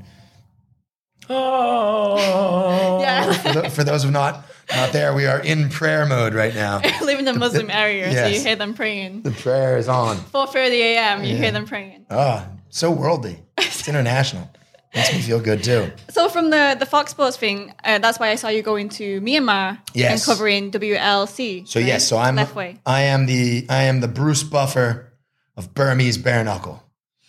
oh, 1.29 2.99
Yeah. 3.01 3.33
for, 3.41 3.53
tho- 3.53 3.69
for 3.69 3.83
those 3.83 4.03
who 4.03 4.11
not 4.11 4.45
not 4.71 4.91
there, 4.93 5.13
we 5.13 5.27
are 5.27 5.39
in 5.39 5.69
prayer 5.69 6.05
mode 6.07 6.33
right 6.33 6.53
now. 6.55 6.81
I 6.83 7.03
live 7.03 7.19
in 7.19 7.25
the 7.25 7.33
Muslim 7.33 7.69
area, 7.69 8.11
so 8.11 8.25
you 8.27 8.39
hear 8.41 8.55
them 8.55 8.73
praying. 8.73 9.21
The 9.21 9.29
prayer 9.31 9.77
is 9.77 9.87
on. 9.87 10.17
4:30 10.17 10.69
a.m. 10.71 11.23
You 11.23 11.35
hear 11.37 11.51
them 11.51 11.65
praying. 11.67 12.05
Oh, 12.09 12.45
so 12.69 12.89
worldly. 12.89 13.37
It's 13.59 13.87
international. 13.93 14.49
Makes 14.95 15.13
me 15.13 15.21
feel 15.21 15.39
good 15.41 15.61
too. 15.63 15.91
So 16.09 16.29
from 16.29 16.49
the 16.49 16.75
the 16.79 16.85
Fox 16.85 17.11
Sports 17.11 17.37
thing, 17.37 17.73
uh, 17.83 17.99
that's 17.99 18.17
why 18.19 18.29
I 18.29 18.35
saw 18.35 18.47
you 18.47 18.63
going 18.63 18.89
to 18.89 19.19
Myanmar 19.21 19.77
Yes. 19.93 20.11
and 20.13 20.21
covering 20.37 20.71
WLC. 20.71 21.67
So 21.67 21.79
right? 21.79 21.85
yes, 21.87 22.07
so 22.07 22.17
I'm. 22.17 22.39
I 22.85 23.01
am 23.01 23.25
the 23.27 23.65
I 23.69 23.83
am 23.83 23.99
the 23.99 24.07
Bruce 24.07 24.41
Buffer 24.43 25.11
of 25.57 25.73
Burmese 25.75 26.17
bare 26.17 26.43
knuckle. 26.43 26.81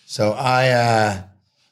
So 0.06 0.32
I 0.32 0.68
uh 0.70 1.22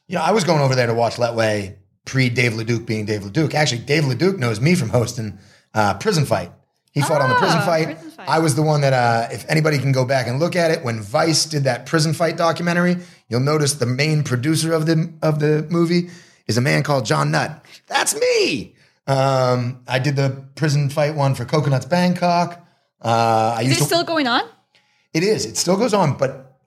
you 0.07 0.15
know, 0.15 0.21
I 0.21 0.31
was 0.31 0.43
going 0.43 0.61
over 0.61 0.75
there 0.75 0.85
to 0.87 0.93
watch 0.93 1.15
Lethwei 1.15 1.77
pre 2.05 2.29
Dave 2.29 2.53
Leduc 2.55 2.85
being 2.85 3.05
Dave 3.05 3.23
Leduc. 3.23 3.53
Actually, 3.53 3.79
Dave 3.81 4.05
Leduc 4.05 4.37
knows 4.37 4.61
me 4.61 4.75
from 4.75 4.89
hosting 4.89 5.37
uh, 5.73 5.95
Prison 5.95 6.25
Fight. 6.25 6.51
He 6.91 7.01
fought 7.01 7.21
on 7.21 7.29
the 7.29 7.35
Prison 7.35 7.57
Ah, 7.61 7.65
Fight. 7.65 7.85
Prison 7.97 8.11
Fight. 8.11 8.29
I 8.29 8.39
was 8.39 8.55
the 8.55 8.61
one 8.61 8.79
that, 8.81 8.93
uh, 8.93 9.27
if 9.33 9.45
anybody 9.49 9.79
can 9.79 9.91
go 9.91 10.05
back 10.05 10.27
and 10.27 10.39
look 10.39 10.55
at 10.55 10.71
it, 10.71 10.81
when 10.83 11.01
Vice 11.01 11.45
did 11.45 11.65
that 11.65 11.85
Prison 11.85 12.13
Fight 12.13 12.37
documentary, 12.37 12.97
you'll 13.27 13.41
notice 13.41 13.73
the 13.73 13.85
main 13.85 14.23
producer 14.23 14.71
of 14.71 14.85
the 14.85 15.11
of 15.21 15.39
the 15.41 15.67
movie 15.69 16.09
is 16.47 16.57
a 16.57 16.61
man 16.61 16.83
called 16.83 17.05
Jon 17.05 17.31
Nutt. 17.31 17.65
That's 17.87 18.15
me. 18.17 18.75
Um, 19.07 19.81
I 19.87 19.99
did 19.99 20.15
the 20.15 20.45
Prison 20.55 20.89
Fight 20.89 21.15
one 21.15 21.35
for 21.35 21.43
Coconuts 21.43 21.85
Bangkok. 21.85 22.65
Uh, 23.01 23.59
Is 23.61 23.73
it 23.73 23.79
to, 23.79 23.83
still 23.83 24.03
going 24.05 24.27
on? 24.27 24.41
it 25.13 25.21
is. 25.23 25.45
It 25.45 25.57
still 25.57 25.77
goes 25.77 25.93
on, 25.93 26.17
but 26.17 26.57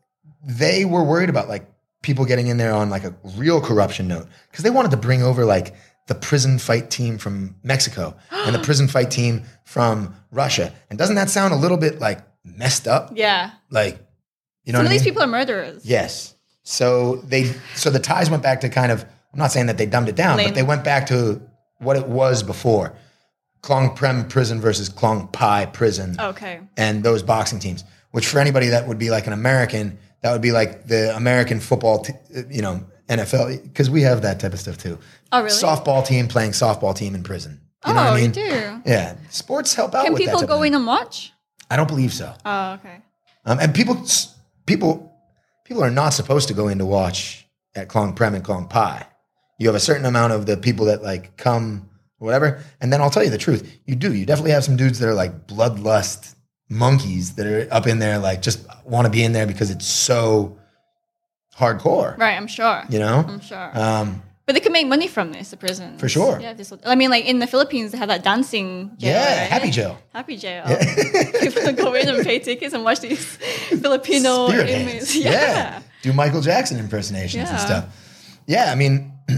they 0.45 0.85
were 0.85 1.03
worried 1.03 1.31
about 1.31 1.49
like 1.49 1.67
people 2.09 2.25
getting 2.25 2.49
in 2.49 2.57
there 2.57 2.73
on 2.73 2.91
like 2.91 3.05
a 3.05 3.15
real 3.37 3.61
corruption 3.61 4.09
note 4.09 4.27
because 4.51 4.65
they 4.65 4.71
wanted 4.71 4.91
to 4.91 4.97
bring 4.97 5.23
over 5.23 5.45
like 5.45 5.75
the 6.09 6.15
prison 6.15 6.59
fight 6.59 6.91
team 6.91 7.19
from 7.19 7.55
Mexico 7.63 8.17
and 8.31 8.55
the 8.55 8.59
prison 8.59 8.89
fight 8.89 9.11
team 9.11 9.45
from 9.65 10.15
Russia. 10.33 10.73
And 10.91 10.99
doesn't 10.99 11.17
that 11.17 11.31
sound 11.31 11.53
a 11.55 11.57
little 11.57 11.77
bit 11.77 12.01
like 12.01 12.21
messed 12.45 12.89
up? 12.89 13.13
Yeah. 13.15 13.51
Like, 13.71 13.99
you 14.65 14.73
know 14.73 14.79
Some 14.79 14.85
what 14.85 14.87
of 14.87 14.93
these 14.93 15.03
mean? 15.03 15.11
people 15.13 15.23
are 15.23 15.27
murderers. 15.27 15.85
Yes. 15.85 16.35
So 16.63 17.17
they 17.17 17.55
so 17.75 17.91
the 17.91 17.99
Thais 18.01 18.31
went 18.31 18.43
back 18.43 18.61
to 18.63 18.69
kind 18.69 18.91
of 18.91 19.05
I'm 19.33 19.39
not 19.39 19.53
saying 19.53 19.67
that 19.67 19.77
they 19.79 19.87
dumbed 19.87 20.09
it 20.09 20.17
down, 20.17 20.39
Lame. 20.39 20.49
but 20.49 20.55
they 20.55 20.63
went 20.63 20.83
back 20.85 21.07
to 21.09 21.41
what 21.79 21.97
it 21.97 22.09
was 22.09 22.43
before. 22.43 22.95
Klong 23.63 23.95
Prem 23.95 24.27
prison 24.29 24.61
versus 24.61 24.89
Klong 24.89 25.31
Pai 25.33 25.67
prison, 25.73 26.17
Okay. 26.19 26.61
and 26.77 27.03
those 27.03 27.23
boxing 27.23 27.59
teams. 27.59 27.85
Which 28.13 28.27
for 28.27 28.39
anybody 28.39 28.69
that 28.69 28.89
would 28.89 28.99
be 28.99 29.11
like 29.11 29.27
an 29.27 29.33
American, 29.35 29.99
that 30.23 30.33
would 30.33 30.43
be 30.43 30.53
like 30.53 30.87
the 30.87 31.15
American 31.17 31.61
football, 31.61 32.03
t- 32.03 32.15
you 32.51 32.63
know, 32.63 32.85
NFL, 33.09 33.63
because 33.63 33.89
we 33.89 34.03
have 34.03 34.23
that 34.23 34.41
type 34.41 34.53
of 34.53 34.61
stuff 34.61 34.79
too. 34.79 34.99
Oh, 35.33 35.43
really? 35.43 35.51
Softball 35.51 36.07
team 36.07 36.29
playing 36.29 36.53
softball 36.53 36.95
team 36.95 37.15
in 37.15 37.23
prison. 37.23 37.61
You 37.87 37.93
oh, 37.93 37.95
know 37.95 38.05
what 38.05 38.13
I 38.15 38.21
mean? 38.21 38.31
do. 38.33 38.83
Yeah, 38.85 39.17
sports 39.31 39.75
help 39.75 39.95
out. 39.95 40.05
Can 40.05 40.13
with 40.13 40.23
people 40.23 40.43
go 40.43 40.63
in 40.63 40.75
and 40.75 40.87
watch? 40.87 41.33
I 41.71 41.77
don't 41.77 41.89
believe 41.89 42.13
so. 42.13 42.35
Oh, 42.45 42.73
okay. 42.73 43.03
Um, 43.45 43.59
and 43.61 43.75
people, 43.75 44.05
people, 44.67 45.15
people 45.65 45.85
are 45.85 45.91
not 45.91 46.11
supposed 46.11 46.49
to 46.49 46.55
go 46.55 46.69
in 46.69 46.79
to 46.79 46.87
watch 46.87 47.47
at 47.75 47.89
Klong 47.89 48.17
Prem 48.17 48.35
and 48.35 48.45
Klong 48.45 48.69
Pai. 48.69 49.05
You 49.59 49.69
have 49.69 49.77
a 49.77 49.81
certain 49.81 50.05
amount 50.05 50.33
of 50.33 50.47
the 50.47 50.57
people 50.57 50.87
that 50.87 51.03
like 51.03 51.37
come, 51.37 51.89
whatever. 52.19 52.63
And 52.81 52.93
then 52.93 53.01
I'll 53.01 53.11
tell 53.11 53.25
you 53.25 53.31
the 53.31 53.39
truth. 53.39 53.79
You 53.87 53.95
do. 53.95 54.13
You 54.13 54.27
definitely 54.27 54.53
have 54.53 54.65
some 54.65 54.77
dudes 54.77 54.99
that 54.99 55.09
are 55.09 55.15
like 55.15 55.47
bloodlust 55.47 56.35
monkeys 56.69 57.35
that 57.35 57.47
are 57.47 57.73
up 57.73 57.87
in 57.87 57.99
there, 57.99 58.19
like 58.19 58.43
just 58.43 58.67
want 58.85 59.07
to 59.07 59.11
be 59.11 59.23
in 59.23 59.33
there 59.33 59.47
because 59.47 59.71
it's 59.71 59.87
so 59.87 60.59
hardcore. 61.57 62.17
Right, 62.19 62.37
I'm 62.37 62.47
sure. 62.47 62.85
You 62.89 62.99
know. 62.99 63.25
I'm 63.27 63.41
sure. 63.41 63.71
Um, 63.79 64.23
but 64.47 64.55
they 64.55 64.61
can 64.61 64.73
make 64.73 64.87
money 64.87 65.09
from 65.09 65.33
this, 65.33 65.51
the 65.51 65.59
prison. 65.59 65.99
For 65.99 66.09
sure. 66.09 66.41
Yeah, 66.41 66.55
this. 66.55 66.73
I 66.87 66.95
mean, 66.95 67.11
like 67.11 67.27
in 67.27 67.39
the 67.39 67.47
Philippines, 67.47 67.93
they 67.93 67.99
have 67.99 68.09
that 68.09 68.25
dancing. 68.25 68.93
Jail, 68.97 69.13
yeah, 69.13 69.41
right? 69.43 69.51
happy 69.51 69.71
jail. 69.71 69.99
Happy 70.15 70.37
jail. 70.39 70.65
People 71.41 71.71
go 71.73 71.93
in 71.93 72.09
and 72.09 72.25
pay 72.25 72.39
tickets 72.39 72.73
and 72.73 72.83
watch 72.83 73.01
these 73.01 73.37
Filipino 73.69 74.49
Spirit 74.49 74.71
inmates. 74.71 75.13
hands. 75.13 75.25
Yeah. 75.25 75.83
Do 76.01 76.15
Michael 76.15 76.41
Jackson 76.41 76.79
impersonations 76.79 77.51
and 77.51 77.61
stuff. 77.61 78.41
Yeah, 78.47 78.73
I 78.73 78.75
mean, 78.75 79.13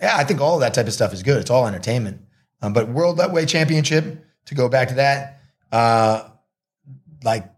yeah, 0.00 0.16
I 0.16 0.22
think 0.22 0.40
all 0.40 0.54
of 0.54 0.60
that 0.60 0.74
type 0.74 0.86
of 0.86 0.92
stuff 0.92 1.12
is 1.12 1.24
good. 1.24 1.38
It's 1.40 1.50
all 1.50 1.66
entertainment. 1.66 2.20
Um, 2.62 2.72
but 2.72 2.88
World 2.88 3.18
Lightweight 3.18 3.48
Championship, 3.48 4.24
to 4.44 4.54
go 4.54 4.68
back 4.68 4.88
to 4.90 4.94
that, 4.94 5.40
uh, 5.72 6.28
like, 7.24 7.50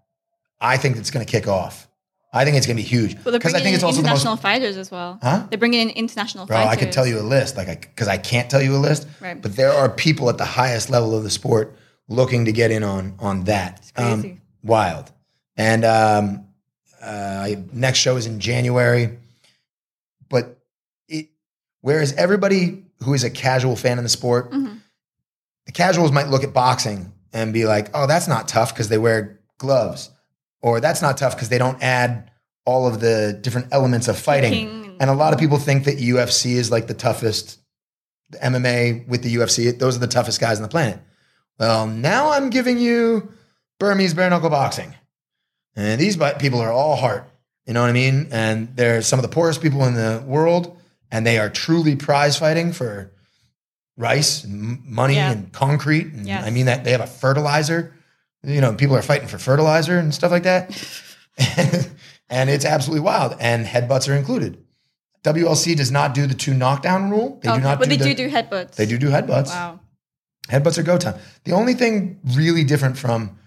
I 0.61 0.77
think 0.77 0.97
it's 0.97 1.11
going 1.11 1.25
to 1.25 1.31
kick 1.31 1.49
off. 1.49 1.89
I 2.35 2.45
think 2.45 2.57
it's 2.57 2.67
going 2.67 2.77
to 2.79 2.83
be 2.83 2.89
huge 2.89 3.15
Well, 3.17 3.25
they're 3.25 3.33
because 3.35 3.53
I 3.53 3.59
bringing 3.59 3.65
think 3.65 3.73
in 3.73 3.75
it's 3.75 3.85
also 3.85 3.97
the 3.97 4.05
international 4.05 4.33
most. 4.35 4.43
fighters 4.43 4.77
as 4.79 4.91
well. 4.91 5.19
Huh? 5.23 5.47
They're 5.51 5.59
bringing 5.59 5.81
in 5.89 5.91
international 5.91 6.47
Bro, 6.47 6.57
fighters. 6.57 6.73
I 6.73 6.77
could 6.77 6.93
tell 6.93 7.07
you 7.07 7.19
a 7.19 7.21
list, 7.21 7.57
like, 7.59 7.81
because 7.83 8.09
I, 8.09 8.17
can't 8.17 8.49
tell 8.51 8.63
you 8.63 8.75
a 8.75 8.79
list, 8.79 9.07
Right. 9.21 9.41
but 9.41 9.55
there 9.55 9.71
are 9.73 9.91
people 9.91 10.31
at 10.31 10.39
the 10.39 10.45
highest 10.47 10.89
level 10.89 11.15
of 11.15 11.25
the 11.25 11.31
sport 11.31 11.77
looking 12.09 12.47
to 12.47 12.53
get 12.53 12.71
in 12.71 12.83
on 12.83 13.15
on 13.19 13.45
that. 13.45 13.91
Um, 13.97 14.21
crazy. 14.23 14.41
wild. 14.65 15.13
And 15.57 15.85
um, 15.85 16.47
uh, 17.03 17.51
next 17.73 17.99
show 17.99 18.17
is 18.17 18.27
in 18.27 18.41
January. 18.41 19.19
But 20.31 20.59
it, 21.09 21.29
whereas 21.83 22.13
everybody 22.15 22.85
who 23.05 23.13
is 23.15 23.25
a 23.25 23.31
casual 23.31 23.77
fan 23.77 23.99
in 23.99 24.05
the 24.05 24.11
sport, 24.11 24.51
Mhm. 24.53 24.81
the 25.67 25.73
casuals 25.73 26.11
might 26.13 26.29
look 26.29 26.45
at 26.45 26.53
boxing 26.55 27.13
and 27.33 27.53
be 27.53 27.67
like, 27.67 27.91
"Oh, 27.95 28.07
that's 28.07 28.27
not 28.29 28.49
tough 28.49 28.73
because 28.73 28.89
they 28.89 28.99
wear 28.99 29.39
gloves," 29.63 30.11
or 30.61 30.79
"That's 30.81 31.01
not 31.01 31.17
tough 31.17 31.35
because 31.35 31.49
they 31.49 31.57
don't 31.59 31.83
add 31.83 32.31
all 32.67 32.87
of 32.87 33.01
the 33.01 33.39
different 33.41 33.69
elements 33.73 34.07
of 34.09 34.19
fighting." 34.19 34.53
And- 34.69 34.83
And 35.01 35.11
a 35.11 35.15
lot 35.15 35.33
of 35.33 35.39
people 35.41 35.59
think 35.59 35.85
that 35.87 35.99
UFC 35.99 36.53
is 36.57 36.71
like 36.71 36.87
the 36.87 36.95
toughest 36.95 37.59
the 38.31 38.39
MMA 38.39 39.05
with 39.09 39.23
the 39.23 39.35
UFC. 39.35 39.71
Those 39.79 39.97
are 39.97 39.99
the 40.01 40.07
toughest 40.07 40.41
guys 40.41 40.57
on 40.59 40.63
the 40.63 40.69
planet. 40.69 40.99
Well, 41.59 41.87
now 41.87 42.31
I'm 42.33 42.49
giving 42.51 42.79
you 42.79 43.33
Burmese 43.81 44.15
bare 44.15 44.31
knuckle 44.31 44.49
boxing. 44.51 44.95
And 45.77 46.01
these 46.01 46.17
people 46.39 46.61
are 46.61 46.71
all 46.73 46.97
heart. 46.97 47.29
You 47.67 47.75
know 47.75 47.81
what 47.83 47.91
I 47.91 47.93
mean? 47.93 48.29
And 48.31 48.75
they're 48.77 49.03
some 49.03 49.19
of 49.19 49.23
the 49.23 49.29
poorest 49.29 49.61
people 49.61 49.85
in 49.85 49.95
the 49.95 50.23
world. 50.25 50.77
And 51.11 51.27
they 51.27 51.39
are 51.39 51.51
truly 51.51 51.95
prize 51.97 52.37
fighting 52.39 52.73
for 52.73 53.13
rice 53.99 54.45
and 54.45 54.83
money 54.87 55.17
Yeah. 55.17 55.33
and 55.33 55.53
concrete. 55.53 56.07
And 56.13 56.27
Yes. 56.27 56.45
I 56.47 56.51
mean 56.51 56.67
that 56.67 56.85
they 56.85 56.93
have 56.93 57.01
a 57.03 57.07
fertilizer. 57.07 57.93
You 58.45 58.61
know, 58.61 58.75
people 58.75 58.97
are 58.97 59.03
fighting 59.03 59.29
for 59.29 59.39
fertilizer 59.39 59.99
and 59.99 60.13
stuff 60.13 60.31
like 60.31 60.43
that. 60.43 60.71
and 62.29 62.51
it's 62.51 62.65
absolutely 62.65 63.05
wild. 63.05 63.37
And 63.39 63.65
headbutts 63.65 64.13
are 64.13 64.17
included. 64.17 64.63
WLC 65.23 65.77
does 65.77 65.93
not 65.93 66.15
do 66.15 66.27
the 66.27 66.35
two 66.35 66.55
knockdown 66.55 67.11
rule. 67.11 67.39
They 67.43 67.53
do 67.53 67.61
not 67.61 67.79
but 67.79 67.89
do 67.89 67.97
they 67.97 67.97
the, 67.97 68.15
do 68.15 68.29
do 68.29 68.35
headbutts. 68.35 68.75
They 68.75 68.87
do 68.87 68.99
do 68.99 69.09
headbutts. 69.09 69.49
Wow. 69.49 69.81
Headbutts 70.49 70.79
are 70.79 70.83
go 70.83 70.99
time. 70.99 71.15
The 71.45 71.53
only 71.53 71.75
thing 71.75 72.19
really 72.25 72.65
different 72.65 72.99
from 72.99 73.39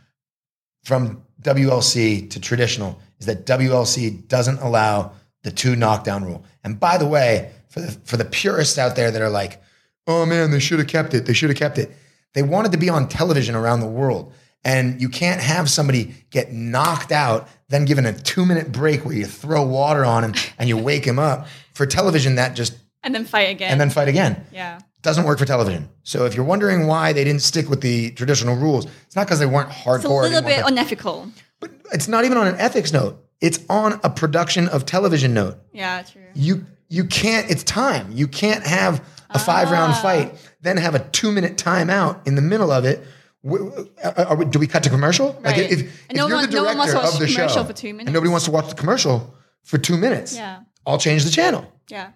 from 0.84 1.24
WLC 1.42 2.30
to 2.30 2.40
traditional 2.40 3.00
is 3.20 3.26
that 3.26 3.46
WLC 3.46 4.28
doesn't 4.28 4.60
allow 4.60 5.12
the 5.44 5.52
two 5.52 5.76
knockdown 5.76 6.24
rule. 6.24 6.46
And 6.64 6.80
by 6.80 6.98
the 6.98 7.06
way, 7.06 7.52
for 7.68 7.82
the 7.82 7.92
for 8.06 8.16
the 8.16 8.26
purists 8.26 8.78
out 8.78 8.96
there 8.96 9.12
that 9.12 9.22
are 9.22 9.30
like, 9.30 9.62
"Oh 10.08 10.26
man, 10.26 10.52
they 10.52 10.60
should 10.60 10.80
have 10.80 10.88
kept 10.88 11.14
it. 11.14 11.26
They 11.26 11.34
should 11.34 11.50
have 11.50 11.60
kept 11.60 11.78
it." 11.78 11.92
They 12.34 12.44
wanted 12.44 12.72
to 12.72 12.78
be 12.78 12.90
on 12.90 13.10
television 13.10 13.56
around 13.56 13.82
the 13.82 13.88
world. 13.88 14.34
And 14.66 15.00
you 15.00 15.10
can't 15.10 15.40
have 15.40 15.70
somebody 15.70 16.16
get 16.32 16.52
knocked 16.52 17.12
out, 17.12 17.48
then 17.70 17.86
given 17.86 18.06
a 18.06 18.14
two 18.14 18.46
minute 18.46 18.72
break 18.72 19.06
where 19.06 19.16
you 19.16 19.26
throw 19.26 19.64
water 19.66 20.04
on 20.04 20.24
him 20.24 20.34
and 20.58 20.68
you 20.68 20.76
wake 20.78 21.06
him 21.06 21.20
up. 21.20 21.48
For 21.74 21.86
television, 21.86 22.36
that 22.36 22.56
just, 22.56 22.76
And 23.04 23.14
then 23.14 23.26
fight 23.26 23.50
again. 23.52 23.72
and 23.72 23.80
then 23.80 23.90
fight 23.92 24.08
again 24.08 24.44
yeah. 24.52 24.80
doesn't 25.04 25.24
work 25.26 25.38
for 25.40 25.46
television. 25.46 25.88
So 26.04 26.26
if 26.26 26.36
you're 26.36 26.46
wondering 26.46 26.88
why 26.88 27.14
they 27.14 27.24
didn't 27.24 27.42
stick 27.44 27.70
with 27.70 27.82
the 27.82 28.12
traditional 28.12 28.56
rules, 28.56 28.86
it's 29.06 29.16
not 29.16 29.28
because 29.28 29.40
they 29.40 29.46
weren't 29.46 29.70
hardcore. 29.70 30.26
It's 30.26 30.36
a 30.36 30.42
little 30.42 30.42
bit 30.42 30.64
unethical. 30.66 31.30
but 31.60 31.70
it's 31.94 32.08
not 32.08 32.26
even 32.26 32.38
on 32.38 32.48
an 32.48 32.56
ethics 32.56 32.92
note. 32.92 33.22
It's 33.42 33.60
on 33.70 34.00
a 34.04 34.10
production 34.10 34.68
of 34.70 34.86
television 34.86 35.34
note. 35.34 35.58
Yeah, 35.74 36.02
true. 36.02 36.22
You 36.34 36.66
you 36.88 37.04
can't. 37.06 37.50
It's 37.52 37.64
time. 37.64 38.08
You 38.14 38.28
can't 38.28 38.66
have 38.66 39.04
a 39.30 39.38
five 39.40 39.70
round 39.70 39.94
Ah. 39.94 40.02
fight, 40.02 40.36
then 40.62 40.78
have 40.78 40.96
a 40.96 41.00
two 41.00 41.32
minute 41.32 41.58
timeout 41.58 42.26
in 42.26 42.36
the 42.36 42.42
middle 42.42 42.72
of 42.72 42.86
it. 42.86 43.06
W- 43.46 43.70
w- 43.70 43.90
are- 44.04 44.26
are 44.30 44.36
we- 44.36 44.46
do 44.46 44.58
we 44.60 44.68
cut 44.68 44.82
to 44.84 44.90
commercial? 44.90 45.40
Like 45.44 45.58
if, 45.58 45.72
And 45.72 45.82
if 45.82 46.16
no 46.16 46.28
you're 46.28 46.38
one- 46.38 46.50
the 46.50 46.56
no 46.56 46.64
one 46.64 46.78
wants 46.78 46.92
director 46.92 46.92
to 46.92 46.98
watch 46.98 47.14
of 47.14 47.20
the 47.20 47.26
commercial 47.34 47.56
show 47.56 47.64
for 47.64 47.74
two 47.74 47.94
minutes. 47.94 48.08
and 48.08 48.14
nobody 48.14 48.30
wants 48.32 48.46
to 48.46 48.52
watch 48.52 48.70
the 48.70 48.76
commercial 48.76 49.36
for 49.64 49.78
two 49.78 49.98
minutes, 49.98 50.36
Yeah. 50.36 50.60
I'll 50.86 50.98
change 50.98 51.24
the 51.24 51.30
channel. 51.32 51.72
Yeah. 51.90 52.08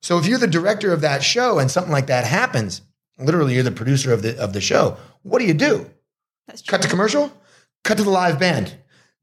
So 0.00 0.18
if 0.18 0.26
you're 0.26 0.38
the 0.38 0.46
director 0.46 0.92
of 0.92 1.00
that 1.02 1.22
show 1.22 1.58
and 1.58 1.70
something 1.70 1.92
like 1.92 2.06
that 2.06 2.24
happens, 2.24 2.80
literally 3.18 3.54
you're 3.54 3.62
the 3.64 3.70
producer 3.70 4.12
of 4.14 4.22
the 4.22 4.38
of 4.38 4.52
the 4.54 4.60
show. 4.62 4.96
What 5.22 5.40
do 5.40 5.44
you 5.44 5.54
do? 5.54 5.90
That's 6.46 6.62
true. 6.62 6.70
Cut 6.70 6.82
to 6.82 6.88
commercial? 6.88 7.32
Cut 7.84 7.98
to 7.98 8.04
the 8.04 8.10
live 8.10 8.38
band. 8.38 8.74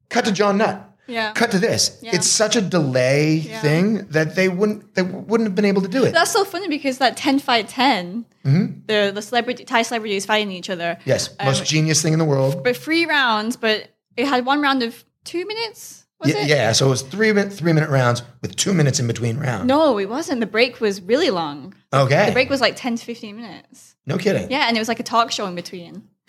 Cut 0.08 0.24
to 0.26 0.32
Jon 0.32 0.58
Nutt. 0.58 0.85
Yeah. 1.08 1.32
Cut 1.32 1.50
to 1.52 1.58
this. 1.58 1.98
Yeah. 2.02 2.14
It's 2.14 2.26
such 2.26 2.56
a 2.56 2.60
delay 2.60 3.34
Yeah. 3.34 3.60
thing 3.60 4.06
that 4.10 4.34
they 4.34 4.48
wouldn't 4.48 4.94
they 4.94 5.02
wouldn't 5.02 5.46
have 5.48 5.54
been 5.54 5.64
able 5.64 5.82
to 5.82 5.88
do 5.88 6.04
it. 6.04 6.12
That's 6.12 6.32
so 6.32 6.44
funny 6.44 6.68
because 6.68 6.98
that 6.98 7.16
10 7.16 7.38
fight 7.38 7.68
10, 7.68 8.24
Mm-hmm. 8.44 8.80
the, 8.86 9.10
the 9.14 9.22
celebrity, 9.22 9.64
Thai 9.64 9.82
celebrities 9.82 10.24
fighting 10.26 10.52
each 10.52 10.70
other. 10.70 10.98
yes, 11.04 11.30
Um, 11.40 11.46
most 11.46 11.64
genius 11.66 12.00
thing 12.02 12.12
in 12.12 12.18
the 12.20 12.24
world. 12.24 12.62
But 12.62 12.76
three 12.76 13.04
rounds, 13.06 13.56
but 13.56 13.88
it 14.16 14.26
had 14.26 14.46
one 14.46 14.60
round 14.60 14.82
of 14.84 15.04
two 15.24 15.44
minutes? 15.46 16.04
Was 16.20 16.30
Yeah, 16.30 16.42
it? 16.42 16.48
yeah, 16.48 16.72
so 16.72 16.86
it 16.86 16.90
was 16.90 17.02
three 17.02 17.32
minute 17.32 17.52
three 17.52 17.72
minute 17.72 17.90
rounds 17.90 18.22
with 18.42 18.56
two 18.56 18.72
minutes 18.72 18.98
in 19.00 19.06
between 19.06 19.36
rounds. 19.38 19.66
No, 19.66 19.98
it 19.98 20.08
wasn't. 20.08 20.40
The 20.40 20.46
break 20.46 20.80
was 20.80 21.00
really 21.02 21.30
long. 21.30 21.74
Okay. 21.92 22.26
The 22.26 22.32
break 22.32 22.48
was 22.48 22.60
like 22.60 22.74
10 22.76 22.96
to 22.96 23.04
15 23.04 23.36
minutes. 23.36 23.94
no 24.06 24.16
kidding. 24.16 24.50
Yeah, 24.50 24.66
and 24.68 24.76
it 24.76 24.80
was 24.80 24.88
like 24.88 25.00
a 25.00 25.02
talk 25.04 25.30
show 25.32 25.46
in 25.46 25.54
between. 25.54 26.02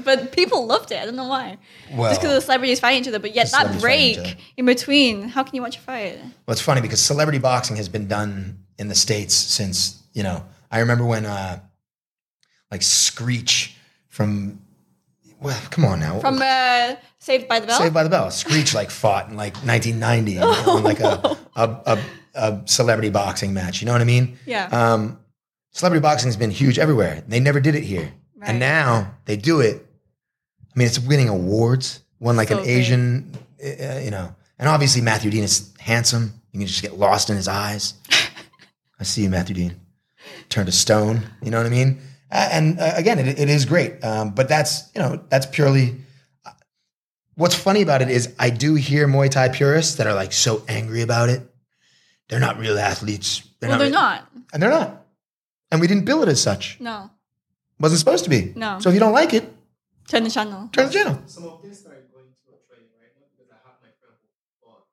but 0.04 0.32
people 0.32 0.66
loved 0.66 0.92
it. 0.92 1.00
I 1.00 1.04
don't 1.04 1.16
know 1.16 1.28
why. 1.28 1.58
Well, 1.92 2.10
Just 2.10 2.20
because 2.20 2.34
the 2.34 2.40
celebrities 2.40 2.80
fighting 2.80 3.02
each 3.02 3.08
other. 3.08 3.18
But 3.18 3.34
yet 3.34 3.50
that 3.50 3.72
celebrities 3.72 3.82
fighting 3.82 4.10
each 4.10 4.16
break 4.36 4.36
in 4.56 4.66
between, 4.66 5.28
how 5.28 5.42
can 5.42 5.54
you 5.54 5.62
watch 5.62 5.76
a 5.76 5.80
fight? 5.80 6.18
Well, 6.20 6.52
it's 6.52 6.60
funny 6.60 6.80
because 6.80 7.00
celebrity 7.00 7.38
boxing 7.38 7.76
has 7.76 7.88
been 7.88 8.08
done 8.08 8.58
in 8.78 8.88
the 8.88 8.94
states 8.94 9.34
since 9.34 10.02
you 10.12 10.22
know. 10.22 10.44
I 10.70 10.80
remember 10.80 11.04
when 11.04 11.24
uh, 11.24 11.60
like 12.70 12.82
Screech 12.82 13.76
from 14.08 14.60
well, 15.40 15.58
come 15.70 15.84
on 15.84 16.00
now, 16.00 16.18
From 16.18 16.40
uh, 16.42 16.96
Saved 17.20 17.46
by 17.46 17.60
the 17.60 17.68
Bell? 17.68 17.78
Saved 17.78 17.94
by 17.94 18.02
the 18.02 18.10
Bell. 18.10 18.30
Screech 18.30 18.74
like 18.74 18.90
fought 18.90 19.28
in 19.28 19.36
like 19.36 19.54
1990 19.58 20.38
on 20.40 20.82
like 20.82 20.98
a, 20.98 21.36
a, 21.56 21.80
a 21.86 21.98
a 22.34 22.62
celebrity 22.66 23.10
boxing 23.10 23.52
match. 23.52 23.80
You 23.80 23.86
know 23.86 23.92
what 23.92 24.00
I 24.00 24.04
mean? 24.04 24.38
Yeah. 24.46 24.68
Um, 24.70 25.18
celebrity 25.72 26.02
boxing 26.02 26.28
has 26.28 26.36
been 26.36 26.50
huge 26.50 26.78
everywhere. 26.78 27.22
They 27.26 27.40
never 27.40 27.60
did 27.60 27.74
it 27.74 27.82
here, 27.82 28.12
Right. 28.38 28.50
and 28.50 28.58
now 28.60 29.14
they 29.24 29.36
do 29.36 29.60
it. 29.60 29.84
I 30.74 30.78
mean, 30.78 30.86
it's 30.86 30.98
winning 30.98 31.28
awards. 31.28 32.00
Won 32.20 32.36
like 32.36 32.48
So 32.48 32.58
an 32.58 32.64
good. 32.64 32.70
Asian, 32.70 33.32
uh, 33.64 33.98
you 33.98 34.10
know, 34.10 34.34
and 34.58 34.68
obviously 34.68 35.02
Matthew 35.02 35.30
Deane 35.30 35.44
is 35.44 35.72
handsome. 35.78 36.32
You 36.52 36.60
can 36.60 36.66
just 36.66 36.82
get 36.82 36.94
lost 36.98 37.30
in 37.30 37.36
his 37.36 37.48
eyes. 37.48 37.94
I 39.00 39.04
see 39.04 39.22
you, 39.22 39.30
Matthew 39.30 39.54
Deane. 39.54 39.80
Turn 40.48 40.66
to 40.66 40.72
stone. 40.72 41.22
You 41.42 41.50
know 41.50 41.58
what 41.58 41.66
I 41.66 41.70
mean? 41.70 42.00
Uh, 42.30 42.48
and 42.52 42.78
uh, 42.80 42.92
again, 42.96 43.18
it, 43.18 43.38
it 43.38 43.48
is 43.48 43.64
great. 43.64 44.02
Um, 44.04 44.30
but 44.30 44.48
that's 44.48 44.90
you 44.94 45.00
know 45.00 45.20
that's 45.28 45.46
purely. 45.46 45.96
What's 47.36 47.54
funny 47.54 47.82
about 47.82 48.02
it 48.02 48.10
is 48.10 48.34
I 48.38 48.50
do 48.50 48.74
hear 48.74 49.06
Muay 49.06 49.30
Thai 49.30 49.48
purists 49.50 49.94
that 49.96 50.06
are 50.08 50.14
like 50.14 50.32
so 50.32 50.64
angry 50.68 51.02
about 51.02 51.28
it. 51.28 51.42
They're 52.28 52.40
not 52.40 52.58
real 52.58 52.76
athletes. 52.78 53.42
They're 53.60 53.70
well, 53.70 53.78
they're 53.78 53.88
real- 53.88 53.94
not. 54.00 54.28
and 54.52 54.60
they're 54.62 54.70
not. 54.70 55.06
And 55.70 55.80
we 55.80 55.86
didn't 55.86 56.04
bill 56.04 56.22
it 56.22 56.28
as 56.28 56.42
such. 56.42 56.78
No. 56.80 57.10
Wasn't 57.80 57.98
supposed 57.98 58.24
to 58.24 58.30
be. 58.30 58.52
No. 58.56 58.78
So 58.80 58.88
if 58.90 58.94
you 58.94 59.00
don't 59.00 59.12
like 59.12 59.32
it, 59.34 59.52
Turn 60.08 60.24
the 60.24 60.30
channel. 60.30 60.68
turn 60.72 60.86
the 60.86 60.92
channel. 60.92 61.22
Some 61.26 61.44
of 61.44 61.62
this 61.62 61.84
are 61.84 61.90
going 61.90 62.32
to 62.32 62.48
a 62.50 62.58
training 62.66 62.90
right 62.98 63.12
now 63.14 63.26
because 63.36 63.52
I 63.52 63.58
have 63.66 63.76
my 63.82 63.92
friend 64.00 64.16
who 64.18 64.66
fought 64.66 64.86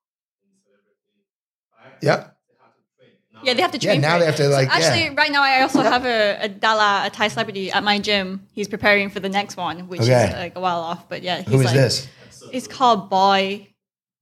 in 0.44 0.52
celebrity. 0.62 1.24
Right? 1.72 1.98
Yeah. 2.02 2.18
They 2.18 2.54
have 2.62 2.72
to 2.76 2.90
train. 3.00 3.44
Yeah, 3.44 3.54
they 3.54 3.62
have 3.62 3.72
to 3.72 3.78
Yeah, 3.80 3.92
train. 3.92 4.02
now 4.02 4.20
they 4.20 4.26
have 4.26 4.36
to, 4.36 4.48
like, 4.50 4.70
So 4.70 4.76
actually, 4.78 5.04
yeah. 5.06 5.14
right 5.18 5.32
now 5.32 5.42
I 5.42 5.62
also 5.62 5.82
have 5.84 6.06
a, 6.06 6.38
a 6.42 6.50
Dala, 6.50 7.04
a 7.06 7.10
Thai 7.10 7.30
celebrity 7.30 7.72
at 7.72 7.84
my 7.84 7.98
gym. 8.00 8.46
He's 8.54 8.68
preparing 8.68 9.10
for 9.10 9.20
the 9.22 9.30
next 9.30 9.56
one, 9.58 9.88
which 9.88 10.02
Okay. 10.02 10.28
is 10.28 10.34
like 10.34 10.56
a 10.56 10.60
while 10.60 10.80
off. 10.82 11.08
But 11.10 11.24
yeah, 11.24 11.38
he's 11.42 11.48
Who 11.54 11.60
is 11.62 11.66
like, 11.66 11.74
this? 11.76 12.08
It's 12.52 12.68
called 12.68 13.10
Boy. 13.10 13.70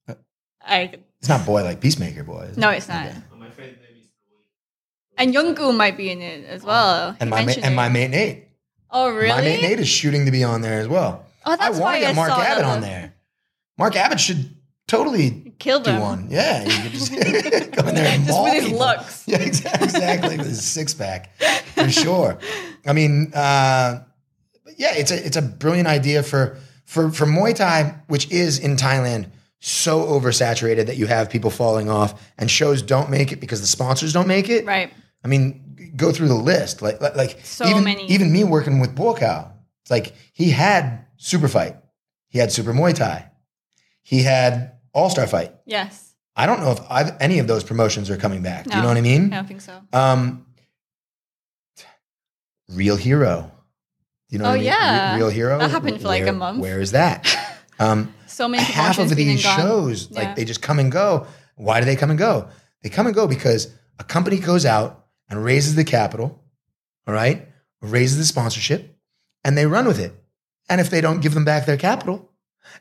Uh, 0.08 0.14
I 0.66 0.92
It's 1.20 1.28
not 1.30 1.46
boy 1.46 1.64
like 1.64 1.82
Peacemaker 1.82 2.24
boy. 2.24 2.44
is 2.52 2.58
no, 2.58 2.70
it's 2.70 2.88
not. 2.88 3.08
Okay. 3.08 3.18
My 3.40 3.50
friend's 3.50 3.78
name 3.82 3.98
is 3.98 4.10
Louis. 4.30 4.46
And 5.18 5.34
Younggu 5.34 5.76
might 5.76 5.98
be 5.98 6.10
in 6.12 6.22
it 6.22 6.46
as 6.46 6.64
oh. 6.64 6.68
well. 6.68 7.12
He 7.14 7.18
And 7.22 7.30
my 7.32 7.44
ma- 7.44 7.52
and 7.52 7.74
it. 7.74 7.76
my 7.76 7.90
mate 7.90 8.12
Nate. 8.12 8.48
Oh 8.94 9.10
really? 9.14 9.28
My 9.30 9.42
mate 9.42 9.62
Nate 9.62 9.80
is 9.80 9.90
shooting 9.90 10.26
to 10.26 10.32
be 10.32 10.44
on 10.46 10.62
there 10.62 10.80
as 10.80 10.88
well. 10.88 11.26
oh, 11.46 11.56
that's 11.58 11.78
I 11.78 11.80
want 11.82 11.96
to 11.96 12.00
get 12.02 12.16
Mark 12.16 12.32
Abbott 12.32 12.64
on 12.66 12.80
there. 12.82 13.14
Mark 13.78 13.96
Abbott 13.98 14.20
should 14.22 14.50
totally 14.88 15.54
Kill 15.60 15.80
do 15.80 15.92
them. 15.92 16.02
one. 16.02 16.28
Yeah, 16.30 16.64
you 16.64 16.84
could 16.84 16.92
just 16.92 17.12
go 17.12 17.18
in 17.88 17.96
there 17.96 18.06
and 18.08 18.26
Just 18.28 18.44
with 18.44 18.54
his 18.54 18.64
people. 18.66 18.80
looks. 18.80 19.24
Yeah, 19.28 19.38
exactly, 19.40 19.84
exactly 19.86 20.38
with 20.38 20.48
his 20.48 20.64
six 20.64 20.94
pack 20.94 21.36
for 21.76 21.90
sure. 21.90 22.38
I 22.86 22.94
mean, 22.94 23.32
uh, 23.34 24.04
yeah, 24.78 24.94
it's 24.96 25.12
a 25.12 25.26
it's 25.26 25.38
a 25.38 25.42
brilliant 25.42 25.88
idea 25.88 26.24
for 26.24 26.58
for 26.86 27.12
for 27.12 27.26
Muay 27.26 27.56
Thai, 27.56 27.96
which 28.08 28.30
is 28.32 28.60
in 28.60 28.76
Thailand 28.76 29.28
so 29.66 30.04
oversaturated 30.06 30.88
that 30.88 30.98
you 30.98 31.06
have 31.08 31.30
people 31.30 31.50
falling 31.50 31.90
off, 31.90 32.22
and 32.38 32.52
shows 32.52 32.82
don't 32.82 33.10
make 33.10 33.32
it 33.32 33.40
because 33.40 33.62
the 33.62 33.68
sponsors 33.68 34.12
don't 34.12 34.28
make 34.28 34.50
it. 34.50 34.66
Right. 34.66 34.92
I 35.24 35.28
mean, 35.28 35.92
go 35.96 36.12
through 36.12 36.28
the 36.28 36.36
list. 36.36 36.82
Like, 36.82 37.02
like, 37.02 37.16
like 37.16 37.40
So 37.46 37.66
even, 37.68 37.84
many. 37.84 38.06
Even 38.08 38.32
me 38.32 38.44
working 38.44 38.80
with 38.80 38.96
Buakaw, 38.96 39.52
it's 39.82 39.92
like 39.92 40.14
he 40.34 40.50
had 40.52 41.06
Super 41.18 41.48
Fight, 41.48 41.78
he 42.30 42.40
had 42.40 42.52
Super 42.52 42.74
Muay 42.74 42.94
Thai, 42.96 43.30
he 44.02 44.24
had 44.24 44.74
All 44.94 45.10
Star 45.10 45.28
Fight. 45.28 45.54
Yes. 45.66 46.14
I 46.36 46.46
don't 46.48 46.62
know 46.62 46.72
if 46.72 46.80
I've, 46.90 47.16
any 47.22 47.40
of 47.40 47.48
those 47.48 47.64
promotions 47.64 48.10
are 48.10 48.18
coming 48.18 48.42
back. 48.42 48.66
Do 48.66 48.76
you 48.76 48.82
know 48.82 48.88
what 48.88 48.98
I 48.98 49.02
mean? 49.02 49.32
I 49.32 49.36
don't 49.38 49.48
think 49.48 49.62
so. 49.62 49.82
Um, 49.94 50.46
Real 52.70 52.96
Hero. 52.96 53.52
You 54.30 54.40
know 54.40 54.46
Oh, 54.46 54.50
what 54.50 54.54
I 54.56 54.58
mean? 54.58 54.66
Re- 54.66 54.72
yeah. 54.72 55.16
Real 55.16 55.30
Hero. 55.30 55.60
That 55.60 55.70
happened 55.70 56.02
for, 56.02 56.08
like, 56.08 56.26
a 56.26 56.32
month. 56.34 56.60
Where 56.60 56.80
is 56.82 56.92
that? 56.92 57.28
Um, 57.80 58.14
So 58.28 58.48
many 58.48 58.62
half 58.64 59.00
of 59.00 59.10
these 59.10 59.42
shows, 59.42 60.08
Yeah. 60.12 60.20
like 60.20 60.36
they 60.36 60.46
just 60.46 60.62
come 60.62 60.78
and 60.78 60.92
go. 60.92 61.26
Why 61.56 61.80
do 61.80 61.86
they 61.88 61.96
come 61.96 62.12
and 62.12 62.20
go? 62.20 62.48
They 62.84 62.90
come 62.90 63.08
and 63.08 63.16
go 63.16 63.26
because 63.28 63.74
a 63.98 64.04
company 64.04 64.38
goes 64.38 64.64
out 64.64 65.03
and 65.30 65.44
raises 65.44 65.76
the 65.76 65.84
capital, 65.84 66.42
all 67.08 67.14
right, 67.14 67.48
raises 67.82 68.18
the 68.18 68.26
sponsorship, 68.26 68.98
and 69.44 69.58
they 69.58 69.66
run 69.66 69.86
with 69.88 70.00
it. 70.00 70.14
And 70.70 70.80
if 70.80 70.90
they 70.90 71.02
don't 71.02 71.22
give 71.22 71.34
them 71.34 71.46
back 71.46 71.66
their 71.66 71.78
capital, 71.78 72.30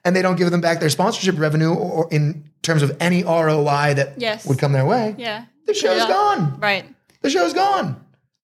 and 0.04 0.14
they 0.14 0.22
don't 0.22 0.36
give 0.36 0.50
them 0.50 0.60
back 0.60 0.80
their 0.80 0.90
sponsorship 0.90 1.38
revenue, 1.38 1.70
or, 1.74 2.04
or 2.04 2.08
in 2.12 2.50
terms 2.62 2.82
of 2.82 2.96
any 3.00 3.22
ROI 3.24 3.94
that 3.94 4.14
Yes. 4.16 4.46
would 4.46 4.58
come 4.58 4.72
their 4.72 4.86
way, 4.86 5.14
Yeah. 5.18 5.44
the 5.66 5.74
show's 5.74 5.98
Yeah. 5.98 6.08
gone. 6.08 6.60
Right. 6.60 6.84
The 7.22 7.30
show's 7.30 7.52
gone. 7.52 7.96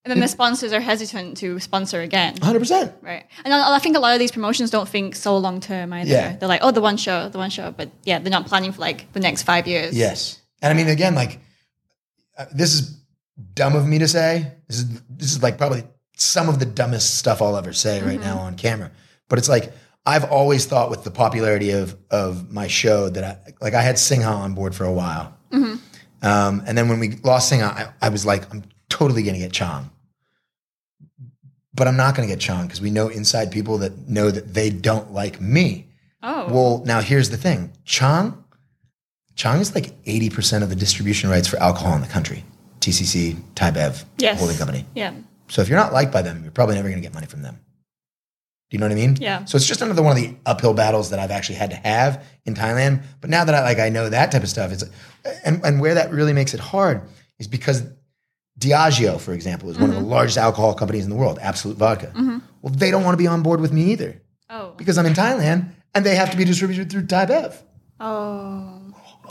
And 0.05 0.13
then 0.13 0.21
the 0.21 0.29
sponsors 0.29 0.73
are 0.73 0.81
hesitant 0.81 1.37
to 1.39 1.61
sponsor 1.61 2.01
again. 2.01 2.35
100%. 2.41 2.93
Right. 3.03 3.27
And 3.45 3.53
I 3.53 3.75
I 3.75 3.79
think 3.79 3.95
a 3.97 4.01
lot 4.01 4.15
of 4.15 4.19
these 4.19 4.31
promotions 4.33 4.71
don't 4.71 4.89
think 4.89 5.15
so 5.15 5.37
long 5.37 5.61
term 5.61 5.93
either. 5.93 6.11
Yeah. 6.11 6.37
They're 6.37 6.49
like, 6.49 6.61
oh, 6.63 6.71
the 6.71 6.81
one 6.81 6.97
show, 6.97 7.29
the 7.29 7.37
one 7.39 7.51
show. 7.51 7.73
But 7.77 7.91
yeah, 8.05 8.19
they're 8.19 8.31
not 8.31 8.47
planning 8.47 8.73
for 8.73 8.81
like 8.81 9.13
the 9.13 9.21
next 9.21 9.43
five 9.43 9.67
years. 9.69 9.95
Yes. 9.95 10.39
And 10.63 10.73
I 10.73 10.75
mean, 10.75 10.89
again, 10.89 11.15
like, 11.15 11.41
uh, 12.39 12.47
this 12.53 12.73
is 12.75 12.97
dumb 13.55 13.75
of 13.77 13.87
me 13.87 13.99
to 13.99 14.09
say. 14.09 14.53
This 14.69 14.79
is, 14.79 15.03
this 15.09 15.33
is 15.33 15.43
like 15.43 15.59
probably 15.59 15.85
some 16.17 16.49
of 16.49 16.59
the 16.59 16.67
dumbest 16.67 17.19
stuff 17.19 17.41
I'll 17.41 17.57
ever 17.57 17.73
say 17.73 18.03
right 18.03 18.21
now 18.21 18.39
on 18.39 18.57
camera. 18.57 18.91
But 19.29 19.39
it's 19.39 19.49
like, 19.49 19.73
I've 20.05 20.25
always 20.25 20.67
thought 20.67 20.91
with 20.91 21.05
the 21.05 21.11
popularity 21.11 21.71
of, 21.71 21.97
of 22.11 22.51
my 22.51 22.67
show 22.67 23.09
that 23.11 23.25
I, 23.25 23.53
like, 23.61 23.75
I 23.75 23.83
had 23.83 23.99
Singha 23.99 24.27
on 24.27 24.55
board 24.55 24.75
for 24.75 24.85
a 24.85 24.93
while. 24.93 25.37
Um, 26.23 26.63
and 26.67 26.77
then 26.77 26.89
when 26.89 26.99
we 26.99 27.11
lost 27.23 27.49
Singha, 27.49 27.67
I, 28.01 28.07
I 28.07 28.09
was 28.09 28.27
like, 28.27 28.51
I'm 28.53 28.65
totally 28.89 29.23
going 29.23 29.35
to 29.35 29.41
get 29.41 29.53
Chong. 29.53 29.91
But 31.75 31.87
I'm 31.87 31.97
not 31.97 32.17
going 32.17 32.27
to 32.27 32.35
get 32.35 32.41
Chong 32.41 32.67
because 32.67 32.81
we 32.81 32.91
know 32.91 33.09
inside 33.09 33.53
people 33.53 33.79
that 33.79 34.09
know 34.09 34.31
that 34.31 34.55
they 34.55 34.71
don't 34.71 35.13
like 35.13 35.41
me. 35.41 35.87
Oh. 36.23 36.53
Well, 36.53 36.83
now 36.85 37.01
here's 37.01 37.31
the 37.31 37.37
thing. 37.37 37.73
Chong, 37.85 38.45
Chong 39.37 39.61
is 39.61 39.75
like 39.75 40.03
80% 40.05 40.63
of 40.63 40.71
the 40.71 40.75
distribution 40.75 41.31
rights 41.31 41.47
for 41.47 41.59
alcohol 41.59 41.95
in 41.95 42.01
the 42.01 42.09
country. 42.09 42.45
TCC, 42.81 43.37
Thai 43.55 43.71
Bev, 43.71 44.05
yes. 44.19 44.39
holding 44.39 44.57
company. 44.57 44.87
Yeah. 44.95 45.15
So 45.49 45.63
if 45.63 45.69
you're 45.69 45.79
not 45.79 45.93
liked 45.93 46.13
by 46.13 46.23
them, 46.23 46.43
you're 46.43 46.53
probably 46.53 46.75
never 46.75 46.89
going 46.89 47.01
to 47.01 47.07
get 47.07 47.15
money 47.15 47.27
from 47.27 47.43
them. 47.43 47.59
Do 48.71 48.77
you 48.77 48.81
know 48.81 48.87
what 48.87 48.93
I 48.93 48.97
mean? 48.97 49.17
Yeah. 49.17 49.45
So 49.47 49.57
it's 49.57 49.67
just 49.67 49.81
another 49.81 50.03
one 50.03 50.17
of 50.17 50.23
the 50.23 50.37
uphill 50.45 50.75
battles 50.75 51.11
that 51.11 51.19
I've 51.19 51.31
actually 51.31 51.55
had 51.55 51.71
to 51.71 51.77
have 51.77 52.23
in 52.45 52.55
Thailand. 52.55 53.03
But 53.21 53.31
now 53.31 53.45
that 53.45 53.55
I 53.55 53.63
like 53.63 53.79
I 53.79 53.89
know 53.89 54.11
that 54.11 54.31
type 54.31 54.43
of 54.43 54.49
stuff, 54.51 54.73
it's 54.73 54.85
and 55.45 55.65
and 55.65 55.81
where 55.81 55.95
that 55.95 56.11
really 56.11 56.35
makes 56.35 56.53
it 56.53 56.61
hard 56.61 57.03
is 57.39 57.49
because 57.49 57.83
Diageo, 58.59 59.21
for 59.21 59.33
example, 59.33 59.71
is 59.71 59.79
one 59.79 59.89
of 59.89 59.95
the 59.97 60.03
mm-hmm. 60.03 60.11
largest 60.11 60.37
alcohol 60.37 60.75
companies 60.75 61.05
in 61.05 61.11
the 61.11 61.17
world, 61.17 61.39
Absolut 61.41 61.79
Vodka. 61.79 62.09
Mm-hmm. 62.09 62.39
Well, 62.61 62.75
they 62.75 62.91
don't 62.91 63.05
want 63.05 63.15
to 63.15 63.19
be 63.19 63.27
on 63.27 63.43
board 63.43 63.61
with 63.61 63.73
me 63.73 63.93
either 63.93 64.21
Oh. 64.51 64.75
because 64.77 64.99
I'm 64.99 65.07
in 65.07 65.15
Thailand 65.15 65.71
and 65.95 66.05
they 66.05 66.17
have 66.17 66.31
to 66.33 66.37
be 66.37 66.45
distributed 66.45 66.91
through 66.91 67.07
Thai 67.07 67.27
Bev. 67.27 67.63
Oh. 68.01 68.78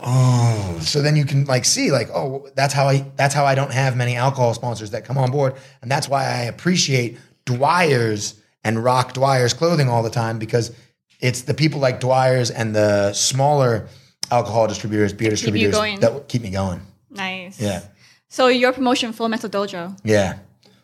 Oh, 0.02 0.78
so 0.80 1.02
then 1.02 1.16
you 1.16 1.24
can 1.24 1.44
like 1.44 1.64
see 1.64 1.90
like 1.90 2.08
oh 2.14 2.48
that's 2.54 2.72
how 2.74 2.86
I 2.88 3.04
that's 3.16 3.34
how 3.34 3.44
I 3.44 3.54
don't 3.54 3.72
have 3.72 3.96
many 3.96 4.16
alcohol 4.16 4.54
sponsors 4.54 4.90
that 4.92 5.04
come 5.04 5.18
on 5.18 5.30
board, 5.30 5.54
and 5.82 5.90
that's 5.90 6.08
why 6.08 6.24
I 6.24 6.42
appreciate 6.42 7.18
Dwyer's 7.46 8.40
and 8.64 8.82
rock 8.82 9.14
Dwyer's 9.14 9.52
clothing 9.54 9.88
all 9.88 10.02
the 10.02 10.10
time 10.10 10.38
because 10.38 10.72
it's 11.20 11.42
the 11.42 11.54
people 11.54 11.80
like 11.80 12.00
Dwyer's 12.00 12.50
and 12.50 12.74
the 12.74 13.12
smaller 13.12 13.88
alcohol 14.30 14.66
distributors, 14.68 15.12
beer 15.12 15.30
distributors 15.30 15.74
that 16.00 16.28
keep 16.28 16.42
me 16.42 16.50
going. 16.50 16.80
Nice. 17.10 17.60
Yeah, 17.60 17.82
So 18.28 18.48
your 18.48 18.72
promotion, 18.72 19.12
Full 19.12 19.28
Metal 19.28 19.48
Dojo. 19.48 19.98
yeah. 20.04 20.38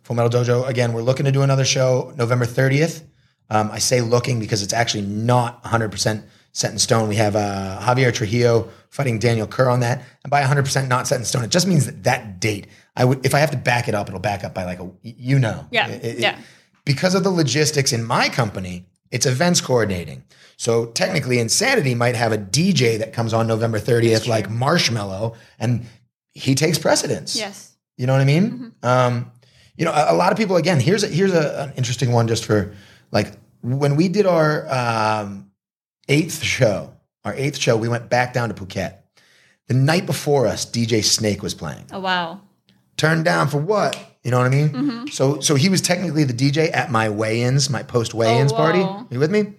Full 0.05 0.17
Metal 0.17 0.31
Dojo 0.43 0.69
again. 0.69 0.93
We're 0.93 1.03
looking 1.03 1.25
to 1.25 1.33
do 1.33 1.43
another 1.43 1.65
show 1.65 2.13
November 2.17 2.45
thirtieth. 2.45 3.05
Um, 3.51 3.71
I 3.71 3.79
say 3.79 4.01
looking 4.01 4.41
because 4.41 4.63
it's 4.63 4.73
actually 4.73 5.03
not 5.05 5.63
100 5.63 5.91
percent 5.91 6.25
set 6.53 6.73
in 6.73 6.79
stone. 6.79 7.09
We 7.09 7.17
have 7.17 7.37
uh, 7.37 7.79
Javier 7.81 8.13
Trujillo 8.13 8.69
fighting 8.95 9.19
Daniel 9.19 9.47
Kerr 9.49 9.69
on 9.69 9.81
that, 9.81 10.03
and 10.23 10.31
by 10.31 10.39
100 10.41 10.63
percent 10.65 10.89
not 10.89 11.09
set 11.09 11.19
in 11.19 11.25
stone, 11.25 11.43
it 11.43 11.51
just 11.51 11.67
means 11.67 11.87
that 11.87 12.05
that 12.05 12.39
date. 12.41 12.69
I 12.97 13.05
would, 13.05 13.27
if 13.27 13.35
I 13.35 13.41
have 13.41 13.51
to 13.51 13.57
back 13.57 13.89
it 13.89 13.95
up, 13.95 14.07
it'll 14.09 14.21
back 14.21 14.45
up 14.45 14.55
by 14.55 14.65
like 14.65 14.79
a, 14.79 14.89
you 15.03 15.39
know, 15.41 15.67
Yeah, 15.73 15.89
It- 15.89 16.05
it- 16.05 16.19
yeah. 16.21 16.39
Because 16.85 17.15
of 17.17 17.25
the 17.25 17.31
logistics 17.31 17.93
in 17.93 18.05
my 18.05 18.29
company, 18.29 18.87
it's 19.11 19.27
events 19.27 19.61
coordinating. 19.61 20.23
So 20.57 20.87
technically, 20.87 21.39
Insanity 21.41 21.95
might 21.95 22.15
have 22.15 22.31
a 22.31 22.39
DJ 22.39 22.99
that 22.99 23.13
comes 23.13 23.33
on 23.33 23.47
November 23.49 23.81
30th, 23.81 24.29
like 24.29 24.49
Marshmello, 24.49 25.35
and 25.59 25.87
he 26.33 26.55
takes 26.55 26.79
precedence. 26.79 27.35
Yes. 27.35 27.73
You 27.97 28.07
know 28.07 28.13
what 28.13 28.21
I 28.23 28.27
mean? 28.27 28.73
Um, 28.83 29.33
you 29.77 29.85
know, 29.85 29.93
a, 29.93 30.13
a 30.13 30.17
lot 30.17 30.31
of 30.31 30.39
people. 30.39 30.57
Again, 30.57 30.79
here's 30.79 31.03
a, 31.03 31.09
here's 31.09 31.33
a, 31.35 31.65
an 31.65 31.73
interesting 31.77 32.13
one 32.13 32.29
just 32.29 32.45
for 32.45 32.73
like 33.11 33.33
when 33.63 33.97
we 33.97 34.07
did 34.09 34.27
our 34.27 34.69
um, 34.73 35.51
eighth 36.09 36.43
show. 36.43 36.94
Our 37.25 37.35
eighth 37.35 37.59
show, 37.59 37.77
we 37.77 37.89
went 37.89 38.11
back 38.11 38.33
down 38.35 38.49
to 38.51 38.55
Phuket. 38.55 38.99
The 39.69 39.75
night 39.75 40.05
before 40.07 40.47
us, 40.47 40.67
DJ 40.67 41.03
Snake 41.03 41.43
was 41.43 41.55
playing. 41.55 41.85
Oh 41.93 42.01
wow. 42.01 42.41
Turned 42.97 43.25
down 43.25 43.49
for 43.49 43.59
what? 43.59 43.99
You 44.23 44.31
know 44.31 44.39
what 44.39 44.47
I 44.47 44.51
mean? 44.51 44.69
Mm-hmm. 44.71 45.07
So 45.09 45.41
so 45.41 45.55
he 45.55 45.69
was 45.69 45.81
technically 45.81 46.25
the 46.25 46.35
DJ 46.35 46.71
at 46.75 46.91
my 46.91 47.09
weigh-ins, 47.09 47.71
my 47.71 47.83
post 47.83 48.15
weigh-ins 48.15 48.53
Oh, 48.53 48.57
party. 48.57 48.81
wow. 48.81 49.07
you 49.11 49.19
with 49.19 49.31
me? 49.31 49.55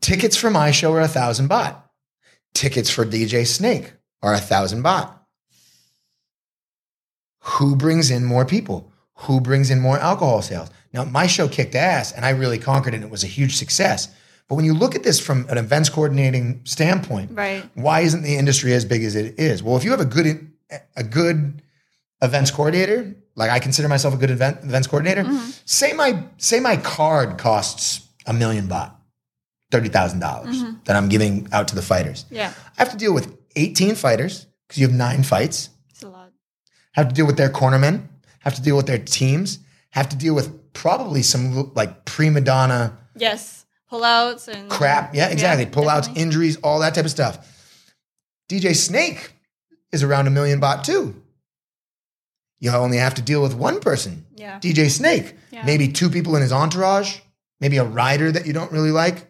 Tickets 0.00 0.36
for 0.36 0.50
my 0.50 0.70
show 0.70 0.92
are 0.94 1.00
a 1.00 1.08
thousand 1.08 1.48
baht. 1.50 1.76
Tickets 2.54 2.88
for 2.90 3.04
DJ 3.04 3.46
Snake 3.46 3.92
are 4.22 4.32
a 4.34 4.38
thousand 4.38 4.82
baht. 4.82 5.12
Who 7.42 7.76
brings 7.76 8.10
in 8.10 8.24
more 8.24 8.44
people? 8.44 8.92
Who 9.22 9.40
brings 9.40 9.70
in 9.70 9.80
more 9.80 9.98
alcohol 9.98 10.42
sales? 10.42 10.70
Now, 10.92 11.04
my 11.04 11.26
show 11.26 11.48
kicked 11.48 11.74
ass 11.74 12.12
and 12.12 12.24
I 12.24 12.30
really 12.30 12.58
conquered 12.58 12.94
it 12.94 12.98
and 12.98 13.04
it 13.04 13.10
was 13.10 13.24
a 13.24 13.28
huge 13.28 13.56
success. 13.56 14.08
But 14.48 14.54
when 14.54 14.64
you 14.64 14.72
look 14.74 14.94
at 14.94 15.02
this 15.02 15.20
from 15.20 15.46
an 15.50 15.58
events 15.58 15.90
coordinating 15.90 16.62
standpoint, 16.64 17.32
Right. 17.34 17.68
why 17.74 18.00
isn't 18.00 18.22
the 18.22 18.36
industry 18.36 18.72
as 18.72 18.84
big 18.84 19.04
as 19.04 19.14
it 19.14 19.38
is? 19.38 19.62
Well, 19.62 19.76
if 19.76 19.84
you 19.84 19.90
have 19.90 20.00
a 20.00 20.06
good 20.06 20.50
a 20.96 21.04
good 21.04 21.62
events 22.20 22.50
coordinator, 22.50 23.14
like 23.34 23.50
I 23.50 23.58
consider 23.58 23.88
myself 23.88 24.14
a 24.14 24.16
good 24.16 24.30
event 24.30 24.58
events 24.62 24.88
coordinator, 24.88 25.22
mm-hmm. 25.24 25.50
say 25.64 25.92
my 25.92 26.24
say 26.38 26.60
my 26.60 26.76
card 26.76 27.38
costs 27.38 28.08
a 28.26 28.32
million 28.32 28.66
baht, 28.68 28.92
thirty 29.70 29.88
dollars 29.88 30.12
mm-hmm. 30.14 30.72
that 30.84 30.96
I'm 30.96 31.08
giving 31.08 31.48
out 31.52 31.68
to 31.68 31.74
the 31.74 31.82
fighters. 31.82 32.24
Yeah. 32.30 32.52
I 32.76 32.82
have 32.82 32.90
to 32.90 32.98
deal 32.98 33.12
with 33.14 33.36
18 33.56 33.94
fighters 33.96 34.46
because 34.66 34.80
you 34.80 34.86
have 34.86 34.96
nine 34.96 35.22
fights. 35.22 35.70
It's 35.90 36.02
a 36.02 36.08
lot. 36.08 36.32
Have 36.92 37.08
to 37.08 37.14
deal 37.14 37.26
with 37.26 37.36
their 37.36 37.50
cornermen. 37.50 38.08
Have 38.40 38.54
to 38.54 38.62
deal 38.62 38.76
with 38.76 38.86
their 38.86 38.98
teams. 38.98 39.58
Have 39.90 40.08
to 40.10 40.16
deal 40.16 40.34
with 40.34 40.72
probably 40.72 41.22
some 41.22 41.72
like 41.74 42.04
prima 42.04 42.40
donna 42.40 42.98
Yes. 43.16 43.57
Pullouts 43.90 44.48
and 44.48 44.70
crap. 44.70 45.14
Yeah, 45.14 45.28
exactly. 45.28 45.66
Pull 45.66 45.88
outs, 45.88 46.06
definitely. 46.08 46.22
injuries, 46.22 46.56
all 46.62 46.80
that 46.80 46.94
type 46.94 47.04
of 47.04 47.10
stuff. 47.10 47.46
DJ 48.48 48.74
Snake 48.74 49.32
is 49.92 50.02
around 50.02 50.26
a 50.26 50.30
million 50.30 50.60
baht 50.60 50.84
too. 50.84 51.22
You 52.60 52.70
only 52.72 52.98
have 52.98 53.14
to 53.14 53.22
deal 53.22 53.40
with 53.42 53.54
one 53.54 53.80
person, 53.80 54.26
Yeah. 54.34 54.58
DJ 54.58 54.90
Snake. 54.90 55.34
Yeah. 55.50 55.64
Maybe 55.64 55.88
two 55.88 56.10
people 56.10 56.34
in 56.36 56.42
his 56.42 56.52
entourage, 56.52 57.18
maybe 57.60 57.76
a 57.76 57.84
rider 57.84 58.32
that 58.32 58.46
you 58.46 58.52
don't 58.52 58.72
really 58.72 58.90
like. 58.90 59.26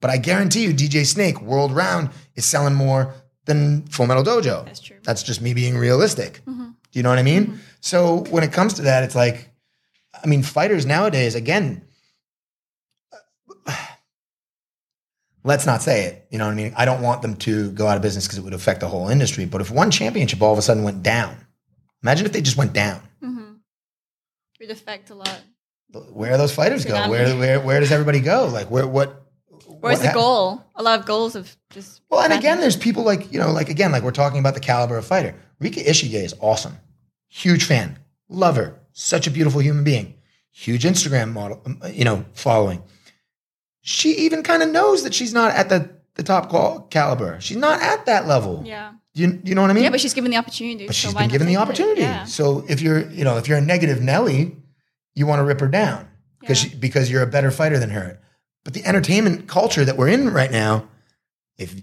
But 0.00 0.10
I 0.10 0.16
guarantee 0.18 0.64
you, 0.64 0.74
DJ 0.74 1.06
Snake, 1.06 1.40
world 1.40 1.70
round, 1.72 2.10
is 2.34 2.44
selling 2.44 2.74
more 2.74 3.14
than 3.44 3.82
Full 3.86 4.06
Metal 4.06 4.24
Dojo. 4.24 4.64
That's 4.64 4.80
true. 4.80 4.96
That's 5.04 5.22
just 5.22 5.40
me 5.40 5.54
being 5.54 5.76
realistic. 5.78 6.40
Mm-hmm. 6.44 6.64
Do 6.64 6.98
you 6.98 7.02
know 7.04 7.08
what 7.08 7.18
I 7.18 7.22
mean? 7.22 7.60
So 7.80 8.24
when 8.30 8.42
it 8.42 8.52
comes 8.52 8.74
to 8.74 8.82
that, 8.82 9.04
it's 9.04 9.14
like, 9.14 9.48
I 10.22 10.26
mean, 10.26 10.42
fighters 10.42 10.84
nowadays, 10.84 11.34
again, 11.36 11.82
let's 15.44 15.66
not 15.66 15.82
say 15.82 16.04
it. 16.04 16.26
You 16.30 16.38
know 16.38 16.46
what 16.46 16.52
I 16.52 16.56
mean? 16.56 16.74
I 16.76 16.84
don't 16.84 17.02
want 17.02 17.22
them 17.22 17.36
to 17.36 17.70
go 17.72 17.86
out 17.86 17.96
of 17.96 18.02
business 18.02 18.26
because 18.26 18.38
it 18.38 18.44
would 18.44 18.54
affect 18.54 18.80
the 18.80 18.88
whole 18.88 19.08
industry. 19.08 19.44
But 19.44 19.60
if 19.60 19.70
one 19.70 19.90
championship 19.90 20.40
all 20.42 20.52
of 20.52 20.58
a 20.58 20.62
sudden 20.62 20.82
went 20.82 21.02
down, 21.02 21.36
imagine 22.02 22.26
if 22.26 22.32
they 22.32 22.42
just 22.42 22.56
went 22.56 22.72
down. 22.72 23.00
Mm-hmm. 23.22 23.52
It 24.60 24.68
would 24.68 24.70
affect 24.70 25.10
a 25.10 25.14
lot. 25.14 25.40
Where 26.10 26.32
do 26.32 26.38
those 26.38 26.54
fighters 26.54 26.84
go? 26.84 27.08
Where, 27.10 27.36
where, 27.36 27.60
where 27.60 27.80
does 27.80 27.92
everybody 27.92 28.20
go? 28.20 28.46
Like, 28.46 28.70
where, 28.70 28.86
what? 28.86 29.18
Where's 29.66 29.98
what 29.98 30.06
the 30.06 30.12
goal? 30.14 30.64
A 30.76 30.82
lot 30.82 31.00
of 31.00 31.06
goals 31.06 31.36
of 31.36 31.54
just. 31.70 32.00
Well, 32.08 32.20
and 32.20 32.32
again, 32.32 32.60
there's 32.60 32.76
people 32.76 33.02
like, 33.02 33.32
you 33.32 33.38
know, 33.38 33.50
like 33.50 33.68
again, 33.68 33.92
like 33.92 34.02
we're 34.02 34.10
talking 34.10 34.38
about 34.38 34.54
the 34.54 34.60
caliber 34.60 34.96
of 34.96 35.04
fighter. 35.04 35.34
Rika 35.58 35.80
Ishige 35.80 36.14
is 36.14 36.34
awesome. 36.40 36.78
Huge 37.28 37.64
fan. 37.64 37.98
Love 38.28 38.56
her. 38.56 38.80
Such 38.92 39.26
a 39.26 39.30
beautiful 39.30 39.60
human 39.60 39.84
being. 39.84 40.14
Huge 40.50 40.84
Instagram 40.84 41.32
model, 41.32 41.62
you 41.90 42.04
know, 42.04 42.24
following. 42.34 42.82
She 43.82 44.10
even 44.18 44.42
kind 44.42 44.62
of 44.62 44.70
knows 44.70 45.02
that 45.04 45.12
she's 45.12 45.32
not 45.34 45.52
at 45.54 45.68
the, 45.68 45.90
the 46.14 46.22
top 46.22 46.48
qual- 46.48 46.82
caliber. 46.90 47.38
She's 47.40 47.56
not 47.56 47.82
at 47.82 48.06
that 48.06 48.26
level. 48.26 48.62
Yeah. 48.64 48.92
You, 49.14 49.40
you 49.44 49.54
know 49.54 49.60
what 49.60 49.70
I 49.70 49.74
mean? 49.74 49.84
Yeah, 49.84 49.90
but 49.90 50.00
she's 50.00 50.14
given 50.14 50.30
the 50.30 50.36
opportunity. 50.38 50.86
But 50.86 50.94
so 50.94 51.08
she's 51.08 51.14
been 51.14 51.28
given 51.28 51.46
the 51.46 51.56
opportunity. 51.56 52.00
Yeah. 52.00 52.24
So 52.24 52.64
if 52.68 52.80
you're, 52.80 53.06
you 53.10 53.24
know, 53.24 53.36
if 53.36 53.46
you're 53.48 53.58
a 53.58 53.62
negative 53.62 54.00
Nelly, 54.00 54.56
you 55.14 55.26
want 55.26 55.40
to 55.40 55.44
rip 55.44 55.60
her 55.60 55.68
down 55.68 56.08
because 56.40 56.64
Yeah. 56.64 56.78
because 56.80 57.10
you're 57.10 57.22
a 57.22 57.26
better 57.26 57.50
fighter 57.50 57.78
than 57.78 57.90
her. 57.90 58.18
But 58.64 58.72
the 58.74 58.84
entertainment 58.86 59.48
culture 59.48 59.84
that 59.84 59.96
we're 59.98 60.08
in 60.08 60.30
right 60.32 60.50
now, 60.50 60.88
if 61.58 61.74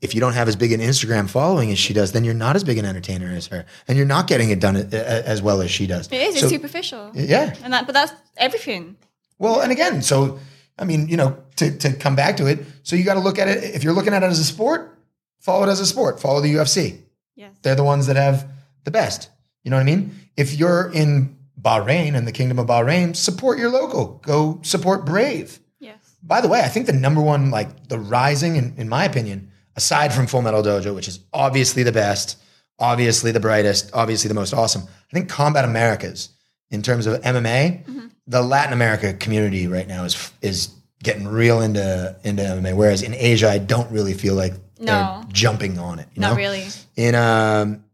if 0.00 0.14
you 0.14 0.20
don't 0.20 0.32
have 0.34 0.46
as 0.48 0.54
big 0.56 0.70
an 0.72 0.80
Instagram 0.80 1.28
following 1.28 1.70
as 1.72 1.78
she 1.78 1.92
does, 1.92 2.12
then 2.12 2.22
you're 2.24 2.32
not 2.32 2.54
as 2.56 2.62
big 2.64 2.78
an 2.78 2.84
entertainer 2.84 3.28
as 3.34 3.48
her, 3.48 3.66
and 3.88 3.98
you're 3.98 4.06
not 4.06 4.28
getting 4.28 4.48
it 4.50 4.60
done 4.60 4.76
a- 4.76 4.88
a- 4.92 5.24
as 5.26 5.42
well 5.42 5.60
as 5.60 5.70
she 5.72 5.86
does. 5.88 6.06
It 6.12 6.22
is. 6.22 6.36
It's 6.40 6.48
superficial. 6.48 7.10
Yeah. 7.14 7.52
And 7.64 7.72
that, 7.72 7.84
but 7.86 7.92
that's 7.94 8.12
everything. 8.36 8.96
Well, 9.40 9.60
and 9.60 9.72
again, 9.72 10.00
so 10.02 10.38
I 10.78 10.84
mean, 10.84 11.08
you 11.08 11.16
know, 11.16 11.36
to 11.56 11.76
to 11.78 11.92
come 11.92 12.16
back 12.16 12.36
to 12.36 12.46
it, 12.46 12.60
so 12.82 12.96
you 12.96 13.04
got 13.04 13.14
to 13.14 13.20
look 13.20 13.38
at 13.38 13.48
it. 13.48 13.74
If 13.74 13.84
you're 13.84 13.92
looking 13.92 14.14
at 14.14 14.22
it 14.22 14.26
as 14.26 14.38
a 14.38 14.44
sport, 14.44 14.98
follow 15.40 15.64
it 15.64 15.70
as 15.70 15.80
a 15.80 15.86
sport. 15.86 16.20
Follow 16.20 16.40
the 16.40 16.54
UFC. 16.54 17.00
Yes. 17.34 17.54
They're 17.62 17.74
the 17.74 17.84
ones 17.84 18.06
that 18.06 18.16
have 18.16 18.48
the 18.84 18.90
best. 18.90 19.30
You 19.64 19.70
know 19.70 19.76
what 19.76 19.82
I 19.82 19.84
mean? 19.84 20.14
If 20.36 20.54
you're 20.54 20.90
in 20.92 21.36
Bahrain 21.60 22.16
and 22.16 22.26
the 22.26 22.32
Kingdom 22.32 22.58
of 22.58 22.66
Bahrain, 22.66 23.14
support 23.14 23.58
your 23.58 23.70
local. 23.70 24.20
Go 24.22 24.60
support 24.62 25.04
Brave. 25.04 25.60
Yes. 25.80 26.16
By 26.22 26.40
the 26.40 26.48
way, 26.48 26.60
I 26.60 26.68
think 26.68 26.86
the 26.86 26.92
number 26.92 27.20
one, 27.20 27.50
like 27.50 27.88
the 27.88 27.98
rising, 27.98 28.56
in, 28.56 28.74
in 28.76 28.88
my 28.88 29.04
opinion, 29.04 29.50
aside 29.76 30.12
from 30.12 30.26
Full 30.26 30.42
Metal 30.42 30.62
Dojo, 30.62 30.94
which 30.94 31.08
is 31.08 31.20
obviously 31.32 31.82
the 31.82 31.92
best, 31.92 32.36
obviously 32.78 33.32
the 33.32 33.40
brightest, 33.40 33.90
obviously 33.92 34.28
the 34.28 34.34
most 34.34 34.52
awesome, 34.52 34.82
I 34.82 35.14
think 35.14 35.28
Combat 35.28 35.64
Americas, 35.64 36.30
in 36.70 36.82
terms 36.82 37.06
of 37.06 37.20
MMA, 37.22 38.10
the 38.26 38.42
Latin 38.42 38.72
America 38.72 39.12
community 39.14 39.66
right 39.66 39.88
now 39.88 40.04
is 40.04 40.30
is 40.42 40.70
getting 41.02 41.26
real 41.28 41.60
into 41.60 42.16
into 42.24 42.42
MMA. 42.42 42.74
Whereas 42.76 43.02
in 43.02 43.14
Asia, 43.14 43.48
I 43.48 43.58
don't 43.58 43.90
really 43.90 44.14
feel 44.14 44.34
like 44.34 44.52
they're 44.76 44.86
No. 44.86 45.24
jumping 45.32 45.78
on 45.78 45.98
it. 45.98 46.08
You 46.14 46.20
Not 46.20 46.30
know? 46.32 46.36
really. 46.36 46.64
in 46.96 47.14
um, 47.14 47.84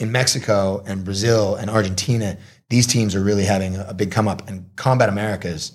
in 0.00 0.10
Mexico 0.12 0.82
and 0.86 1.04
Brazil 1.04 1.56
and 1.56 1.68
Argentina, 1.70 2.38
these 2.70 2.86
teams 2.86 3.14
are 3.14 3.22
really 3.22 3.44
having 3.44 3.76
a, 3.76 3.86
a 3.88 3.94
big 3.94 4.10
come 4.10 4.28
up. 4.28 4.48
And 4.48 4.64
Combat 4.76 5.08
Americas, 5.08 5.72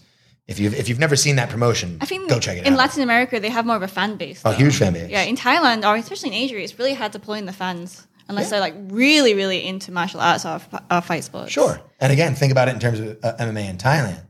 if 0.47 0.57
you've 0.59 0.73
if 0.73 0.87
you've 0.89 0.99
never 0.99 1.15
seen 1.15 1.35
that 1.35 1.49
promotion, 1.49 1.97
I 2.01 2.05
think 2.05 2.29
go 2.29 2.39
check 2.39 2.55
it 2.57 2.61
in 2.61 2.65
out. 2.65 2.71
In 2.71 2.75
Latin 2.77 3.03
America 3.03 3.39
they 3.39 3.49
have 3.49 3.65
more 3.65 3.75
of 3.75 3.83
a 3.83 3.87
fan 3.87 4.15
base. 4.15 4.39
a 4.41 4.43
though. 4.45 4.51
huge 4.55 4.77
fan 4.77 4.93
base. 4.93 5.09
Yeah, 5.09 5.23
in 5.23 5.35
Thailand 5.35 5.85
or 5.85 5.95
especially 5.97 6.29
in 6.29 6.35
Asia, 6.35 6.57
it's 6.57 6.79
really 6.79 6.93
hard 6.93 7.11
to 7.13 7.19
pull 7.19 7.33
in 7.35 7.45
the 7.45 7.53
fans 7.53 8.06
unless 8.29 8.49
they're 8.49 8.59
like 8.59 8.75
really, 8.89 9.33
really 9.33 9.65
into 9.65 9.91
martial 9.91 10.19
arts 10.19 10.45
or, 10.45 10.59
or 10.91 11.01
fight 11.01 11.23
sports. 11.23 11.51
Sure. 11.51 11.79
And 11.99 12.11
again, 12.13 12.35
think 12.35 12.51
about 12.51 12.67
it 12.67 12.73
in 12.73 12.79
terms 12.79 12.99
of 12.99 13.17
uh, 13.23 13.35
MMA 13.39 13.69
in 13.69 13.77
Thailand. 13.77 14.23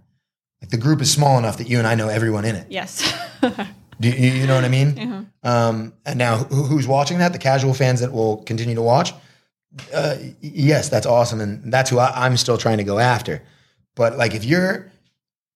Like 0.61 0.69
the 0.69 0.77
group 0.77 1.01
is 1.01 1.11
small 1.11 1.37
enough 1.37 1.57
that 1.57 1.69
you 1.69 1.77
and 1.77 1.87
I 1.87 1.95
know 1.95 2.07
everyone 2.09 2.45
in 2.45 2.55
it. 2.55 2.67
Yes. 2.69 3.13
Do 3.99 4.09
you, 4.09 4.29
you 4.31 4.47
know 4.47 4.55
what 4.55 4.63
I 4.65 4.69
mean? 4.69 4.91
Mm-hmm. 4.93 5.47
Um, 5.47 5.93
and 6.05 6.19
now, 6.19 6.37
who, 6.37 6.63
who's 6.63 6.87
watching 6.87 7.17
that? 7.17 7.33
The 7.33 7.39
casual 7.39 7.73
fans 7.73 7.99
that 8.01 8.11
will 8.11 8.43
continue 8.43 8.75
to 8.75 8.81
watch. 8.81 9.11
Uh, 9.93 10.15
yes, 10.39 10.89
that's 10.89 11.05
awesome, 11.07 11.41
and 11.41 11.73
that's 11.73 11.89
who 11.89 11.97
I, 11.99 12.25
I'm 12.25 12.37
still 12.37 12.57
trying 12.57 12.77
to 12.77 12.83
go 12.83 12.99
after. 12.99 13.41
But 13.95 14.17
like, 14.17 14.35
if 14.35 14.45
you're 14.45 14.91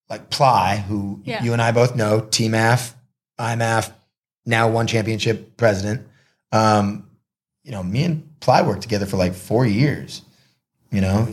like 0.09 0.29
Ply, 0.31 0.77
who 0.77 1.21
Yeah. 1.23 1.43
you 1.43 1.53
and 1.53 1.61
I 1.61 1.71
both 1.71 1.95
know, 1.95 2.21
TMAF, 2.21 2.93
IMAF, 3.39 3.91
now 4.45 4.67
one 4.69 4.87
championship 4.87 5.55
president. 5.57 6.07
Um, 6.51 7.07
you 7.63 7.71
know, 7.71 7.83
me 7.83 8.03
and 8.03 8.29
Ply 8.41 8.61
worked 8.63 8.81
together 8.81 9.05
for 9.05 9.17
like 9.17 9.33
four 9.33 9.65
years. 9.65 10.21
You 10.91 10.99
know, 10.99 11.25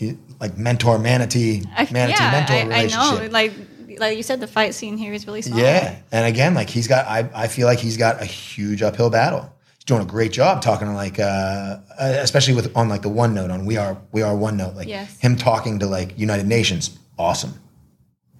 y- 0.00 0.18
like 0.38 0.58
mentor 0.58 0.98
manatee. 0.98 1.62
I, 1.74 1.88
manatee 1.90 2.22
yeah, 2.22 2.30
mentor 2.30 2.52
I, 2.52 2.58
I 2.58 2.64
relationship. 2.64 3.22
know. 3.22 3.28
Like, 3.30 3.52
like 3.98 4.16
you 4.18 4.22
said, 4.22 4.38
the 4.40 4.46
fight 4.46 4.74
scene 4.74 4.98
here 4.98 5.14
is 5.14 5.26
really 5.26 5.40
small. 5.40 5.58
Yeah. 5.58 5.96
And 6.12 6.26
again, 6.26 6.52
like 6.52 6.68
he's 6.68 6.88
got, 6.88 7.06
I, 7.06 7.26
I 7.34 7.48
feel 7.48 7.66
like 7.66 7.78
he's 7.78 7.96
got 7.96 8.20
a 8.20 8.26
huge 8.26 8.82
uphill 8.82 9.08
battle. 9.08 9.50
He's 9.78 9.84
doing 9.84 10.02
a 10.02 10.04
great 10.04 10.30
job 10.32 10.60
talking 10.60 10.88
to 10.88 10.92
like, 10.94 11.18
uh, 11.18 11.22
uh, 11.22 11.78
especially 11.98 12.52
with 12.54 12.76
on 12.76 12.90
like 12.90 13.00
the 13.00 13.08
one 13.08 13.32
note 13.32 13.50
on 13.50 13.64
we 13.64 13.78
are, 13.78 13.96
we 14.12 14.20
are 14.20 14.36
one 14.36 14.58
note, 14.58 14.74
like 14.74 14.88
Yes. 14.88 15.18
him 15.20 15.36
talking 15.36 15.78
to 15.78 15.86
like 15.86 16.18
United 16.18 16.46
Nations. 16.46 16.98
Awesome. 17.18 17.54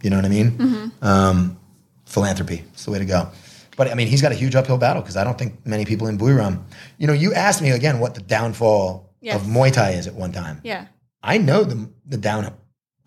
You 0.02 0.10
know 0.10 0.16
what 0.16 0.26
I 0.26 0.28
mean? 0.28 0.50
Mm-hmm. 0.50 1.04
Um, 1.04 1.58
philanthropy. 2.04 2.62
It's 2.74 2.84
the 2.84 2.90
way 2.90 2.98
to 2.98 3.04
go. 3.06 3.28
But 3.76 3.90
I 3.90 3.94
mean, 3.94 4.06
he's 4.06 4.20
got 4.22 4.32
a 4.32 4.34
huge 4.34 4.54
uphill 4.54 4.78
battle 4.78 5.02
because 5.02 5.16
I 5.16 5.24
don't 5.24 5.38
think 5.38 5.64
many 5.66 5.84
people 5.84 6.06
in 6.08 6.18
Buriram, 6.18 6.62
you 6.98 7.06
know, 7.06 7.12
you 7.14 7.32
asked 7.32 7.62
me 7.62 7.70
again 7.70 7.98
what 8.00 8.14
the 8.14 8.20
downfall 8.22 9.10
Yes. 9.20 9.36
of 9.40 9.46
Muay 9.46 9.72
Thai 9.72 9.90
is 9.92 10.08
at 10.08 10.14
one 10.14 10.32
time. 10.32 10.60
Yeah. 10.64 10.86
I 11.22 11.38
know 11.38 11.62
the 11.64 11.88
the 12.04 12.16
down. 12.16 12.52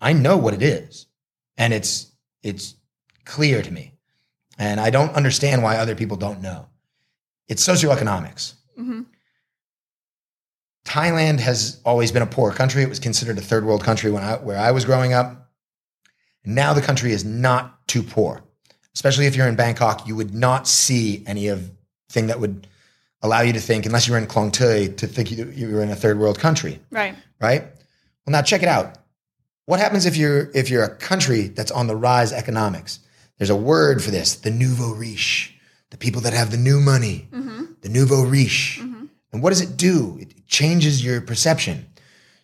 I 0.00 0.12
know 0.14 0.36
what 0.38 0.54
it 0.54 0.62
is, 0.62 1.06
and 1.58 1.74
it's 1.74 2.10
it's 2.42 2.74
clear 3.26 3.60
to 3.62 3.70
me, 3.70 3.92
and 4.58 4.80
I 4.80 4.88
don't 4.90 5.14
understand 5.14 5.62
why 5.62 5.76
other 5.76 5.94
people 5.94 6.16
don't 6.16 6.40
know. 6.40 6.68
It's 7.48 7.66
socioeconomics. 7.66 8.54
hmm 8.76 9.02
Thailand 10.86 11.40
has 11.40 11.80
always 11.84 12.12
been 12.12 12.22
a 12.22 12.26
poor 12.26 12.52
country. 12.52 12.82
It 12.82 12.88
was 12.88 13.00
considered 13.00 13.38
a 13.38 13.42
third 13.42 13.64
world 13.64 13.82
country 13.84 14.10
when 14.10 14.22
I 14.22 14.36
where 14.36 14.58
I 14.58 14.70
was 14.70 14.84
growing 14.84 15.12
up. 15.12 15.50
Now 16.44 16.72
the 16.74 16.80
country 16.80 17.12
is 17.12 17.24
not 17.24 17.86
too 17.88 18.02
poor, 18.02 18.42
especially 18.96 19.26
if 19.26 19.36
you're 19.36 19.46
in 19.46 19.56
Bangkok. 19.56 20.08
You 20.08 20.16
would 20.16 20.34
not 20.34 20.66
see 20.66 21.22
any 21.26 21.48
of 21.48 21.70
thing 22.08 22.28
that 22.28 22.40
would 22.40 22.66
allow 23.20 23.42
you 23.42 23.52
to 23.52 23.60
think, 23.60 23.84
unless 23.84 24.06
you 24.06 24.14
were 24.14 24.18
in 24.18 24.26
Klong 24.26 24.50
Tui, 24.50 24.88
to 24.88 25.06
think 25.06 25.30
you, 25.30 25.52
you 25.54 25.70
were 25.70 25.82
in 25.82 25.90
a 25.90 25.94
third 25.94 26.18
world 26.18 26.38
country. 26.38 26.80
Right. 26.90 27.14
right? 27.38 27.60
Well, 27.60 28.32
now 28.32 28.40
check 28.40 28.62
it 28.62 28.68
out. 28.68 28.96
What 29.66 29.80
happens 29.80 30.06
if 30.06 30.16
you're 30.16 30.50
if 30.54 30.70
you're 30.70 30.84
a 30.84 30.96
country 30.96 31.48
that's 31.48 31.70
on 31.70 31.88
the 31.88 31.96
rise 31.96 32.32
economics? 32.32 33.00
There's 33.36 33.50
a 33.50 33.56
word 33.56 34.02
for 34.02 34.10
this: 34.10 34.36
the 34.36 34.50
nouveau 34.50 34.94
riche, 34.94 35.54
the 35.90 35.98
people 35.98 36.22
that 36.22 36.32
have 36.32 36.50
the 36.50 36.56
new 36.56 36.80
money, 36.80 37.28
mm-hmm. 37.30 37.64
the 37.82 37.88
nouveau 37.90 38.24
riche. 38.24 38.78
Mm-hmm. 38.80 39.06
And 39.32 39.42
what 39.42 39.50
does 39.50 39.60
it 39.60 39.76
do? 39.76 40.16
It 40.20 40.46
changes 40.46 41.04
your 41.04 41.20
perception. 41.20 41.86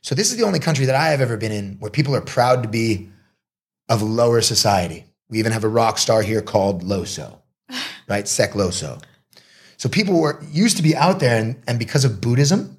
So 0.03 0.15
this 0.15 0.31
is 0.31 0.37
the 0.37 0.45
only 0.45 0.59
country 0.59 0.85
that 0.87 0.97
I 0.97 1.09
have 1.09 1.21
ever 1.21 1.37
been 1.37 1.53
in 1.53 1.77
where 1.79 1.91
people 1.91 2.15
are 2.15 2.21
proud 2.21 2.65
to 2.65 2.69
be 2.69 3.09
of 3.89 4.03
lower 4.03 4.41
society. 4.41 5.07
We 5.33 5.39
even 5.39 5.53
have 5.53 5.65
a 5.65 5.69
rock 5.69 5.97
star 5.97 6.21
here 6.21 6.43
called 6.43 6.85
Loso, 6.85 7.39
right? 8.09 8.29
Sek 8.29 8.53
Loso. 8.53 9.03
So 9.79 9.89
people 9.89 10.21
were 10.21 10.45
used 10.53 10.77
to 10.77 10.83
be 10.83 10.95
out 10.95 11.21
there, 11.21 11.39
and, 11.41 11.61
and 11.67 11.79
because 11.79 12.05
of 12.05 12.21
Buddhism, 12.21 12.77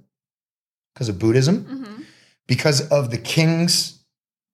because 0.93 1.09
of 1.09 1.19
Buddhism, 1.19 1.65
hmm 1.65 2.01
because 2.45 2.85
of 2.89 3.09
the 3.09 3.17
king's 3.17 4.03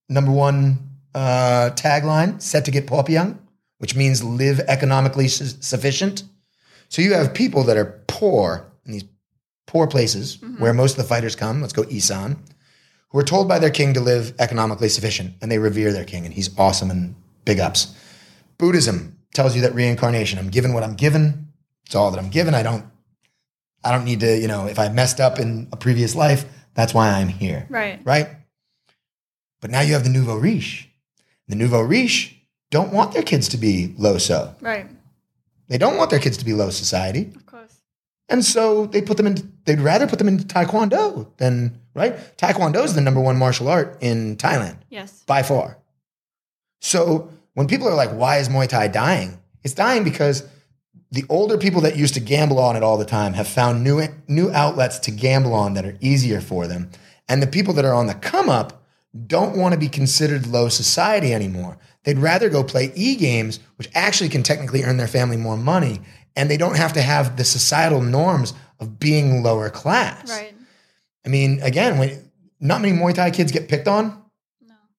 number 0.10 0.32
one 0.32 0.78
uh, 1.16 1.72
tagline, 1.74 2.40
set 2.40 2.66
to 2.66 2.72
get 2.72 2.86
Popiang, 2.86 3.36
which 3.80 3.96
means 3.96 4.24
live 4.24 4.60
economically 4.60 5.28
su- 5.28 5.58
sufficient. 5.60 6.22
So 6.90 7.02
you 7.02 7.14
have 7.14 7.34
people 7.34 7.64
that 7.64 7.78
are 7.78 8.04
poor 8.06 8.72
in 8.86 8.92
these 8.92 9.06
poor 9.66 9.88
places 9.88 10.38
where 10.60 10.72
most 10.72 10.92
of 10.92 10.98
the 10.98 11.10
fighters 11.10 11.36
come, 11.36 11.62
let's 11.62 11.74
go 11.74 11.84
Isan, 11.90 12.38
who 13.10 13.18
are 13.18 13.24
told 13.24 13.48
by 13.48 13.58
their 13.58 13.72
king 13.72 13.96
to 13.96 14.02
live 14.02 14.36
economically 14.38 14.90
sufficient 14.90 15.34
and 15.42 15.52
they 15.52 15.58
revere 15.58 15.92
their 15.92 16.06
king 16.06 16.26
and 16.26 16.34
he's 16.36 16.56
awesome 16.60 16.92
and 16.92 17.16
big 17.46 17.60
ups. 17.60 17.96
Buddhism 18.58 19.18
tells 19.34 19.56
you 19.56 19.62
that 19.62 19.74
reincarnation, 19.76 20.40
I'm 20.40 20.50
given 20.50 20.74
what 20.74 20.84
I'm 20.84 20.96
given. 20.96 21.48
It's 21.86 21.96
all 21.96 22.12
that 22.12 22.20
I'm 22.20 22.30
given. 22.30 22.54
I 22.54 22.64
don't 22.64 22.86
I 23.84 23.92
don't 23.92 24.04
need 24.04 24.20
to, 24.20 24.38
you 24.38 24.48
know, 24.48 24.68
if 24.68 24.78
I 24.78 24.90
messed 24.90 25.20
up 25.22 25.40
in 25.40 25.70
a 25.72 25.78
previous 25.78 26.14
life, 26.14 26.44
that's 26.74 26.94
why 26.94 27.10
I'm 27.12 27.30
here 27.30 27.66
Right. 27.70 28.00
right? 28.04 28.28
But 29.62 29.72
now 29.72 29.82
you 29.82 29.94
have 29.94 30.04
the 30.04 30.10
nouveau 30.10 30.36
riche. 30.38 30.90
The 31.48 31.56
nouveau 31.56 31.82
riche 31.82 32.36
don't 32.72 32.94
want 32.94 33.14
their 33.14 33.24
kids 33.24 33.50
to 33.50 33.58
be 33.58 33.94
low 33.98 34.18
so. 34.18 34.54
Right. 34.62 34.88
They 35.68 35.78
don't 35.78 35.98
want 35.98 36.10
their 36.10 36.20
kids 36.20 36.38
to 36.38 36.46
be 36.46 36.54
low 36.54 36.70
society. 36.70 37.32
Of 37.36 37.46
course. 37.46 37.76
And 38.28 38.44
so 38.46 38.86
they 38.86 39.02
put 39.02 39.18
them 39.18 39.28
into, 39.28 39.44
they'd 39.66 39.80
rather 39.80 40.08
put 40.08 40.20
them 40.20 40.28
into 40.28 40.44
Taekwondo 40.46 41.28
than, 41.38 41.80
right? 41.96 42.16
Taekwondo 42.38 42.84
is 42.84 42.94
the 42.94 43.02
number 43.02 43.20
one 43.22 43.38
martial 43.38 43.68
art 43.68 43.98
in 44.02 44.36
Thailand 44.38 44.78
Yes. 44.90 45.24
by 45.26 45.42
far. 45.44 45.78
So 46.80 47.30
when 47.54 47.68
people 47.68 47.88
are 47.88 47.96
like, 47.96 48.12
why 48.12 48.38
is 48.38 48.50
Muay 48.50 48.68
Thai 48.68 48.88
dying? 48.88 49.40
It's 49.64 49.74
dying 49.74 50.04
because 50.04 50.48
the 51.12 51.26
older 51.30 51.58
people 51.58 51.82
that 51.82 51.98
used 51.98 52.14
to 52.14 52.20
gamble 52.20 52.60
on 52.60 52.76
it 52.76 52.84
all 52.84 52.98
the 52.98 53.06
time 53.06 53.34
have 53.34 53.48
found 53.48 53.84
new, 53.84 54.02
new 54.28 54.52
outlets 54.52 55.00
to 55.00 55.12
gamble 55.12 55.54
on 55.54 55.74
that 55.74 55.86
are 55.86 55.98
easier 56.00 56.40
for 56.40 56.68
them. 56.68 56.90
And 57.28 57.42
the 57.42 57.48
people 57.48 57.74
that 57.76 57.86
are 57.86 57.94
on 57.94 58.08
the 58.08 58.14
come 58.14 58.50
up 58.50 58.84
don't 59.26 59.58
want 59.58 59.74
to 59.74 59.80
be 59.80 59.90
considered 59.90 60.48
low 60.48 60.70
society 60.70 61.34
anymore. 61.34 61.78
They'd 62.04 62.20
rather 62.20 62.50
go 62.50 62.64
play 62.64 62.92
e 62.96 63.16
games, 63.16 63.60
which 63.78 63.90
actually 63.96 64.30
can 64.30 64.44
technically 64.44 64.84
earn 64.84 64.98
their 64.98 65.08
family 65.08 65.38
more 65.38 65.58
money. 65.58 66.00
And 66.36 66.50
they 66.50 66.58
don't 66.58 66.78
have 66.78 66.94
to 66.94 67.02
have 67.02 67.36
the 67.38 67.44
societal 67.44 68.02
norms 68.02 68.54
of 68.80 69.00
being 69.00 69.44
lower 69.44 69.70
class. 69.70 70.30
Right. 70.30 70.54
I 71.26 71.30
mean, 71.30 71.60
again, 71.62 71.98
when 71.98 72.32
not 72.60 72.82
many 72.82 72.98
Muay 72.98 73.14
Thai 73.14 73.32
kids 73.32 73.52
get 73.52 73.68
picked 73.68 73.88
on. 73.88 74.24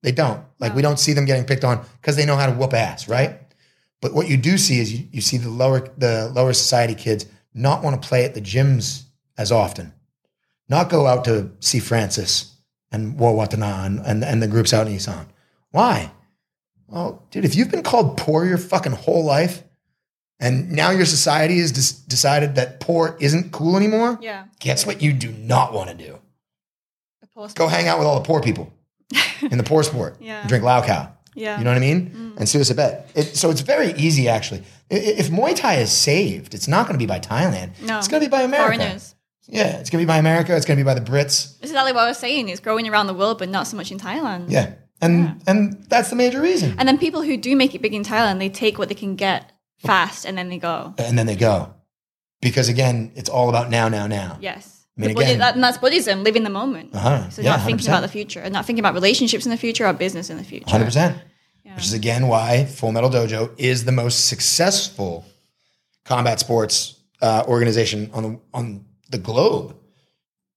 They 0.02 0.12
don't. 0.12 0.42
Like 0.58 0.72
No. 0.72 0.76
we 0.76 0.82
oh. 0.82 0.88
don't 0.88 0.98
see 0.98 1.12
them 1.12 1.24
getting 1.26 1.44
picked 1.44 1.64
on 1.64 1.84
because 2.00 2.16
they 2.16 2.24
know 2.26 2.36
how 2.36 2.46
to 2.46 2.52
whoop 2.52 2.72
ass, 2.74 3.08
right? 3.08 3.38
But 4.00 4.14
what 4.14 4.28
you 4.28 4.36
do 4.36 4.56
see 4.56 4.80
is 4.80 4.92
you, 4.92 5.06
you 5.12 5.20
see 5.20 5.36
the 5.36 5.50
lower 5.50 5.80
the 5.98 6.30
lower 6.34 6.52
society 6.52 6.94
kids 6.94 7.26
not 7.52 7.82
want 7.82 8.00
to 8.00 8.08
play 8.08 8.24
at 8.24 8.34
the 8.34 8.40
gyms 8.40 9.04
as 9.36 9.52
often, 9.52 9.92
not 10.68 10.88
go 10.88 11.06
out 11.06 11.24
to 11.24 11.50
see 11.60 11.80
Francis 11.80 12.54
and 12.92 13.18
War 13.18 13.32
Watana 13.34 13.84
and, 13.86 14.00
and, 14.00 14.24
and 14.24 14.42
the 14.42 14.48
groups 14.48 14.72
out 14.72 14.86
in 14.86 14.94
Isan. 14.94 15.26
Why? 15.70 16.10
Well, 16.88 17.24
dude, 17.30 17.44
if 17.44 17.54
you've 17.54 17.70
been 17.70 17.82
called 17.84 18.16
poor 18.16 18.44
your 18.44 18.58
fucking 18.58 18.92
whole 18.92 19.24
life, 19.24 19.62
and 20.40 20.72
now 20.72 20.90
your 20.90 21.06
society 21.06 21.60
has 21.60 21.70
des- 21.70 22.08
decided 22.08 22.56
that 22.56 22.80
poor 22.80 23.16
isn't 23.20 23.52
cool 23.52 23.76
anymore, 23.76 24.18
Yeah. 24.20 24.46
guess 24.58 24.84
what 24.86 25.00
you 25.02 25.12
do 25.12 25.30
not 25.30 25.72
want 25.72 25.90
to 25.90 25.94
do? 25.94 26.18
Go 27.54 27.68
hang 27.68 27.86
out 27.86 27.98
with 27.98 28.06
all 28.08 28.18
the 28.18 28.26
poor 28.26 28.40
people 28.40 28.72
in 29.42 29.58
the 29.58 29.64
poor 29.64 29.82
sport. 29.82 30.16
Yeah. 30.20 30.46
drink 30.46 30.64
Lao 30.64 30.82
Khao. 30.82 31.12
Yeah. 31.34 31.58
You 31.58 31.64
know 31.64 31.70
what 31.70 31.76
I 31.76 31.80
mean? 31.80 32.10
Mm. 32.10 32.36
And 32.38 32.48
Suicide 32.48 32.76
Bet. 32.76 33.10
It, 33.14 33.36
so 33.36 33.50
it's 33.50 33.60
very 33.60 33.92
easy, 33.92 34.28
actually. 34.28 34.62
If 34.90 35.28
Muay 35.28 35.54
Thai 35.54 35.76
is 35.76 35.92
saved, 35.92 36.54
it's 36.54 36.66
not 36.66 36.86
going 36.86 36.94
to 36.94 36.98
be 36.98 37.06
by 37.06 37.20
Thailand. 37.20 37.80
No. 37.82 37.98
It's 37.98 38.08
going 38.08 38.22
to 38.22 38.28
be 38.28 38.30
by 38.30 38.42
America. 38.42 38.76
Foreigners. 38.76 39.14
Yeah, 39.46 39.78
it's 39.78 39.90
going 39.90 40.00
to 40.00 40.06
be 40.06 40.08
by 40.08 40.18
America. 40.18 40.54
It's 40.56 40.66
going 40.66 40.76
to 40.76 40.84
be 40.84 40.86
by 40.86 40.94
the 40.94 41.00
Brits. 41.00 41.58
This 41.58 41.64
is 41.64 41.70
exactly 41.70 41.92
what 41.92 42.04
I 42.04 42.08
was 42.08 42.18
saying. 42.18 42.48
It's 42.48 42.60
growing 42.60 42.88
around 42.88 43.06
the 43.06 43.14
world, 43.14 43.38
but 43.38 43.48
not 43.48 43.66
so 43.66 43.76
much 43.76 43.90
in 43.90 43.98
Thailand. 43.98 44.46
Yeah. 44.48 44.74
And 45.00 45.42
and 45.46 45.82
that's 45.88 46.10
the 46.10 46.16
major 46.16 46.40
reason. 46.40 46.74
And 46.78 46.86
then 46.86 46.98
people 46.98 47.22
who 47.22 47.36
do 47.36 47.56
make 47.56 47.74
it 47.74 47.80
big 47.80 47.94
in 47.94 48.04
Thailand, 48.04 48.38
they 48.38 48.50
take 48.50 48.78
what 48.78 48.88
they 48.88 48.94
can 48.94 49.16
get 49.16 49.50
fast 49.78 50.26
and 50.26 50.36
then 50.36 50.50
they 50.50 50.58
go. 50.58 50.94
And 50.98 51.18
then 51.18 51.26
they 51.26 51.36
go. 51.36 51.74
Because 52.42 52.68
again, 52.68 53.12
it's 53.14 53.28
all 53.28 53.48
about 53.48 53.70
now, 53.70 53.88
now, 53.88 54.06
now. 54.06 54.38
Yes. 54.40 54.79
I 55.02 55.06
mean, 55.08 55.16
again- 55.16 55.38
that, 55.38 55.54
and 55.54 55.62
that's 55.64 55.78
Buddhism, 55.78 56.22
living 56.24 56.42
the 56.44 56.50
moment. 56.50 56.94
Uh-huh. 56.94 57.28
So 57.30 57.42
Yeah, 57.42 57.50
not 57.52 57.60
thinking 57.64 57.84
100%. 57.86 57.88
about 57.88 58.02
the 58.02 58.08
future 58.08 58.40
and 58.40 58.52
not 58.52 58.66
thinking 58.66 58.80
about 58.80 58.94
relationships 58.94 59.44
in 59.46 59.50
the 59.50 59.56
future 59.56 59.86
or 59.86 59.92
business 59.92 60.30
in 60.30 60.36
the 60.36 60.44
future. 60.44 60.66
100%. 60.66 61.14
Yeah. 61.64 61.74
Which 61.74 61.84
is 61.84 61.92
again 61.92 62.26
why 62.28 62.64
Full 62.64 62.92
Metal 62.92 63.10
Dojo 63.10 63.50
is 63.56 63.84
the 63.84 63.92
most 63.92 64.26
successful 64.26 65.24
combat 66.04 66.40
sports 66.40 66.96
uh, 67.22 67.44
organization 67.46 68.10
on 68.12 68.22
the 68.22 68.40
on 68.52 68.84
the 69.10 69.18
globe. 69.18 69.76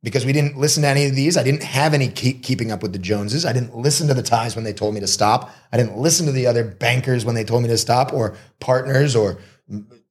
Because 0.01 0.25
we 0.25 0.33
didn't 0.33 0.57
listen 0.57 0.83
to 0.83 0.89
any 0.89 1.05
of 1.05 1.15
these. 1.15 1.37
I 1.37 1.43
didn't 1.43 1.63
have 1.63 1.93
any 1.93 2.09
keep, 2.09 2.43
keeping 2.43 2.71
up 2.73 2.81
with 2.83 2.91
the 2.91 2.99
Joneses. 2.99 3.45
I 3.45 3.53
didn't 3.53 3.73
listen 3.73 4.07
to 4.09 4.13
the 4.13 4.21
Thais 4.21 4.53
when 4.53 4.65
they 4.65 4.73
told 4.73 4.93
me 4.93 4.99
to 4.99 5.07
stop. 5.07 5.49
I 5.71 5.77
didn't 5.77 5.97
listen 5.97 6.25
to 6.25 6.33
the 6.33 6.45
other 6.45 6.65
bankers 6.65 7.23
when 7.23 7.35
they 7.35 7.45
told 7.45 7.63
me 7.63 7.69
to 7.69 7.77
stop, 7.77 8.11
or 8.11 8.35
partners, 8.59 9.15
or 9.15 9.37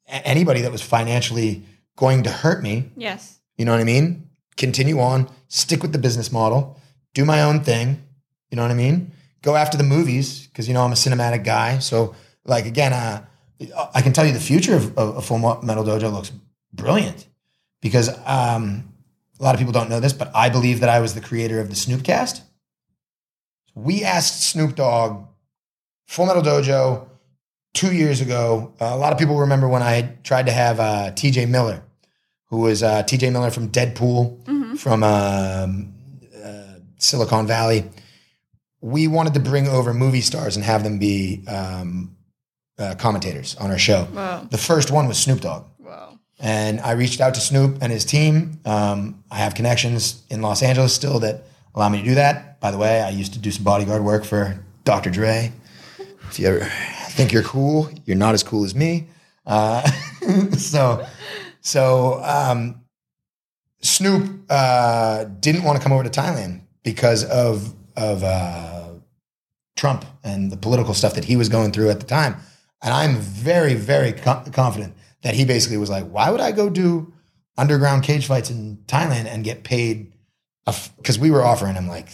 anybody 0.08 0.62
that 0.62 0.72
was 0.72 0.80
financially 0.80 1.64
going 1.96 2.22
to 2.22 2.30
hurt 2.30 2.62
me. 2.62 2.90
Yes. 2.96 3.38
You 3.56 3.64
know 3.64 3.72
what 3.72 3.80
I 3.80 3.84
mean? 3.84 4.28
Continue 4.56 5.00
on, 5.00 5.30
stick 5.48 5.82
with 5.82 5.92
the 5.92 5.98
business 5.98 6.30
model, 6.32 6.80
do 7.14 7.24
my 7.24 7.42
own 7.42 7.62
thing. 7.64 8.02
You 8.50 8.56
know 8.56 8.62
what 8.62 8.70
I 8.70 8.74
mean? 8.74 9.12
Go 9.42 9.56
after 9.56 9.76
the 9.76 9.84
movies 9.84 10.46
because 10.46 10.68
you 10.68 10.74
know 10.74 10.82
I'm 10.82 10.92
a 10.92 10.94
cinematic 10.94 11.44
guy. 11.44 11.78
So, 11.78 12.14
like 12.44 12.66
again, 12.66 12.92
uh, 12.92 13.24
I 13.94 14.02
can 14.02 14.12
tell 14.12 14.26
you 14.26 14.32
the 14.32 14.40
future 14.40 14.76
of, 14.76 14.96
of, 14.98 15.16
of 15.16 15.24
Full 15.24 15.38
Metal 15.38 15.84
Dojo 15.84 16.12
looks 16.12 16.32
brilliant 16.72 17.26
because 17.80 18.08
um, 18.26 18.92
a 19.40 19.42
lot 19.42 19.54
of 19.54 19.58
people 19.58 19.72
don't 19.72 19.88
know 19.88 20.00
this, 20.00 20.12
but 20.12 20.30
I 20.34 20.48
believe 20.48 20.80
that 20.80 20.88
I 20.88 21.00
was 21.00 21.14
the 21.14 21.20
creator 21.20 21.60
of 21.60 21.68
the 21.68 21.74
Snoopcast. 21.74 22.42
We 23.74 24.04
asked 24.04 24.42
Snoop 24.42 24.76
Dogg, 24.76 25.26
Full 26.06 26.26
Metal 26.26 26.42
Dojo, 26.42 27.08
two 27.74 27.92
years 27.92 28.20
ago. 28.20 28.74
Uh, 28.80 28.86
a 28.86 28.96
lot 28.96 29.12
of 29.12 29.18
people 29.18 29.38
remember 29.38 29.68
when 29.68 29.82
I 29.82 30.16
tried 30.22 30.46
to 30.46 30.52
have 30.52 30.78
uh, 30.78 31.12
TJ 31.12 31.48
Miller 31.48 31.82
who 32.52 32.58
was 32.58 32.82
uh, 32.82 33.02
TJ 33.02 33.32
Miller 33.32 33.50
from 33.50 33.70
Deadpool, 33.70 34.78
from 34.78 35.02
um, 35.02 35.94
uh, 36.44 36.74
Silicon 36.98 37.46
Valley. 37.46 37.88
We 38.82 39.08
wanted 39.08 39.32
to 39.34 39.40
bring 39.40 39.68
over 39.68 39.94
movie 39.94 40.20
stars 40.20 40.56
and 40.56 40.62
have 40.62 40.84
them 40.84 40.98
be 40.98 41.44
um, 41.48 42.14
uh, 42.78 42.94
commentators 42.98 43.56
on 43.56 43.70
our 43.70 43.78
show. 43.78 44.06
Wow. 44.12 44.46
The 44.50 44.58
first 44.58 44.90
one 44.90 45.08
was 45.08 45.16
Snoop 45.16 45.40
Dogg. 45.40 45.64
Wow. 45.78 46.18
And 46.40 46.78
I 46.80 46.92
reached 46.92 47.22
out 47.22 47.32
to 47.34 47.40
Snoop 47.40 47.78
and 47.80 47.90
his 47.90 48.04
team. 48.04 48.60
Um, 48.66 49.24
I 49.30 49.36
have 49.36 49.54
connections 49.54 50.22
in 50.28 50.42
Los 50.42 50.62
Angeles 50.62 50.94
still 50.94 51.20
that 51.20 51.44
allow 51.74 51.88
me 51.88 52.00
to 52.00 52.04
do 52.04 52.16
that. 52.16 52.60
By 52.60 52.70
the 52.70 52.76
way, 52.76 53.00
I 53.00 53.08
used 53.08 53.32
to 53.32 53.38
do 53.38 53.50
some 53.50 53.64
bodyguard 53.64 54.04
work 54.04 54.26
for 54.26 54.62
Dr. 54.84 55.08
Dre. 55.08 55.52
If 56.28 56.38
you 56.38 56.48
ever 56.48 56.70
think 57.08 57.32
you're 57.32 57.44
cool, 57.44 57.90
you're 58.04 58.18
not 58.18 58.34
as 58.34 58.42
cool 58.42 58.64
as 58.64 58.74
me. 58.74 59.06
Uh, 59.46 59.80
so, 60.58 61.06
so 61.62 62.20
um, 62.22 62.82
Snoop 63.80 64.42
uh, 64.50 65.24
didn't 65.24 65.62
want 65.64 65.78
to 65.78 65.82
come 65.82 65.92
over 65.92 66.04
to 66.04 66.10
Thailand 66.10 66.60
because 66.82 67.24
of 67.24 67.74
of 67.96 68.22
uh, 68.22 68.90
Trump 69.76 70.04
and 70.24 70.50
the 70.52 70.56
political 70.56 70.94
stuff 70.94 71.14
that 71.14 71.24
he 71.24 71.36
was 71.36 71.48
going 71.48 71.72
through 71.72 71.90
at 71.90 72.00
the 72.00 72.06
time. 72.06 72.36
And 72.82 72.92
I'm 72.92 73.16
very, 73.18 73.74
very 73.74 74.12
co- 74.12 74.42
confident 74.52 74.94
that 75.22 75.34
he 75.34 75.44
basically 75.44 75.76
was 75.78 75.88
like, 75.90 76.04
"Why 76.08 76.30
would 76.30 76.40
I 76.40 76.52
go 76.52 76.68
do 76.68 77.12
underground 77.56 78.02
cage 78.02 78.26
fights 78.26 78.50
in 78.50 78.78
Thailand 78.86 79.26
and 79.26 79.44
get 79.44 79.62
paid?" 79.64 80.12
Because 80.96 81.18
we 81.18 81.30
were 81.30 81.44
offering 81.44 81.74
him 81.74 81.88
like, 81.88 82.08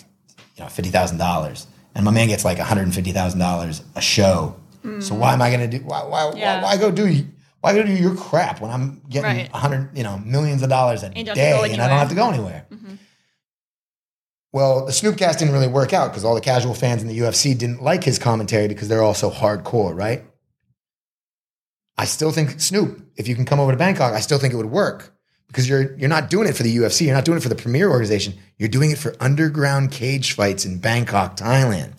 you 0.57 0.62
know, 0.65 0.69
fifty 0.69 0.91
thousand 0.91 1.19
dollars, 1.19 1.66
and 1.95 2.05
my 2.05 2.11
man 2.11 2.29
gets 2.29 2.45
like 2.45 2.59
one 2.59 2.66
hundred 2.66 2.83
and 2.85 2.95
fifty 2.95 3.12
thousand 3.12 3.41
dollars 3.41 3.83
a 3.95 4.01
show. 4.01 4.57
So 5.01 5.15
why 5.15 5.35
am 5.35 5.43
I 5.43 5.51
going 5.51 5.69
to 5.70 5.79
do? 5.79 5.85
Why, 5.85 6.03
why, 6.05 6.33
Yeah. 6.35 6.62
why, 6.62 6.75
why 6.75 6.77
go 6.79 6.91
do? 6.91 7.27
Why 7.60 7.74
go 7.74 7.82
do 7.82 7.93
your 7.93 8.14
crap 8.14 8.60
when 8.60 8.70
I'm 8.70 9.02
getting 9.09 9.24
Right. 9.24 9.51
hundred, 9.51 9.97
you 9.97 10.05
know, 10.05 10.18
millions 10.18 10.62
of 10.62 10.68
dollars 10.68 11.02
a 11.02 11.12
you 11.14 11.24
don't 11.24 11.36
have 11.36 11.62
to 11.62 11.68
day, 11.68 11.72
and 11.72 11.82
I 11.82 11.89
don't 11.89 11.98
have 11.98 12.09
to 12.10 12.14
go 12.14 12.28
anywhere? 12.30 12.66
Mm-hmm. 12.70 12.94
Well, 14.52 14.86
the 14.86 14.93
Snoopcast 14.93 15.39
didn't 15.39 15.52
really 15.52 15.68
work 15.68 15.93
out 15.93 16.10
because 16.10 16.24
all 16.24 16.35
the 16.35 16.40
casual 16.40 16.74
fans 16.74 17.02
in 17.02 17.09
the 17.09 17.18
UFC 17.18 17.56
didn't 17.56 17.82
like 17.82 18.05
his 18.05 18.18
commentary 18.18 18.68
because 18.68 18.89
they're 18.89 19.02
all 19.02 19.14
so 19.14 19.30
hardcore, 19.30 19.94
right? 19.97 20.24
I 21.97 22.05
still 22.05 22.30
think 22.30 22.60
Snoop, 22.60 23.02
if 23.16 23.28
you 23.28 23.35
can 23.35 23.44
come 23.44 23.60
over 23.60 23.72
to 23.72 23.78
Bangkok, 23.78 24.14
I 24.14 24.20
still 24.20 24.39
think 24.39 24.55
it 24.55 24.56
would 24.56 24.70
work 24.70 25.12
because 25.48 25.68
you're 25.68 25.97
you're 25.97 26.09
not 26.09 26.30
doing 26.30 26.48
it 26.48 26.56
for 26.56 26.62
the 26.62 26.74
UFC, 26.76 27.06
you're 27.06 27.14
not 27.14 27.24
doing 27.24 27.39
it 27.39 27.43
for 27.43 27.48
the 27.48 27.56
premier 27.56 27.90
organization, 27.90 28.35
you're 28.56 28.68
doing 28.68 28.90
it 28.90 28.98
for 28.98 29.14
underground 29.20 29.90
cage 29.90 30.32
fights 30.32 30.64
in 30.64 30.78
Bangkok, 30.78 31.36
Thailand. 31.36 31.93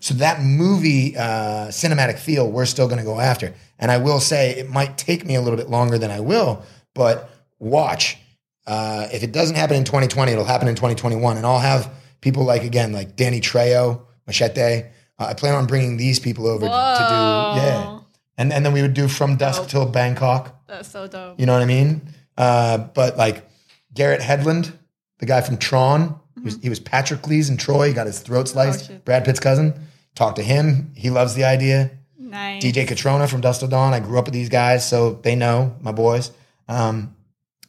So 0.00 0.14
that 0.14 0.42
movie 0.42 1.16
uh, 1.16 1.68
cinematic 1.68 2.18
feel, 2.18 2.50
we're 2.50 2.66
still 2.66 2.86
going 2.86 2.98
to 2.98 3.04
go 3.04 3.20
after. 3.20 3.54
And 3.78 3.90
I 3.90 3.98
will 3.98 4.20
say, 4.20 4.52
it 4.58 4.70
might 4.70 4.96
take 4.96 5.24
me 5.24 5.34
a 5.34 5.40
little 5.40 5.56
bit 5.56 5.68
longer 5.68 5.98
than 5.98 6.10
I 6.10 6.20
will, 6.20 6.64
but 6.94 7.30
watch. 7.58 8.18
Uh, 8.66 9.06
if 9.12 9.22
it 9.22 9.32
doesn't 9.32 9.56
happen 9.56 9.76
in 9.76 9.84
2020, 9.84 10.32
it'll 10.32 10.44
happen 10.44 10.68
in 10.68 10.74
2021, 10.74 11.36
and 11.36 11.46
I'll 11.46 11.58
have 11.58 11.92
people 12.20 12.44
like 12.44 12.64
again, 12.64 12.92
like 12.92 13.16
Danny 13.16 13.40
Trejo, 13.40 14.02
Machete. 14.26 14.86
Uh, 15.18 15.26
I 15.26 15.34
plan 15.34 15.54
on 15.54 15.66
bringing 15.66 15.96
these 15.96 16.18
people 16.18 16.46
over 16.46 16.60
to, 16.60 16.66
to 16.66 16.70
Whoa. 16.70 17.52
do, 17.54 17.60
yeah, 17.60 17.98
and 18.36 18.52
and 18.52 18.66
then 18.66 18.72
we 18.72 18.82
would 18.82 18.94
do 18.94 19.08
from 19.08 19.36
dusk 19.36 19.62
Dope. 19.62 19.70
till 19.70 19.86
Bangkok. 19.86 20.66
That's 20.66 20.90
so 20.90 21.06
dope. 21.06 21.38
You 21.38 21.46
know 21.46 21.52
what 21.52 21.62
I 21.62 21.66
mean? 21.66 22.02
Uh, 22.36 22.78
but 22.78 23.16
like 23.16 23.48
Garrett 23.94 24.20
Hedlund, 24.20 24.72
the 25.18 25.26
guy 25.26 25.40
from 25.40 25.56
Tron, 25.58 26.18
he, 26.46 26.54
was, 26.54 26.62
he 26.62 26.68
was 26.68 26.80
Patroclus 26.80 27.48
in 27.50 27.56
Troy. 27.56 27.88
He 27.88 27.94
got 27.94 28.06
his 28.06 28.20
throat 28.20 28.48
sliced. 28.48 28.84
Mm-hmm. 28.84 28.94
Oh. 28.94 29.00
Brad 29.04 29.24
Pitt's 29.24 29.40
cousin. 29.40 29.74
Talked 30.14 30.36
to 30.36 30.42
him. 30.42 30.92
He 30.94 31.10
loves 31.10 31.34
the 31.34 31.44
idea. 31.44 31.90
Nice. 32.18 32.62
DJ 32.62 32.86
Cotrona 32.86 33.28
from 33.28 33.40
Dusk 33.40 33.60
Till 33.60 33.68
Dawn. 33.68 33.92
I 33.94 34.00
grew 34.00 34.18
up 34.18 34.24
with 34.24 34.34
these 34.34 34.48
guys, 34.48 34.88
so 34.88 35.14
they 35.22 35.34
know 35.36 35.76
my 35.80 35.92
boys. 35.92 36.32
Um, 36.68 37.14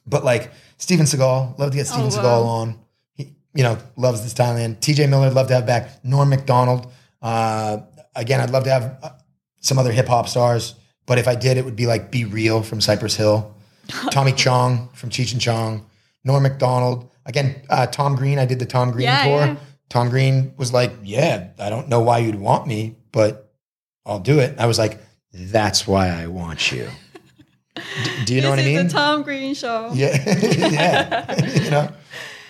but 0.05 0.23
like 0.23 0.51
Steven 0.77 1.05
Seagal, 1.05 1.59
love 1.59 1.71
to 1.71 1.77
get 1.77 1.87
Steven 1.87 2.05
Oh, 2.05 2.09
Seagal 2.09 2.23
wow. 2.23 2.43
on. 2.43 2.79
He, 3.13 3.35
you 3.53 3.63
know, 3.63 3.77
loves 3.97 4.23
this 4.23 4.33
Thailand. 4.33 4.77
TJ 4.79 5.09
Miller, 5.09 5.29
love 5.29 5.47
to 5.49 5.55
have 5.55 5.65
back. 5.65 6.03
Norm 6.05 6.29
Macdonald. 6.29 6.91
Uh, 7.21 7.79
again, 8.15 8.39
I'd 8.39 8.49
love 8.51 8.63
to 8.63 8.69
have 8.71 8.97
uh, 9.03 9.09
some 9.61 9.77
other 9.77 9.91
hip 9.91 10.07
hop 10.07 10.27
stars. 10.29 10.75
But 11.05 11.17
if 11.19 11.27
I 11.27 11.35
did, 11.35 11.57
it 11.57 11.65
would 11.65 11.75
be 11.75 11.87
like 11.87 12.11
B-Real 12.11 12.63
from 12.63 12.81
Cypress 12.81 13.15
Hill, 13.15 13.55
Tommy 14.11 14.31
Chong 14.33 14.89
from 14.93 15.09
Cheech 15.09 15.31
and 15.31 15.41
Chong, 15.41 15.85
Norm 16.23 16.43
Macdonald. 16.43 17.09
Again, 17.27 17.61
uh, 17.69 17.85
Tom 17.87 18.15
Green. 18.15 18.39
I 18.39 18.45
did 18.45 18.57
the 18.59 18.65
Tom 18.65 18.91
Green 18.91 19.03
Yeah, 19.05 19.23
tour. 19.25 19.39
yeah. 19.45 19.55
Tom 19.89 20.09
Green 20.09 20.53
was 20.57 20.73
like, 20.73 20.91
"Yeah, 21.03 21.49
I 21.59 21.69
don't 21.69 21.87
know 21.89 21.99
why 21.99 22.17
you'd 22.19 22.35
want 22.39 22.65
me, 22.67 22.95
but 23.11 23.51
I'll 24.05 24.19
do 24.19 24.39
it." 24.39 24.55
I 24.57 24.65
was 24.65 24.79
like, 24.79 24.99
"That's 25.33 25.85
why 25.87 26.09
I 26.09 26.27
want 26.27 26.71
you." 26.71 26.89
D- 27.75 27.81
do 28.25 28.33
you 28.35 28.41
know 28.41 28.49
what 28.49 28.59
I 28.59 28.63
mean? 28.63 28.87
the 28.87 28.93
Tom 28.93 29.23
Green 29.23 29.53
show. 29.53 29.91
yeah, 29.93 30.17
yeah. 30.51 31.45
you 31.63 31.69
know. 31.69 31.89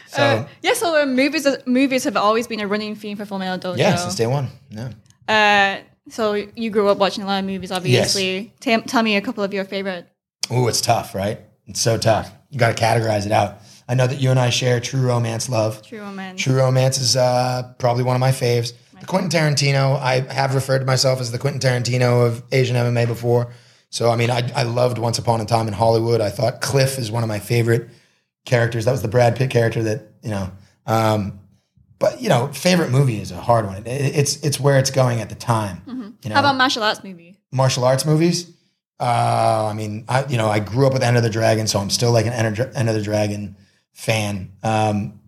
So 0.08 0.24
Uh, 0.24 0.48
yeah, 0.62 0.74
so 0.74 1.02
uh, 1.02 1.06
movies 1.06 1.46
movies 1.66 2.04
have 2.06 2.16
always 2.16 2.48
been 2.48 2.62
a 2.62 2.68
running 2.68 2.96
theme 2.96 3.18
for 3.18 3.26
Full 3.26 3.40
Metal 3.40 3.74
Dojo. 3.74 3.78
yeah, 3.78 3.96
since 3.98 4.16
day 4.16 4.26
one. 4.28 4.48
Yeah. 4.70 4.92
Uh, 5.28 5.84
so 6.10 6.34
you 6.56 6.70
grew 6.70 6.88
up 6.88 6.98
watching 6.98 7.24
a 7.24 7.28
lot 7.28 7.40
of 7.40 7.46
movies, 7.46 7.72
obviously. 7.72 8.54
Tell- 8.62 8.82
tell 8.84 9.04
me 9.04 9.18
a 9.18 9.22
couple 9.22 9.44
of 9.44 9.54
your 9.54 9.66
favorite. 9.66 10.08
Oh, 10.50 10.68
it's 10.68 10.80
tough, 10.80 11.14
right? 11.14 11.42
It's 11.66 11.82
so 11.82 11.98
tough. 11.98 12.32
You 12.50 12.58
got 12.58 12.76
to 12.78 12.82
categorize 12.82 13.26
it 13.26 13.34
out. 13.34 13.58
I 13.88 13.96
know 13.96 14.06
that 14.08 14.20
you 14.20 14.30
and 14.32 14.40
I 14.40 14.50
share 14.50 14.80
true 14.80 15.02
romance 15.02 15.48
love. 15.50 15.82
True 15.82 16.00
romance. 16.02 16.42
True 16.42 16.56
Romance 16.56 16.98
is 17.00 17.16
uh, 17.16 17.74
probably 17.80 18.04
one 18.04 18.16
of 18.16 18.20
my 18.20 18.32
faves. 18.32 18.74
The 19.00 19.06
Quentin 19.06 19.30
Tarantino, 19.30 19.98
I 20.00 20.22
have 20.34 20.56
referred 20.56 20.80
to 20.80 20.86
myself 20.86 21.22
as 21.22 21.32
the 21.32 21.38
Quentin 21.38 21.62
Tarantino 21.62 22.26
of 22.26 22.44
Asian 22.52 22.76
MMA 22.76 23.08
before. 23.08 23.54
So, 23.90 24.10
I 24.10 24.16
mean, 24.16 24.30
I, 24.32 24.50
I 24.56 24.64
loved 24.64 24.98
Once 24.98 25.20
Upon 25.20 25.40
a 25.40 25.46
Time 25.46 25.68
in 25.68 25.74
Hollywood. 25.74 26.20
I 26.20 26.30
thought 26.30 26.60
Cliff 26.62 26.98
is 26.98 27.10
one 27.12 27.24
of 27.24 27.30
my 27.30 27.40
favorite 27.40 27.90
characters. 28.46 28.86
That 28.86 28.92
was 28.92 29.02
the 29.04 29.08
Brad 29.08 29.36
Pitt 29.36 29.50
character 29.52 29.84
that, 29.84 30.12
you 30.24 30.32
know. 30.32 30.52
Um, 30.86 31.40
but, 32.00 32.22
you 32.22 32.28
know, 32.30 32.48
favorite 32.52 32.90
movie 32.92 33.22
is 33.22 33.32
a 33.32 33.38
hard 33.38 33.66
one. 33.66 33.78
It, 33.78 33.88
it's 33.88 34.44
it's 34.44 34.60
where 34.60 34.78
it's 34.78 34.92
going 34.92 35.22
at 35.22 35.30
the 35.30 35.36
time. 35.36 35.82
You 35.88 35.94
know, 35.94 36.04
Mm-hmm. 36.10 36.32
How 36.32 36.40
about 36.40 36.58
martial 36.58 36.84
arts 36.84 37.04
movie? 37.04 37.40
martial 37.52 37.86
arts 37.86 38.06
movies? 38.06 38.52
Uh, 39.00 39.68
I 39.72 39.74
mean, 39.74 40.06
I 40.10 40.26
you 40.26 40.38
know, 40.38 40.50
I 40.50 40.60
grew 40.60 40.88
up 40.88 40.94
with 40.94 41.04
Enter 41.04 41.22
the 41.22 41.30
Dragon, 41.30 41.68
so 41.68 41.80
I'm 41.80 41.90
still 41.92 42.12
like 42.12 42.26
an 42.26 42.34
Enter, 42.34 42.72
Enter 42.76 42.94
the 42.94 43.02
Dragon 43.02 43.56
fan. 43.98 44.52
Um, 44.64 45.20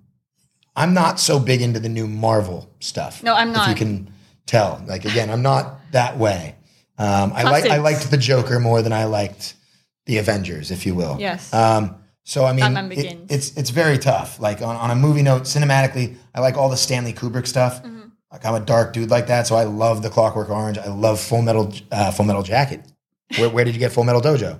I'm 0.76 0.94
not 0.94 1.20
so 1.20 1.40
big 1.40 1.62
into 1.62 1.80
the 1.80 1.90
new 1.90 2.08
Marvel 2.08 2.74
stuff. 2.80 3.22
No, 3.24 3.34
I'm 3.34 3.52
not. 3.52 3.64
If 3.70 3.70
you 3.80 3.86
can 3.86 4.14
tell, 4.46 4.82
like 4.88 5.04
again, 5.04 5.30
I'm 5.30 5.42
not 5.42 5.80
that 5.92 6.18
way. 6.18 6.56
Um, 6.98 7.34
I 7.36 7.44
like 7.44 7.66
I 7.66 7.78
liked 7.78 8.10
the 8.10 8.18
Joker 8.18 8.60
more 8.60 8.82
than 8.82 8.94
I 8.94 9.06
liked 9.06 9.56
the 10.06 10.18
Avengers, 10.20 10.72
if 10.72 10.86
you 10.86 10.96
will. 10.96 11.18
Yes. 11.20 11.54
Um, 11.54 11.96
so 12.24 12.46
I 12.46 12.54
mean, 12.54 12.92
it- 12.92 13.18
it's 13.30 13.58
it's 13.58 13.72
very 13.72 13.98
tough. 13.98 14.40
Like 14.40 14.62
on, 14.62 14.76
on 14.76 14.92
a 14.92 14.96
movie 14.96 15.24
note, 15.24 15.44
cinematically, 15.44 16.16
I 16.34 16.40
like 16.42 16.56
all 16.56 16.70
the 16.70 16.78
Stanley 16.78 17.14
Kubrick 17.14 17.48
stuff. 17.48 17.84
Mm-hmm. 17.84 18.00
Like 18.32 18.46
I'm 18.46 18.54
a 18.54 18.60
dark 18.60 18.94
dude 18.94 19.10
like 19.10 19.28
that, 19.28 19.48
so 19.48 19.56
I 19.56 19.64
love 19.64 20.04
the 20.04 20.10
Clockwork 20.10 20.50
Orange. 20.50 20.78
I 20.78 20.88
love 20.88 21.20
Full 21.20 21.42
Metal 21.42 21.74
uh, 21.92 22.12
Full 22.12 22.26
Metal 22.26 22.44
Jacket. 22.44 22.86
Where, 23.38 23.50
where 23.50 23.66
did 23.66 23.74
you 23.74 23.80
get 23.80 23.92
Full 23.92 24.04
Metal 24.04 24.22
Dojo? 24.22 24.60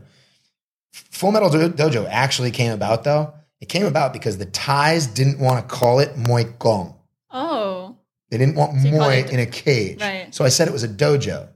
Full 0.92 1.32
Metal 1.32 1.50
Do- 1.50 1.70
Dojo 1.70 2.08
actually 2.10 2.52
came 2.52 2.72
about 2.72 3.04
though. 3.04 3.34
It 3.62 3.68
came 3.70 3.86
about 3.86 4.14
because 4.14 4.38
the 4.38 4.46
Thais 4.46 5.08
didn't 5.08 5.40
want 5.40 5.68
to 5.68 5.76
call 5.76 6.00
it 6.00 6.16
Muay 6.16 6.58
Gong. 6.60 6.96
Oh, 7.32 7.98
They 8.30 8.38
didn't 8.38 8.56
want 8.56 8.72
call 8.72 8.82
Muay 8.82 9.26
it- 9.26 9.32
in 9.32 9.40
a 9.40 9.46
cage. 9.46 10.00
Right. 10.02 10.34
So 10.34 10.46
I 10.46 10.50
said 10.50 10.68
it 10.68 10.72
was 10.72 10.84
a 10.84 10.88
dojo. 10.88 11.48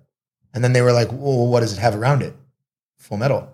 And 0.53 0.63
then 0.63 0.73
they 0.73 0.81
were 0.81 0.91
like, 0.91 1.11
well, 1.11 1.47
what 1.47 1.61
does 1.61 1.73
it 1.73 1.80
have 1.80 1.95
around 1.95 2.21
it? 2.21 2.35
Full 2.97 3.17
metal. 3.17 3.49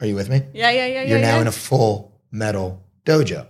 Are 0.00 0.06
you 0.06 0.14
with 0.14 0.28
me? 0.28 0.42
yeah, 0.52 0.70
yeah, 0.70 0.86
yeah, 0.86 1.02
You're 1.04 1.18
yeah. 1.18 1.26
now 1.30 1.34
yeah. 1.36 1.40
in 1.42 1.46
a 1.46 1.52
full 1.52 2.12
metal 2.30 2.82
dojo. 3.06 3.46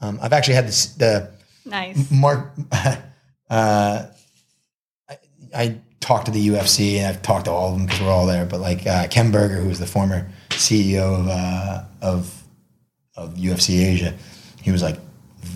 Um, 0.00 0.18
I've 0.22 0.32
actually 0.32 0.54
had 0.54 0.66
this, 0.66 0.86
the 0.94 1.30
nice. 1.64 2.10
Mark. 2.10 2.52
Uh, 3.50 4.06
I, 5.08 5.18
I 5.54 5.80
talked 6.00 6.26
to 6.26 6.32
the 6.32 6.48
UFC 6.48 6.96
and 6.96 7.06
I've 7.06 7.20
talked 7.20 7.44
to 7.44 7.50
all 7.50 7.68
of 7.68 7.74
them 7.76 7.84
because 7.86 8.00
we're 8.00 8.08
all 8.10 8.26
there. 8.26 8.46
But 8.46 8.60
like 8.60 8.86
uh, 8.86 9.06
Ken 9.08 9.30
Berger, 9.30 9.56
who 9.60 9.68
was 9.68 9.78
the 9.78 9.86
former 9.86 10.30
CEO 10.48 11.20
of 11.20 11.28
uh, 11.28 11.84
of 12.00 12.43
of 13.16 13.34
UFC 13.34 13.84
Asia, 13.84 14.14
he 14.62 14.70
was 14.72 14.82
like, 14.82 14.98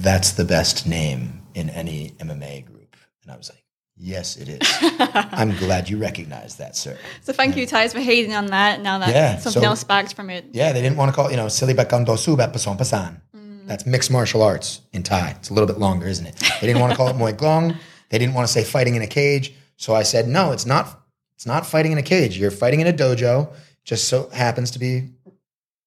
"That's 0.01 0.33
the 0.33 0.45
best 0.45 0.87
name 0.87 1.43
in 1.55 1.71
any 1.71 2.11
MMA 2.19 2.65
group," 2.67 2.97
and 3.23 3.33
I 3.33 3.37
was 3.37 3.49
like. 3.51 3.63
Yes, 4.01 4.37
it 4.37 4.49
is. 4.49 4.61
I'm 4.81 5.57
glad 5.57 5.89
you 5.89 5.99
recognize 5.99 6.55
that, 6.59 6.77
sir. 6.77 6.97
So 7.23 7.33
thank 7.33 7.57
you, 7.57 7.67
Thais, 7.67 7.93
for 7.93 7.99
hating 7.99 8.33
on 8.33 8.47
that. 8.47 8.81
Now 8.81 8.99
that 9.01 9.09
Yeah, 9.09 9.39
something 9.39 9.61
so- 9.61 9.69
else 9.69 9.81
sparked 9.81 10.15
from 10.15 10.31
it. 10.31 10.45
Yeah, 10.53 10.71
they 10.73 10.81
didn't 10.81 10.97
want 10.97 11.09
to 11.11 11.13
call 11.17 11.27
it, 11.27 11.31
you 11.33 11.37
know, 11.37 11.49
Silly 11.49 11.75
Bakando 11.75 12.11
Subat 12.17 12.53
Pason 12.53 12.77
Pasan. 12.77 13.21
Mm. 13.37 13.67
That's 13.67 13.87
mixed 13.87 14.13
martial 14.13 14.41
arts 14.45 14.83
in 14.93 15.03
Thai. 15.03 15.31
It's 15.31 15.51
a 15.51 15.53
little 15.53 15.67
bit 15.67 15.79
longer, 15.81 16.07
isn't 16.07 16.25
it? 16.25 16.37
They 16.61 16.69
didn't 16.69 16.81
want 16.81 16.93
to 16.93 16.97
call 16.97 17.09
it 17.09 17.17
Muay 17.17 17.33
Glong. 17.37 17.77
They 18.11 18.19
didn't 18.19 18.35
want 18.35 18.47
to 18.47 18.53
say 18.53 18.63
fighting 18.63 18.95
in 18.95 19.03
a 19.03 19.09
cage. 19.09 19.53
So 19.79 19.97
I 19.97 20.05
said, 20.05 20.29
no, 20.29 20.53
it's 20.53 20.65
not 20.65 21.01
it's 21.35 21.45
not 21.45 21.67
fighting 21.67 21.91
in 21.91 21.99
a 21.99 22.03
cage. 22.05 22.39
You're 22.39 22.53
fighting 22.53 22.79
in 22.79 22.87
a 22.87 22.93
dojo. 22.93 23.53
Just 23.83 24.07
so 24.07 24.29
happens 24.29 24.71
to 24.71 24.79
be 24.79 25.09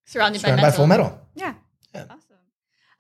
Surrounded, 0.04 0.42
surrounded 0.42 0.64
by, 0.64 0.70
by 0.70 0.76
full 0.76 0.86
metal. 0.88 1.18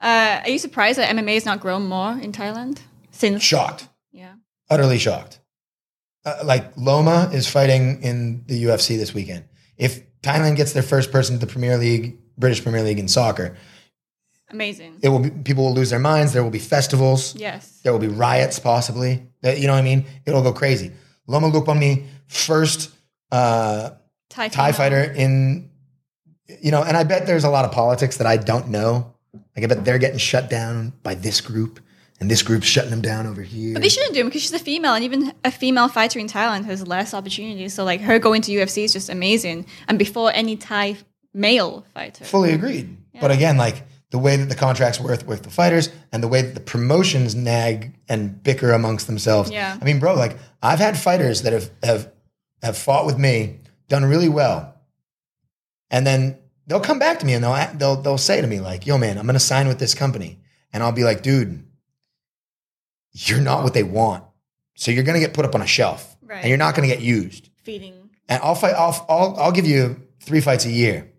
Yeah. 0.01 0.07
Yeah. 0.09 0.13
Awesome. 0.13 0.39
Uh, 0.39 0.41
are 0.43 0.49
you 0.49 0.59
surprised 0.59 0.97
that 0.99 1.15
MMA 1.15 1.33
has 1.35 1.45
not 1.45 1.59
grown 1.59 1.87
more 1.87 2.11
in 2.21 2.31
Thailand 2.31 2.79
since? 3.11 3.41
Shocked. 3.43 3.87
Yeah. 4.11 4.33
Utterly 4.69 4.97
shocked. 4.97 5.39
Uh, 6.25 6.39
like 6.43 6.71
Loma 6.77 7.29
is 7.33 7.47
fighting 7.47 8.01
in 8.03 8.43
the 8.47 8.63
UFC 8.65 8.97
this 8.97 9.13
weekend. 9.13 9.45
If 9.77 10.01
Thailand 10.21 10.55
gets 10.55 10.73
their 10.73 10.83
first 10.83 11.11
person 11.11 11.39
to 11.39 11.45
the 11.45 11.51
Premier 11.51 11.77
League, 11.77 12.17
British 12.37 12.61
Premier 12.63 12.83
League 12.83 12.99
in 12.99 13.07
soccer, 13.07 13.55
Amazing. 14.51 14.97
it 15.01 15.09
will 15.09 15.19
be 15.19 15.29
people 15.29 15.63
will 15.65 15.73
lose 15.73 15.89
their 15.89 15.99
minds. 15.99 16.33
There 16.33 16.43
will 16.43 16.51
be 16.51 16.59
festivals. 16.59 17.35
yes. 17.35 17.79
There 17.83 17.91
will 17.91 17.99
be 17.99 18.07
riots, 18.07 18.59
possibly. 18.59 19.25
That- 19.41 19.59
You 19.59 19.67
know 19.67 19.73
what 19.73 19.79
I 19.79 19.83
mean? 19.83 20.05
It'll 20.25 20.43
go 20.43 20.53
crazy. 20.53 20.91
Loma 21.27 21.49
Lookboonmee, 21.49 22.05
first 22.27 22.91
uh, 23.31 23.91
Thai, 24.29 24.49
Thai 24.49 24.71
fighter 24.73 25.01
in, 25.03 25.69
you 26.61 26.71
know, 26.71 26.83
and 26.83 26.97
I 26.97 27.03
bet 27.05 27.25
there's 27.27 27.45
a 27.45 27.49
lot 27.49 27.63
of 27.65 27.71
politics 27.71 28.17
that 28.17 28.27
I 28.27 28.37
don't 28.37 28.67
know. 28.69 29.15
Like 29.55 29.65
I 29.65 29.67
bet 29.67 29.85
they're 29.85 29.97
getting 29.97 30.17
shut 30.17 30.49
down 30.49 30.93
by 31.03 31.15
this 31.15 31.41
group, 31.41 31.79
and 32.19 32.29
this 32.29 32.41
group's 32.41 32.67
shutting 32.67 32.91
them 32.91 33.01
down 33.01 33.27
over 33.27 33.41
here. 33.41 33.73
But 33.73 33.81
they 33.81 33.89
shouldn't 33.89 34.13
do 34.13 34.21
him 34.21 34.27
because 34.27 34.41
she's 34.41 34.53
a 34.53 34.59
female, 34.59 34.93
and 34.93 35.03
even 35.03 35.33
a 35.43 35.51
female 35.51 35.87
fighter 35.87 36.19
in 36.19 36.27
Thailand 36.27 36.65
has 36.65 36.87
less 36.87 37.13
opportunities. 37.13 37.73
So, 37.73 37.83
like, 37.83 38.01
her 38.01 38.19
going 38.19 38.41
to 38.43 38.51
UFC 38.51 38.83
is 38.83 38.93
just 38.93 39.09
amazing. 39.09 39.65
And 39.87 39.99
before 39.99 40.31
any 40.33 40.55
Thai 40.55 40.97
male 41.33 41.85
fighter. 41.93 42.23
Fully 42.23 42.53
agreed. 42.53 42.97
But 43.19 43.31
again, 43.31 43.57
like 43.57 43.83
the 44.09 44.19
way 44.19 44.35
that 44.35 44.49
the 44.49 44.55
contracts 44.55 44.99
work 44.99 45.27
with 45.27 45.43
the 45.43 45.49
fighters 45.49 45.89
and 46.11 46.23
the 46.23 46.27
way 46.27 46.41
that 46.41 46.53
the 46.53 46.61
promotions 46.61 47.35
nag 47.35 47.93
and 48.09 48.41
bicker 48.41 48.71
amongst 48.71 49.07
themselves. 49.07 49.51
Yeah. 49.51 49.77
I 49.79 49.85
mean, 49.85 49.99
bro, 49.99 50.15
like 50.15 50.37
I've 50.61 50.79
had 50.79 50.97
fighters 50.97 51.43
that 51.43 51.53
have 51.53 51.69
have 51.83 52.11
have 52.61 52.77
fought 52.77 53.05
with 53.05 53.17
me, 53.17 53.59
done 53.87 54.05
really 54.05 54.29
well, 54.29 54.75
and 55.89 56.05
then 56.05 56.37
they'll 56.67 56.79
come 56.79 56.99
back 56.99 57.19
to 57.19 57.25
me 57.25 57.33
and 57.33 57.43
they'll 57.43 57.73
they'll 57.75 57.95
they'll 58.01 58.17
say 58.17 58.41
to 58.41 58.47
me 58.47 58.59
like, 58.59 58.85
"Yo, 58.85 58.97
man, 58.97 59.17
I'm 59.17 59.25
going 59.25 59.33
to 59.33 59.39
sign 59.39 59.67
with 59.67 59.79
this 59.79 59.93
company," 59.93 60.39
and 60.73 60.81
I'll 60.83 60.91
be 60.91 61.03
like, 61.03 61.21
"Dude, 61.23 61.65
you're 63.13 63.41
not 63.41 63.63
what 63.63 63.73
they 63.73 63.83
want, 63.83 64.23
so 64.75 64.91
you're 64.91 65.03
going 65.03 65.19
to 65.19 65.25
get 65.25 65.33
put 65.33 65.45
up 65.45 65.55
on 65.55 65.61
a 65.61 65.67
shelf, 65.67 66.15
Right. 66.21 66.37
and 66.39 66.49
you're 66.49 66.57
not 66.57 66.75
going 66.75 66.87
to 66.87 66.93
get 66.95 67.03
used." 67.03 67.49
feeding. 67.63 67.93
and 68.29 68.41
I'll 68.41 68.55
fight. 68.55 68.73
I'll, 68.75 69.05
I'll 69.09 69.35
I'll 69.37 69.51
give 69.51 69.65
you 69.67 70.01
three 70.21 70.41
fights 70.41 70.65
a 70.65 70.71
year, 70.71 71.11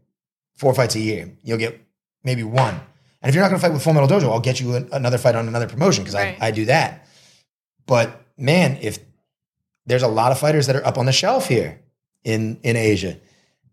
four 0.56 0.74
fights 0.74 0.94
a 0.96 1.00
year. 1.00 1.30
You'll 1.42 1.58
get 1.58 1.80
maybe 2.24 2.42
one. 2.42 2.74
And 3.20 3.28
if 3.28 3.34
you're 3.36 3.44
not 3.44 3.50
going 3.50 3.60
to 3.60 3.64
fight 3.66 3.72
with 3.72 3.84
Full 3.84 3.92
Metal 3.92 4.08
Dojo, 4.08 4.32
I'll 4.32 4.40
get 4.40 4.58
you 4.60 4.74
another 4.74 5.16
fight 5.18 5.36
on 5.36 5.46
another 5.46 5.68
promotion 5.68 6.02
because 6.02 6.16
Right. 6.16 6.36
I, 6.40 6.48
I 6.48 6.50
do 6.50 6.64
that. 6.64 7.06
But 7.86 8.20
man, 8.36 8.78
if 8.80 8.98
there's 9.86 10.02
a 10.02 10.08
lot 10.08 10.32
of 10.32 10.40
fighters 10.40 10.66
that 10.66 10.74
are 10.74 10.84
up 10.84 10.98
on 10.98 11.06
the 11.06 11.12
shelf 11.12 11.46
here 11.46 11.80
in 12.24 12.58
in 12.64 12.74
Asia, 12.76 13.18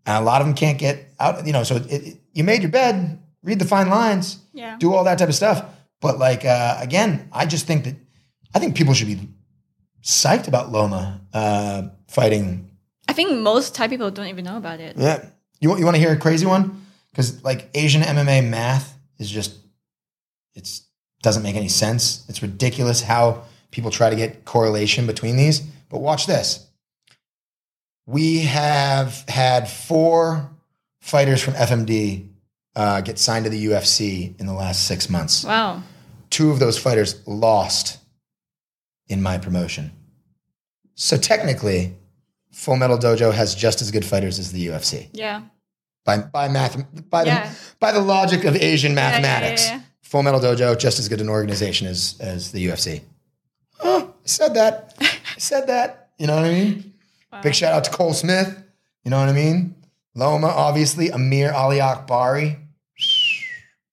and 0.06 0.16
a 0.16 0.20
lot 0.20 0.40
of 0.40 0.46
them 0.46 0.54
can't 0.56 0.78
get 0.78 1.14
out. 1.18 1.46
You 1.46 1.52
know, 1.52 1.62
so 1.64 1.76
it, 1.76 1.86
it- 1.92 2.16
you 2.32 2.44
made 2.44 2.62
your 2.62 2.70
bed, 2.70 3.18
read 3.42 3.58
the 3.58 3.64
fine 3.64 3.88
lines, 3.90 4.38
Yeah. 4.52 4.76
do 4.78 4.94
all 4.94 5.02
that 5.04 5.18
type 5.18 5.28
of 5.28 5.34
stuff. 5.34 5.64
But 6.00 6.18
like 6.18 6.44
uh, 6.44 6.76
again, 6.80 7.28
I 7.32 7.44
just 7.46 7.66
think 7.66 7.84
that 7.84 7.96
I 8.54 8.58
think 8.60 8.76
people 8.76 8.94
should 8.94 9.08
be 9.08 9.28
psyched 10.02 10.48
about 10.48 10.70
Loma 10.72 11.20
uh, 11.34 11.82
fighting 12.08 12.70
I 13.08 13.12
think 13.12 13.32
most 13.40 13.74
Thai 13.74 13.88
people 13.88 14.10
don't 14.12 14.28
even 14.28 14.44
know 14.44 14.56
about 14.56 14.78
it. 14.80 14.96
yeah. 14.96 15.24
You 15.60 15.68
want 15.68 15.80
you 15.80 15.84
want 15.84 15.96
to 15.96 16.00
hear 16.00 16.12
a 16.12 16.16
crazy 16.16 16.46
one? 16.46 16.86
Because 17.10 17.42
like 17.42 17.68
Asian 17.74 18.02
MMA 18.02 18.48
math 18.48 18.96
is 19.18 19.28
just 19.28 19.56
it's 20.54 20.86
doesn't 21.22 21.42
make 21.42 21.56
any 21.56 21.68
sense. 21.68 22.24
It's 22.28 22.40
ridiculous 22.42 23.02
how 23.02 23.42
people 23.72 23.90
try 23.90 24.08
to 24.10 24.16
get 24.16 24.44
correlation 24.44 25.06
between 25.06 25.36
these. 25.36 25.60
But 25.90 26.00
watch 26.00 26.26
this. 26.26 26.66
We 28.10 28.40
have 28.40 29.24
had 29.28 29.68
four 29.68 30.50
fighters 31.00 31.40
from 31.40 31.54
FMD 31.54 32.28
uh, 32.74 33.00
get 33.02 33.18
signed 33.20 33.44
to 33.44 33.50
the 33.50 33.66
UFC 33.66 34.38
in 34.40 34.46
the 34.46 34.52
last 34.52 34.86
six 34.88 35.08
months. 35.08 35.44
Wow. 35.44 35.82
Two 36.28 36.50
of 36.50 36.58
those 36.58 36.76
fighters 36.76 37.22
lost 37.26 37.98
in 39.08 39.22
my 39.22 39.38
promotion. 39.38 39.92
So 40.96 41.16
technically, 41.16 41.94
Full 42.52 42.76
Metal 42.76 42.98
Dojo 42.98 43.32
has 43.32 43.54
just 43.54 43.80
as 43.80 43.90
good 43.92 44.04
fighters 44.04 44.38
as 44.40 44.50
the 44.50 44.66
UFC 44.66 45.08
Yeah. 45.12 45.42
by 46.04 46.18
by 46.18 46.48
math 46.48 46.76
by 47.10 47.22
the 47.24 47.30
Yeah. 47.30 47.52
by 47.78 47.92
the 47.92 48.00
logic 48.00 48.44
of 48.44 48.56
Asian 48.56 48.92
mathematics. 48.94 49.66
yeah, 49.66 49.76
yeah. 49.76 49.80
Full 50.02 50.22
Metal 50.24 50.40
Dojo 50.40 50.76
just 50.76 50.98
as 50.98 51.08
good 51.08 51.20
an 51.20 51.28
organization 51.28 51.86
as 51.86 52.16
as 52.20 52.50
the 52.50 52.66
UFC. 52.66 53.02
Oh, 53.82 54.12
I 54.24 54.26
said 54.28 54.54
that. 54.54 54.94
I 55.00 55.38
said 55.38 55.68
that. 55.68 56.10
You 56.18 56.26
know 56.26 56.34
what 56.36 56.44
I 56.44 56.52
mean? 56.52 56.89
Big 57.42 57.54
shout 57.54 57.72
out 57.72 57.84
to 57.84 57.90
Cole 57.90 58.12
Smith. 58.12 58.62
You 59.04 59.10
know 59.10 59.18
what 59.18 59.28
I 59.28 59.32
mean? 59.32 59.76
Loma, 60.14 60.48
obviously. 60.48 61.10
Amir 61.10 61.52
Ali 61.52 61.78
Akbari. 61.78 62.58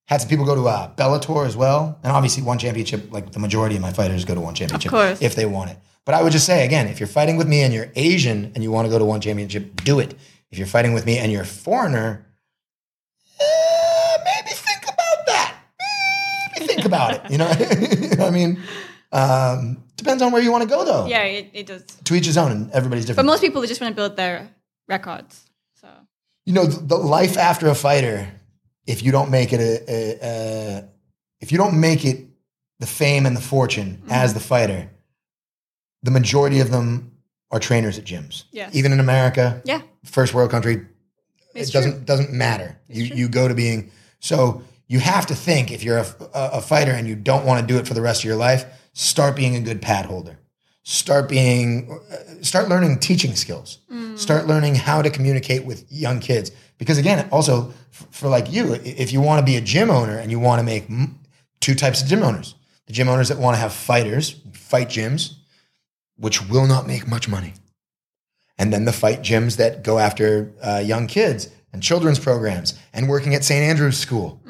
Had 0.05 0.21
some 0.21 0.29
people 0.29 0.45
go 0.45 0.55
to 0.55 0.67
uh, 0.67 0.95
Bellator 0.95 1.45
as 1.45 1.57
well, 1.57 1.99
and 2.01 2.11
obviously 2.13 2.41
one 2.41 2.57
championship. 2.57 3.11
Like 3.11 3.31
the 3.31 3.39
majority 3.39 3.75
of 3.75 3.81
my 3.81 3.91
fighters 3.91 4.23
go 4.25 4.33
to 4.35 4.41
one 4.41 4.55
championship 4.55 4.93
if 5.21 5.35
they 5.35 5.45
want 5.45 5.71
it. 5.71 5.77
But 6.05 6.15
I 6.15 6.23
would 6.23 6.31
just 6.31 6.45
say 6.45 6.65
again, 6.65 6.87
if 6.87 6.99
you're 7.01 7.07
fighting 7.07 7.35
with 7.35 7.47
me 7.47 7.61
and 7.63 7.73
you're 7.73 7.89
Asian 7.95 8.53
and 8.55 8.63
you 8.63 8.71
want 8.71 8.85
to 8.85 8.89
go 8.89 8.97
to 8.97 9.03
one 9.03 9.19
championship, 9.19 9.83
do 9.83 9.99
it. 9.99 10.15
If 10.49 10.57
you're 10.57 10.65
fighting 10.67 10.93
with 10.93 11.05
me 11.05 11.17
and 11.17 11.29
you're 11.29 11.41
a 11.41 11.45
foreigner, 11.45 12.25
eh, 13.39 14.17
maybe 14.23 14.51
think 14.55 14.83
about 14.83 15.25
that. 15.27 15.55
Maybe 16.55 16.67
think 16.73 16.85
about 16.85 17.13
it. 17.15 17.29
You 17.29 17.37
know, 17.37 17.51
You 17.59 18.15
know 18.15 18.23
what 18.23 18.27
I 18.27 18.29
mean, 18.31 18.61
um, 19.11 19.83
depends 19.95 20.21
on 20.21 20.31
where 20.31 20.41
you 20.41 20.51
want 20.51 20.63
to 20.63 20.69
go 20.69 20.83
though. 20.85 21.05
Yeah, 21.07 21.23
it, 21.23 21.49
it 21.53 21.65
does. 21.67 21.83
To 22.05 22.15
each 22.15 22.25
his 22.25 22.37
own, 22.37 22.51
and 22.51 22.71
everybody's 22.71 23.05
different. 23.05 23.25
But 23.25 23.31
most 23.31 23.41
people 23.41 23.61
just 23.65 23.81
want 23.81 23.91
to 23.91 23.95
build 23.95 24.15
their 24.17 24.49
records. 24.87 25.43
So 25.81 25.87
you 26.45 26.53
know, 26.53 26.65
the, 26.65 26.79
the 26.85 26.97
life 26.97 27.37
after 27.37 27.67
a 27.67 27.75
fighter 27.75 28.27
if 28.85 29.03
you 29.03 29.11
don't 29.11 29.29
make 29.29 29.51
it 29.51 29.59
a, 29.59 29.83
a, 29.91 30.17
a 30.21 30.89
if 31.41 31.51
you 31.51 31.57
don't 31.57 31.79
make 31.79 32.05
it 32.05 32.25
the 32.79 32.87
fame 32.87 33.25
and 33.25 33.35
the 33.35 33.41
fortune 33.41 33.97
Mm-hmm. 33.97 34.11
as 34.11 34.33
the 34.33 34.39
fighter, 34.39 34.89
the 36.03 36.11
majority 36.11 36.59
of 36.59 36.71
them 36.71 37.11
are 37.51 37.59
trainers 37.59 37.97
at 37.97 38.05
gyms. 38.05 38.43
Yes. 38.51 38.75
Even 38.75 38.91
in 38.91 38.99
America, 38.99 39.61
Yeah. 39.65 39.81
first 40.03 40.33
world 40.33 40.51
country, 40.51 40.85
It's 41.55 41.69
it 41.69 41.73
doesn't 41.73 41.91
true. 41.91 42.01
doesn't 42.01 42.31
matter. 42.33 42.77
You 42.87 43.07
true. 43.07 43.17
you 43.17 43.27
go 43.29 43.47
to 43.47 43.53
being 43.53 43.91
so 44.19 44.61
you 44.87 44.99
have 44.99 45.25
to 45.27 45.35
think 45.35 45.69
if 45.71 45.83
you're 45.83 45.97
a, 45.97 46.05
a, 46.33 46.49
a 46.53 46.61
fighter 46.61 46.91
and 46.91 47.07
you 47.07 47.15
don't 47.15 47.45
want 47.45 47.59
to 47.61 47.67
do 47.73 47.77
it 47.79 47.85
for 47.87 47.93
the 47.93 48.01
rest 48.01 48.21
of 48.21 48.25
your 48.25 48.37
life, 48.37 48.65
start 48.97 49.35
being 49.35 49.55
a 49.55 49.59
good 49.59 49.81
pad 49.81 50.05
holder. 50.05 50.39
Start 50.83 51.27
being 51.27 51.99
start 52.41 52.69
learning 52.69 52.99
teaching 52.99 53.35
skills. 53.35 53.79
Mm. 53.91 54.17
Start 54.17 54.47
learning 54.47 54.75
how 54.75 55.01
to 55.01 55.09
communicate 55.09 55.65
with 55.65 55.85
young 55.91 56.19
kids 56.19 56.51
because 56.77 56.97
again, 56.97 57.27
also 57.31 57.73
for 57.91 58.29
like 58.29 58.51
you, 58.51 58.73
if 58.73 59.11
you 59.11 59.21
want 59.21 59.39
to 59.39 59.45
be 59.45 59.57
a 59.57 59.61
gym 59.61 59.91
owner 59.91 60.17
and 60.17 60.31
you 60.31 60.39
want 60.39 60.59
to 60.59 60.63
make 60.63 60.87
two 61.59 61.75
types 61.75 62.01
of 62.01 62.07
gym 62.07 62.23
owners, 62.23 62.55
the 62.85 62.93
gym 62.93 63.09
owners 63.09 63.27
that 63.29 63.37
want 63.37 63.55
to 63.55 63.59
have 63.59 63.73
fighters, 63.73 64.39
fight 64.53 64.87
gyms, 64.87 65.33
which 66.15 66.47
will 66.49 66.67
not 66.67 66.87
make 66.87 67.07
much 67.07 67.27
money 67.27 67.53
and 68.57 68.73
then 68.73 68.85
the 68.85 68.93
fight 68.93 69.21
gyms 69.21 69.57
that 69.57 69.83
go 69.83 69.99
after 69.99 70.51
uh, 70.61 70.81
young 70.83 71.07
kids 71.07 71.49
and 71.73 71.83
children's 71.83 72.19
programs 72.19 72.77
and 72.93 73.07
working 73.07 73.35
at 73.35 73.43
St. 73.43 73.61
Andrew's 73.61 73.97
School. 73.97 74.41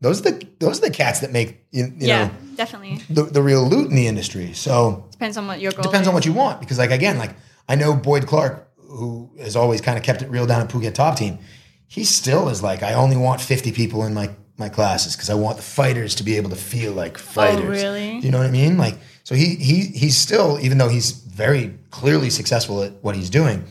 Those 0.00 0.20
are 0.20 0.30
the 0.30 0.46
those 0.58 0.78
are 0.78 0.86
the 0.88 0.90
cats 0.90 1.20
that 1.20 1.30
make 1.30 1.66
you, 1.70 1.84
you 1.84 1.92
yeah, 1.98 2.26
know 2.26 2.32
definitely. 2.56 3.02
the, 3.10 3.24
the 3.24 3.42
real 3.42 3.62
loot 3.68 3.90
in 3.90 3.96
the 3.96 4.06
industry. 4.06 4.52
So 4.54 5.06
Depends 5.12 5.36
on 5.36 5.46
what 5.46 5.60
your 5.60 5.72
goal 5.72 5.82
depends 5.82 6.08
on 6.08 6.14
what 6.14 6.24
you 6.24 6.32
want 6.32 6.60
because 6.60 6.78
like 6.78 6.90
again 6.90 7.18
like 7.18 7.34
I 7.68 7.74
know 7.74 7.94
Boyd 7.94 8.26
Clark 8.26 8.66
who 8.76 9.30
has 9.38 9.56
always 9.56 9.80
kind 9.80 9.98
of 9.98 10.04
kept 10.04 10.22
it 10.22 10.30
real 10.30 10.46
down 10.46 10.62
at 10.62 10.68
Phuket 10.68 10.94
Top 10.94 11.16
Team. 11.16 11.38
He 11.86 12.04
still 12.04 12.48
is 12.48 12.62
like 12.62 12.82
I 12.82 12.94
only 12.94 13.16
want 13.16 13.40
50 13.40 13.72
people 13.72 14.04
in 14.04 14.14
my 14.14 14.30
my 14.56 14.68
classes 14.68 15.16
because 15.16 15.28
I 15.30 15.34
want 15.34 15.56
the 15.56 15.62
fighters 15.62 16.14
to 16.16 16.22
be 16.22 16.36
able 16.36 16.50
to 16.50 16.56
feel 16.56 16.92
like 16.92 17.16
oh, 17.16 17.22
fighters. 17.22 17.64
Oh, 17.64 17.68
really? 17.68 18.18
You 18.18 18.30
know 18.30 18.38
what 18.38 18.46
I 18.46 18.50
mean? 18.50 18.78
Like 18.78 18.96
so 19.24 19.34
he 19.34 19.56
he 19.56 19.82
he's 19.86 20.16
still 20.16 20.58
even 20.62 20.78
though 20.78 20.88
he's 20.88 21.10
very 21.12 21.74
clearly 21.90 22.30
successful 22.30 22.82
at 22.82 22.92
what 23.02 23.16
he's 23.16 23.28
doing, 23.30 23.64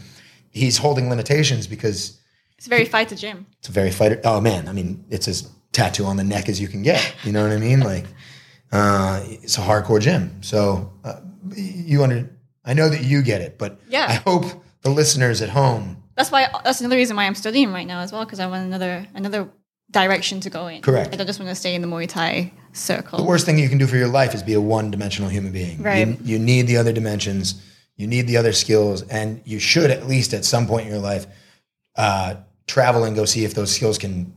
he's 0.52 0.78
holding 0.78 1.10
limitations 1.10 1.66
because 1.68 2.20
It's 2.58 2.68
very 2.68 2.86
fight 2.86 3.10
fighter 3.10 3.16
gym. 3.16 3.46
it's 3.60 3.70
a 3.70 3.72
very 3.72 3.92
fighter. 3.92 4.22
Oh 4.24 4.40
man, 4.42 4.68
I 4.68 4.74
mean, 4.74 5.06
it's 5.10 5.28
as 5.28 5.50
tattoo 5.72 6.06
on 6.06 6.18
the 6.18 6.24
neck 6.24 6.50
as 6.50 6.60
you 6.60 6.68
can 6.68 6.82
get. 6.82 7.14
You 7.24 7.32
know 7.32 7.44
what 7.44 7.52
I 7.52 7.58
mean? 7.58 7.80
Like, 7.82 8.06
uh, 8.72 9.24
it's 9.26 9.58
a 9.58 9.62
hardcore 9.62 10.00
gym. 10.02 10.42
So 10.42 10.92
uh, 11.04 11.22
you 11.56 12.04
under. 12.04 12.30
I 12.66 12.74
know 12.74 12.90
that 12.90 13.04
you 13.04 13.22
get 13.22 13.42
it, 13.42 13.58
but 13.58 13.80
Yeah. 13.90 14.06
I 14.08 14.14
hope 14.16 14.46
the 14.82 14.90
listeners 14.90 15.42
at 15.42 15.50
home. 15.50 16.04
That's 16.16 16.32
why. 16.32 16.48
That's 16.64 16.82
another 16.82 16.98
reason 16.98 17.16
why 17.16 17.26
I'm 17.26 17.36
studying 17.36 17.72
right 17.72 17.88
now 17.88 18.02
as 18.02 18.12
well 18.12 18.26
because 18.26 18.40
I 18.40 18.48
want 18.48 18.66
another 18.66 19.08
another 19.16 19.50
direction 19.92 20.40
to 20.42 20.50
go 20.50 20.68
in. 20.68 20.82
Correct. 20.82 21.14
I 21.14 21.18
don't 21.18 21.26
just 21.26 21.40
want 21.40 21.50
to 21.50 21.56
stay 21.56 21.74
in 21.74 21.82
the 21.82 21.88
Muay 21.88 22.08
Thai 22.08 22.52
circle. 22.74 23.18
The 23.20 23.24
worst 23.26 23.46
thing 23.46 23.58
you 23.58 23.70
can 23.70 23.78
do 23.80 23.88
for 23.88 23.96
your 23.98 24.08
life 24.08 24.36
is 24.36 24.44
be 24.44 24.54
a 24.54 24.62
one-dimensional 24.62 25.30
human 25.30 25.52
being. 25.52 25.82
Right. 25.82 26.08
You, 26.08 26.18
you 26.24 26.40
need 26.40 26.68
the 26.68 26.78
other 26.78 26.94
dimensions. 26.94 27.60
You 27.96 28.06
need 28.06 28.28
the 28.28 28.38
other 28.38 28.54
skills, 28.54 29.02
and 29.04 29.42
you 29.46 29.60
should 29.60 29.90
at 29.90 30.08
least 30.08 30.34
at 30.34 30.46
some 30.46 30.68
point 30.68 30.86
in 30.86 30.92
your 30.92 31.02
life 31.02 31.26
uh, 31.96 32.36
travel 32.68 33.04
and 33.04 33.16
go 33.16 33.26
see 33.26 33.44
if 33.46 33.54
those 33.56 33.74
skills 33.76 33.98
can 33.98 34.34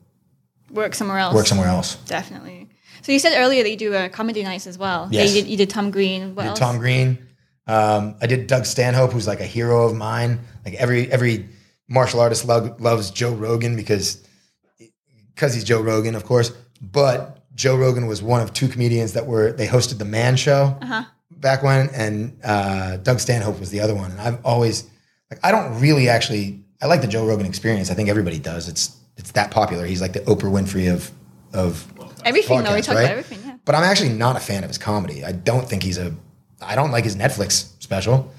Work 0.73 0.95
somewhere 0.95 1.19
else. 1.19 1.35
work 1.35 1.47
somewhere 1.47 1.69
else. 1.69 1.97
Definitely. 2.07 2.69
So 3.03 3.13
you 3.13 3.19
said 3.19 3.37
earlier 3.37 3.63
that 3.63 3.71
you 3.71 3.77
do 3.77 3.95
a 3.95 4.09
comedy 4.09 4.43
nights 4.43 4.67
as 4.67 4.79
well. 4.79 5.09
Yeah, 5.11 5.23
Yes. 5.23 5.35
you 5.35 5.43
did. 5.43 5.51
You 5.51 5.57
did 5.57 5.71
Tom 5.71 5.91
Green. 5.91 6.35
What 6.35 6.43
did 6.45 6.49
else? 6.51 6.59
Tom 6.59 6.79
Green. 6.79 7.19
Um, 7.67 8.17
I 8.21 8.27
did 8.27 8.47
Doug 8.47 8.65
Stanhope, 8.67 9.13
who's 9.13 9.27
like 9.27 9.41
a 9.41 9.47
hero 9.47 9.85
of 9.87 9.95
mine. 9.95 10.41
Like 10.65 10.75
every 10.75 11.11
every 11.11 11.49
martial 11.89 12.21
artist 12.21 12.45
lo- 12.47 12.75
loves 12.79 13.11
Joe 13.11 13.33
Rogan 13.35 13.77
because 13.77 14.19
because 15.35 15.55
he's 15.55 15.65
Joe 15.65 15.81
Rogan, 15.81 16.15
of 16.15 16.25
course. 16.25 16.53
But 16.81 17.45
Joe 17.55 17.77
Rogan 17.77 18.07
was 18.07 18.23
one 18.23 18.41
of 18.41 18.53
two 18.53 18.69
comedians 18.69 19.13
that 19.15 19.27
were 19.27 19.53
they 19.53 19.67
hosted 19.67 19.99
the 19.99 20.05
Man 20.05 20.37
Show 20.37 20.77
Uh-huh. 20.81 21.05
back 21.31 21.63
when, 21.63 21.89
and 21.95 22.37
uh, 22.45 22.97
Doug 22.99 23.21
Stanhope 23.21 23.59
was 23.61 23.71
the 23.71 23.81
other 23.81 23.95
one. 23.95 24.11
And 24.13 24.21
I've 24.21 24.45
always 24.45 24.85
like 25.31 25.41
I 25.43 25.51
don't 25.53 25.81
really 25.81 26.09
actually 26.09 26.65
I 26.81 26.87
like 26.87 27.01
the 27.01 27.09
Joe 27.09 27.27
Rogan 27.27 27.47
experience. 27.47 27.91
I 27.91 27.95
think 27.95 28.09
everybody 28.09 28.39
does. 28.39 28.69
It's 28.69 28.97
it's 29.17 29.33
that 29.33 29.51
popular. 29.51 29.87
He's 29.87 30.01
like 30.01 30.13
the 30.13 30.21
Oprah 30.21 30.51
Winfrey 30.51 30.93
of 30.93 31.11
of 31.55 31.87
Everything. 32.25 32.63
though 32.63 32.75
we 32.75 32.81
talk 32.83 32.95
right? 32.95 33.03
about 33.03 33.11
everything. 33.19 33.41
Yeah. 33.45 33.57
but 33.65 33.75
I'm 33.75 33.85
actually 33.85 34.11
not 34.11 34.37
a 34.37 34.41
fan 34.41 34.65
of 34.65 34.71
his 34.71 34.79
comedy. 34.79 35.25
I 35.25 35.33
don't 35.33 35.69
think 35.69 35.83
he's 35.83 35.99
a. 35.99 36.15
I 36.61 36.75
don't 36.77 36.91
like 36.93 37.05
his 37.05 37.17
Netflix 37.17 37.81
special. 37.83 38.33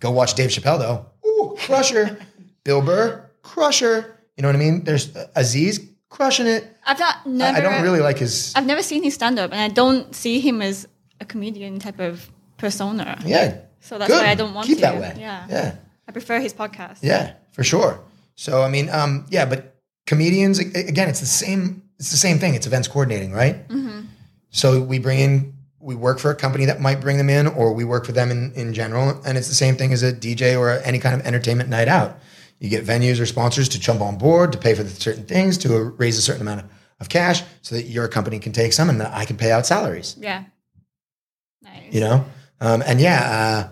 Go 0.00 0.10
watch 0.10 0.34
Dave 0.34 0.50
Chappelle 0.50 0.78
though. 0.78 1.06
Ooh, 1.28 1.56
crusher. 1.58 2.18
Bill 2.64 2.82
Burr, 2.82 3.30
crusher. 3.42 4.18
You 4.36 4.42
know 4.42 4.48
what 4.48 4.56
I 4.56 4.58
mean? 4.58 4.84
There's 4.84 5.14
uh, 5.16 5.28
Aziz 5.36 5.80
crushing 6.08 6.46
it. 6.46 6.76
I've 6.86 6.98
not 6.98 7.16
I- 7.24 7.28
never. 7.28 7.58
I 7.58 7.60
don't 7.60 7.82
really 7.82 8.00
like 8.00 8.18
his. 8.18 8.52
I've 8.56 8.66
never 8.66 8.82
seen 8.82 9.02
his 9.02 9.14
stand 9.14 9.38
up, 9.38 9.52
and 9.52 9.60
I 9.60 9.68
don't 9.68 10.14
see 10.14 10.40
him 10.40 10.62
as 10.62 10.86
a 11.20 11.24
comedian 11.24 11.78
type 11.78 12.00
of 12.00 12.30
persona. 12.56 13.20
Yeah. 13.24 13.58
So 13.80 13.98
that's 13.98 14.10
good. 14.10 14.22
why 14.22 14.30
I 14.30 14.34
don't 14.34 14.54
want 14.54 14.66
keep 14.66 14.78
to. 14.78 14.82
that 14.82 15.00
way. 15.00 15.14
Yeah. 15.18 15.46
Yeah. 15.48 15.74
I 16.08 16.12
prefer 16.12 16.40
his 16.40 16.54
podcast. 16.54 16.98
Yeah, 17.02 17.34
for 17.52 17.62
sure. 17.62 18.00
So 18.34 18.62
I 18.62 18.68
mean, 18.68 18.88
um, 18.90 19.26
yeah, 19.30 19.44
but 19.44 19.76
comedians 20.08 20.58
again, 20.58 21.08
it's 21.08 21.20
the 21.20 21.26
same. 21.26 21.82
It's 21.98 22.10
the 22.10 22.16
same 22.16 22.38
thing. 22.38 22.54
It's 22.54 22.66
events 22.66 22.88
coordinating, 22.88 23.32
right? 23.32 23.68
Mm-hmm. 23.68 24.06
So 24.50 24.80
we 24.80 24.98
bring 24.98 25.18
in, 25.18 25.52
we 25.80 25.94
work 25.94 26.18
for 26.18 26.30
a 26.30 26.34
company 26.34 26.64
that 26.64 26.80
might 26.80 27.00
bring 27.00 27.18
them 27.18 27.28
in, 27.28 27.46
or 27.46 27.72
we 27.74 27.84
work 27.84 28.06
for 28.06 28.12
them 28.12 28.30
in 28.30 28.52
in 28.54 28.72
general, 28.72 29.20
and 29.26 29.36
it's 29.36 29.48
the 29.48 29.54
same 29.54 29.76
thing 29.76 29.92
as 29.92 30.02
a 30.02 30.12
DJ 30.12 30.58
or 30.58 30.70
any 30.84 30.98
kind 30.98 31.14
of 31.20 31.26
entertainment 31.26 31.68
night 31.68 31.88
out. 31.88 32.18
You 32.58 32.70
get 32.70 32.84
venues 32.84 33.20
or 33.20 33.26
sponsors 33.26 33.68
to 33.68 33.78
jump 33.78 34.00
on 34.00 34.16
board 34.16 34.52
to 34.52 34.58
pay 34.58 34.74
for 34.74 34.82
the 34.82 34.90
certain 34.90 35.24
things 35.26 35.58
to 35.58 35.68
raise 35.98 36.16
a 36.18 36.22
certain 36.22 36.42
amount 36.42 36.60
of, 36.62 36.66
of 37.00 37.08
cash, 37.08 37.42
so 37.62 37.74
that 37.76 37.84
your 37.84 38.08
company 38.08 38.38
can 38.38 38.52
take 38.52 38.72
some 38.72 38.88
and 38.88 39.00
that 39.00 39.12
I 39.12 39.24
can 39.26 39.36
pay 39.36 39.52
out 39.52 39.66
salaries 39.66 40.16
Yeah. 40.18 40.44
Nice. 41.62 41.92
you 41.92 42.00
know 42.00 42.24
um, 42.60 42.82
and 42.86 43.00
yeah 43.00 43.70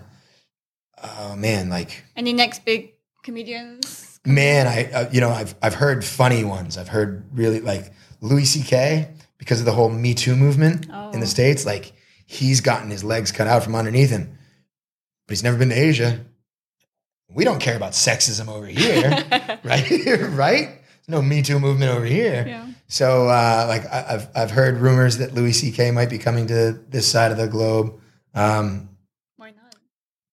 uh, 1.03 1.07
oh 1.31 1.35
man 1.35 1.69
like 1.69 2.03
Any 2.15 2.31
next 2.33 2.63
big 2.63 2.93
comedians? 3.23 4.06
Man 4.27 4.67
i 4.67 4.83
uh, 4.91 5.09
you 5.11 5.21
know 5.21 5.29
i've 5.29 5.55
i've 5.61 5.73
heard 5.73 6.03
funny 6.03 6.43
ones 6.43 6.77
i've 6.77 6.87
heard 6.89 7.23
really 7.33 7.59
like 7.61 7.91
louis 8.21 8.45
ck 8.63 9.07
because 9.37 9.59
of 9.59 9.65
the 9.65 9.71
whole 9.71 9.89
me 9.89 10.13
too 10.13 10.35
movement 10.35 10.85
in 10.85 10.91
Oh. 10.93 11.11
the 11.19 11.25
states 11.27 11.65
like 11.65 11.93
he's 12.25 12.61
gotten 12.61 12.89
his 12.89 13.03
legs 13.03 13.31
cut 13.31 13.47
out 13.47 13.63
from 13.63 13.73
underneath 13.75 14.09
him 14.09 14.37
but 15.27 15.31
he's 15.31 15.43
never 15.43 15.57
been 15.57 15.69
to 15.69 15.75
asia 15.79 16.19
we 17.29 17.43
don't 17.43 17.59
care 17.59 17.75
about 17.77 17.93
sexism 17.93 18.47
over 18.49 18.65
here 18.65 19.09
right 19.63 19.89
right 20.31 20.67
There's 20.67 21.07
no 21.09 21.21
me 21.21 21.41
too 21.41 21.59
movement 21.59 21.91
over 21.91 22.05
here 22.05 22.45
Yeah. 22.47 22.67
so 22.87 23.27
uh, 23.29 23.65
like 23.67 23.85
I, 23.85 24.05
I've 24.15 24.27
I've 24.35 24.51
heard 24.51 24.77
rumors 24.77 25.17
that 25.17 25.33
Louis 25.33 25.53
C.K. 25.53 25.91
might 25.91 26.09
be 26.09 26.17
coming 26.17 26.47
to 26.47 26.73
this 26.89 27.09
side 27.11 27.31
of 27.31 27.37
the 27.37 27.47
globe. 27.47 27.99
Um? 28.33 28.89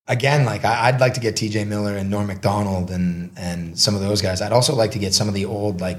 Again, 0.06 0.44
like 0.44 0.64
I, 0.64 0.88
I'd 0.88 1.00
like 1.00 1.14
to 1.14 1.20
get 1.20 1.36
T.J. 1.36 1.64
Miller 1.64 1.96
and 1.96 2.10
Norm 2.10 2.26
Macdonald 2.26 2.90
and 2.90 3.32
and 3.36 3.78
some 3.78 3.94
of 3.94 4.00
those 4.02 4.20
guys. 4.20 4.42
I'd 4.42 4.52
also 4.52 4.74
like 4.74 4.90
to 4.92 4.98
get 4.98 5.14
some 5.14 5.28
of 5.28 5.34
the 5.34 5.46
old 5.46 5.80
like 5.80 5.98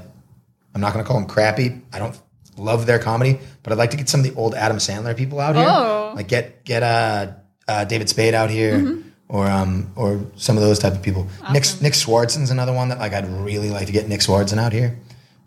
I'm 0.74 0.82
not 0.82 0.94
going 0.94 1.04
to 1.04 1.08
call 1.08 1.20
them 1.20 1.28
crappy. 1.28 1.82
I 1.92 2.00
don't 2.00 2.20
love 2.58 2.86
their 2.86 3.00
comedy, 3.00 3.40
but 3.64 3.74
I'd 3.74 3.80
like 3.80 3.92
to 3.92 3.98
get 3.98 4.08
some 4.10 4.20
of 4.20 4.26
the 4.26 4.34
old 4.36 4.54
Adam 4.54 4.78
Sandler 4.78 5.16
people 5.18 5.40
out 5.40 5.56
here. 5.56 5.66
Oh. 5.68 6.14
Like 6.16 6.28
get 6.28 6.64
get 6.66 6.84
uh, 6.84 7.32
uh, 7.68 7.86
David 7.86 8.10
Spade 8.10 8.34
out 8.34 8.50
here. 8.50 9.02
Or 9.28 9.48
um 9.48 9.92
or 9.96 10.24
some 10.36 10.56
of 10.56 10.62
those 10.62 10.78
type 10.78 10.94
of 10.94 11.02
people. 11.02 11.28
Nick 11.52 11.64
Awesome. 11.64 11.84
Nick 11.84 11.94
Swardson's 11.94 12.52
another 12.52 12.74
one 12.74 12.90
that 12.90 13.00
like 13.00 13.12
I'd 13.12 13.28
really 13.28 13.72
like 13.72 13.88
to 13.88 13.92
get 13.92 14.08
Nick 14.08 14.20
Swardson 14.20 14.60
out 14.60 14.72
here. 14.72 15.00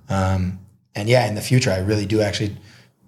Um, 0.09 0.59
and 0.97 1.09
yeah, 1.09 1.29
in 1.29 1.37
the 1.37 1.41
future, 1.41 1.71
I 1.71 1.79
really 1.79 2.05
do 2.05 2.21
actually 2.21 2.57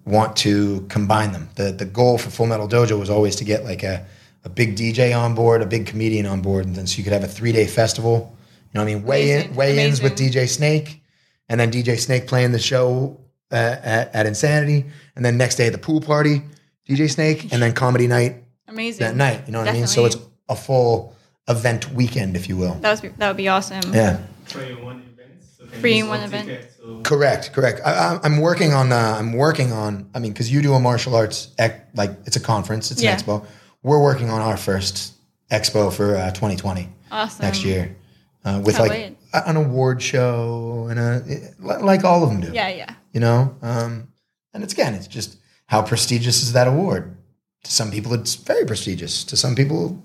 want 0.05 0.37
to 0.37 0.87
combine 0.89 1.33
them. 1.33 1.49
The 1.57 1.73
the 1.73 1.85
goal 1.85 2.19
for 2.19 2.31
Full 2.31 2.47
Metal 2.47 2.69
Dojo 2.69 3.01
was 3.01 3.11
always 3.11 3.35
to 3.37 3.45
get 3.45 3.65
like 3.65 3.83
a, 3.83 4.07
a 4.45 4.49
big 4.49 4.77
DJ 4.77 5.17
on 5.17 5.35
board, 5.35 5.63
a 5.63 5.67
big 5.67 5.87
comedian 5.87 6.27
on 6.27 6.41
board, 6.41 6.67
and 6.67 6.75
then 6.75 6.87
so 6.87 6.99
you 6.99 7.05
could 7.05 7.13
have 7.13 7.25
a 7.25 7.29
three 7.29 7.53
day 7.53 7.67
festival. 7.67 8.37
You 8.73 8.79
know 8.79 8.85
what 8.85 8.91
I 8.91 8.95
mean? 8.95 9.05
Weigh 9.05 9.31
in 9.33 9.37
Amazing. 9.41 9.57
weigh 9.57 9.87
ins 9.87 10.03
with 10.03 10.15
DJ 10.17 10.49
Snake, 10.49 11.03
and 11.49 11.59
then 11.61 11.71
DJ 11.71 11.99
Snake 11.99 12.27
playing 12.27 12.53
the 12.53 12.59
show 12.59 13.21
uh, 13.53 13.55
at, 13.83 14.15
at 14.15 14.27
Insanity, 14.27 14.87
and 15.17 15.25
then 15.25 15.37
next 15.37 15.57
day 15.57 15.67
at 15.67 15.73
the 15.73 15.79
pool 15.79 16.01
party, 16.01 16.43
DJ 16.89 17.11
Snake, 17.11 17.53
and 17.53 17.61
then 17.61 17.73
comedy 17.73 18.07
night 18.07 18.37
Amazing. 18.69 19.01
that 19.07 19.17
night. 19.17 19.43
You 19.47 19.53
know 19.53 19.59
what 19.59 19.69
I 19.69 19.73
mean? 19.73 19.87
So 19.87 20.05
it's 20.05 20.17
a 20.49 20.55
full 20.57 21.15
event 21.49 21.93
weekend, 21.93 22.37
if 22.37 22.49
you 22.49 22.57
will. 22.57 22.75
that 22.75 22.91
was 22.91 23.01
that 23.19 23.29
would 23.29 23.37
be 23.37 23.49
awesome. 23.49 23.81
Yeah. 23.93 24.21
Free 24.45 24.71
in 24.71 24.85
one 24.85 25.03
event. 25.13 25.31
So 25.59 25.67
can 25.67 25.85
in 25.87 26.09
one 26.09 26.21
event. 26.21 26.49
tickets, 26.49 26.77
so- 26.77 27.01
Correct, 27.03 27.53
correct. 27.53 27.81
I, 27.85 27.93
I- 28.15 28.21
I'm 28.23 28.39
working 28.41 28.73
on. 28.73 28.93
Uh, 28.93 29.17
I'm 29.19 29.33
working 29.33 29.73
on. 29.73 30.09
I 30.15 30.19
mean, 30.21 30.33
because 30.33 30.51
you 30.51 30.63
do 30.63 30.75
a 30.75 30.81
martial 30.81 31.15
arts, 31.17 31.53
ec- 31.59 31.89
like 31.95 32.11
it's 32.27 32.37
a 32.37 32.41
conference, 32.41 32.91
it's 32.93 33.03
Yeah. 33.03 33.13
an 33.15 33.19
expo. 33.21 33.45
We're 33.83 34.03
working 34.03 34.31
on 34.31 34.41
our 34.41 34.57
first 34.57 35.15
expo 35.51 35.93
for 35.93 36.17
uh, 36.17 36.31
2020 36.33 36.89
Awesome. 37.11 37.45
next 37.45 37.65
year, 37.65 37.97
uh, 38.45 38.61
with 38.65 38.77
Can't 38.77 38.89
like 38.89 38.99
wait. 38.99 39.17
an 39.47 39.57
award 39.57 40.03
show 40.03 40.87
and 40.91 40.99
a 41.01 41.51
like 41.59 42.05
all 42.05 42.23
of 42.23 42.31
them 42.31 42.41
do. 42.41 42.53
Yeah, 42.53 42.69
yeah. 42.69 42.95
You 43.13 43.21
know, 43.21 43.57
um, 43.63 44.09
and 44.55 44.63
it's 44.63 44.73
again, 44.73 44.95
it's 44.95 45.07
just 45.07 45.39
how 45.67 45.83
prestigious 45.83 46.43
is 46.43 46.53
that 46.53 46.69
award? 46.69 47.17
To 47.65 47.71
some 47.71 47.91
people, 47.91 48.15
it's 48.15 48.37
very 48.37 48.65
prestigious. 48.65 49.25
To 49.25 49.37
some 49.37 49.55
people, 49.55 50.03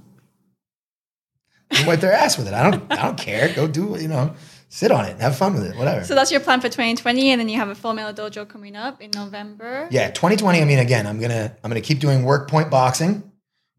they 1.72 1.86
wipe 1.86 2.00
their 2.02 2.14
ass 2.14 2.38
with 2.38 2.48
it. 2.48 2.54
I 2.54 2.70
don't. 2.70 2.92
I 2.92 3.02
don't 3.04 3.18
care. 3.18 3.54
Go 3.54 3.68
do. 3.68 3.98
You 4.00 4.08
know. 4.08 4.36
sit 4.70 4.92
on 4.92 5.06
it 5.06 5.18
have 5.22 5.38
fun 5.38 5.54
with 5.54 5.64
it, 5.66 5.76
whatever. 5.78 6.04
So 6.04 6.16
that's 6.16 6.32
your 6.32 6.42
plan 6.42 6.60
for 6.60 6.68
2020, 6.68 7.32
and 7.32 7.40
then 7.40 7.48
you 7.50 7.58
have 7.60 7.70
a 7.70 7.76
Full 7.76 7.94
Metal 7.94 8.14
Dojo 8.30 8.48
coming 8.48 8.76
up 8.76 9.02
in 9.02 9.12
November. 9.12 9.88
yeah, 9.92 10.10
2020. 10.12 10.62
I 10.62 10.66
mean, 10.66 10.80
again, 10.80 11.06
I'm 11.08 11.20
gonna 11.20 11.56
I'm 11.64 11.70
gonna 11.70 11.82
keep 11.82 12.00
doing 12.00 12.24
work 12.24 12.50
point 12.50 12.70
boxing 12.70 13.24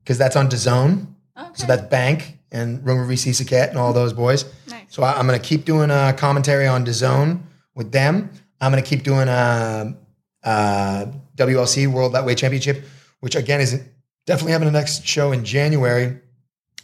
because 0.06 0.18
that's 0.18 0.36
on 0.36 0.48
DAZN. 0.48 1.04
Okay. 1.36 1.48
So 1.54 1.66
that's 1.66 1.82
Bank 1.88 2.38
and 2.52 2.86
Rumor 2.86 3.04
VC 3.06 3.30
Saket 3.32 3.70
and 3.70 3.76
all 3.76 3.92
those 3.92 4.12
boys. 4.12 4.44
Nice. 4.70 4.84
So 4.88 5.02
I, 5.02 5.14
I'm 5.18 5.26
gonna 5.26 5.40
keep 5.40 5.64
doing 5.64 5.90
a 5.90 6.14
commentary 6.16 6.68
on 6.68 6.86
DAZN 6.86 7.40
with 7.74 7.90
them. 7.90 8.30
I'm 8.60 8.70
gonna 8.70 8.82
keep 8.82 9.02
doing 9.02 9.26
a, 9.28 9.96
uh 10.44 11.06
WLC 11.36 11.86
World 11.88 12.12
Lightweight 12.12 12.38
Championship, 12.38 12.84
which 13.20 13.34
again 13.34 13.60
is 13.60 13.82
definitely 14.26 14.52
having 14.52 14.68
a 14.68 14.70
next 14.70 15.04
show 15.04 15.32
in 15.32 15.44
January. 15.44 16.20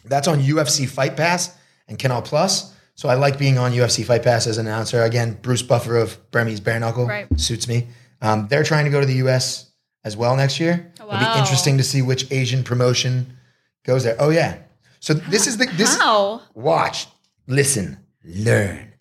That's 0.05 0.27
on 0.27 0.39
UFC 0.41 0.87
Fight 0.87 1.15
Pass 1.15 1.55
and 1.87 1.97
Canal 1.97 2.21
Plus. 2.21 2.73
So 2.95 3.07
I 3.09 3.15
like 3.15 3.39
being 3.39 3.57
on 3.57 3.71
UFC 3.71 4.05
Fight 4.05 4.21
Pass 4.21 4.45
as 4.47 4.57
an 4.57 4.67
announcer. 4.67 5.01
Again, 5.01 5.39
Bruce 5.41 5.63
Buffer 5.63 5.95
of 5.97 6.19
Bremmy's 6.29 6.59
Bare 6.59 6.79
Knuckle 6.79 7.07
Right. 7.07 7.27
suits 7.39 7.67
me. 7.69 7.87
Um, 8.21 8.47
they're 8.49 8.63
trying 8.63 8.85
to 8.85 8.91
go 8.91 8.99
to 8.99 9.05
the 9.07 9.15
US 9.27 9.71
as 10.03 10.17
well 10.17 10.35
next 10.35 10.59
year. 10.59 10.91
It'll 10.95 11.09
be 11.09 11.39
interesting 11.39 11.77
to 11.77 11.83
see 11.83 12.01
which 12.01 12.31
Asian 12.31 12.63
promotion 12.63 13.37
goes 13.85 14.03
there. 14.03 14.15
Oh 14.19 14.29
yeah. 14.29 14.57
So 14.99 15.13
this 15.13 15.47
is 15.47 15.57
the 15.57 15.65
this 15.65 15.97
How? 15.97 16.41
watch, 16.53 17.07
listen, 17.47 17.97
learn. 18.23 18.93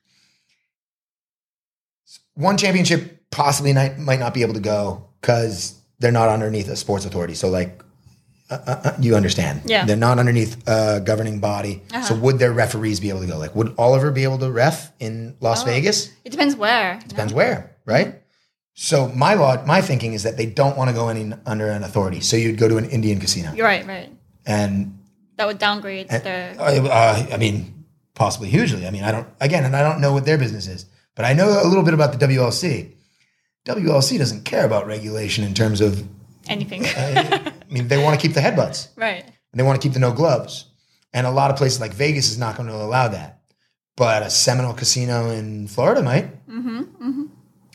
One 2.34 2.56
championship 2.56 3.30
possibly 3.30 3.72
might, 3.72 3.98
might 3.98 4.18
not 4.18 4.34
be 4.34 4.42
able 4.42 4.54
to 4.54 4.60
go 4.60 5.08
because 5.20 5.78
they're 5.98 6.12
not 6.12 6.28
underneath 6.28 6.68
a 6.68 6.76
sports 6.76 7.04
authority. 7.04 7.34
So 7.34 7.48
like, 7.48 7.82
uh, 8.50 8.58
uh, 8.66 8.80
uh, 8.84 8.96
you 9.00 9.16
understand? 9.16 9.62
Yeah. 9.64 9.84
they're 9.84 9.96
not 9.96 10.18
underneath 10.18 10.56
a 10.68 11.00
governing 11.00 11.40
body. 11.40 11.82
So 12.06 12.14
would 12.16 12.38
their 12.38 12.52
referees 12.52 13.00
be 13.00 13.08
able 13.08 13.20
to 13.20 13.26
go? 13.26 13.38
Like, 13.38 13.54
would 13.54 13.74
Oliver 13.78 14.10
be 14.10 14.24
able 14.24 14.38
to 14.38 14.50
ref 14.50 14.92
in 14.98 15.36
Las 15.40 15.62
Vegas? 15.62 16.10
It 16.24 16.30
depends 16.30 16.54
where. 16.56 16.94
It 16.94 17.08
depends 17.08 17.32
where, 17.32 17.76
right? 17.86 18.21
So 18.74 19.08
my 19.08 19.34
law, 19.34 19.64
my 19.66 19.80
thinking 19.82 20.14
is 20.14 20.22
that 20.22 20.36
they 20.36 20.46
don't 20.46 20.76
want 20.76 20.88
to 20.88 20.94
go 20.94 21.08
any 21.08 21.32
under 21.44 21.68
an 21.68 21.82
authority. 21.82 22.20
So 22.20 22.36
you'd 22.36 22.58
go 22.58 22.68
to 22.68 22.78
an 22.78 22.86
Indian 22.86 23.20
casino, 23.20 23.52
You're 23.54 23.66
right, 23.66 23.86
right. 23.86 24.10
and 24.46 24.98
That 25.36 25.46
would 25.46 25.58
downgrade 25.58 26.08
the. 26.08 26.54
Uh, 26.58 26.88
uh, 26.88 27.26
I 27.32 27.36
mean, 27.36 27.84
possibly 28.14 28.48
hugely. 28.48 28.86
I 28.86 28.90
mean, 28.90 29.04
I 29.04 29.12
don't, 29.12 29.28
again, 29.40 29.64
and 29.64 29.76
I 29.76 29.82
don't 29.82 30.00
know 30.00 30.12
what 30.12 30.24
their 30.24 30.38
business 30.38 30.66
is, 30.66 30.86
but 31.14 31.24
I 31.24 31.34
know 31.34 31.48
a 31.62 31.68
little 31.68 31.84
bit 31.84 31.94
about 31.94 32.18
the 32.18 32.26
WLC. 32.26 32.92
WLC 33.66 34.18
doesn't 34.18 34.44
care 34.44 34.64
about 34.64 34.86
regulation 34.86 35.44
in 35.44 35.54
terms 35.54 35.80
of, 35.80 36.02
Anything. 36.48 36.84
Uh, 36.84 37.52
I 37.52 37.72
mean, 37.72 37.86
they 37.86 38.02
want 38.02 38.18
to 38.18 38.26
keep 38.26 38.34
the 38.34 38.40
headbutts 38.40 38.88
right. 38.96 39.22
and 39.24 39.58
they 39.58 39.62
want 39.62 39.80
to 39.80 39.86
keep 39.86 39.92
the 39.94 40.00
no 40.00 40.12
gloves. 40.12 40.66
And 41.12 41.24
a 41.26 41.30
lot 41.30 41.50
of 41.52 41.56
places 41.56 41.78
like 41.80 41.92
Vegas 41.92 42.30
is 42.30 42.38
not 42.38 42.56
going 42.56 42.68
to 42.68 42.74
allow 42.74 43.06
that. 43.08 43.42
But 43.96 44.22
a 44.24 44.30
Seminole 44.30 44.72
casino 44.72 45.30
in 45.30 45.68
Florida 45.68 46.02
might. 46.02 46.48
Mm-hmm, 46.48 46.78
mm-hmm. 46.80 47.22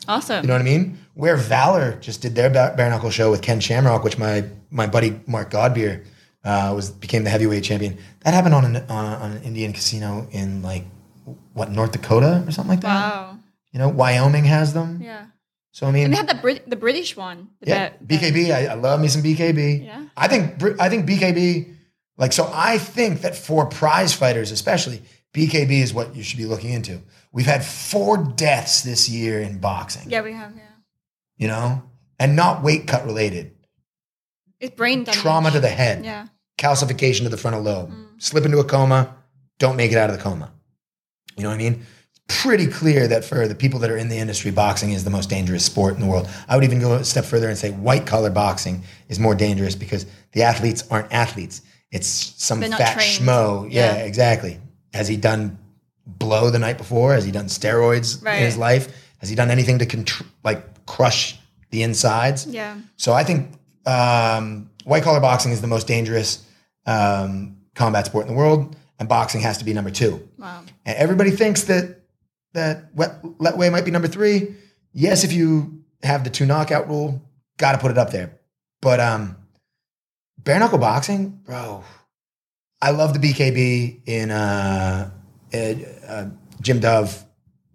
Awesome. 0.08 0.42
You 0.42 0.48
know 0.48 0.54
what 0.54 0.62
I 0.62 0.64
mean? 0.64 0.98
Where 1.14 1.36
Valor 1.36 1.98
just 2.00 2.22
did 2.22 2.34
their 2.34 2.48
bare 2.50 2.88
knuckle 2.90 3.10
show 3.10 3.30
with 3.30 3.42
Ken 3.42 3.60
Shamrock, 3.60 4.02
which 4.04 4.18
my 4.18 4.44
my 4.70 4.86
buddy 4.86 5.20
Mark 5.26 5.50
Godbeer 5.50 6.04
uh, 6.44 6.72
was 6.74 6.90
became 6.90 7.24
the 7.24 7.30
heavyweight 7.30 7.62
champion. 7.64 7.98
That 8.24 8.34
happened 8.34 8.54
on 8.54 8.64
an 8.64 8.76
on, 8.88 9.04
on 9.22 9.30
an 9.32 9.42
Indian 9.42 9.72
casino 9.72 10.26
in 10.30 10.62
like 10.62 10.84
what 11.52 11.70
North 11.70 11.92
Dakota 11.92 12.42
or 12.46 12.50
something 12.50 12.70
like 12.70 12.80
that. 12.80 12.88
wow. 12.88 13.38
You 13.72 13.78
know, 13.78 13.88
Wyoming 13.90 14.44
has 14.44 14.72
them. 14.72 15.00
Yeah. 15.02 15.26
So 15.72 15.86
I 15.86 15.90
mean, 15.90 16.04
And 16.06 16.12
they 16.14 16.16
had 16.16 16.28
the 16.28 16.34
Brit- 16.36 16.68
the 16.68 16.76
British 16.76 17.16
one. 17.16 17.48
The 17.60 17.68
yeah, 17.70 17.92
BKB. 18.04 18.50
I, 18.50 18.66
I 18.68 18.74
love 18.74 19.00
me 19.00 19.08
some 19.08 19.22
BKB. 19.22 19.84
Yeah. 19.84 20.06
I 20.16 20.26
think 20.26 20.62
I 20.80 20.88
think 20.88 21.06
BKB. 21.08 21.74
Like 22.16 22.32
so, 22.32 22.50
I 22.52 22.78
think 22.78 23.20
that 23.20 23.36
for 23.36 23.66
prize 23.66 24.12
fighters, 24.12 24.50
especially 24.50 25.02
BKB, 25.38 25.82
is 25.82 25.94
what 25.94 26.14
you 26.16 26.22
should 26.22 26.38
be 26.38 26.46
looking 26.46 26.70
into. 26.70 27.00
We've 27.32 27.46
had 27.46 27.64
four 27.64 28.16
deaths 28.16 28.82
this 28.82 29.08
year 29.08 29.40
in 29.40 29.58
boxing. 29.58 30.10
Yeah, 30.10 30.22
we 30.22 30.32
have. 30.32 30.52
Yeah. 30.56 30.62
You 31.36 31.48
know, 31.48 31.82
and 32.18 32.34
not 32.34 32.62
weight 32.62 32.86
cut 32.86 33.04
related. 33.06 33.52
It's 34.60 34.74
brain 34.74 35.04
damage. 35.04 35.20
Trauma 35.20 35.50
to 35.52 35.60
the 35.60 35.68
head, 35.68 36.04
Yeah. 36.04 36.26
calcification 36.58 37.22
to 37.22 37.28
the 37.28 37.36
frontal 37.36 37.62
lobe, 37.62 37.90
mm. 37.92 38.06
slip 38.20 38.44
into 38.44 38.58
a 38.58 38.64
coma, 38.64 39.14
don't 39.58 39.76
make 39.76 39.92
it 39.92 39.98
out 39.98 40.10
of 40.10 40.16
the 40.16 40.22
coma. 40.22 40.50
You 41.36 41.44
know 41.44 41.50
what 41.50 41.54
I 41.54 41.58
mean? 41.58 41.86
It's 42.10 42.20
pretty 42.42 42.66
clear 42.66 43.06
that 43.06 43.24
for 43.24 43.46
the 43.46 43.54
people 43.54 43.78
that 43.80 43.90
are 43.90 43.96
in 43.96 44.08
the 44.08 44.16
industry, 44.18 44.50
boxing 44.50 44.90
is 44.90 45.04
the 45.04 45.10
most 45.10 45.30
dangerous 45.30 45.64
sport 45.64 45.94
in 45.94 46.00
the 46.00 46.06
world. 46.06 46.28
I 46.48 46.56
would 46.56 46.64
even 46.64 46.80
go 46.80 46.94
a 46.94 47.04
step 47.04 47.24
further 47.24 47.48
and 47.48 47.56
say 47.56 47.70
white 47.70 48.06
collar 48.06 48.30
boxing 48.30 48.82
is 49.08 49.20
more 49.20 49.36
dangerous 49.36 49.76
because 49.76 50.06
the 50.32 50.42
athletes 50.42 50.82
aren't 50.90 51.12
athletes. 51.12 51.62
It's 51.92 52.08
some 52.08 52.60
fat 52.60 52.94
trained. 52.94 53.10
schmo. 53.28 53.68
Yeah, 53.70 53.94
Yeah. 53.94 54.02
exactly. 54.02 54.58
Has 54.94 55.08
he 55.08 55.16
done 55.16 55.58
blow 56.06 56.50
the 56.50 56.58
night 56.58 56.78
before? 56.78 57.12
Has 57.14 57.24
he 57.24 57.30
done 57.30 57.46
steroids 57.46 58.24
Right. 58.24 58.38
in 58.38 58.44
his 58.44 58.56
life? 58.56 58.88
Has 59.18 59.28
he 59.28 59.34
done 59.36 59.50
anything 59.50 59.78
to 59.80 59.86
contr- 59.86 60.24
like 60.44 60.86
crush 60.86 61.38
the 61.70 61.82
insides? 61.82 62.46
Yeah. 62.46 62.76
So 62.96 63.12
I 63.12 63.24
think 63.24 63.52
um, 63.86 64.70
white 64.84 65.02
collar 65.02 65.20
boxing 65.20 65.52
is 65.52 65.60
the 65.60 65.66
most 65.66 65.86
dangerous 65.86 66.44
um, 66.86 67.58
combat 67.74 68.06
sport 68.06 68.26
in 68.26 68.32
the 68.32 68.38
world, 68.38 68.74
and 68.98 69.08
boxing 69.08 69.40
has 69.42 69.58
to 69.58 69.64
be 69.64 69.72
number 69.74 69.90
two. 69.90 70.26
Wow. 70.38 70.62
And 70.86 70.96
everybody 70.96 71.30
thinks 71.30 71.64
that 71.64 72.00
that 72.54 72.94
wet, 72.94 73.22
Lethwei 73.22 73.70
might 73.70 73.84
be 73.84 73.90
number 73.90 74.08
three. 74.08 74.54
Yes, 74.92 75.22
if 75.24 75.32
you 75.32 75.82
have 76.02 76.24
the 76.24 76.30
two 76.30 76.46
knockout 76.46 76.88
rule, 76.88 77.20
got 77.58 77.72
to 77.72 77.78
put 77.78 77.90
it 77.90 77.98
up 77.98 78.10
there. 78.10 78.38
But 78.80 79.00
um, 79.00 79.36
bare 80.38 80.58
knuckle 80.58 80.78
boxing, 80.78 81.40
bro. 81.44 81.84
I 82.80 82.90
love 82.90 83.12
the 83.12 83.18
BKB 83.18 84.00
in 84.06 84.30
uh, 84.30 85.10
uh, 85.52 86.26
Jim 86.60 86.80
Dove, 86.80 87.24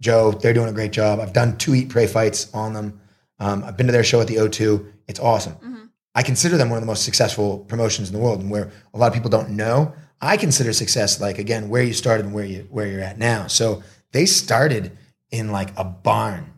Joe. 0.00 0.32
They're 0.32 0.54
doing 0.54 0.68
a 0.68 0.72
great 0.72 0.92
job. 0.92 1.20
I've 1.20 1.32
done 1.32 1.56
two 1.58 1.74
Eat 1.74 1.88
Pray 1.90 2.06
fights 2.06 2.52
on 2.54 2.72
them. 2.72 3.00
Um, 3.38 3.64
I've 3.64 3.76
been 3.76 3.86
to 3.86 3.92
their 3.92 4.04
show 4.04 4.20
at 4.20 4.28
the 4.28 4.36
O2. 4.36 4.92
It's 5.08 5.20
awesome. 5.20 5.90
I 6.14 6.22
consider 6.22 6.56
them 6.56 6.70
one 6.70 6.76
of 6.78 6.82
the 6.82 6.86
most 6.86 7.04
successful 7.04 7.58
promotions 7.58 8.08
in 8.08 8.14
the 8.14 8.20
world, 8.20 8.40
and 8.40 8.48
where 8.50 8.70
a 8.94 8.98
lot 8.98 9.08
of 9.08 9.14
people 9.14 9.30
don't 9.30 9.50
know. 9.50 9.92
I 10.20 10.36
consider 10.36 10.72
success 10.72 11.20
like 11.20 11.38
again 11.38 11.68
where 11.68 11.82
you 11.82 11.92
started 11.92 12.24
and 12.24 12.32
where 12.34 12.44
you 12.44 12.66
where 12.70 12.86
you're 12.86 13.00
at 13.02 13.18
now. 13.18 13.48
So 13.48 13.82
they 14.12 14.24
started 14.24 14.96
in 15.32 15.50
like 15.50 15.70
a 15.76 15.82
barn, 15.84 16.52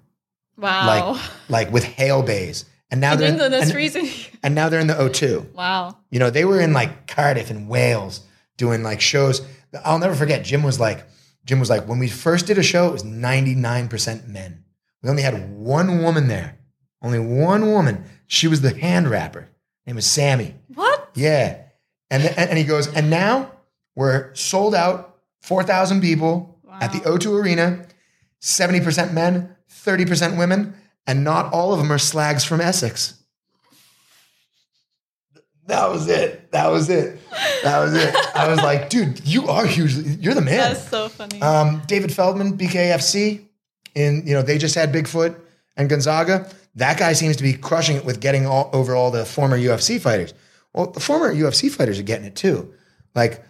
Wow. 0.58 0.86
like 1.12 1.20
like 1.48 1.72
with 1.72 1.84
hail 1.84 2.22
bays, 2.22 2.66
and 2.90 3.00
now 3.00 3.16
they're 3.16 3.32
the, 3.32 3.48
the 3.48 3.60
and, 3.62 3.74
reason. 3.74 4.06
and 4.42 4.54
now 4.54 4.68
they're 4.68 4.78
in 4.80 4.86
the 4.88 4.94
O2. 4.94 5.54
wow. 5.54 5.96
You 6.10 6.18
know, 6.18 6.28
they 6.28 6.44
were 6.44 6.60
in 6.60 6.74
like 6.74 7.06
Cardiff 7.06 7.50
and 7.50 7.66
Wales 7.66 8.20
doing 8.56 8.82
like 8.82 9.00
shows. 9.00 9.42
I'll 9.84 9.98
never 9.98 10.14
forget. 10.14 10.44
Jim 10.44 10.62
was 10.62 10.80
like, 10.80 11.04
Jim 11.44 11.60
was 11.60 11.70
like, 11.70 11.86
when 11.86 11.98
we 11.98 12.08
first 12.08 12.46
did 12.46 12.58
a 12.58 12.62
show, 12.62 12.88
it 12.88 12.92
was 12.92 13.04
99% 13.04 14.26
men. 14.28 14.64
We 15.02 15.10
only 15.10 15.22
had 15.22 15.50
one 15.56 16.02
woman 16.02 16.28
there. 16.28 16.58
Only 17.02 17.18
one 17.18 17.70
woman. 17.70 18.04
She 18.26 18.48
was 18.48 18.62
the 18.62 18.76
hand 18.76 19.08
wrapper. 19.08 19.40
Her 19.42 19.48
name 19.86 19.96
was 19.96 20.06
Sammy. 20.06 20.54
What? 20.74 21.10
Yeah. 21.14 21.58
And, 22.10 22.22
th- 22.22 22.34
and 22.36 22.58
he 22.58 22.64
goes, 22.64 22.92
and 22.92 23.10
now 23.10 23.52
we're 23.94 24.34
sold 24.34 24.74
out, 24.74 25.16
4,000 25.42 26.00
people 26.00 26.58
at 26.80 26.92
the 26.92 26.98
O2 27.00 27.40
Arena, 27.40 27.86
70% 28.42 29.12
men, 29.12 29.54
30% 29.70 30.38
women, 30.38 30.74
and 31.06 31.22
not 31.22 31.52
all 31.52 31.72
of 31.72 31.78
them 31.78 31.92
are 31.92 31.98
slags 31.98 32.44
from 32.44 32.60
Essex. 32.60 33.15
That 35.66 35.90
was 35.90 36.08
it. 36.08 36.50
That 36.52 36.68
was 36.68 36.88
it. 36.88 37.18
That 37.64 37.80
was 37.80 37.94
it. 37.94 38.14
I 38.36 38.48
was 38.48 38.58
like, 38.58 38.88
dude, 38.88 39.26
you 39.26 39.48
are 39.48 39.66
hugely, 39.66 40.14
you're 40.20 40.34
the 40.34 40.40
man. 40.40 40.58
That's 40.58 40.88
so 40.88 41.08
funny. 41.08 41.42
Um, 41.42 41.82
David 41.86 42.12
Feldman, 42.12 42.56
BKFC, 42.56 43.46
in 43.96 44.22
you 44.26 44.34
know 44.34 44.42
they 44.42 44.58
just 44.58 44.74
had 44.74 44.92
Bigfoot 44.92 45.34
and 45.76 45.88
Gonzaga. 45.88 46.48
That 46.76 46.98
guy 46.98 47.14
seems 47.14 47.36
to 47.36 47.42
be 47.42 47.54
crushing 47.54 47.96
it 47.96 48.04
with 48.04 48.20
getting 48.20 48.46
all 48.46 48.70
over 48.72 48.94
all 48.94 49.10
the 49.10 49.24
former 49.24 49.58
UFC 49.58 50.00
fighters. 50.00 50.34
Well, 50.72 50.88
the 50.88 51.00
former 51.00 51.34
UFC 51.34 51.70
fighters 51.70 51.98
are 51.98 52.04
getting 52.04 52.26
it 52.26 52.36
too. 52.36 52.72
Like, 53.14 53.42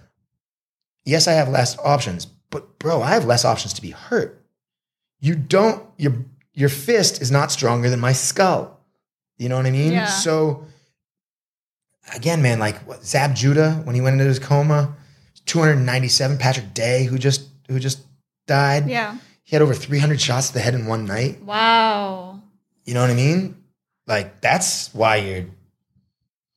yes, 1.04 1.26
I 1.26 1.32
have 1.32 1.48
less 1.48 1.76
options, 1.80 2.26
but 2.50 2.78
bro, 2.78 3.02
I 3.02 3.10
have 3.10 3.24
less 3.24 3.44
options 3.44 3.74
to 3.74 3.82
be 3.82 3.90
hurt. 3.90 4.42
You 5.20 5.34
don't 5.34 5.82
your 5.98 6.14
your 6.54 6.68
fist 6.68 7.20
is 7.20 7.30
not 7.30 7.52
stronger 7.52 7.90
than 7.90 8.00
my 8.00 8.12
skull. 8.12 8.80
You 9.38 9.48
know 9.50 9.56
what 9.56 9.66
I 9.66 9.70
mean? 9.70 9.92
Yeah. 9.92 10.06
So 10.06 10.64
again, 12.14 12.42
man, 12.42 12.58
like 12.58 12.76
what, 12.86 13.04
Zab 13.04 13.34
Judah 13.34 13.72
when 13.84 13.94
he 13.94 14.00
went 14.00 14.14
into 14.14 14.24
his 14.24 14.38
coma, 14.38 14.94
297. 15.46 16.38
Patrick 16.38 16.74
Day, 16.74 17.04
who 17.04 17.18
just 17.18 17.48
who 17.68 17.78
just 17.78 18.00
died. 18.46 18.88
yeah. 18.88 19.16
He 19.44 19.54
had 19.54 19.62
over 19.62 19.74
300 19.74 20.20
shots 20.20 20.48
to 20.48 20.54
the 20.54 20.60
head 20.60 20.74
in 20.74 20.86
one 20.86 21.04
night. 21.04 21.40
Wow. 21.40 22.40
You 22.84 22.94
know 22.94 23.00
what 23.00 23.10
I 23.10 23.14
mean? 23.14 23.62
Like 24.08 24.40
that's 24.40 24.92
why 24.92 25.16
you're 25.16 25.46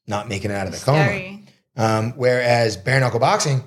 not 0.08 0.28
making 0.28 0.50
it 0.50 0.56
out 0.56 0.66
of 0.66 0.74
the 0.74 0.80
coma. 0.80 1.40
Um, 1.76 2.14
whereas 2.18 2.78
bare 2.78 3.00
knuckle 3.00 3.20
boxing, 3.20 3.64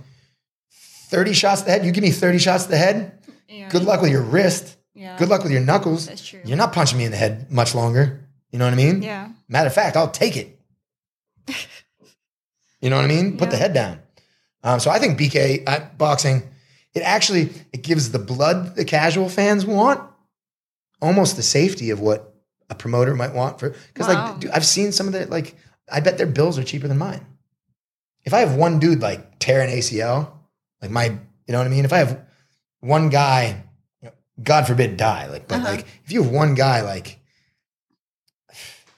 30 1.09 1.33
shots 1.35 1.61
to 1.61 1.67
the 1.67 1.71
head. 1.71 1.87
You 1.87 1.93
give 1.93 2.03
me 2.03 2.11
30 2.11 2.39
shots 2.39 2.65
to 2.65 2.71
the 2.71 2.77
head. 2.77 3.19
Yeah. 3.49 3.69
Good 3.69 3.85
luck 3.85 4.03
with 4.03 4.11
your 4.11 4.23
wrist. 4.23 4.77
Yeah. 4.95 5.17
Good 5.19 5.29
luck 5.29 5.43
with 5.45 5.53
your 5.53 5.61
knuckles. 5.61 6.07
That's 6.07 6.27
true. 6.27 6.41
You're 6.45 6.57
not 6.59 6.73
punching 6.73 6.99
me 6.99 7.05
in 7.05 7.11
the 7.13 7.17
head 7.17 7.51
much 7.51 7.75
longer. 7.75 8.21
You 8.51 8.59
know 8.59 8.65
what 8.67 8.75
I 8.75 8.77
mean? 8.77 9.03
Yeah. 9.03 9.29
Matter 9.49 9.69
of 9.69 9.75
fact, 9.75 9.97
I'll 9.97 10.11
take 10.11 10.37
it. 10.37 10.59
You 12.81 12.90
know 12.90 12.97
what 12.97 13.05
I 13.05 13.09
mean? 13.09 13.36
Put 13.36 13.51
the 13.51 13.56
head 13.56 13.73
down. 13.74 14.01
Um, 14.62 14.81
so 14.81 14.90
I 14.90 14.98
think 14.98 15.19
BK 15.19 15.64
uh, 15.66 15.81
boxing 15.98 16.43
it 16.94 17.01
actually 17.01 17.51
it 17.73 17.82
gives 17.82 18.12
the 18.12 18.19
blood 18.19 18.77
the 18.77 18.85
casual 18.85 19.28
fans 19.28 19.64
want 19.66 20.01
almost 21.01 21.36
the 21.36 21.43
safety 21.43 21.90
of 21.90 22.01
what 22.01 22.32
a 22.70 22.74
promoter 22.74 23.14
might 23.14 23.35
want 23.35 23.59
for 23.59 23.70
because 23.93 24.06
Wow. 24.09 24.24
like 24.32 24.40
dude, 24.40 24.51
I've 24.52 24.64
seen 24.66 24.93
some 24.93 25.06
of 25.06 25.12
the 25.12 25.27
like 25.27 25.56
I 25.90 26.01
bet 26.01 26.16
their 26.19 26.27
bills 26.28 26.59
are 26.59 26.64
cheaper 26.64 26.86
than 26.89 26.98
mine. 26.98 27.27
If 28.24 28.32
I 28.35 28.39
have 28.40 28.55
one 28.55 28.78
dude 28.78 29.01
like 29.02 29.39
tear 29.40 29.60
an 29.62 29.69
ACL, 29.70 30.31
like 30.81 30.90
my 30.90 31.06
you 31.06 31.52
know 31.52 31.59
what 31.59 31.66
I 31.66 31.70
mean? 31.70 31.85
If 31.85 31.93
I 31.93 31.98
have 31.98 32.24
one 32.81 33.09
guy, 33.09 33.64
you 34.01 34.09
know, 34.09 34.12
God 34.43 34.66
forbid 34.66 34.97
die, 34.97 35.27
like 35.27 35.48
but 35.48 35.56
Uh-huh. 35.59 35.70
like 35.70 35.86
if 36.05 36.12
you 36.12 36.23
have 36.23 36.31
one 36.32 36.55
guy 36.55 36.82
like 36.82 37.19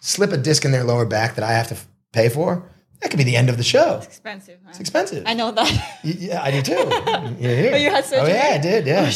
slip 0.00 0.32
a 0.32 0.36
disc 0.36 0.64
in 0.64 0.72
their 0.72 0.84
lower 0.84 1.06
back 1.06 1.36
that 1.36 1.44
I 1.44 1.52
have 1.52 1.68
to 1.68 1.76
pay 2.14 2.28
for, 2.28 2.68
that 3.00 3.10
could 3.10 3.18
be 3.18 3.24
the 3.24 3.36
end 3.36 3.48
of 3.50 3.56
the 3.56 3.62
show. 3.64 3.96
It's 3.96 4.06
expensive. 4.06 4.58
huh? 4.64 4.70
It's 4.70 4.80
expensive. 4.80 5.24
I 5.26 5.34
know 5.34 5.50
that. 5.50 5.70
Yeah, 6.04 6.42
I 6.42 6.50
do 6.50 6.62
too. 6.62 6.72
You're 7.42 7.56
here. 7.56 7.72
Oh, 7.74 7.76
you 7.76 7.90
had 7.90 8.04
Oh 8.12 8.26
yeah, 8.26 8.50
I 8.54 8.58
did. 8.58 8.86
Yeah, 8.86 9.04
Oh, 9.08 9.10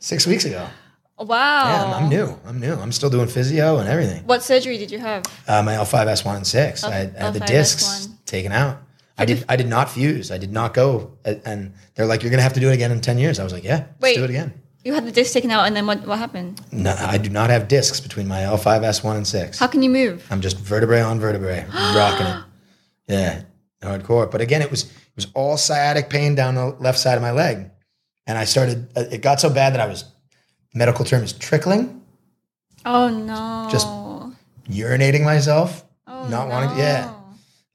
six 0.00 0.26
weeks 0.26 0.44
ago. 0.44 0.66
wow. 1.18 1.64
Yeah, 1.68 1.84
I'm, 1.84 2.04
I'm 2.04 2.08
new. 2.08 2.38
I'm 2.46 2.58
new. 2.60 2.74
I'm 2.74 2.92
still 2.92 3.10
doing 3.10 3.28
physio 3.28 3.78
and 3.78 3.88
everything. 3.88 4.24
What 4.24 4.42
surgery 4.42 4.78
did 4.78 4.90
you 4.90 4.98
have? 4.98 5.22
Uh, 5.46 5.62
my 5.62 5.74
L5S1 5.74 6.36
and 6.36 6.46
six. 6.46 6.82
L- 6.84 6.90
I, 6.90 6.94
had- 6.94 7.16
I 7.16 7.24
had 7.24 7.34
the 7.34 7.40
L5S1. 7.40 7.46
discs 7.46 8.08
taken 8.24 8.52
out. 8.52 8.78
I 9.20 9.24
did. 9.24 9.44
I 9.48 9.56
did 9.56 9.66
not 9.68 9.90
fuse. 9.90 10.30
I 10.30 10.38
did 10.38 10.52
not 10.52 10.74
go. 10.74 11.18
And 11.24 11.74
they're 11.96 12.06
like, 12.06 12.22
"You're 12.22 12.30
gonna 12.30 12.42
have 12.48 12.52
to 12.52 12.60
do 12.60 12.70
it 12.70 12.74
again 12.74 12.92
in 12.92 13.00
ten 13.00 13.18
years." 13.18 13.40
I 13.40 13.44
was 13.44 13.52
like, 13.52 13.64
"Yeah, 13.64 13.78
let's 13.78 14.00
Wait. 14.00 14.14
do 14.16 14.22
it 14.22 14.30
again." 14.30 14.52
You 14.84 14.94
had 14.94 15.04
the 15.06 15.12
disc 15.12 15.32
taken 15.32 15.50
out, 15.50 15.66
and 15.66 15.74
then 15.76 15.86
what? 15.86 16.06
What 16.06 16.18
happened? 16.18 16.60
No, 16.72 16.94
I 16.98 17.18
do 17.18 17.28
not 17.30 17.50
have 17.50 17.68
discs 17.68 18.00
between 18.00 18.26
my 18.28 18.40
L5S1 18.40 19.16
and 19.16 19.26
six. 19.26 19.58
How 19.58 19.66
can 19.66 19.82
you 19.82 19.90
move? 19.90 20.26
I'm 20.30 20.40
just 20.40 20.58
vertebrae 20.58 21.00
on 21.00 21.18
vertebrae, 21.20 21.66
rocking 21.74 22.26
it. 22.26 22.44
Yeah, 23.08 23.42
hardcore. 23.82 24.30
But 24.30 24.40
again, 24.40 24.62
it 24.62 24.70
was 24.70 24.84
it 24.84 25.16
was 25.16 25.26
all 25.34 25.56
sciatic 25.56 26.08
pain 26.10 26.34
down 26.34 26.54
the 26.54 26.66
left 26.80 26.98
side 26.98 27.16
of 27.16 27.22
my 27.22 27.32
leg, 27.32 27.70
and 28.26 28.38
I 28.38 28.44
started. 28.44 28.88
uh, 28.96 29.04
It 29.10 29.20
got 29.20 29.40
so 29.40 29.50
bad 29.50 29.74
that 29.74 29.80
I 29.80 29.86
was 29.86 30.04
medical 30.74 31.04
term 31.04 31.22
is 31.24 31.32
trickling, 31.32 32.00
Oh 32.86 33.08
no. 33.08 33.68
Just- 33.70 33.88
urinating 34.70 35.24
myself, 35.24 35.84
oh, 36.06 36.28
not 36.28 36.48
wanting. 36.48 36.76
To, 36.76 36.82
yeah, 36.82 37.06
no. 37.06 37.17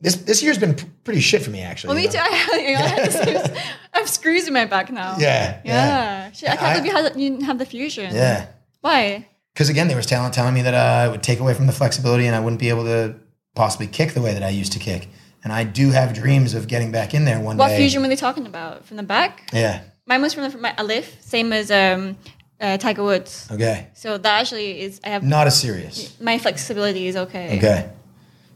This 0.03 0.15
this 0.17 0.43
year's 0.43 0.59
been 0.59 0.75
pretty 1.03 1.21
shit 1.21 1.41
for 1.41 1.49
me 1.49 1.61
actually. 1.61 1.87
Well, 1.87 1.97
me 1.97 2.03
you 2.07 2.11
too. 2.11 2.19
I, 2.21 2.27
know, 2.27 2.79
I, 2.79 2.87
had 2.87 3.07
the 3.07 3.11
screws, 3.17 3.61
I 3.93 3.97
have 3.97 4.09
screws 4.09 4.47
in 4.47 4.53
my 4.53 4.65
back 4.65 4.91
now. 4.91 5.15
Yeah, 5.17 5.61
yeah, 5.65 5.73
Yeah. 5.73 6.31
Shit, 6.31 6.49
I 6.49 6.55
can't 6.57 6.77
believe 6.77 6.93
you, 6.93 7.03
had, 7.03 7.19
you 7.19 7.29
didn't 7.31 7.45
have 7.45 7.57
the 7.57 7.65
fusion. 7.65 8.13
yeah. 8.13 8.47
Why? 8.81 9.27
Because 9.53 9.69
again, 9.69 9.87
there 9.87 9.97
was 9.97 10.05
talent 10.05 10.33
telling 10.33 10.53
me 10.53 10.61
that 10.63 10.73
uh, 10.73 11.07
it 11.07 11.11
would 11.11 11.23
take 11.23 11.39
away 11.39 11.53
from 11.53 11.67
the 11.67 11.73
flexibility, 11.73 12.25
and 12.25 12.35
I 12.35 12.39
wouldn't 12.39 12.59
be 12.59 12.69
able 12.69 12.83
to 12.85 13.15
possibly 13.55 13.87
kick 13.87 14.13
the 14.13 14.21
way 14.21 14.33
that 14.33 14.43
I 14.43 14.49
used 14.49 14.73
to 14.73 14.79
kick. 14.79 15.09
And 15.43 15.53
I 15.53 15.63
do 15.63 15.91
have 15.91 16.13
dreams 16.13 16.53
of 16.53 16.67
getting 16.67 16.91
back 16.91 17.13
in 17.13 17.25
there 17.25 17.39
one 17.39 17.57
What 17.57 17.67
day. 17.67 17.73
What 17.73 17.77
fusion 17.77 18.01
were 18.01 18.07
they 18.07 18.15
talking 18.15 18.45
about? 18.47 18.85
From 18.85 18.97
the 18.97 19.03
back? 19.03 19.49
Yeah. 19.53 19.83
Mine 20.05 20.21
was 20.21 20.33
from 20.33 20.43
the, 20.43 20.49
from 20.49 20.61
my, 20.61 20.73
a 20.77 20.83
lift, 20.83 21.23
same 21.23 21.53
as 21.53 21.69
um, 21.69 22.17
uh, 22.59 22.77
Tiger 22.77 23.03
Woods. 23.03 23.47
Okay. 23.51 23.87
So 23.93 24.17
that 24.17 24.39
actually 24.41 24.81
is, 24.81 24.99
I 25.03 25.09
have, 25.09 25.23
Not 25.23 25.47
as 25.47 25.59
serious. 25.59 26.19
my 26.19 26.39
flexibility 26.39 27.07
is 27.07 27.15
okay. 27.15 27.57
Okay. 27.57 27.89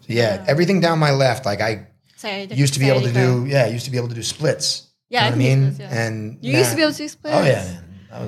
Yeah, 0.08 0.44
everything 0.48 0.80
down 0.80 1.00
my 1.00 1.12
left, 1.12 1.46
like 1.46 1.62
I 1.62 1.88
Sorry, 2.16 2.46
used 2.46 2.74
to 2.74 2.80
be 2.80 2.90
able 2.90 3.02
to 3.02 3.14
do. 3.14 3.46
Yeah, 3.48 3.66
I 3.66 3.68
used 3.68 3.86
to 3.86 3.92
be 3.92 3.98
able 3.98 4.10
to 4.10 4.16
do 4.16 4.24
splits. 4.24 4.88
Yeah, 5.10 5.26
you 5.26 5.30
know 5.30 5.32
I 5.32 5.36
I 5.36 5.40
mean. 5.40 5.74
splits, 5.74 5.80
yeah. 5.80 6.06
And 6.06 6.38
You 6.42 6.58
used 6.58 6.70
to 6.72 6.76
be 6.76 6.82
able 6.82 6.92
to 6.94 6.98
do 6.98 7.08
splits? 7.08 7.38
Oh 7.38 7.44
yeah, 7.44 7.64
man. 7.64 7.84
That 8.10 8.22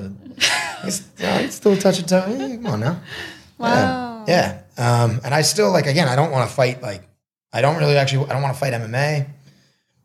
was, 0.84 1.08
it's, 1.18 1.54
still 1.56 1.76
touch 1.76 1.98
and 1.98 2.08
toe. 2.08 2.24
Yeah, 2.28 2.56
come 2.56 2.66
on 2.66 2.80
now. 2.80 3.00
Wow. 3.58 4.24
Yeah. 4.26 4.62
yeah. 4.76 5.02
Um, 5.02 5.20
and 5.24 5.34
I 5.34 5.42
still 5.42 5.70
like 5.70 5.86
again. 5.86 6.08
I 6.08 6.16
don't 6.16 6.30
want 6.30 6.48
to 6.48 6.54
fight 6.54 6.82
like. 6.82 7.08
I 7.52 7.62
don't 7.62 7.76
really 7.76 7.96
actually. 7.96 8.26
I 8.26 8.32
don't 8.32 8.42
want 8.42 8.54
to 8.54 8.60
fight 8.60 8.72
MMA. 8.72 9.28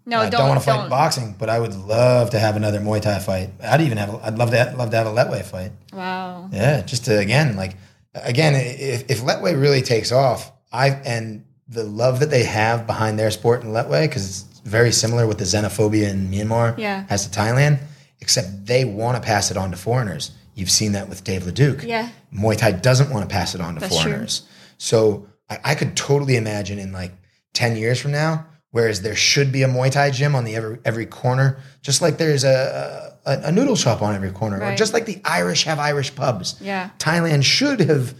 No, 0.07 0.19
I 0.19 0.29
don't, 0.29 0.39
don't, 0.39 0.49
want 0.49 0.59
to 0.59 0.65
fight 0.65 0.81
don't. 0.81 0.89
boxing, 0.89 1.35
but 1.37 1.49
I 1.49 1.59
would 1.59 1.73
love 1.75 2.29
to 2.31 2.39
have 2.39 2.55
another 2.55 2.79
Muay 2.79 3.01
Thai 3.01 3.19
fight. 3.19 3.49
I'd 3.63 3.81
even 3.81 3.97
have. 3.97 4.13
I'd 4.23 4.37
love 4.37 4.51
to. 4.51 4.73
Love 4.77 4.91
to 4.91 4.97
have 4.97 5.07
a 5.07 5.11
Lethwei 5.11 5.43
fight. 5.43 5.71
Wow. 5.93 6.49
Yeah, 6.51 6.81
just 6.81 7.05
to 7.05 7.17
again, 7.17 7.55
like 7.55 7.75
again, 8.13 8.53
if 8.55 9.09
if 9.09 9.21
Lethwei 9.21 9.59
really 9.59 9.81
takes 9.81 10.11
off, 10.11 10.51
I 10.71 10.89
and 10.89 11.45
the 11.67 11.83
love 11.83 12.19
that 12.19 12.29
they 12.29 12.43
have 12.43 12.85
behind 12.85 13.17
their 13.17 13.31
sport 13.31 13.63
in 13.63 13.69
Lethwei, 13.69 14.03
because 14.07 14.45
it's 14.49 14.59
very 14.59 14.91
similar 14.91 15.25
with 15.27 15.37
the 15.39 15.43
xenophobia 15.45 16.09
in 16.09 16.29
Myanmar 16.29 16.77
Yeah. 16.77 17.05
as 17.09 17.27
to 17.27 17.39
Thailand, 17.39 17.79
except 18.21 18.65
they 18.65 18.85
want 18.85 19.15
to 19.17 19.21
pass 19.21 19.51
it 19.51 19.57
on 19.57 19.71
to 19.71 19.77
foreigners. 19.77 20.31
You've 20.53 20.71
seen 20.71 20.93
that 20.93 21.09
with 21.09 21.23
Dave 21.23 21.45
Leduc. 21.45 21.83
Yeah. 21.83 22.09
Muay 22.33 22.55
Thai 22.57 22.71
doesn't 22.73 23.09
want 23.09 23.27
to 23.27 23.33
pass 23.33 23.55
it 23.55 23.61
on 23.61 23.73
to 23.75 23.79
That's 23.81 23.93
true. 23.99 24.11
foreigners. 24.11 24.43
So 24.77 25.27
I, 25.49 25.59
I 25.63 25.75
could 25.75 25.95
totally 25.97 26.35
imagine 26.37 26.79
in 26.79 26.91
like 26.91 27.11
10 27.53 27.75
years 27.77 27.99
from 27.99 28.11
now, 28.11 28.45
whereas 28.71 29.01
there 29.01 29.15
should 29.15 29.51
be 29.51 29.63
a 29.63 29.67
Muay 29.67 29.91
Thai 29.91 30.11
gym 30.11 30.35
on 30.35 30.43
the 30.43 30.55
every, 30.55 30.77
every 30.85 31.05
corner, 31.07 31.57
just 31.81 32.01
like 32.01 32.17
there's 32.17 32.43
a, 32.43 33.13
a, 33.25 33.41
a 33.45 33.51
noodle 33.51 33.75
shop 33.75 34.01
on 34.01 34.13
every 34.15 34.31
corner, 34.31 34.61
or 34.63 34.75
just 34.75 34.93
like 34.93 35.05
the 35.05 35.19
Irish 35.25 35.63
have 35.63 35.79
Irish 35.79 36.13
pubs. 36.15 36.55
Yeah. 36.61 36.89
Thailand 36.99 37.43
should 37.43 37.79
have 37.81 38.13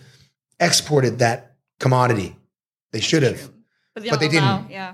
exported 0.60 1.20
that 1.20 1.56
commodity. 1.80 2.36
They 2.96 3.02
should 3.02 3.24
have. 3.24 3.52
But 3.94 4.04
they, 4.04 4.10
But 4.10 4.20
they 4.22 4.28
allow- 4.38 4.60
didn't. 4.60 4.72
Yeah. 4.72 4.94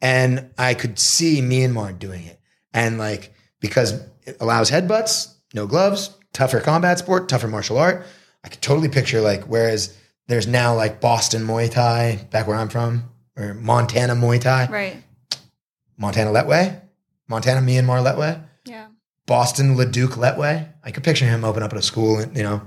And 0.00 0.50
I 0.56 0.74
could 0.74 0.96
see 0.96 1.40
Myanmar 1.42 1.98
doing 1.98 2.24
it. 2.24 2.38
And 2.72 2.98
like, 2.98 3.34
because 3.60 3.94
it 4.22 4.36
allows 4.38 4.70
headbutts, 4.70 5.34
no 5.52 5.66
gloves, 5.66 6.10
tougher 6.32 6.60
combat 6.60 7.00
sport, 7.00 7.28
tougher 7.28 7.48
martial 7.48 7.78
art. 7.78 8.06
I 8.44 8.48
could 8.48 8.62
totally 8.62 8.88
picture 8.88 9.20
like, 9.20 9.42
whereas 9.46 9.96
there's 10.28 10.46
now 10.46 10.76
like 10.76 11.00
Boston 11.00 11.44
Muay 11.44 11.68
Thai, 11.68 12.28
back 12.30 12.46
where 12.46 12.56
I'm 12.56 12.68
from, 12.68 13.10
or 13.36 13.54
Montana 13.54 14.14
Muay 14.14 14.40
Thai, 14.40 14.68
Right. 14.70 15.02
Montana 15.98 16.30
Lethwei, 16.30 16.80
Montana 17.26 17.60
Myanmar 17.60 18.04
Lethwei, 18.04 18.40
Yeah. 18.66 18.86
Boston 19.26 19.76
Leduc 19.76 20.10
Lethwei. 20.12 20.68
I 20.84 20.92
could 20.92 21.02
picture 21.02 21.24
him 21.24 21.44
open 21.44 21.64
up 21.64 21.72
at 21.72 21.78
a 21.80 21.82
school, 21.82 22.24
you 22.24 22.44
know, 22.44 22.62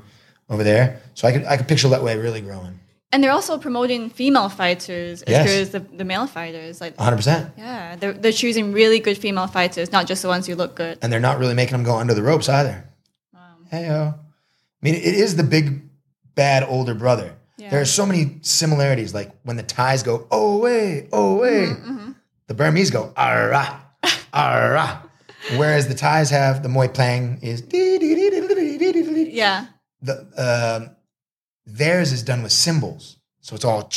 over 0.49 0.65
there. 0.65 1.02
So 1.14 1.30
I 1.30 1.31
could, 1.31 1.45
I 1.45 1.56
could 1.56 1.69
picture 1.69 1.88
Lethwei 1.88 2.22
really 2.22 2.41
growing 2.41 2.77
and 3.11 3.23
they're 3.23 3.31
also 3.31 3.57
promoting 3.57 4.10
female 4.10 4.49
fighters 4.49 5.23
as 5.23 5.31
yes. 5.31 5.48
good 5.48 5.61
as 5.61 5.69
the, 5.72 5.80
the 5.80 6.06
male 6.06 6.27
fighters. 6.27 6.80
Like 6.80 6.95
100%. 6.98 7.52
Yeah, 7.57 7.95
they're, 7.95 8.14
they're 8.14 8.31
choosing 8.31 8.72
really 8.72 8.99
good 8.99 9.18
female 9.18 9.48
fighters, 9.48 9.91
not 9.91 10.06
just 10.06 10.22
the 10.22 10.27
ones 10.27 10.45
who 10.45 10.56
look 10.56 10.76
good. 10.76 10.99
And 11.02 11.11
they're 11.11 11.19
not 11.19 11.40
really 11.40 11.56
making 11.56 11.72
them 11.73 11.84
go 11.84 11.95
under 11.95 12.14
the 12.14 12.22
ropes 12.22 12.48
either. 12.49 12.88
Wow. 13.34 13.56
Hey, 13.72 13.90
I 13.90 14.14
mean, 14.81 14.95
it 14.95 15.03
is 15.03 15.36
the 15.36 15.44
big, 15.44 15.81
bad 16.36 16.64
older 16.64 16.94
brother. 16.94 17.36
Yeah. 17.57 17.72
There 17.72 17.81
are 17.81 17.86
so 17.86 18.06
many 18.06 18.38
similarities. 18.41 19.14
Like 19.14 19.31
when 19.44 19.57
the 19.57 19.64
Thais 19.64 20.03
go, 20.03 20.27
oh, 20.30 20.60
way, 20.60 21.10
oh, 21.11 21.38
way, 21.38 21.65
mm-hmm, 21.65 21.91
mm-hmm. 21.91 22.11
the 22.48 22.53
Burmese 22.53 22.91
go, 22.91 23.11
ah, 23.18 23.86
ah. 24.34 25.06
Whereas 25.56 25.88
the 25.88 25.95
Thais 25.95 26.30
have 26.30 26.61
the 26.61 26.69
Muay 26.69 26.94
Plang 26.94 27.40
is, 27.41 27.64
yeah. 29.34 29.65
The, 30.02 30.14
uh, 30.38 30.94
theirs 31.78 32.12
is 32.12 32.24
done 32.24 32.44
with 32.44 32.52
cymbals, 32.52 33.18
so 33.41 33.56
it's 33.56 33.66
all. 33.66 33.90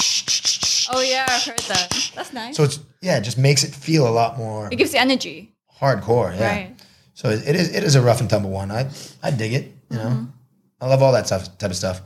Oh, 0.95 1.01
yeah, 1.01 1.25
I've 1.29 1.43
heard 1.45 1.59
that. 1.69 2.11
That's 2.15 2.33
nice. 2.33 2.57
So 2.57 2.65
it's 2.65 2.81
yeah, 3.01 3.19
it 3.19 3.23
just 3.23 3.39
makes 3.39 3.65
it 3.65 3.75
feel 3.75 4.07
a 4.07 4.11
lot 4.11 4.37
more 4.39 4.69
it 4.73 4.77
gives 4.77 4.93
you 4.93 5.01
energy. 5.01 5.55
hardcore. 5.81 6.37
Yeah. 6.37 6.47
Right. 6.49 6.77
So 7.15 7.29
it 7.31 7.47
it 7.47 7.55
is 7.57 7.75
it 7.75 7.85
is 7.85 7.95
a 7.95 8.03
rough 8.03 8.21
and 8.21 8.29
tumble 8.29 8.51
one. 8.51 8.71
I 8.71 8.89
I 9.23 9.31
dig 9.31 9.53
it. 9.55 9.73
You 9.91 9.97
know, 9.99 10.05
Mm-hmm. 10.05 10.25
I 10.81 10.87
love 10.89 11.03
all 11.03 11.13
that 11.13 11.27
stuff 11.27 11.57
type 11.59 11.71
of 11.71 11.77
stuff. 11.77 12.01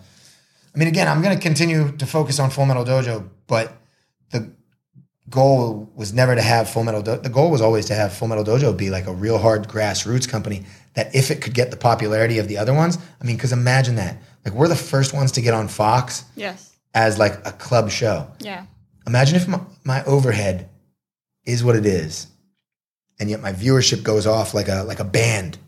I 0.74 0.78
mean, 0.78 0.88
again, 0.88 1.09
I'm 1.09 1.22
going 1.22 1.34
to 1.34 1.43
continue 1.43 1.93
to 1.97 2.05
focus 2.06 2.38
on 2.38 2.51
Full 2.51 2.66
Metal 2.66 2.84
Dojo, 2.84 3.26
but 3.47 3.72
the 4.30 4.51
goal 5.30 5.90
was 5.94 6.12
never 6.12 6.34
to 6.34 6.43
have 6.43 6.68
Full 6.68 6.84
Metal. 6.84 7.01
Do- 7.01 7.16
the 7.16 7.30
goal 7.30 7.51
was 7.51 7.60
always 7.62 7.86
to 7.86 7.94
have 7.94 8.12
Full 8.12 8.28
Metal 8.28 8.44
Dojo 8.44 8.76
be 8.76 8.90
like 8.90 9.06
a 9.06 9.12
real 9.14 9.38
hard 9.38 9.68
grassroots 9.68 10.28
company 10.28 10.64
that, 10.94 11.14
if 11.14 11.30
it 11.30 11.40
could 11.40 11.55
get 11.55 11.70
the 11.70 11.76
popularity 11.78 12.38
of 12.38 12.48
the 12.48 12.59
other 12.59 12.74
ones, 12.74 12.98
I 13.20 13.24
mean, 13.24 13.36
because 13.36 13.52
imagine 13.52 13.94
that, 13.97 14.18
like 14.47 14.55
we're 14.55 14.68
the 14.68 14.77
first 14.77 15.12
ones 15.12 15.32
to 15.32 15.40
get 15.43 15.52
on 15.52 15.66
Fox 15.68 16.24
Yes. 16.36 16.74
as 16.94 17.18
like 17.18 17.35
a 17.47 17.51
club 17.52 17.90
show. 17.90 18.31
Yeah. 18.39 18.64
Imagine 19.06 19.36
if 19.36 19.48
my, 19.48 19.60
my 19.85 20.05
overhead 20.05 20.68
is 21.44 21.62
what 21.64 21.77
it 21.77 21.85
is, 21.85 22.28
and 23.20 23.28
yet 23.28 23.40
my 23.43 23.52
viewership 23.52 24.02
goes 24.05 24.27
off 24.27 24.55
like 24.55 24.68
a 24.68 24.82
like 24.85 25.01
a 25.01 25.05
band, 25.05 25.59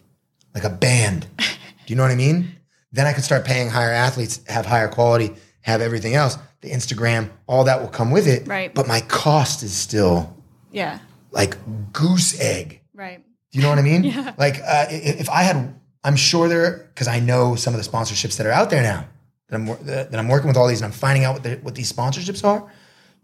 like 0.55 0.65
a 0.65 0.71
band. 0.71 1.27
Do 1.39 1.45
you 1.87 1.97
know 1.97 2.03
what 2.03 2.13
I 2.13 2.17
mean? 2.17 2.53
Then 2.93 3.07
I 3.07 3.13
could 3.13 3.25
start 3.25 3.45
paying 3.45 3.69
higher 3.69 3.91
athletes, 3.93 4.41
have 4.47 4.65
higher 4.65 4.89
quality, 4.89 5.35
have 5.63 5.81
everything 5.81 6.15
else. 6.15 6.39
The 6.63 6.71
Instagram, 6.71 7.31
all 7.47 7.65
that 7.65 7.81
will 7.81 7.89
come 7.89 8.11
with 8.11 8.27
it. 8.27 8.47
Right. 8.49 8.73
But 8.75 8.87
my 8.89 9.01
cost 9.03 9.63
is 9.63 9.73
still 9.73 10.37
Yeah. 10.73 10.99
like 11.31 11.57
goose 11.93 12.41
egg. 12.41 12.81
Right. 12.95 13.23
Do 13.53 13.59
you 13.59 13.63
know 13.63 13.71
what 13.71 13.79
I 13.79 13.83
mean? 13.83 14.05
Yeah. 14.15 14.35
Like 14.39 14.57
uh, 14.67 14.87
if 14.91 15.29
I 15.31 15.43
had, 15.45 15.78
I'm 16.05 16.17
sure 16.17 16.49
there 16.49 16.89
because 16.95 17.09
I 17.09 17.21
know 17.21 17.55
some 17.57 17.75
of 17.75 17.83
the 17.83 17.89
sponsorships 17.89 18.37
that 18.37 18.47
are 18.47 18.53
out 18.53 18.71
there 18.71 18.83
now 18.83 19.07
that 19.49 19.57
I'm 19.57 19.67
that 19.87 20.15
I'm 20.15 20.29
working 20.29 20.49
with 20.49 20.57
all 20.57 20.69
these 20.69 20.81
and 20.81 20.87
I'm 20.93 20.99
finding 20.99 21.25
out 21.25 21.35
what 21.35 21.43
the, 21.43 21.57
what 21.57 21.75
these 21.75 21.93
sponsorships 21.93 22.45
are. 22.45 22.71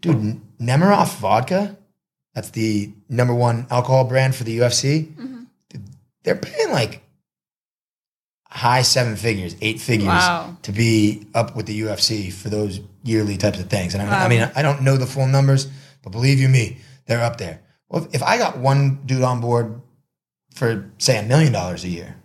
Dude, 0.01 0.41
Nemiroff 0.59 1.17
vodka, 1.19 1.77
that's 2.33 2.49
the 2.51 2.91
number 3.09 3.33
one 3.33 3.65
alcohol 3.71 4.03
brand 4.03 4.35
for 4.35 4.43
the 4.43 4.59
UFC. 4.59 5.07
Mm-hmm. 5.15 5.43
Dude, 5.69 5.83
They're 6.23 6.35
paying 6.35 6.71
like 6.71 7.01
high 8.49 8.81
seven 8.83 9.15
figures, 9.15 9.55
eight 9.61 9.79
figures 9.79 10.07
Wow. 10.07 10.57
to 10.63 10.71
be 10.71 11.27
up 11.33 11.55
with 11.55 11.65
the 11.65 11.81
UFC 11.81 12.31
for 12.31 12.49
those 12.49 12.79
yearly 13.03 13.37
types 13.37 13.59
of 13.59 13.69
things. 13.69 13.93
And 13.93 14.03
I, 14.03 14.05
I 14.05 14.23
Wow. 14.23 14.27
mean, 14.29 14.51
I 14.55 14.61
don't 14.61 14.81
know 14.81 14.97
the 14.97 15.05
full 15.07 15.27
numbers, 15.27 15.67
but 16.03 16.11
believe 16.11 16.39
you 16.39 16.47
me, 16.49 16.77
they're 17.05 17.23
up 17.23 17.37
there. 17.37 17.61
Well, 17.89 18.03
if, 18.05 18.15
if 18.15 18.23
I 18.23 18.37
got 18.37 18.57
one 18.57 18.99
dude 19.05 19.23
on 19.23 19.41
board 19.41 19.81
for 20.53 20.89
say 20.97 21.17
a 21.19 21.23
million 21.23 21.51
dollars 21.51 21.83
a 21.83 21.89
year. 21.89 22.15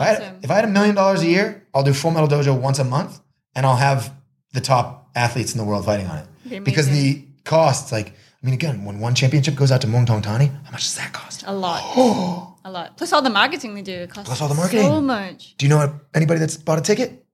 If 0.00 0.02
I, 0.02 0.06
had, 0.06 0.44
if 0.44 0.50
I 0.50 0.54
had 0.54 0.64
a 0.64 0.68
million 0.68 0.94
dollars 0.94 1.22
a 1.22 1.26
year, 1.26 1.66
I'll 1.74 1.82
do 1.82 1.92
Full 1.92 2.10
Metal 2.10 2.28
Dojo 2.28 2.58
once 2.58 2.78
a 2.78 2.84
month, 2.84 3.20
and 3.54 3.66
I'll 3.66 3.76
have 3.76 4.14
the 4.52 4.60
top 4.60 5.10
athletes 5.14 5.52
in 5.52 5.58
the 5.58 5.64
world 5.64 5.84
fighting 5.84 6.06
on 6.06 6.18
it. 6.18 6.26
Be 6.48 6.58
Because 6.60 6.88
the 6.88 7.24
costs, 7.44 7.92
like, 7.92 8.08
I 8.08 8.46
mean, 8.46 8.54
again, 8.54 8.84
when 8.84 9.00
one 9.00 9.14
championship 9.14 9.56
goes 9.56 9.72
out 9.72 9.80
to 9.80 9.86
Muang 9.86 10.06
Thong 10.06 10.22
Thani, 10.22 10.46
how 10.46 10.70
much 10.70 10.82
does 10.82 10.96
that 10.96 11.12
cost? 11.12 11.44
A 11.46 11.52
lot. 11.52 11.82
a 12.64 12.70
lot. 12.70 12.96
Plus 12.96 13.12
all 13.12 13.22
the 13.22 13.30
marketing 13.30 13.74
they 13.74 13.82
do. 13.82 13.92
It 13.92 14.10
costs 14.10 14.28
Plus 14.28 14.40
all 14.40 14.48
the 14.48 14.54
marketing. 14.54 14.82
So 14.84 15.00
much. 15.00 15.56
Do 15.56 15.66
you 15.66 15.70
know 15.70 16.00
anybody 16.14 16.38
that's 16.38 16.56
bought 16.56 16.78
a 16.78 16.82
ticket? 16.82 17.24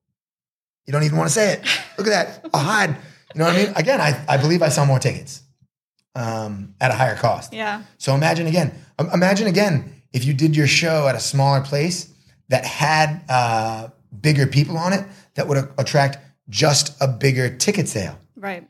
You 0.86 0.92
don't 0.92 1.02
even 1.02 1.18
want 1.18 1.28
to 1.28 1.34
say 1.34 1.54
it. 1.54 1.60
Look 1.98 2.06
at 2.06 2.42
that. 2.42 2.50
Hide. 2.54 2.96
You 3.34 3.38
know 3.38 3.46
what 3.46 3.54
I 3.54 3.64
mean? 3.64 3.72
Again, 3.76 4.00
I, 4.00 4.24
I 4.28 4.36
believe 4.36 4.62
I 4.62 4.68
sell 4.68 4.86
more 4.86 4.98
tickets 4.98 5.42
um, 6.14 6.74
at 6.80 6.90
a 6.90 6.94
higher 6.94 7.16
cost. 7.16 7.52
Yeah. 7.52 7.82
So 7.98 8.14
imagine 8.14 8.46
again, 8.46 8.72
imagine 9.12 9.46
again 9.46 10.02
if 10.12 10.24
you 10.24 10.32
did 10.32 10.56
your 10.56 10.66
show 10.66 11.08
at 11.08 11.14
a 11.14 11.20
smaller 11.20 11.60
place 11.60 12.13
that 12.48 12.64
had 12.64 13.22
uh, 13.28 13.88
bigger 14.20 14.46
people 14.46 14.76
on 14.76 14.92
it 14.92 15.04
that 15.34 15.48
would 15.48 15.58
a- 15.58 15.70
attract 15.78 16.18
just 16.48 16.94
a 17.00 17.08
bigger 17.08 17.54
ticket 17.56 17.88
sale. 17.88 18.18
Right. 18.36 18.68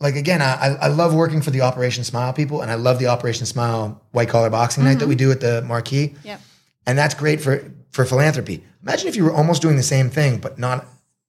Like 0.00 0.16
again, 0.16 0.42
I, 0.42 0.76
I 0.80 0.88
love 0.88 1.14
working 1.14 1.40
for 1.40 1.50
the 1.52 1.60
Operation 1.62 2.02
Smile 2.04 2.32
people, 2.32 2.60
and 2.62 2.70
I 2.70 2.74
love 2.74 2.98
the 2.98 3.06
Operation 3.06 3.46
Smile 3.46 4.02
white 4.10 4.28
collar 4.28 4.50
boxing 4.50 4.84
night 4.84 4.98
that 4.98 5.06
we 5.08 5.14
do 5.14 5.30
at 5.30 5.40
the 5.40 5.62
Marquee, 5.62 6.14
Yep. 6.24 6.40
and 6.86 6.98
that's 6.98 7.14
great 7.14 7.40
for 7.40 7.70
for 7.90 8.04
philanthropy. 8.04 8.64
Imagine 8.82 9.06
if 9.08 9.14
you 9.16 9.24
were 9.24 9.32
almost 9.32 9.62
doing 9.62 9.76
the 9.76 9.82
same 9.84 10.10
thing, 10.10 10.38
but 10.38 10.58
not 10.58 10.86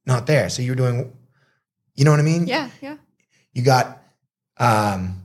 not 0.08 0.26
there. 0.26 0.50
So 0.50 0.62
you're 0.64 0.76
doing, 0.76 1.14
you 1.94 2.04
know 2.06 2.12
what 2.12 2.20
I 2.20 2.24
mean? 2.24 2.48
Yeah. 2.48 2.70
Yeah. 2.82 2.98
You 3.54 3.62
got 3.64 4.02
um, 4.58 5.22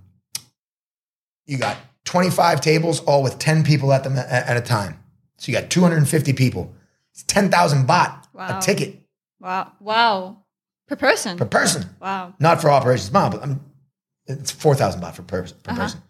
you 1.46 1.56
got 1.58 1.78
25 2.04 2.60
tables, 2.60 3.00
all 3.00 3.22
with 3.22 3.38
10 3.38 3.64
people 3.64 3.92
at 3.92 4.04
them 4.04 4.16
at 4.18 4.56
a 4.56 4.60
time. 4.60 4.99
So 5.40 5.50
you 5.50 5.58
got 5.58 5.70
250 5.70 6.32
people. 6.34 6.72
It's 7.12 7.22
10,000 7.24 7.86
baht 7.88 8.24
Wow. 8.34 8.58
a 8.58 8.62
ticket 8.62 8.96
Wow. 9.40 9.72
Wow. 9.80 10.36
Per 10.86 10.96
person. 10.96 11.36
per 11.38 11.46
person. 11.46 11.84
wow. 12.00 12.34
Not 12.38 12.60
for 12.60 12.70
Operation 12.70 13.06
Smile, 13.06 13.30
but 13.30 13.42
um, 13.42 13.60
it's 14.26 14.50
4,000 14.50 15.00
baht 15.00 15.14
per, 15.14 15.22
per, 15.22 15.42
per 15.42 15.70
Uh-huh. 15.72 15.76
person. 15.80 16.00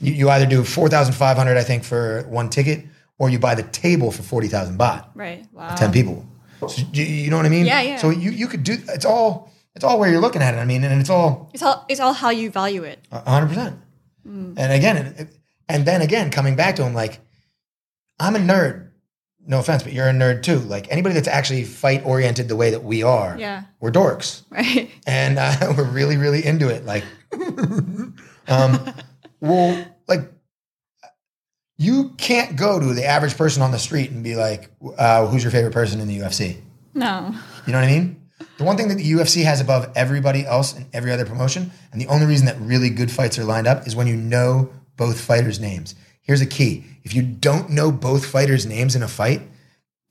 You, 0.00 0.12
you 0.12 0.30
either 0.30 0.46
do 0.46 0.64
4,500, 0.64 1.56
I 1.56 1.62
think, 1.62 1.84
for 1.84 2.24
one 2.28 2.48
ticket, 2.50 2.84
or 3.18 3.30
you 3.30 3.38
buy 3.38 3.54
the 3.54 3.62
table 3.62 4.10
for 4.10 4.22
40,000 4.22 4.76
baht. 4.78 5.04
Right. 5.14 5.46
Wow. 5.52 5.74
10 5.76 5.92
people. 5.92 6.26
So 6.58 6.82
you, 6.92 7.04
you 7.04 7.30
know 7.30 7.36
what 7.36 7.46
I 7.46 7.50
mean? 7.50 7.66
Yeah, 7.66 7.80
yeah. 7.80 7.96
So 7.96 8.10
you, 8.10 8.30
you 8.32 8.48
could 8.48 8.64
do, 8.64 8.76
it's 8.88 9.04
all, 9.04 9.52
it's 9.76 9.84
all 9.84 9.98
where 10.00 10.10
you're 10.10 10.20
looking 10.20 10.42
at 10.42 10.54
it. 10.54 10.58
I 10.58 10.64
mean, 10.64 10.82
and 10.84 11.00
it's 11.00 11.10
all, 11.10 11.48
It's 11.54 11.62
all 11.62 11.84
it's 11.88 12.00
all 12.00 12.12
how 12.12 12.30
you 12.30 12.50
value 12.50 12.82
it. 12.82 12.98
Hundred 13.12 13.48
percent. 13.48 13.76
Mm. 14.26 14.54
And 14.58 14.72
again, 14.72 14.96
it, 14.96 15.20
it- 15.20 15.36
and 15.68 15.86
then 15.86 16.02
again, 16.02 16.30
coming 16.32 16.56
back 16.56 16.74
to 16.76 16.82
him, 16.84 16.94
like 16.94 17.20
I'm 18.20 18.36
a 18.36 18.38
nerd. 18.38 18.88
No 19.46 19.58
offense, 19.58 19.82
but 19.82 19.92
you're 19.92 20.06
a 20.08 20.12
nerd 20.12 20.42
too. 20.42 20.58
Like 20.58 20.86
anybody 20.92 21.14
that's 21.14 21.26
actually 21.26 21.64
fight 21.64 22.04
oriented 22.04 22.46
the 22.48 22.54
way 22.56 22.70
that 22.70 22.84
we 22.84 23.02
are, 23.02 23.36
Yeah. 23.38 23.62
we're 23.80 23.90
dorks, 23.90 24.42
Right. 24.50 24.90
and 25.06 25.38
uh, 25.38 25.56
we're 25.76 25.84
really, 25.90 26.16
really 26.18 26.44
into 26.44 26.68
it. 26.68 26.84
Like, 26.84 27.04
um, 28.48 28.78
well, 29.40 29.84
like 30.06 30.30
you 31.78 32.10
can't 32.18 32.56
go 32.56 32.78
to 32.78 32.92
the 32.94 33.04
average 33.06 33.36
person 33.36 33.62
on 33.62 33.70
the 33.70 33.78
street 33.78 34.10
and 34.10 34.22
be 34.22 34.36
like, 34.36 34.70
uh, 34.98 35.26
"Who's 35.26 35.42
your 35.42 35.50
favorite 35.50 35.72
person 35.72 36.00
in 36.00 36.08
the 36.08 36.18
UFC?" 36.18 36.58
No. 36.94 37.34
You 37.66 37.72
know 37.72 37.80
what 37.80 37.88
I 37.88 37.90
mean? 37.92 38.16
The 38.58 38.64
one 38.64 38.76
thing 38.76 38.88
that 38.88 38.96
the 38.96 39.10
UFC 39.12 39.44
has 39.44 39.60
above 39.60 39.90
everybody 39.96 40.44
else 40.44 40.74
and 40.76 40.86
every 40.92 41.12
other 41.12 41.24
promotion, 41.24 41.70
and 41.92 42.00
the 42.00 42.06
only 42.08 42.26
reason 42.26 42.46
that 42.46 42.60
really 42.60 42.90
good 42.90 43.10
fights 43.10 43.38
are 43.38 43.44
lined 43.44 43.66
up 43.66 43.86
is 43.86 43.96
when 43.96 44.06
you 44.06 44.16
know 44.16 44.70
both 44.96 45.18
fighters' 45.20 45.58
names. 45.60 45.94
Here's 46.30 46.40
a 46.42 46.46
key. 46.46 46.84
If 47.02 47.12
you 47.12 47.22
don't 47.22 47.70
know 47.70 47.90
both 47.90 48.24
fighters' 48.24 48.64
names 48.64 48.94
in 48.94 49.02
a 49.02 49.08
fight, 49.08 49.42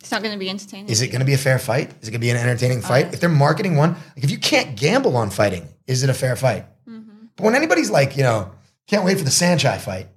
It's 0.01 0.11
not 0.11 0.21
going 0.21 0.33
to 0.33 0.37
be 0.37 0.49
entertaining. 0.49 0.89
is 0.89 1.01
it 1.01 1.07
going 1.07 1.21
to 1.21 1.25
be 1.25 1.33
a 1.33 1.37
fair 1.37 1.57
fight? 1.57 1.91
Is 2.01 2.09
it 2.09 2.11
going 2.11 2.19
to 2.19 2.25
be 2.25 2.29
an 2.29 2.35
entertaining 2.35 2.81
fight? 2.81 3.13
If 3.13 3.21
they're 3.21 3.29
marketing 3.29 3.77
one, 3.77 3.91
like 4.17 4.25
if 4.25 4.29
you 4.29 4.37
can't 4.37 4.75
gamble 4.77 5.15
on 5.15 5.29
fighting, 5.29 5.65
is 5.87 6.03
it 6.03 6.09
a 6.09 6.13
fair 6.13 6.35
fight? 6.35 6.65
But 7.37 7.45
when 7.45 7.55
anybody's 7.55 7.89
like, 7.89 8.17
you 8.17 8.23
know, 8.23 8.51
can't 8.87 9.05
wait 9.05 9.17
for 9.17 9.23
the 9.23 9.29
Saenchai 9.29 9.79
fight. 9.79 10.07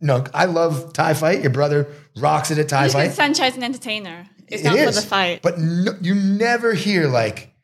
No, 0.00 0.24
I 0.34 0.46
love 0.46 0.92
Thai 0.92 1.14
fight. 1.14 1.40
Your 1.42 1.50
brother 1.50 1.86
rocks 2.16 2.50
it 2.50 2.58
at 2.58 2.68
Thai 2.68 2.88
fight. 2.88 3.10
Saenchai's 3.12 3.56
an 3.56 3.62
entertainer. 3.62 4.26
It's 4.48 4.62
It 4.62 4.64
not 4.64 4.76
for 4.76 4.90
the 4.90 5.02
fight. 5.02 5.40
But 5.40 5.60
no, 5.60 5.92
you 6.00 6.16
never 6.16 6.74
hear 6.74 7.06
like, 7.06 7.54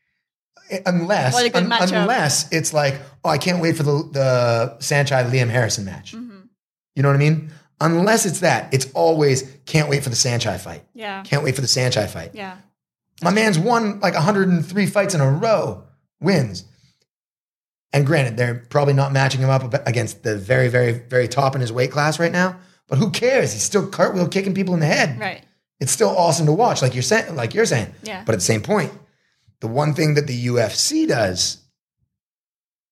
unless 0.87 1.37
a 1.37 1.51
good 1.51 1.57
un- 1.65 1.73
unless 1.73 2.53
it's 2.53 2.73
like, 2.73 3.01
oh, 3.25 3.31
I 3.31 3.39
can't 3.39 3.61
wait 3.61 3.77
for 3.77 3.83
the 3.83 4.09
the 4.13 4.77
Saenchai 4.79 5.29
Liam 5.29 5.49
Harrison 5.51 5.85
match. 5.87 6.13
Mm-hmm. 6.15 6.32
You 6.97 7.03
know 7.03 7.09
what 7.09 7.17
I 7.17 7.19
mean? 7.19 7.51
Unless 7.81 8.27
it's 8.27 8.41
that, 8.41 8.73
it's 8.73 8.91
always 8.93 9.51
can't 9.67 9.89
wait 9.89 10.03
for 10.05 10.09
the 10.11 10.15
Saenchai 10.17 10.61
fight. 10.61 10.85
yeah. 10.95 11.23
Can't 11.25 11.43
wait 11.43 11.55
for 11.55 11.61
the 11.63 11.67
Saenchai 11.67 12.09
fight. 12.09 12.31
Yeah. 12.35 12.57
My 13.23 13.31
man's 13.31 13.59
won 13.59 14.01
like 14.01 14.15
103 14.15 14.87
fights 14.87 15.15
in 15.15 15.21
a 15.21 15.31
row, 15.31 15.85
wins. 16.21 16.65
And 17.93 18.07
granted, 18.07 18.37
they're 18.37 18.65
probably 18.71 18.95
not 18.95 19.13
matching 19.13 19.41
him 19.41 19.51
up 19.51 19.75
against 19.87 20.23
the 20.23 20.37
very, 20.39 20.69
very, 20.69 20.93
very 20.93 21.29
top 21.29 21.55
in 21.55 21.61
his 21.61 21.73
weight 21.73 21.91
class 21.91 22.19
right 22.19 22.33
now. 22.33 22.57
But 22.89 22.99
who 22.99 23.11
cares? 23.11 23.53
He's 23.53 23.63
still 23.63 23.87
cartwheel 23.87 24.29
kicking 24.29 24.55
people 24.55 24.75
in 24.75 24.81
the 24.81 24.87
head 24.87 25.19
Right. 25.19 25.43
it's 25.81 25.93
still 25.93 26.11
awesome 26.17 26.47
to 26.47 26.53
watch, 26.53 26.83
like 26.83 26.95
you're 26.95 27.03
saying, 27.03 27.35
like 27.37 27.53
you're 27.55 27.67
saying. 27.67 27.93
Yeah. 28.03 28.23
But 28.25 28.33
at 28.35 28.39
the 28.39 28.45
same 28.45 28.63
point, 28.63 28.93
the 29.61 29.69
one 29.69 29.95
thing 29.95 30.15
that 30.15 30.27
the 30.27 30.47
UFC 30.47 31.07
does 31.07 31.59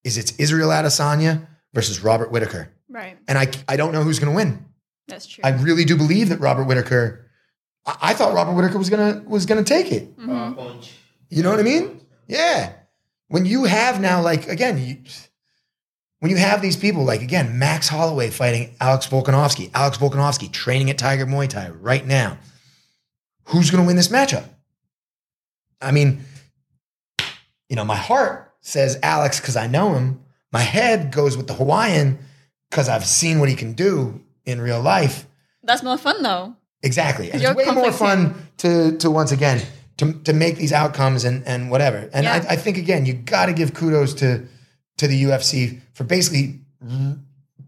is 0.04 0.16
it's 0.18 0.32
Israel 0.32 0.70
Adesanya 0.70 1.46
versus 1.74 2.02
Robert 2.02 2.30
Whitaker, 2.30 2.70
Right. 2.90 3.16
and 3.28 3.38
I 3.38 3.48
I 3.68 3.76
don't 3.76 3.92
know 3.92 4.02
who's 4.02 4.18
going 4.18 4.32
to 4.32 4.36
win. 4.36 4.64
That's 5.08 5.26
true. 5.26 5.42
I 5.44 5.50
really 5.50 5.84
do 5.84 5.96
believe 5.96 6.28
that 6.28 6.40
Robert 6.40 6.64
Whitaker. 6.64 7.26
I, 7.86 7.96
I 8.02 8.14
thought 8.14 8.34
Robert 8.34 8.54
Whitaker 8.54 8.78
was 8.78 8.90
gonna 8.90 9.22
was 9.26 9.46
gonna 9.46 9.64
take 9.64 9.92
it. 9.92 10.16
Mm-hmm. 10.18 10.58
Uh. 10.58 10.74
You 11.28 11.42
know 11.42 11.50
what 11.50 11.60
I 11.60 11.62
mean? 11.62 12.00
Yeah. 12.26 12.72
When 13.28 13.46
you 13.46 13.64
have 13.64 14.00
now, 14.00 14.20
like 14.20 14.48
again, 14.48 14.78
you, 14.78 14.98
when 16.18 16.30
you 16.30 16.36
have 16.36 16.60
these 16.60 16.76
people, 16.76 17.04
like 17.04 17.22
again, 17.22 17.58
Max 17.58 17.88
Holloway 17.88 18.30
fighting 18.30 18.76
Alex 18.80 19.06
Volkanovski, 19.06 19.70
Alex 19.72 19.98
Volkanovski 19.98 20.50
training 20.50 20.90
at 20.90 20.98
Tiger 20.98 21.26
Muay 21.26 21.48
Thai 21.48 21.70
right 21.70 22.04
now. 22.04 22.38
Who's 23.44 23.70
going 23.70 23.82
to 23.82 23.86
win 23.86 23.96
this 23.96 24.08
matchup? 24.08 24.44
I 25.80 25.92
mean, 25.92 26.20
you 27.68 27.76
know, 27.76 27.84
my 27.84 27.96
heart 27.96 28.52
says 28.60 28.98
Alex 29.02 29.40
because 29.40 29.56
I 29.56 29.66
know 29.66 29.94
him. 29.94 30.20
My 30.52 30.60
head 30.60 31.12
goes 31.12 31.36
with 31.36 31.46
the 31.46 31.54
Hawaiian 31.54 32.18
because 32.70 32.88
I've 32.88 33.04
seen 33.04 33.40
what 33.40 33.48
he 33.48 33.54
can 33.56 33.72
do 33.74 34.22
in 34.44 34.60
real 34.60 34.80
life. 34.80 35.26
That's 35.62 35.82
more 35.82 35.98
fun 35.98 36.22
though. 36.22 36.54
Exactly. 36.82 37.30
And 37.30 37.42
You're 37.42 37.52
it's 37.52 37.68
way 37.68 37.74
more 37.74 37.92
fun 37.92 38.34
to 38.58 38.96
to 38.98 39.10
once 39.10 39.32
again 39.32 39.60
to 39.98 40.12
to 40.24 40.32
make 40.32 40.56
these 40.56 40.72
outcomes 40.72 41.24
and 41.24 41.46
and 41.46 41.70
whatever. 41.70 42.08
And 42.12 42.24
Yeah. 42.24 42.44
I, 42.48 42.52
I 42.52 42.56
think 42.56 42.78
again, 42.78 43.04
you 43.06 43.12
got 43.14 43.46
to 43.46 43.52
give 43.52 43.74
kudos 43.74 44.14
to 44.14 44.46
to 44.98 45.06
the 45.06 45.24
UFC 45.24 45.80
for 45.92 46.04
basically. 46.04 46.60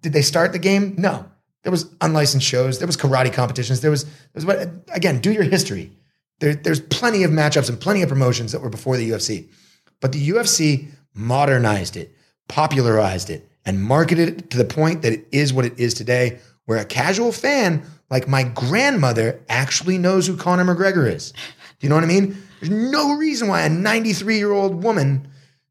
Did 0.00 0.12
they 0.12 0.22
start 0.22 0.52
the 0.52 0.58
game? 0.58 0.94
No. 0.98 1.26
There 1.62 1.70
was 1.70 1.86
unlicensed 2.00 2.46
shows. 2.46 2.78
There 2.78 2.88
was 2.88 2.96
karate 2.96 3.32
competitions. 3.32 3.82
There 3.82 3.90
was 3.90 4.04
there 4.04 4.12
was 4.34 4.44
what 4.46 4.68
again? 4.92 5.20
Do 5.20 5.30
your 5.32 5.44
history. 5.44 5.92
There, 6.40 6.54
there's 6.56 6.80
plenty 6.80 7.22
of 7.22 7.30
matchups 7.30 7.68
and 7.68 7.78
plenty 7.78 8.02
of 8.02 8.08
promotions 8.08 8.50
that 8.50 8.60
were 8.62 8.68
before 8.70 8.96
the 8.96 9.08
UFC, 9.10 9.48
but 10.00 10.10
the 10.10 10.30
UFC 10.30 10.88
modernized 11.14 11.96
it, 11.96 12.16
popularized 12.48 13.30
it, 13.30 13.48
and 13.64 13.82
marketed 13.82 14.28
it 14.28 14.51
to 14.51 14.59
the 14.59 14.64
point 14.64 15.02
that 15.02 15.12
it 15.12 15.26
is 15.32 15.52
what 15.52 15.64
it 15.64 15.78
is 15.78 15.94
today, 15.94 16.39
where 16.66 16.78
a 16.78 16.84
casual 16.84 17.32
fan 17.32 17.82
like 18.10 18.28
my 18.28 18.43
grandmother 18.43 19.40
actually 19.48 19.98
knows 19.98 20.26
who 20.26 20.36
Conor 20.36 20.64
McGregor 20.64 21.10
is. 21.10 21.32
Do 21.32 21.39
you 21.80 21.89
know 21.89 21.94
what 21.94 22.05
I 22.05 22.09
mean? 22.09 22.36
There's 22.60 22.70
no 22.70 23.14
reason 23.16 23.48
why 23.48 23.62
a 23.62 23.68
93 23.68 24.36
year 24.36 24.52
old 24.52 24.84
woman, 24.84 25.26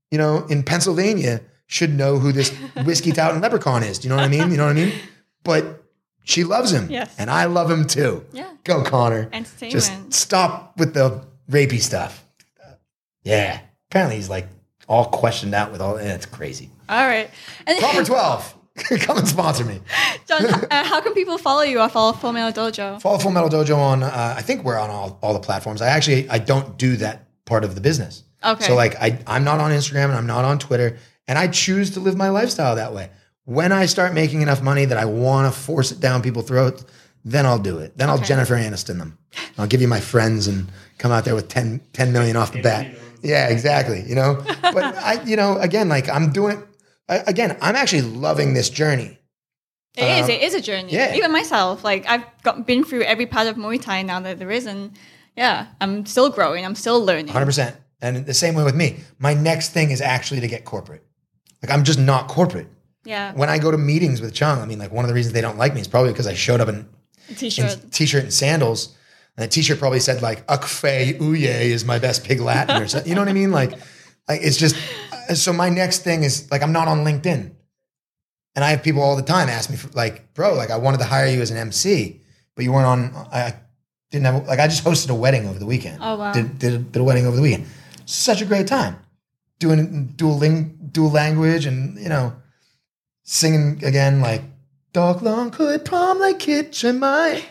you 0.10 0.18
know, 0.18 0.46
in 0.48 0.64
Pennsylvania 0.64 1.42
should 1.68 1.94
know 1.94 2.18
who 2.18 2.32
this 2.32 2.50
whiskey 2.84 3.12
touting 3.12 3.42
leprechaun 3.42 3.84
is. 3.84 4.00
Do 4.00 4.08
you 4.08 4.10
know 4.10 4.18
what 4.18 4.26
I 4.26 4.28
mean? 4.28 4.52
You 4.52 4.58
know 4.58 4.66
what 4.66 4.72
I 4.72 4.86
mean? 4.86 4.94
But 5.44 5.84
she 6.24 6.44
loves 6.44 6.72
him. 6.72 6.90
Yes. 6.90 7.14
And 7.18 7.30
I 7.30 7.46
love 7.46 7.70
him 7.70 7.86
too. 7.86 8.26
Yeah. 8.34 8.52
Go, 8.64 8.84
Conor. 8.84 9.30
Entertainment. 9.32 9.72
Just 9.72 10.14
stop 10.14 10.78
with 10.78 10.94
the 10.94 11.24
rapey 11.50 11.80
stuff. 11.80 12.26
Yeah. 13.24 13.62
Apparently 13.90 14.18
he's 14.18 14.30
like 14.30 14.48
all 14.92 15.06
questioned 15.06 15.56
out 15.56 15.72
with 15.72 15.80
all, 15.80 15.98
eh, 15.98 16.14
it's 16.14 16.26
crazy. 16.26 16.70
All 16.90 17.08
right. 17.08 17.30
And 17.66 17.80
Proper 17.80 18.04
12. 18.04 18.56
Come 19.00 19.20
and 19.20 19.28
sponsor 19.28 19.64
me. 19.64 19.80
Jon, 20.28 20.46
uh, 20.46 20.84
how 20.84 21.00
can 21.00 21.14
people 21.14 21.38
follow 21.38 21.62
you 21.62 21.80
or 21.80 21.88
follow 21.88 22.12
Full 22.12 22.34
Metal 22.34 22.52
Dojo? 22.52 23.02
Follow 23.02 23.18
Full 23.18 23.32
Metal 23.32 23.50
Dojo 23.50 23.78
on, 23.78 24.04
uh, 24.04 24.36
I 24.38 24.42
think 24.42 24.66
we're 24.66 24.78
on 24.78 24.90
all, 24.90 25.18
all 25.22 25.34
the 25.34 25.40
platforms. 25.40 25.82
I 25.82 25.88
actually, 25.88 26.30
I 26.30 26.40
don't 26.40 26.78
do 26.78 26.98
that 26.98 27.26
part 27.46 27.64
of 27.64 27.74
the 27.74 27.80
business. 27.80 28.24
Okay. 28.44 28.66
So 28.66 28.76
like, 28.76 28.96
I, 28.98 29.18
I'm 29.28 29.46
not 29.46 29.62
on 29.62 29.72
Instagram 29.72 30.06
and 30.06 30.16
I'm 30.16 30.28
not 30.28 30.44
on 30.44 30.60
Twitter 30.60 30.98
and 31.26 31.40
I 31.40 31.48
choose 31.48 31.92
to 31.92 32.02
live 32.02 32.18
my 32.18 32.28
lifestyle 32.28 32.76
that 32.76 32.94
way. 32.94 33.12
When 33.46 33.72
I 33.72 33.86
start 33.86 34.14
making 34.14 34.42
enough 34.42 34.62
money 34.62 34.84
that 34.84 34.98
I 34.98 35.06
want 35.06 35.54
to 35.54 35.58
force 35.58 35.94
it 35.94 36.02
down 36.02 36.22
people's 36.22 36.50
throats, 36.50 36.84
then 37.24 37.46
I'll 37.46 37.60
do 37.60 37.80
it. 37.80 37.98
Then 37.98 38.10
I'll 38.10 38.18
Jennifer 38.18 38.56
Aniston 38.56 38.98
them. 38.98 39.18
I'll 39.58 39.68
give 39.68 39.80
you 39.80 39.88
my 39.88 40.02
friends 40.02 40.48
and 40.48 40.70
come 40.98 41.14
out 41.14 41.24
there 41.24 41.36
with 41.36 41.48
10, 41.48 41.80
10 41.94 42.12
million 42.12 42.36
off 42.36 42.52
the 42.52 42.62
bat. 42.62 42.94
Yeah, 43.22 43.48
exactly. 43.50 44.04
You 44.08 44.16
know, 44.16 44.44
but 44.62 44.84
I, 44.98 45.22
you 45.24 45.36
know, 45.36 45.58
again, 45.58 45.90
like 45.90 46.10
I'm 46.10 46.32
doing 46.32 46.58
it 46.58 46.68
I- 47.10 47.24
again. 47.28 47.58
I'm 47.62 47.76
actually 47.76 48.04
loving 48.04 48.54
this 48.54 48.70
journey. 48.70 49.18
It 49.98 50.04
is. 50.20 50.26
Um, 50.26 50.30
it 50.32 50.42
is 50.42 50.54
a 50.54 50.62
journey. 50.62 50.94
yeah. 50.94 51.16
Even 51.16 51.32
myself, 51.32 51.84
like 51.84 52.06
I've 52.08 52.24
got 52.44 52.66
been 52.66 52.84
through 52.84 53.02
every 53.04 53.26
part 53.26 53.48
of 53.48 53.58
Muay 53.58 53.82
Thai 53.82 54.04
now 54.04 54.20
that 54.22 54.40
there 54.40 54.50
is, 54.52 54.66
and 54.66 54.92
yeah, 55.36 55.68
I'm 55.82 56.06
still 56.06 56.30
growing. 56.30 56.66
I'm 56.66 56.76
still 56.76 57.04
learning. 57.04 57.28
100%. 57.34 57.76
And 58.02 58.26
the 58.26 58.34
same 58.34 58.56
way 58.56 58.64
with 58.64 58.76
me. 58.76 58.98
My 59.20 59.34
next 59.34 59.70
thing 59.74 59.92
is 59.92 60.02
actually 60.02 60.40
to 60.42 60.48
get 60.48 60.66
corporate. 60.66 61.04
Like 61.62 61.72
I'm 61.72 61.84
just 61.84 62.00
not 62.00 62.28
corporate. 62.28 62.68
Yeah. 63.04 63.34
When 63.34 63.50
I 63.50 63.58
go 63.60 63.70
to 63.72 63.78
meetings 63.78 64.22
with 64.22 64.34
Chung, 64.34 64.60
I 64.60 64.66
mean, 64.66 64.80
like 64.80 64.92
one 64.92 65.04
of 65.06 65.10
the 65.10 65.14
reasons 65.16 65.34
they 65.34 65.42
don't 65.42 65.58
like 65.58 65.74
me 65.74 65.82
is 65.82 65.88
probably 65.88 66.12
because 66.12 66.28
I 66.28 66.34
showed 66.34 66.62
up 66.62 66.70
in, 66.70 66.88
in 67.30 67.36
T-shirt. 67.36 67.92
t-shirt 67.92 68.24
and 68.24 68.34
sandals. 68.34 68.96
And 69.42 69.50
the 69.50 69.56
t-shirt 69.56 69.80
probably 69.80 70.00
said 70.00 70.22
like 70.22 70.46
Ukfe 70.46 71.18
Uye 71.18 71.46
is 71.46 71.84
my 71.84 71.98
best 71.98 72.24
pig 72.24 72.40
Latin 72.40 72.80
or 72.80 72.88
something. 72.88 73.10
You 73.10 73.16
know 73.16 73.22
what 73.22 73.28
I 73.28 73.34
mean? 73.34 73.52
Like, 73.52 73.72
like 74.30 74.42
it's 74.44 74.56
just 74.56 74.76
uh, 75.30 75.34
so 75.34 75.52
my 75.52 75.68
next 75.68 76.04
thing 76.04 76.22
is 76.22 76.52
like 76.52 76.62
I'm 76.62 76.72
not 76.72 76.88
on 76.88 77.04
LinkedIn. 77.04 77.52
And 78.54 78.66
I 78.66 78.70
have 78.70 78.84
people 78.84 79.02
all 79.02 79.16
the 79.16 79.24
time 79.24 79.50
ask 79.50 79.72
me 79.72 79.78
for 79.78 79.88
like, 79.94 80.36
bro, 80.36 80.54
like 80.54 80.70
I 80.70 80.78
wanted 80.78 81.00
to 81.00 81.06
hire 81.06 81.26
you 81.26 81.42
as 81.42 81.50
an 81.50 81.58
MC, 81.58 82.22
but 82.56 82.66
you 82.66 82.72
weren't 82.72 82.86
on 82.86 83.16
I 83.32 83.56
didn't 84.12 84.26
have 84.26 84.46
like 84.48 84.60
I 84.60 84.68
just 84.68 84.84
hosted 84.84 85.10
a 85.10 85.16
wedding 85.16 85.48
over 85.48 85.58
the 85.58 85.66
weekend. 85.66 85.98
Oh, 86.02 86.18
wow. 86.18 86.34
Did 86.34 86.60
did, 86.60 86.92
did 86.92 87.00
a 87.00 87.04
wedding 87.04 87.26
over 87.26 87.36
the 87.36 87.42
weekend. 87.42 87.66
Such 88.06 88.44
a 88.44 88.46
great 88.46 88.68
time. 88.68 88.98
Doing 89.58 90.14
dual 90.18 90.38
ling, 90.38 90.90
dual 90.92 91.10
language 91.10 91.66
and 91.66 91.98
you 91.98 92.10
know, 92.10 92.36
singing 93.24 93.84
again 93.84 94.22
like 94.22 94.44
Dog 94.94 95.24
long 95.24 95.50
could 95.50 95.84
prom 95.84 96.20
like 96.20 96.38
kitchen 96.38 97.00
my 97.00 97.44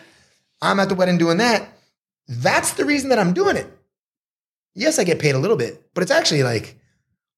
I'm 0.61 0.79
at 0.79 0.87
the 0.87 0.95
wedding 0.95 1.17
doing 1.17 1.37
that. 1.39 1.67
That's 2.31 2.73
the 2.73 2.85
reason 2.85 3.09
that 3.09 3.19
I'm 3.19 3.33
doing 3.33 3.57
it. 3.57 3.67
Yes, 4.73 4.99
I 4.99 5.03
get 5.03 5.19
paid 5.19 5.35
a 5.35 5.39
little 5.39 5.57
bit, 5.57 5.89
but 5.93 6.01
it's 6.01 6.11
actually 6.11 6.43
like, 6.43 6.79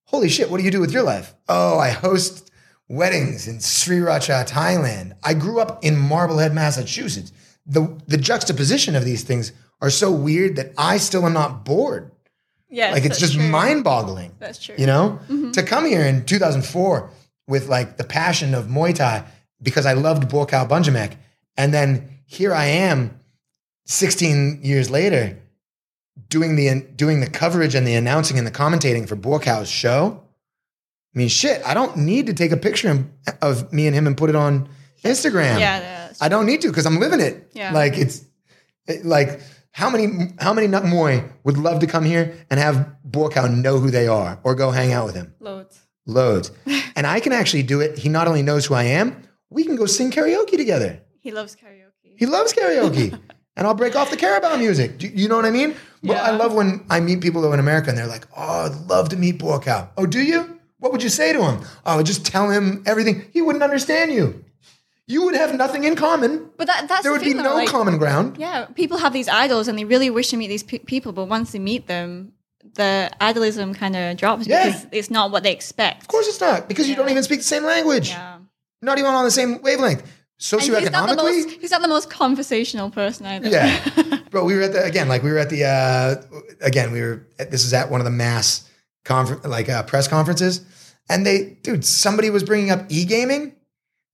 holy 0.04 0.30
shit, 0.30 0.52
what 0.52 0.60
do 0.60 0.64
you 0.64 0.70
do 0.70 0.80
with 0.80 0.92
your 0.92 1.02
life? 1.02 1.34
Oh, 1.50 1.80
I 1.80 1.90
host 1.90 2.52
weddings 2.88 3.48
in 3.48 3.58
Sriracha, 3.58 4.48
Thailand. 4.48 5.14
I 5.24 5.34
grew 5.34 5.60
up 5.60 5.84
in 5.84 5.98
Marblehead, 5.98 6.54
Massachusetts. 6.54 7.32
The 7.66 8.00
the 8.08 8.18
juxtaposition 8.18 8.96
of 8.96 9.04
these 9.04 9.24
things 9.24 9.52
are 9.82 9.90
so 9.90 10.12
weird 10.12 10.58
that 10.58 10.74
I 10.78 10.98
still 10.98 11.26
am 11.26 11.34
not 11.34 11.66
bored. 11.66 12.12
Yeah, 12.70 12.92
Like 12.92 13.06
it's 13.06 13.20
just 13.20 13.34
true. 13.34 13.48
mind-boggling. 13.50 14.34
That's 14.40 14.64
true. 14.64 14.76
You 14.78 14.86
know, 14.86 15.20
mm-hmm. 15.28 15.52
to 15.52 15.64
come 15.64 15.86
here 15.86 16.02
in 16.02 16.26
2004 16.26 17.10
with 17.48 17.68
like 17.68 17.98
the 17.98 18.04
passion 18.04 18.54
of 18.54 18.66
Muay 18.66 18.94
Thai 18.94 19.24
because 19.62 19.86
I 19.86 19.94
loved 19.94 20.30
Buakaw 20.30 20.68
Banchamek, 20.70 21.16
and 21.58 21.74
then 21.74 22.10
here 22.26 22.54
I 22.54 22.66
am, 22.66 23.20
16 23.86 24.62
years 24.64 24.90
later, 24.90 25.38
doing 26.30 26.56
the 26.56 26.82
doing 26.96 27.20
the 27.20 27.30
coverage 27.30 27.76
and 27.76 27.86
the 27.86 27.96
announcing 27.96 28.38
and 28.38 28.48
the 28.48 28.52
commentating 28.52 29.08
for 29.08 29.16
Buakaw's 29.16 29.70
show. 29.70 30.22
I 31.16 31.20
mean, 31.20 31.28
shit, 31.28 31.62
I 31.66 31.74
don't 31.74 31.98
need 31.98 32.28
to 32.28 32.34
take 32.34 32.52
a 32.52 32.58
picture 32.58 33.06
of 33.42 33.72
me 33.72 33.86
and 33.88 33.96
him 33.96 34.08
and 34.08 34.18
put 34.18 34.30
it 34.30 34.36
on 34.36 34.68
Instagram. 35.04 35.60
Yeah, 35.60 36.12
I 36.20 36.30
don't 36.30 36.46
need 36.46 36.62
to 36.62 36.70
because 36.70 36.86
I'm 36.86 37.00
living 37.00 37.20
it. 37.20 37.50
Yeah. 37.54 37.72
Like 37.72 37.98
it's 37.98 38.24
it- 38.88 39.06
like 39.06 39.42
how 39.72 39.90
many 39.90 40.34
how 40.40 40.54
many 40.54 40.68
Nak 40.68 40.84
Muay 40.84 41.30
would 41.44 41.58
love 41.58 41.80
to 41.82 41.88
come 41.88 42.04
here 42.06 42.36
and 42.50 42.60
have 42.60 42.96
Buakaw 43.08 43.54
know 43.56 43.80
who 43.80 43.92
they 43.92 44.08
are 44.08 44.40
or 44.44 44.56
go 44.56 44.72
hang 44.72 44.92
out 44.94 45.06
with 45.06 45.16
him? 45.16 45.34
loads. 45.40 45.80
Loads. 46.06 46.52
and 46.96 47.08
I 47.08 47.20
can 47.20 47.32
actually 47.32 47.64
do 47.64 47.80
it. 47.80 47.98
He 47.98 48.10
not 48.10 48.28
only 48.28 48.42
knows 48.44 48.66
who 48.66 48.74
I 48.74 48.84
am, 48.84 49.24
we 49.50 49.64
can 49.64 49.76
go 49.76 49.86
sing 49.86 50.12
karaoke 50.12 50.58
together. 50.58 51.02
He 51.22 51.32
loves 51.32 51.56
karaoke. 51.56 52.16
He 52.18 52.26
loves 52.26 52.54
karaoke. 52.54 53.18
and 53.56 53.68
I'll 53.68 53.74
break 53.76 53.96
off 53.96 54.10
the 54.10 54.18
Carabao 54.18 54.58
music. 54.58 54.98
Do 54.98 55.08
you 55.08 55.28
know 55.28 55.36
what 55.36 55.46
I 55.46 55.52
mean? 55.52 55.76
Well, 56.04 56.24
I 56.24 56.32
love 56.32 56.54
when 56.54 56.86
I 56.90 57.00
meet 57.00 57.22
people 57.22 57.42
though 57.42 57.54
in 57.54 57.60
America 57.60 57.90
and 57.90 57.98
they're 57.98 58.08
like, 58.08 58.28
"Oh, 58.36 58.66
I'd 58.66 58.90
love 58.90 59.10
to 59.10 59.16
meet 59.18 59.40
Buakaw." 59.40 59.90
Oh, 59.98 60.06
do 60.06 60.22
you? 60.22 60.60
What 60.80 60.92
would 60.92 61.02
you 61.04 61.10
say 61.10 61.32
to 61.32 61.42
him? 61.44 61.62
I 61.86 61.96
would 61.96 62.06
just 62.06 62.26
tell 62.26 62.50
him 62.50 62.84
everything. 62.86 63.26
He 63.32 63.42
wouldn't 63.42 63.64
understand 63.64 64.12
you. 64.12 64.44
You 65.08 65.24
would 65.26 65.36
have 65.36 65.54
nothing 65.56 65.84
in 65.86 65.96
common. 65.96 66.50
But 66.58 66.68
that, 66.68 66.88
that's 66.88 67.04
There 67.04 67.12
the 67.14 67.20
would 67.20 67.24
be 67.26 67.34
though, 67.34 67.44
no 67.44 67.56
like, 67.56 67.70
common 67.70 67.98
ground. 67.98 68.38
Yeah, 68.38 68.66
people 68.66 68.98
have 68.98 69.14
these 69.14 69.28
idols 69.30 69.68
and 69.68 69.78
they 69.78 69.86
really 69.86 70.10
wish 70.10 70.30
to 70.30 70.38
meet 70.38 70.48
these 70.48 70.64
pe- 70.64 70.80
people, 70.80 71.12
but 71.14 71.26
once 71.26 71.52
they 71.52 71.60
meet 71.60 71.88
them, 71.88 72.34
the 72.76 73.12
idolism 73.22 73.76
kind 73.76 73.96
of 73.96 74.18
drops 74.18 74.48
Yeah. 74.48 74.66
because 74.66 74.88
it's 74.92 75.10
not 75.12 75.32
what 75.32 75.44
they 75.44 75.52
expect. 75.52 76.02
Of 76.02 76.08
course, 76.08 76.28
it's 76.28 76.40
not 76.42 76.68
because 76.70 76.88
you 76.90 76.96
don't 76.96 77.10
even 77.10 77.24
speak 77.24 77.40
the 77.40 77.44
same 77.46 77.64
language. 77.64 78.10
Yeah. 78.10 78.38
Not 78.82 78.98
even 78.98 79.12
on 79.14 79.24
the 79.26 79.32
same 79.32 79.62
wavelength. 79.62 80.04
And 80.52 80.62
he's 80.62 80.92
not 80.92 81.10
the 81.10 81.16
most 81.16 81.50
he's 81.62 81.72
not 81.72 81.82
the 81.82 81.88
most 81.88 82.10
conversational 82.10 82.90
person 82.90 83.26
either. 83.26 83.48
yeah. 83.50 84.20
Bro, 84.30 84.46
we 84.46 84.56
were 84.56 84.64
at 84.64 84.74
the 84.74 84.84
again, 84.84 85.08
like 85.08 85.24
we 85.24 85.32
were 85.32 85.38
at 85.38 85.50
the 85.50 85.64
uh 85.66 86.16
again, 86.62 86.92
we 86.92 87.02
were 87.02 87.26
at, 87.40 87.52
this 87.52 87.64
is 87.64 87.74
at 87.74 87.90
one 87.90 88.02
of 88.02 88.06
the 88.06 88.12
mass 88.12 88.70
confer- 89.06 89.48
like 89.48 89.70
uh, 89.70 89.84
press 89.84 90.08
conferences, 90.08 90.66
and 91.10 91.26
they, 91.26 91.58
dude, 91.62 91.86
somebody 91.86 92.30
was 92.30 92.44
bringing 92.44 92.72
up 92.72 92.86
e 92.90 93.06
gaming. 93.06 93.56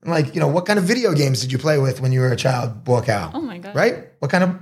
Like, 0.05 0.33
you 0.33 0.39
know, 0.39 0.47
what 0.47 0.65
kind 0.65 0.79
of 0.79 0.85
video 0.85 1.13
games 1.13 1.41
did 1.41 1.51
you 1.51 1.57
play 1.57 1.77
with 1.77 1.99
when 1.99 2.13
you 2.13 2.21
were 2.21 2.31
a 2.31 2.35
child, 2.37 2.85
Buakaw? 2.85 3.31
Oh 3.33 3.41
my 3.41 3.57
God. 3.57 3.75
Right? 3.75 4.09
What 4.19 4.31
kind 4.31 4.43
of? 4.45 4.55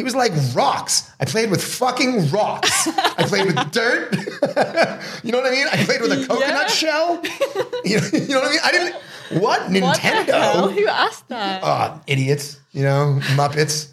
He 0.00 0.04
was 0.04 0.14
like 0.14 0.32
rocks. 0.54 1.10
I 1.20 1.26
played 1.26 1.50
with 1.50 1.62
fucking 1.62 2.30
rocks. 2.30 2.88
I 2.88 3.24
played 3.28 3.44
with 3.44 3.70
dirt. 3.70 4.14
you 5.22 5.30
know 5.30 5.38
what 5.42 5.46
I 5.46 5.50
mean? 5.50 5.66
I 5.70 5.76
played 5.84 6.00
with 6.00 6.10
a 6.12 6.26
coconut 6.26 6.40
Yeah. 6.48 6.66
shell. 6.68 7.22
You 7.84 8.00
know, 8.00 8.06
you 8.12 8.28
know 8.28 8.40
what 8.40 8.46
I 8.46 8.50
mean? 8.50 8.60
I 8.64 8.70
didn't. 8.72 8.94
What 9.42 9.60
What? 9.62 9.70
Nintendo? 9.70 10.72
Who 10.72 10.86
asked 10.86 11.28
that? 11.28 11.60
Oh, 11.62 12.00
idiots. 12.06 12.58
You 12.72 12.84
know, 12.84 13.18
Muppets. 13.36 13.92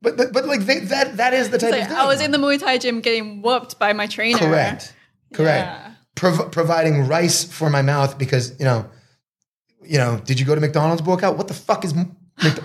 But 0.00 0.16
but, 0.16 0.32
but 0.32 0.46
like 0.46 0.60
they, 0.60 0.78
that 0.78 1.16
that 1.16 1.34
is 1.34 1.50
the 1.50 1.58
type 1.58 1.72
Like, 1.72 1.82
of 1.82 1.88
thing. 1.88 1.96
I 1.96 2.06
was 2.06 2.20
in 2.20 2.30
the 2.30 2.38
Muay 2.38 2.60
Thai 2.60 2.78
gym 2.78 3.00
getting 3.00 3.42
whooped 3.42 3.76
by 3.80 3.92
my 3.92 4.06
trainer. 4.06 4.38
correct, 4.38 4.94
correct. 5.34 5.66
Yeah. 5.66 5.92
Prov- 6.14 6.52
providing 6.52 7.08
rice 7.08 7.42
for 7.44 7.68
my 7.70 7.82
mouth 7.82 8.18
because 8.18 8.54
you 8.60 8.64
know, 8.64 8.88
you 9.82 9.98
know. 9.98 10.20
Did 10.24 10.38
you 10.38 10.46
go 10.46 10.54
to 10.54 10.60
McDonald's 10.60 11.02
workout? 11.02 11.36
What 11.36 11.48
the 11.48 11.54
fuck 11.54 11.84
is, 11.84 11.92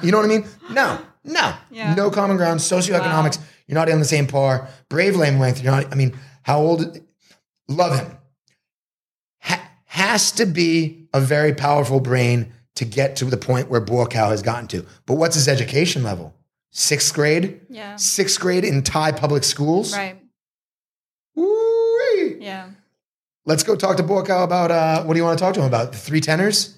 you 0.03 0.12
know 0.12 0.18
what 0.20 0.26
I 0.26 0.30
mean? 0.30 0.45
No, 0.72 0.99
no, 1.26 1.53
Yeah. 1.72 1.93
no 1.95 2.10
common 2.11 2.38
ground. 2.38 2.60
Socioeconomics. 2.60 3.39
You're 3.68 3.76
not 3.76 3.89
on 3.91 3.99
the 3.99 4.06
same 4.06 4.27
par. 4.27 4.68
Brave 4.89 5.15
lane 5.15 5.39
length. 5.39 5.61
You're 5.61 5.72
not. 5.73 5.91
I 5.91 5.95
mean, 5.95 6.18
how 6.43 6.60
old? 6.60 6.99
Love 7.68 7.97
him. 7.99 8.18
Ha- 9.39 9.69
has 9.85 10.31
to 10.34 10.45
be 10.45 11.07
a 11.14 11.19
very 11.19 11.53
powerful 11.53 11.99
brain 11.99 12.53
to 12.76 12.85
get 12.85 13.15
to 13.18 13.26
the 13.26 13.38
point 13.38 13.69
where 13.69 13.81
Buakaw 13.81 14.30
has 14.30 14.41
gotten 14.43 14.68
to. 14.68 14.85
But 15.06 15.15
what's 15.15 15.35
his 15.35 15.47
education 15.47 16.03
level? 16.03 16.35
Sixth 16.72 17.14
grade. 17.14 17.61
Yeah. 17.69 17.95
Sixth 17.95 18.39
grade 18.39 18.64
in 18.65 18.84
Thai 18.84 19.14
public 19.14 19.43
schools. 19.43 19.95
Right. 19.95 20.22
Woo-wee. 21.35 22.38
Yeah. 22.39 22.69
Let's 23.45 23.64
go 23.64 23.76
talk 23.76 23.97
to 23.97 24.03
Buakaw 24.03 24.43
about 24.43 24.72
uh, 24.72 25.03
what 25.03 25.14
do 25.14 25.19
you 25.19 25.23
want 25.23 25.38
to 25.39 25.43
talk 25.43 25.53
to 25.56 25.61
him 25.61 25.68
about? 25.68 25.91
The 25.91 25.97
three 25.97 26.22
tenors? 26.22 26.77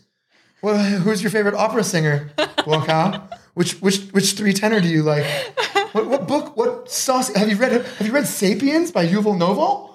Well, 0.61 0.78
who's 0.78 1.22
your 1.22 1.32
favorite 1.32 1.56
opera 1.56 1.84
singer, 1.84 2.32
Buakaw? 2.38 3.38
which 3.58 3.82
which 3.82 4.00
which 4.12 4.34
three 4.34 4.54
tenor 4.54 4.80
do 4.80 4.88
you 4.88 5.04
like? 5.04 5.26
What, 5.94 6.06
what 6.08 6.28
book? 6.28 6.58
What 6.58 6.92
sauce? 6.92 7.34
Have 7.34 7.50
you 7.50 7.56
read 7.56 7.72
Have 7.72 8.06
you 8.06 8.14
read 8.14 8.26
¡Sapiens* 8.26 8.92
by 8.92 9.08
Yuval 9.08 9.38
Noah? 9.38 9.90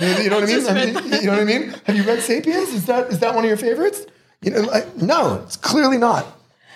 You 0.00 0.08
you 0.24 0.30
know 0.30 0.40
what 0.40 0.44
I 0.44 0.46
mean? 0.52 0.56
just 0.56 0.68
Have 0.68 0.78
you, 0.88 1.18
you 1.20 1.26
know 1.26 1.32
what 1.32 1.40
I 1.40 1.44
mean? 1.44 1.74
Have 1.84 1.96
you 1.96 2.02
read 2.02 2.20
*Sapiens*? 2.22 2.70
Is 2.70 2.86
that 2.86 3.12
is 3.12 3.18
that 3.20 3.34
one 3.34 3.44
of 3.44 3.48
your 3.48 3.58
favorites? 3.58 4.06
You 4.42 4.50
know, 4.50 4.62
like, 4.62 4.96
no, 4.96 5.42
it's 5.44 5.56
clearly 5.56 5.98
not. 5.98 6.26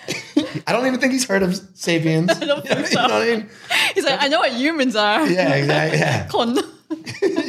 I 0.67 0.71
don't 0.71 0.85
even 0.87 0.99
think 0.99 1.11
he's 1.13 1.25
heard 1.25 1.43
of 1.43 1.55
*Sapiens*. 1.73 2.29
I 2.31 2.45
don't 2.45 2.65
think 2.65 2.79
You 2.79 2.85
so. 2.87 3.07
know 3.07 3.13
what 3.15 3.23
I 3.23 3.25
mean? 3.25 3.49
He's 3.95 4.05
like, 4.05 4.21
I 4.21 4.27
know 4.29 4.39
what 4.39 4.53
humans 4.53 4.95
are. 4.95 5.27
Yeah, 5.27 5.55
exactly. 5.55 5.99
Yeah. 5.99 6.27
Con. 6.27 6.55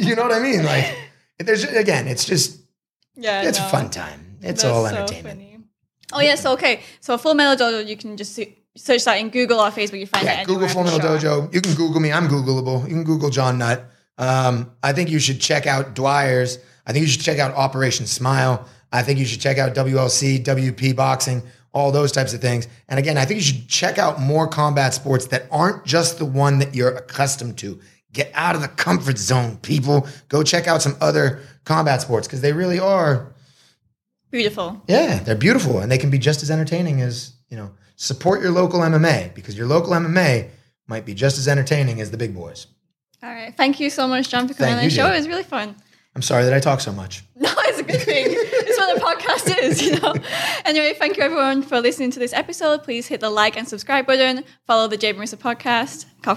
you 0.01 0.15
know 0.15 0.23
what 0.23 0.33
I 0.33 0.39
mean? 0.39 0.65
Like, 0.65 0.85
there's 1.37 1.63
again, 1.63 2.07
it's 2.07 2.25
just 2.25 2.59
yeah. 3.15 3.43
it's 3.47 3.59
a 3.59 3.69
fun 3.69 3.89
time. 3.89 4.37
It's 4.41 4.63
That's 4.63 4.65
all 4.65 4.85
entertainment. 4.87 5.39
Oh 6.13 6.19
yeah, 6.19 6.35
so 6.35 6.53
okay, 6.53 6.81
so 6.99 7.13
a 7.13 7.17
Full 7.17 7.35
Metal 7.35 7.55
Dojo, 7.55 7.87
you 7.87 7.95
can 7.95 8.17
just 8.17 8.33
see, 8.35 8.57
search 8.75 9.05
that 9.05 9.19
in 9.19 9.29
Google 9.29 9.59
or 9.59 9.69
Facebook. 9.71 9.99
You 9.99 10.07
find 10.07 10.25
Yeah, 10.25 10.41
it. 10.41 10.47
Google 10.47 10.67
Metal 10.67 10.87
sure. 10.87 10.99
Dojo. 10.99 11.53
You 11.53 11.61
can 11.61 11.73
Google 11.75 11.99
me. 11.99 12.11
I'm 12.11 12.27
Googleable. 12.27 12.83
You 12.83 12.95
can 12.95 13.03
Google 13.03 13.29
Jon 13.29 13.57
Nutt. 13.57 13.83
Um, 14.17 14.71
I 14.83 14.93
think 14.93 15.09
you 15.09 15.19
should 15.19 15.41
check 15.41 15.67
out 15.67 15.95
Dwyer's. 15.95 16.59
I 16.85 16.93
think 16.93 17.03
you 17.03 17.09
should 17.11 17.21
check 17.21 17.39
out 17.39 17.53
Operation 17.55 18.05
Smile. 18.05 18.67
I 18.91 19.03
think 19.03 19.19
you 19.19 19.25
should 19.25 19.41
check 19.41 19.57
out 19.57 19.73
WLC, 19.73 20.43
WP 20.43 20.95
Boxing, 20.95 21.43
all 21.73 21.91
those 21.91 22.11
types 22.11 22.33
of 22.33 22.41
things. 22.41 22.67
And 22.89 22.99
again, 22.99 23.17
I 23.17 23.25
think 23.25 23.39
you 23.39 23.43
should 23.43 23.67
check 23.69 23.97
out 23.97 24.19
more 24.19 24.47
combat 24.47 24.93
sports 24.93 25.27
that 25.27 25.45
aren't 25.51 25.85
just 25.85 26.17
the 26.19 26.25
one 26.25 26.59
that 26.59 26.75
you're 26.75 26.95
accustomed 26.95 27.57
to. 27.59 27.79
Get 28.13 28.29
out 28.33 28.55
of 28.55 28.61
the 28.61 28.67
comfort 28.67 29.17
zone, 29.17 29.57
people. 29.57 30.05
Go 30.27 30.43
check 30.43 30.67
out 30.67 30.81
some 30.81 30.97
other 30.99 31.39
combat 31.63 32.01
sports 32.01 32.27
because 32.27 32.41
they 32.41 32.51
really 32.53 32.79
are 32.79 33.33
Beautiful. 34.31 34.81
Yeah, 34.87 35.19
they're 35.19 35.35
beautiful 35.35 35.79
and 35.79 35.91
they 35.91 35.97
can 35.97 36.09
be 36.09 36.17
just 36.17 36.41
as 36.41 36.49
entertaining 36.49 37.01
as, 37.01 37.33
you 37.49 37.57
know, 37.57 37.71
support 38.01 38.41
your 38.41 38.49
local 38.51 38.79
MMA 38.79 39.33
because 39.35 39.55
your 39.55 39.67
local 39.67 39.93
MMA 39.93 40.49
might 40.87 41.05
be 41.05 41.13
just 41.13 41.37
as 41.37 41.47
entertaining 41.47 42.01
as 42.01 42.09
the 42.09 42.17
big 42.17 42.33
boys. 42.33 42.65
All 43.21 43.29
right. 43.29 43.55
Thank 43.55 43.79
you 43.79 43.91
so 43.91 44.07
much, 44.07 44.29
Jon, 44.29 44.47
for 44.47 44.55
coming 44.55 44.73
Thank 44.73 44.83
on 44.83 44.89
the 44.89 44.95
show. 44.95 45.11
It 45.11 45.17
was 45.17 45.27
really 45.27 45.43
fun. 45.43 45.75
I'm 46.15 46.23
sorry 46.23 46.43
that 46.43 46.53
I 46.53 46.59
talk 46.59 46.81
so 46.81 46.91
much. 46.91 47.23
No, 47.41 47.49
it's 47.57 47.79
a 47.79 47.83
good 47.83 48.01
thing. 48.01 48.27
it's 48.29 48.77
what 48.77 48.95
the 48.95 49.01
podcast 49.03 49.57
is, 49.63 49.81
you 49.81 49.99
know. 49.99 50.13
Anyway, 50.63 50.93
thank 50.93 51.17
you 51.17 51.23
everyone 51.23 51.63
for 51.63 51.81
listening 51.81 52.11
to 52.11 52.19
this 52.19 52.33
episode. 52.33 52.83
Please 52.83 53.07
hit 53.07 53.19
the 53.19 53.31
like 53.31 53.57
and 53.57 53.67
subscribe 53.67 54.05
button. 54.05 54.43
Follow 54.67 54.87
the 54.87 54.97
Jade 54.97 55.15
Marrisa 55.15 55.37
podcast. 55.37 56.05
Ka 56.21 56.35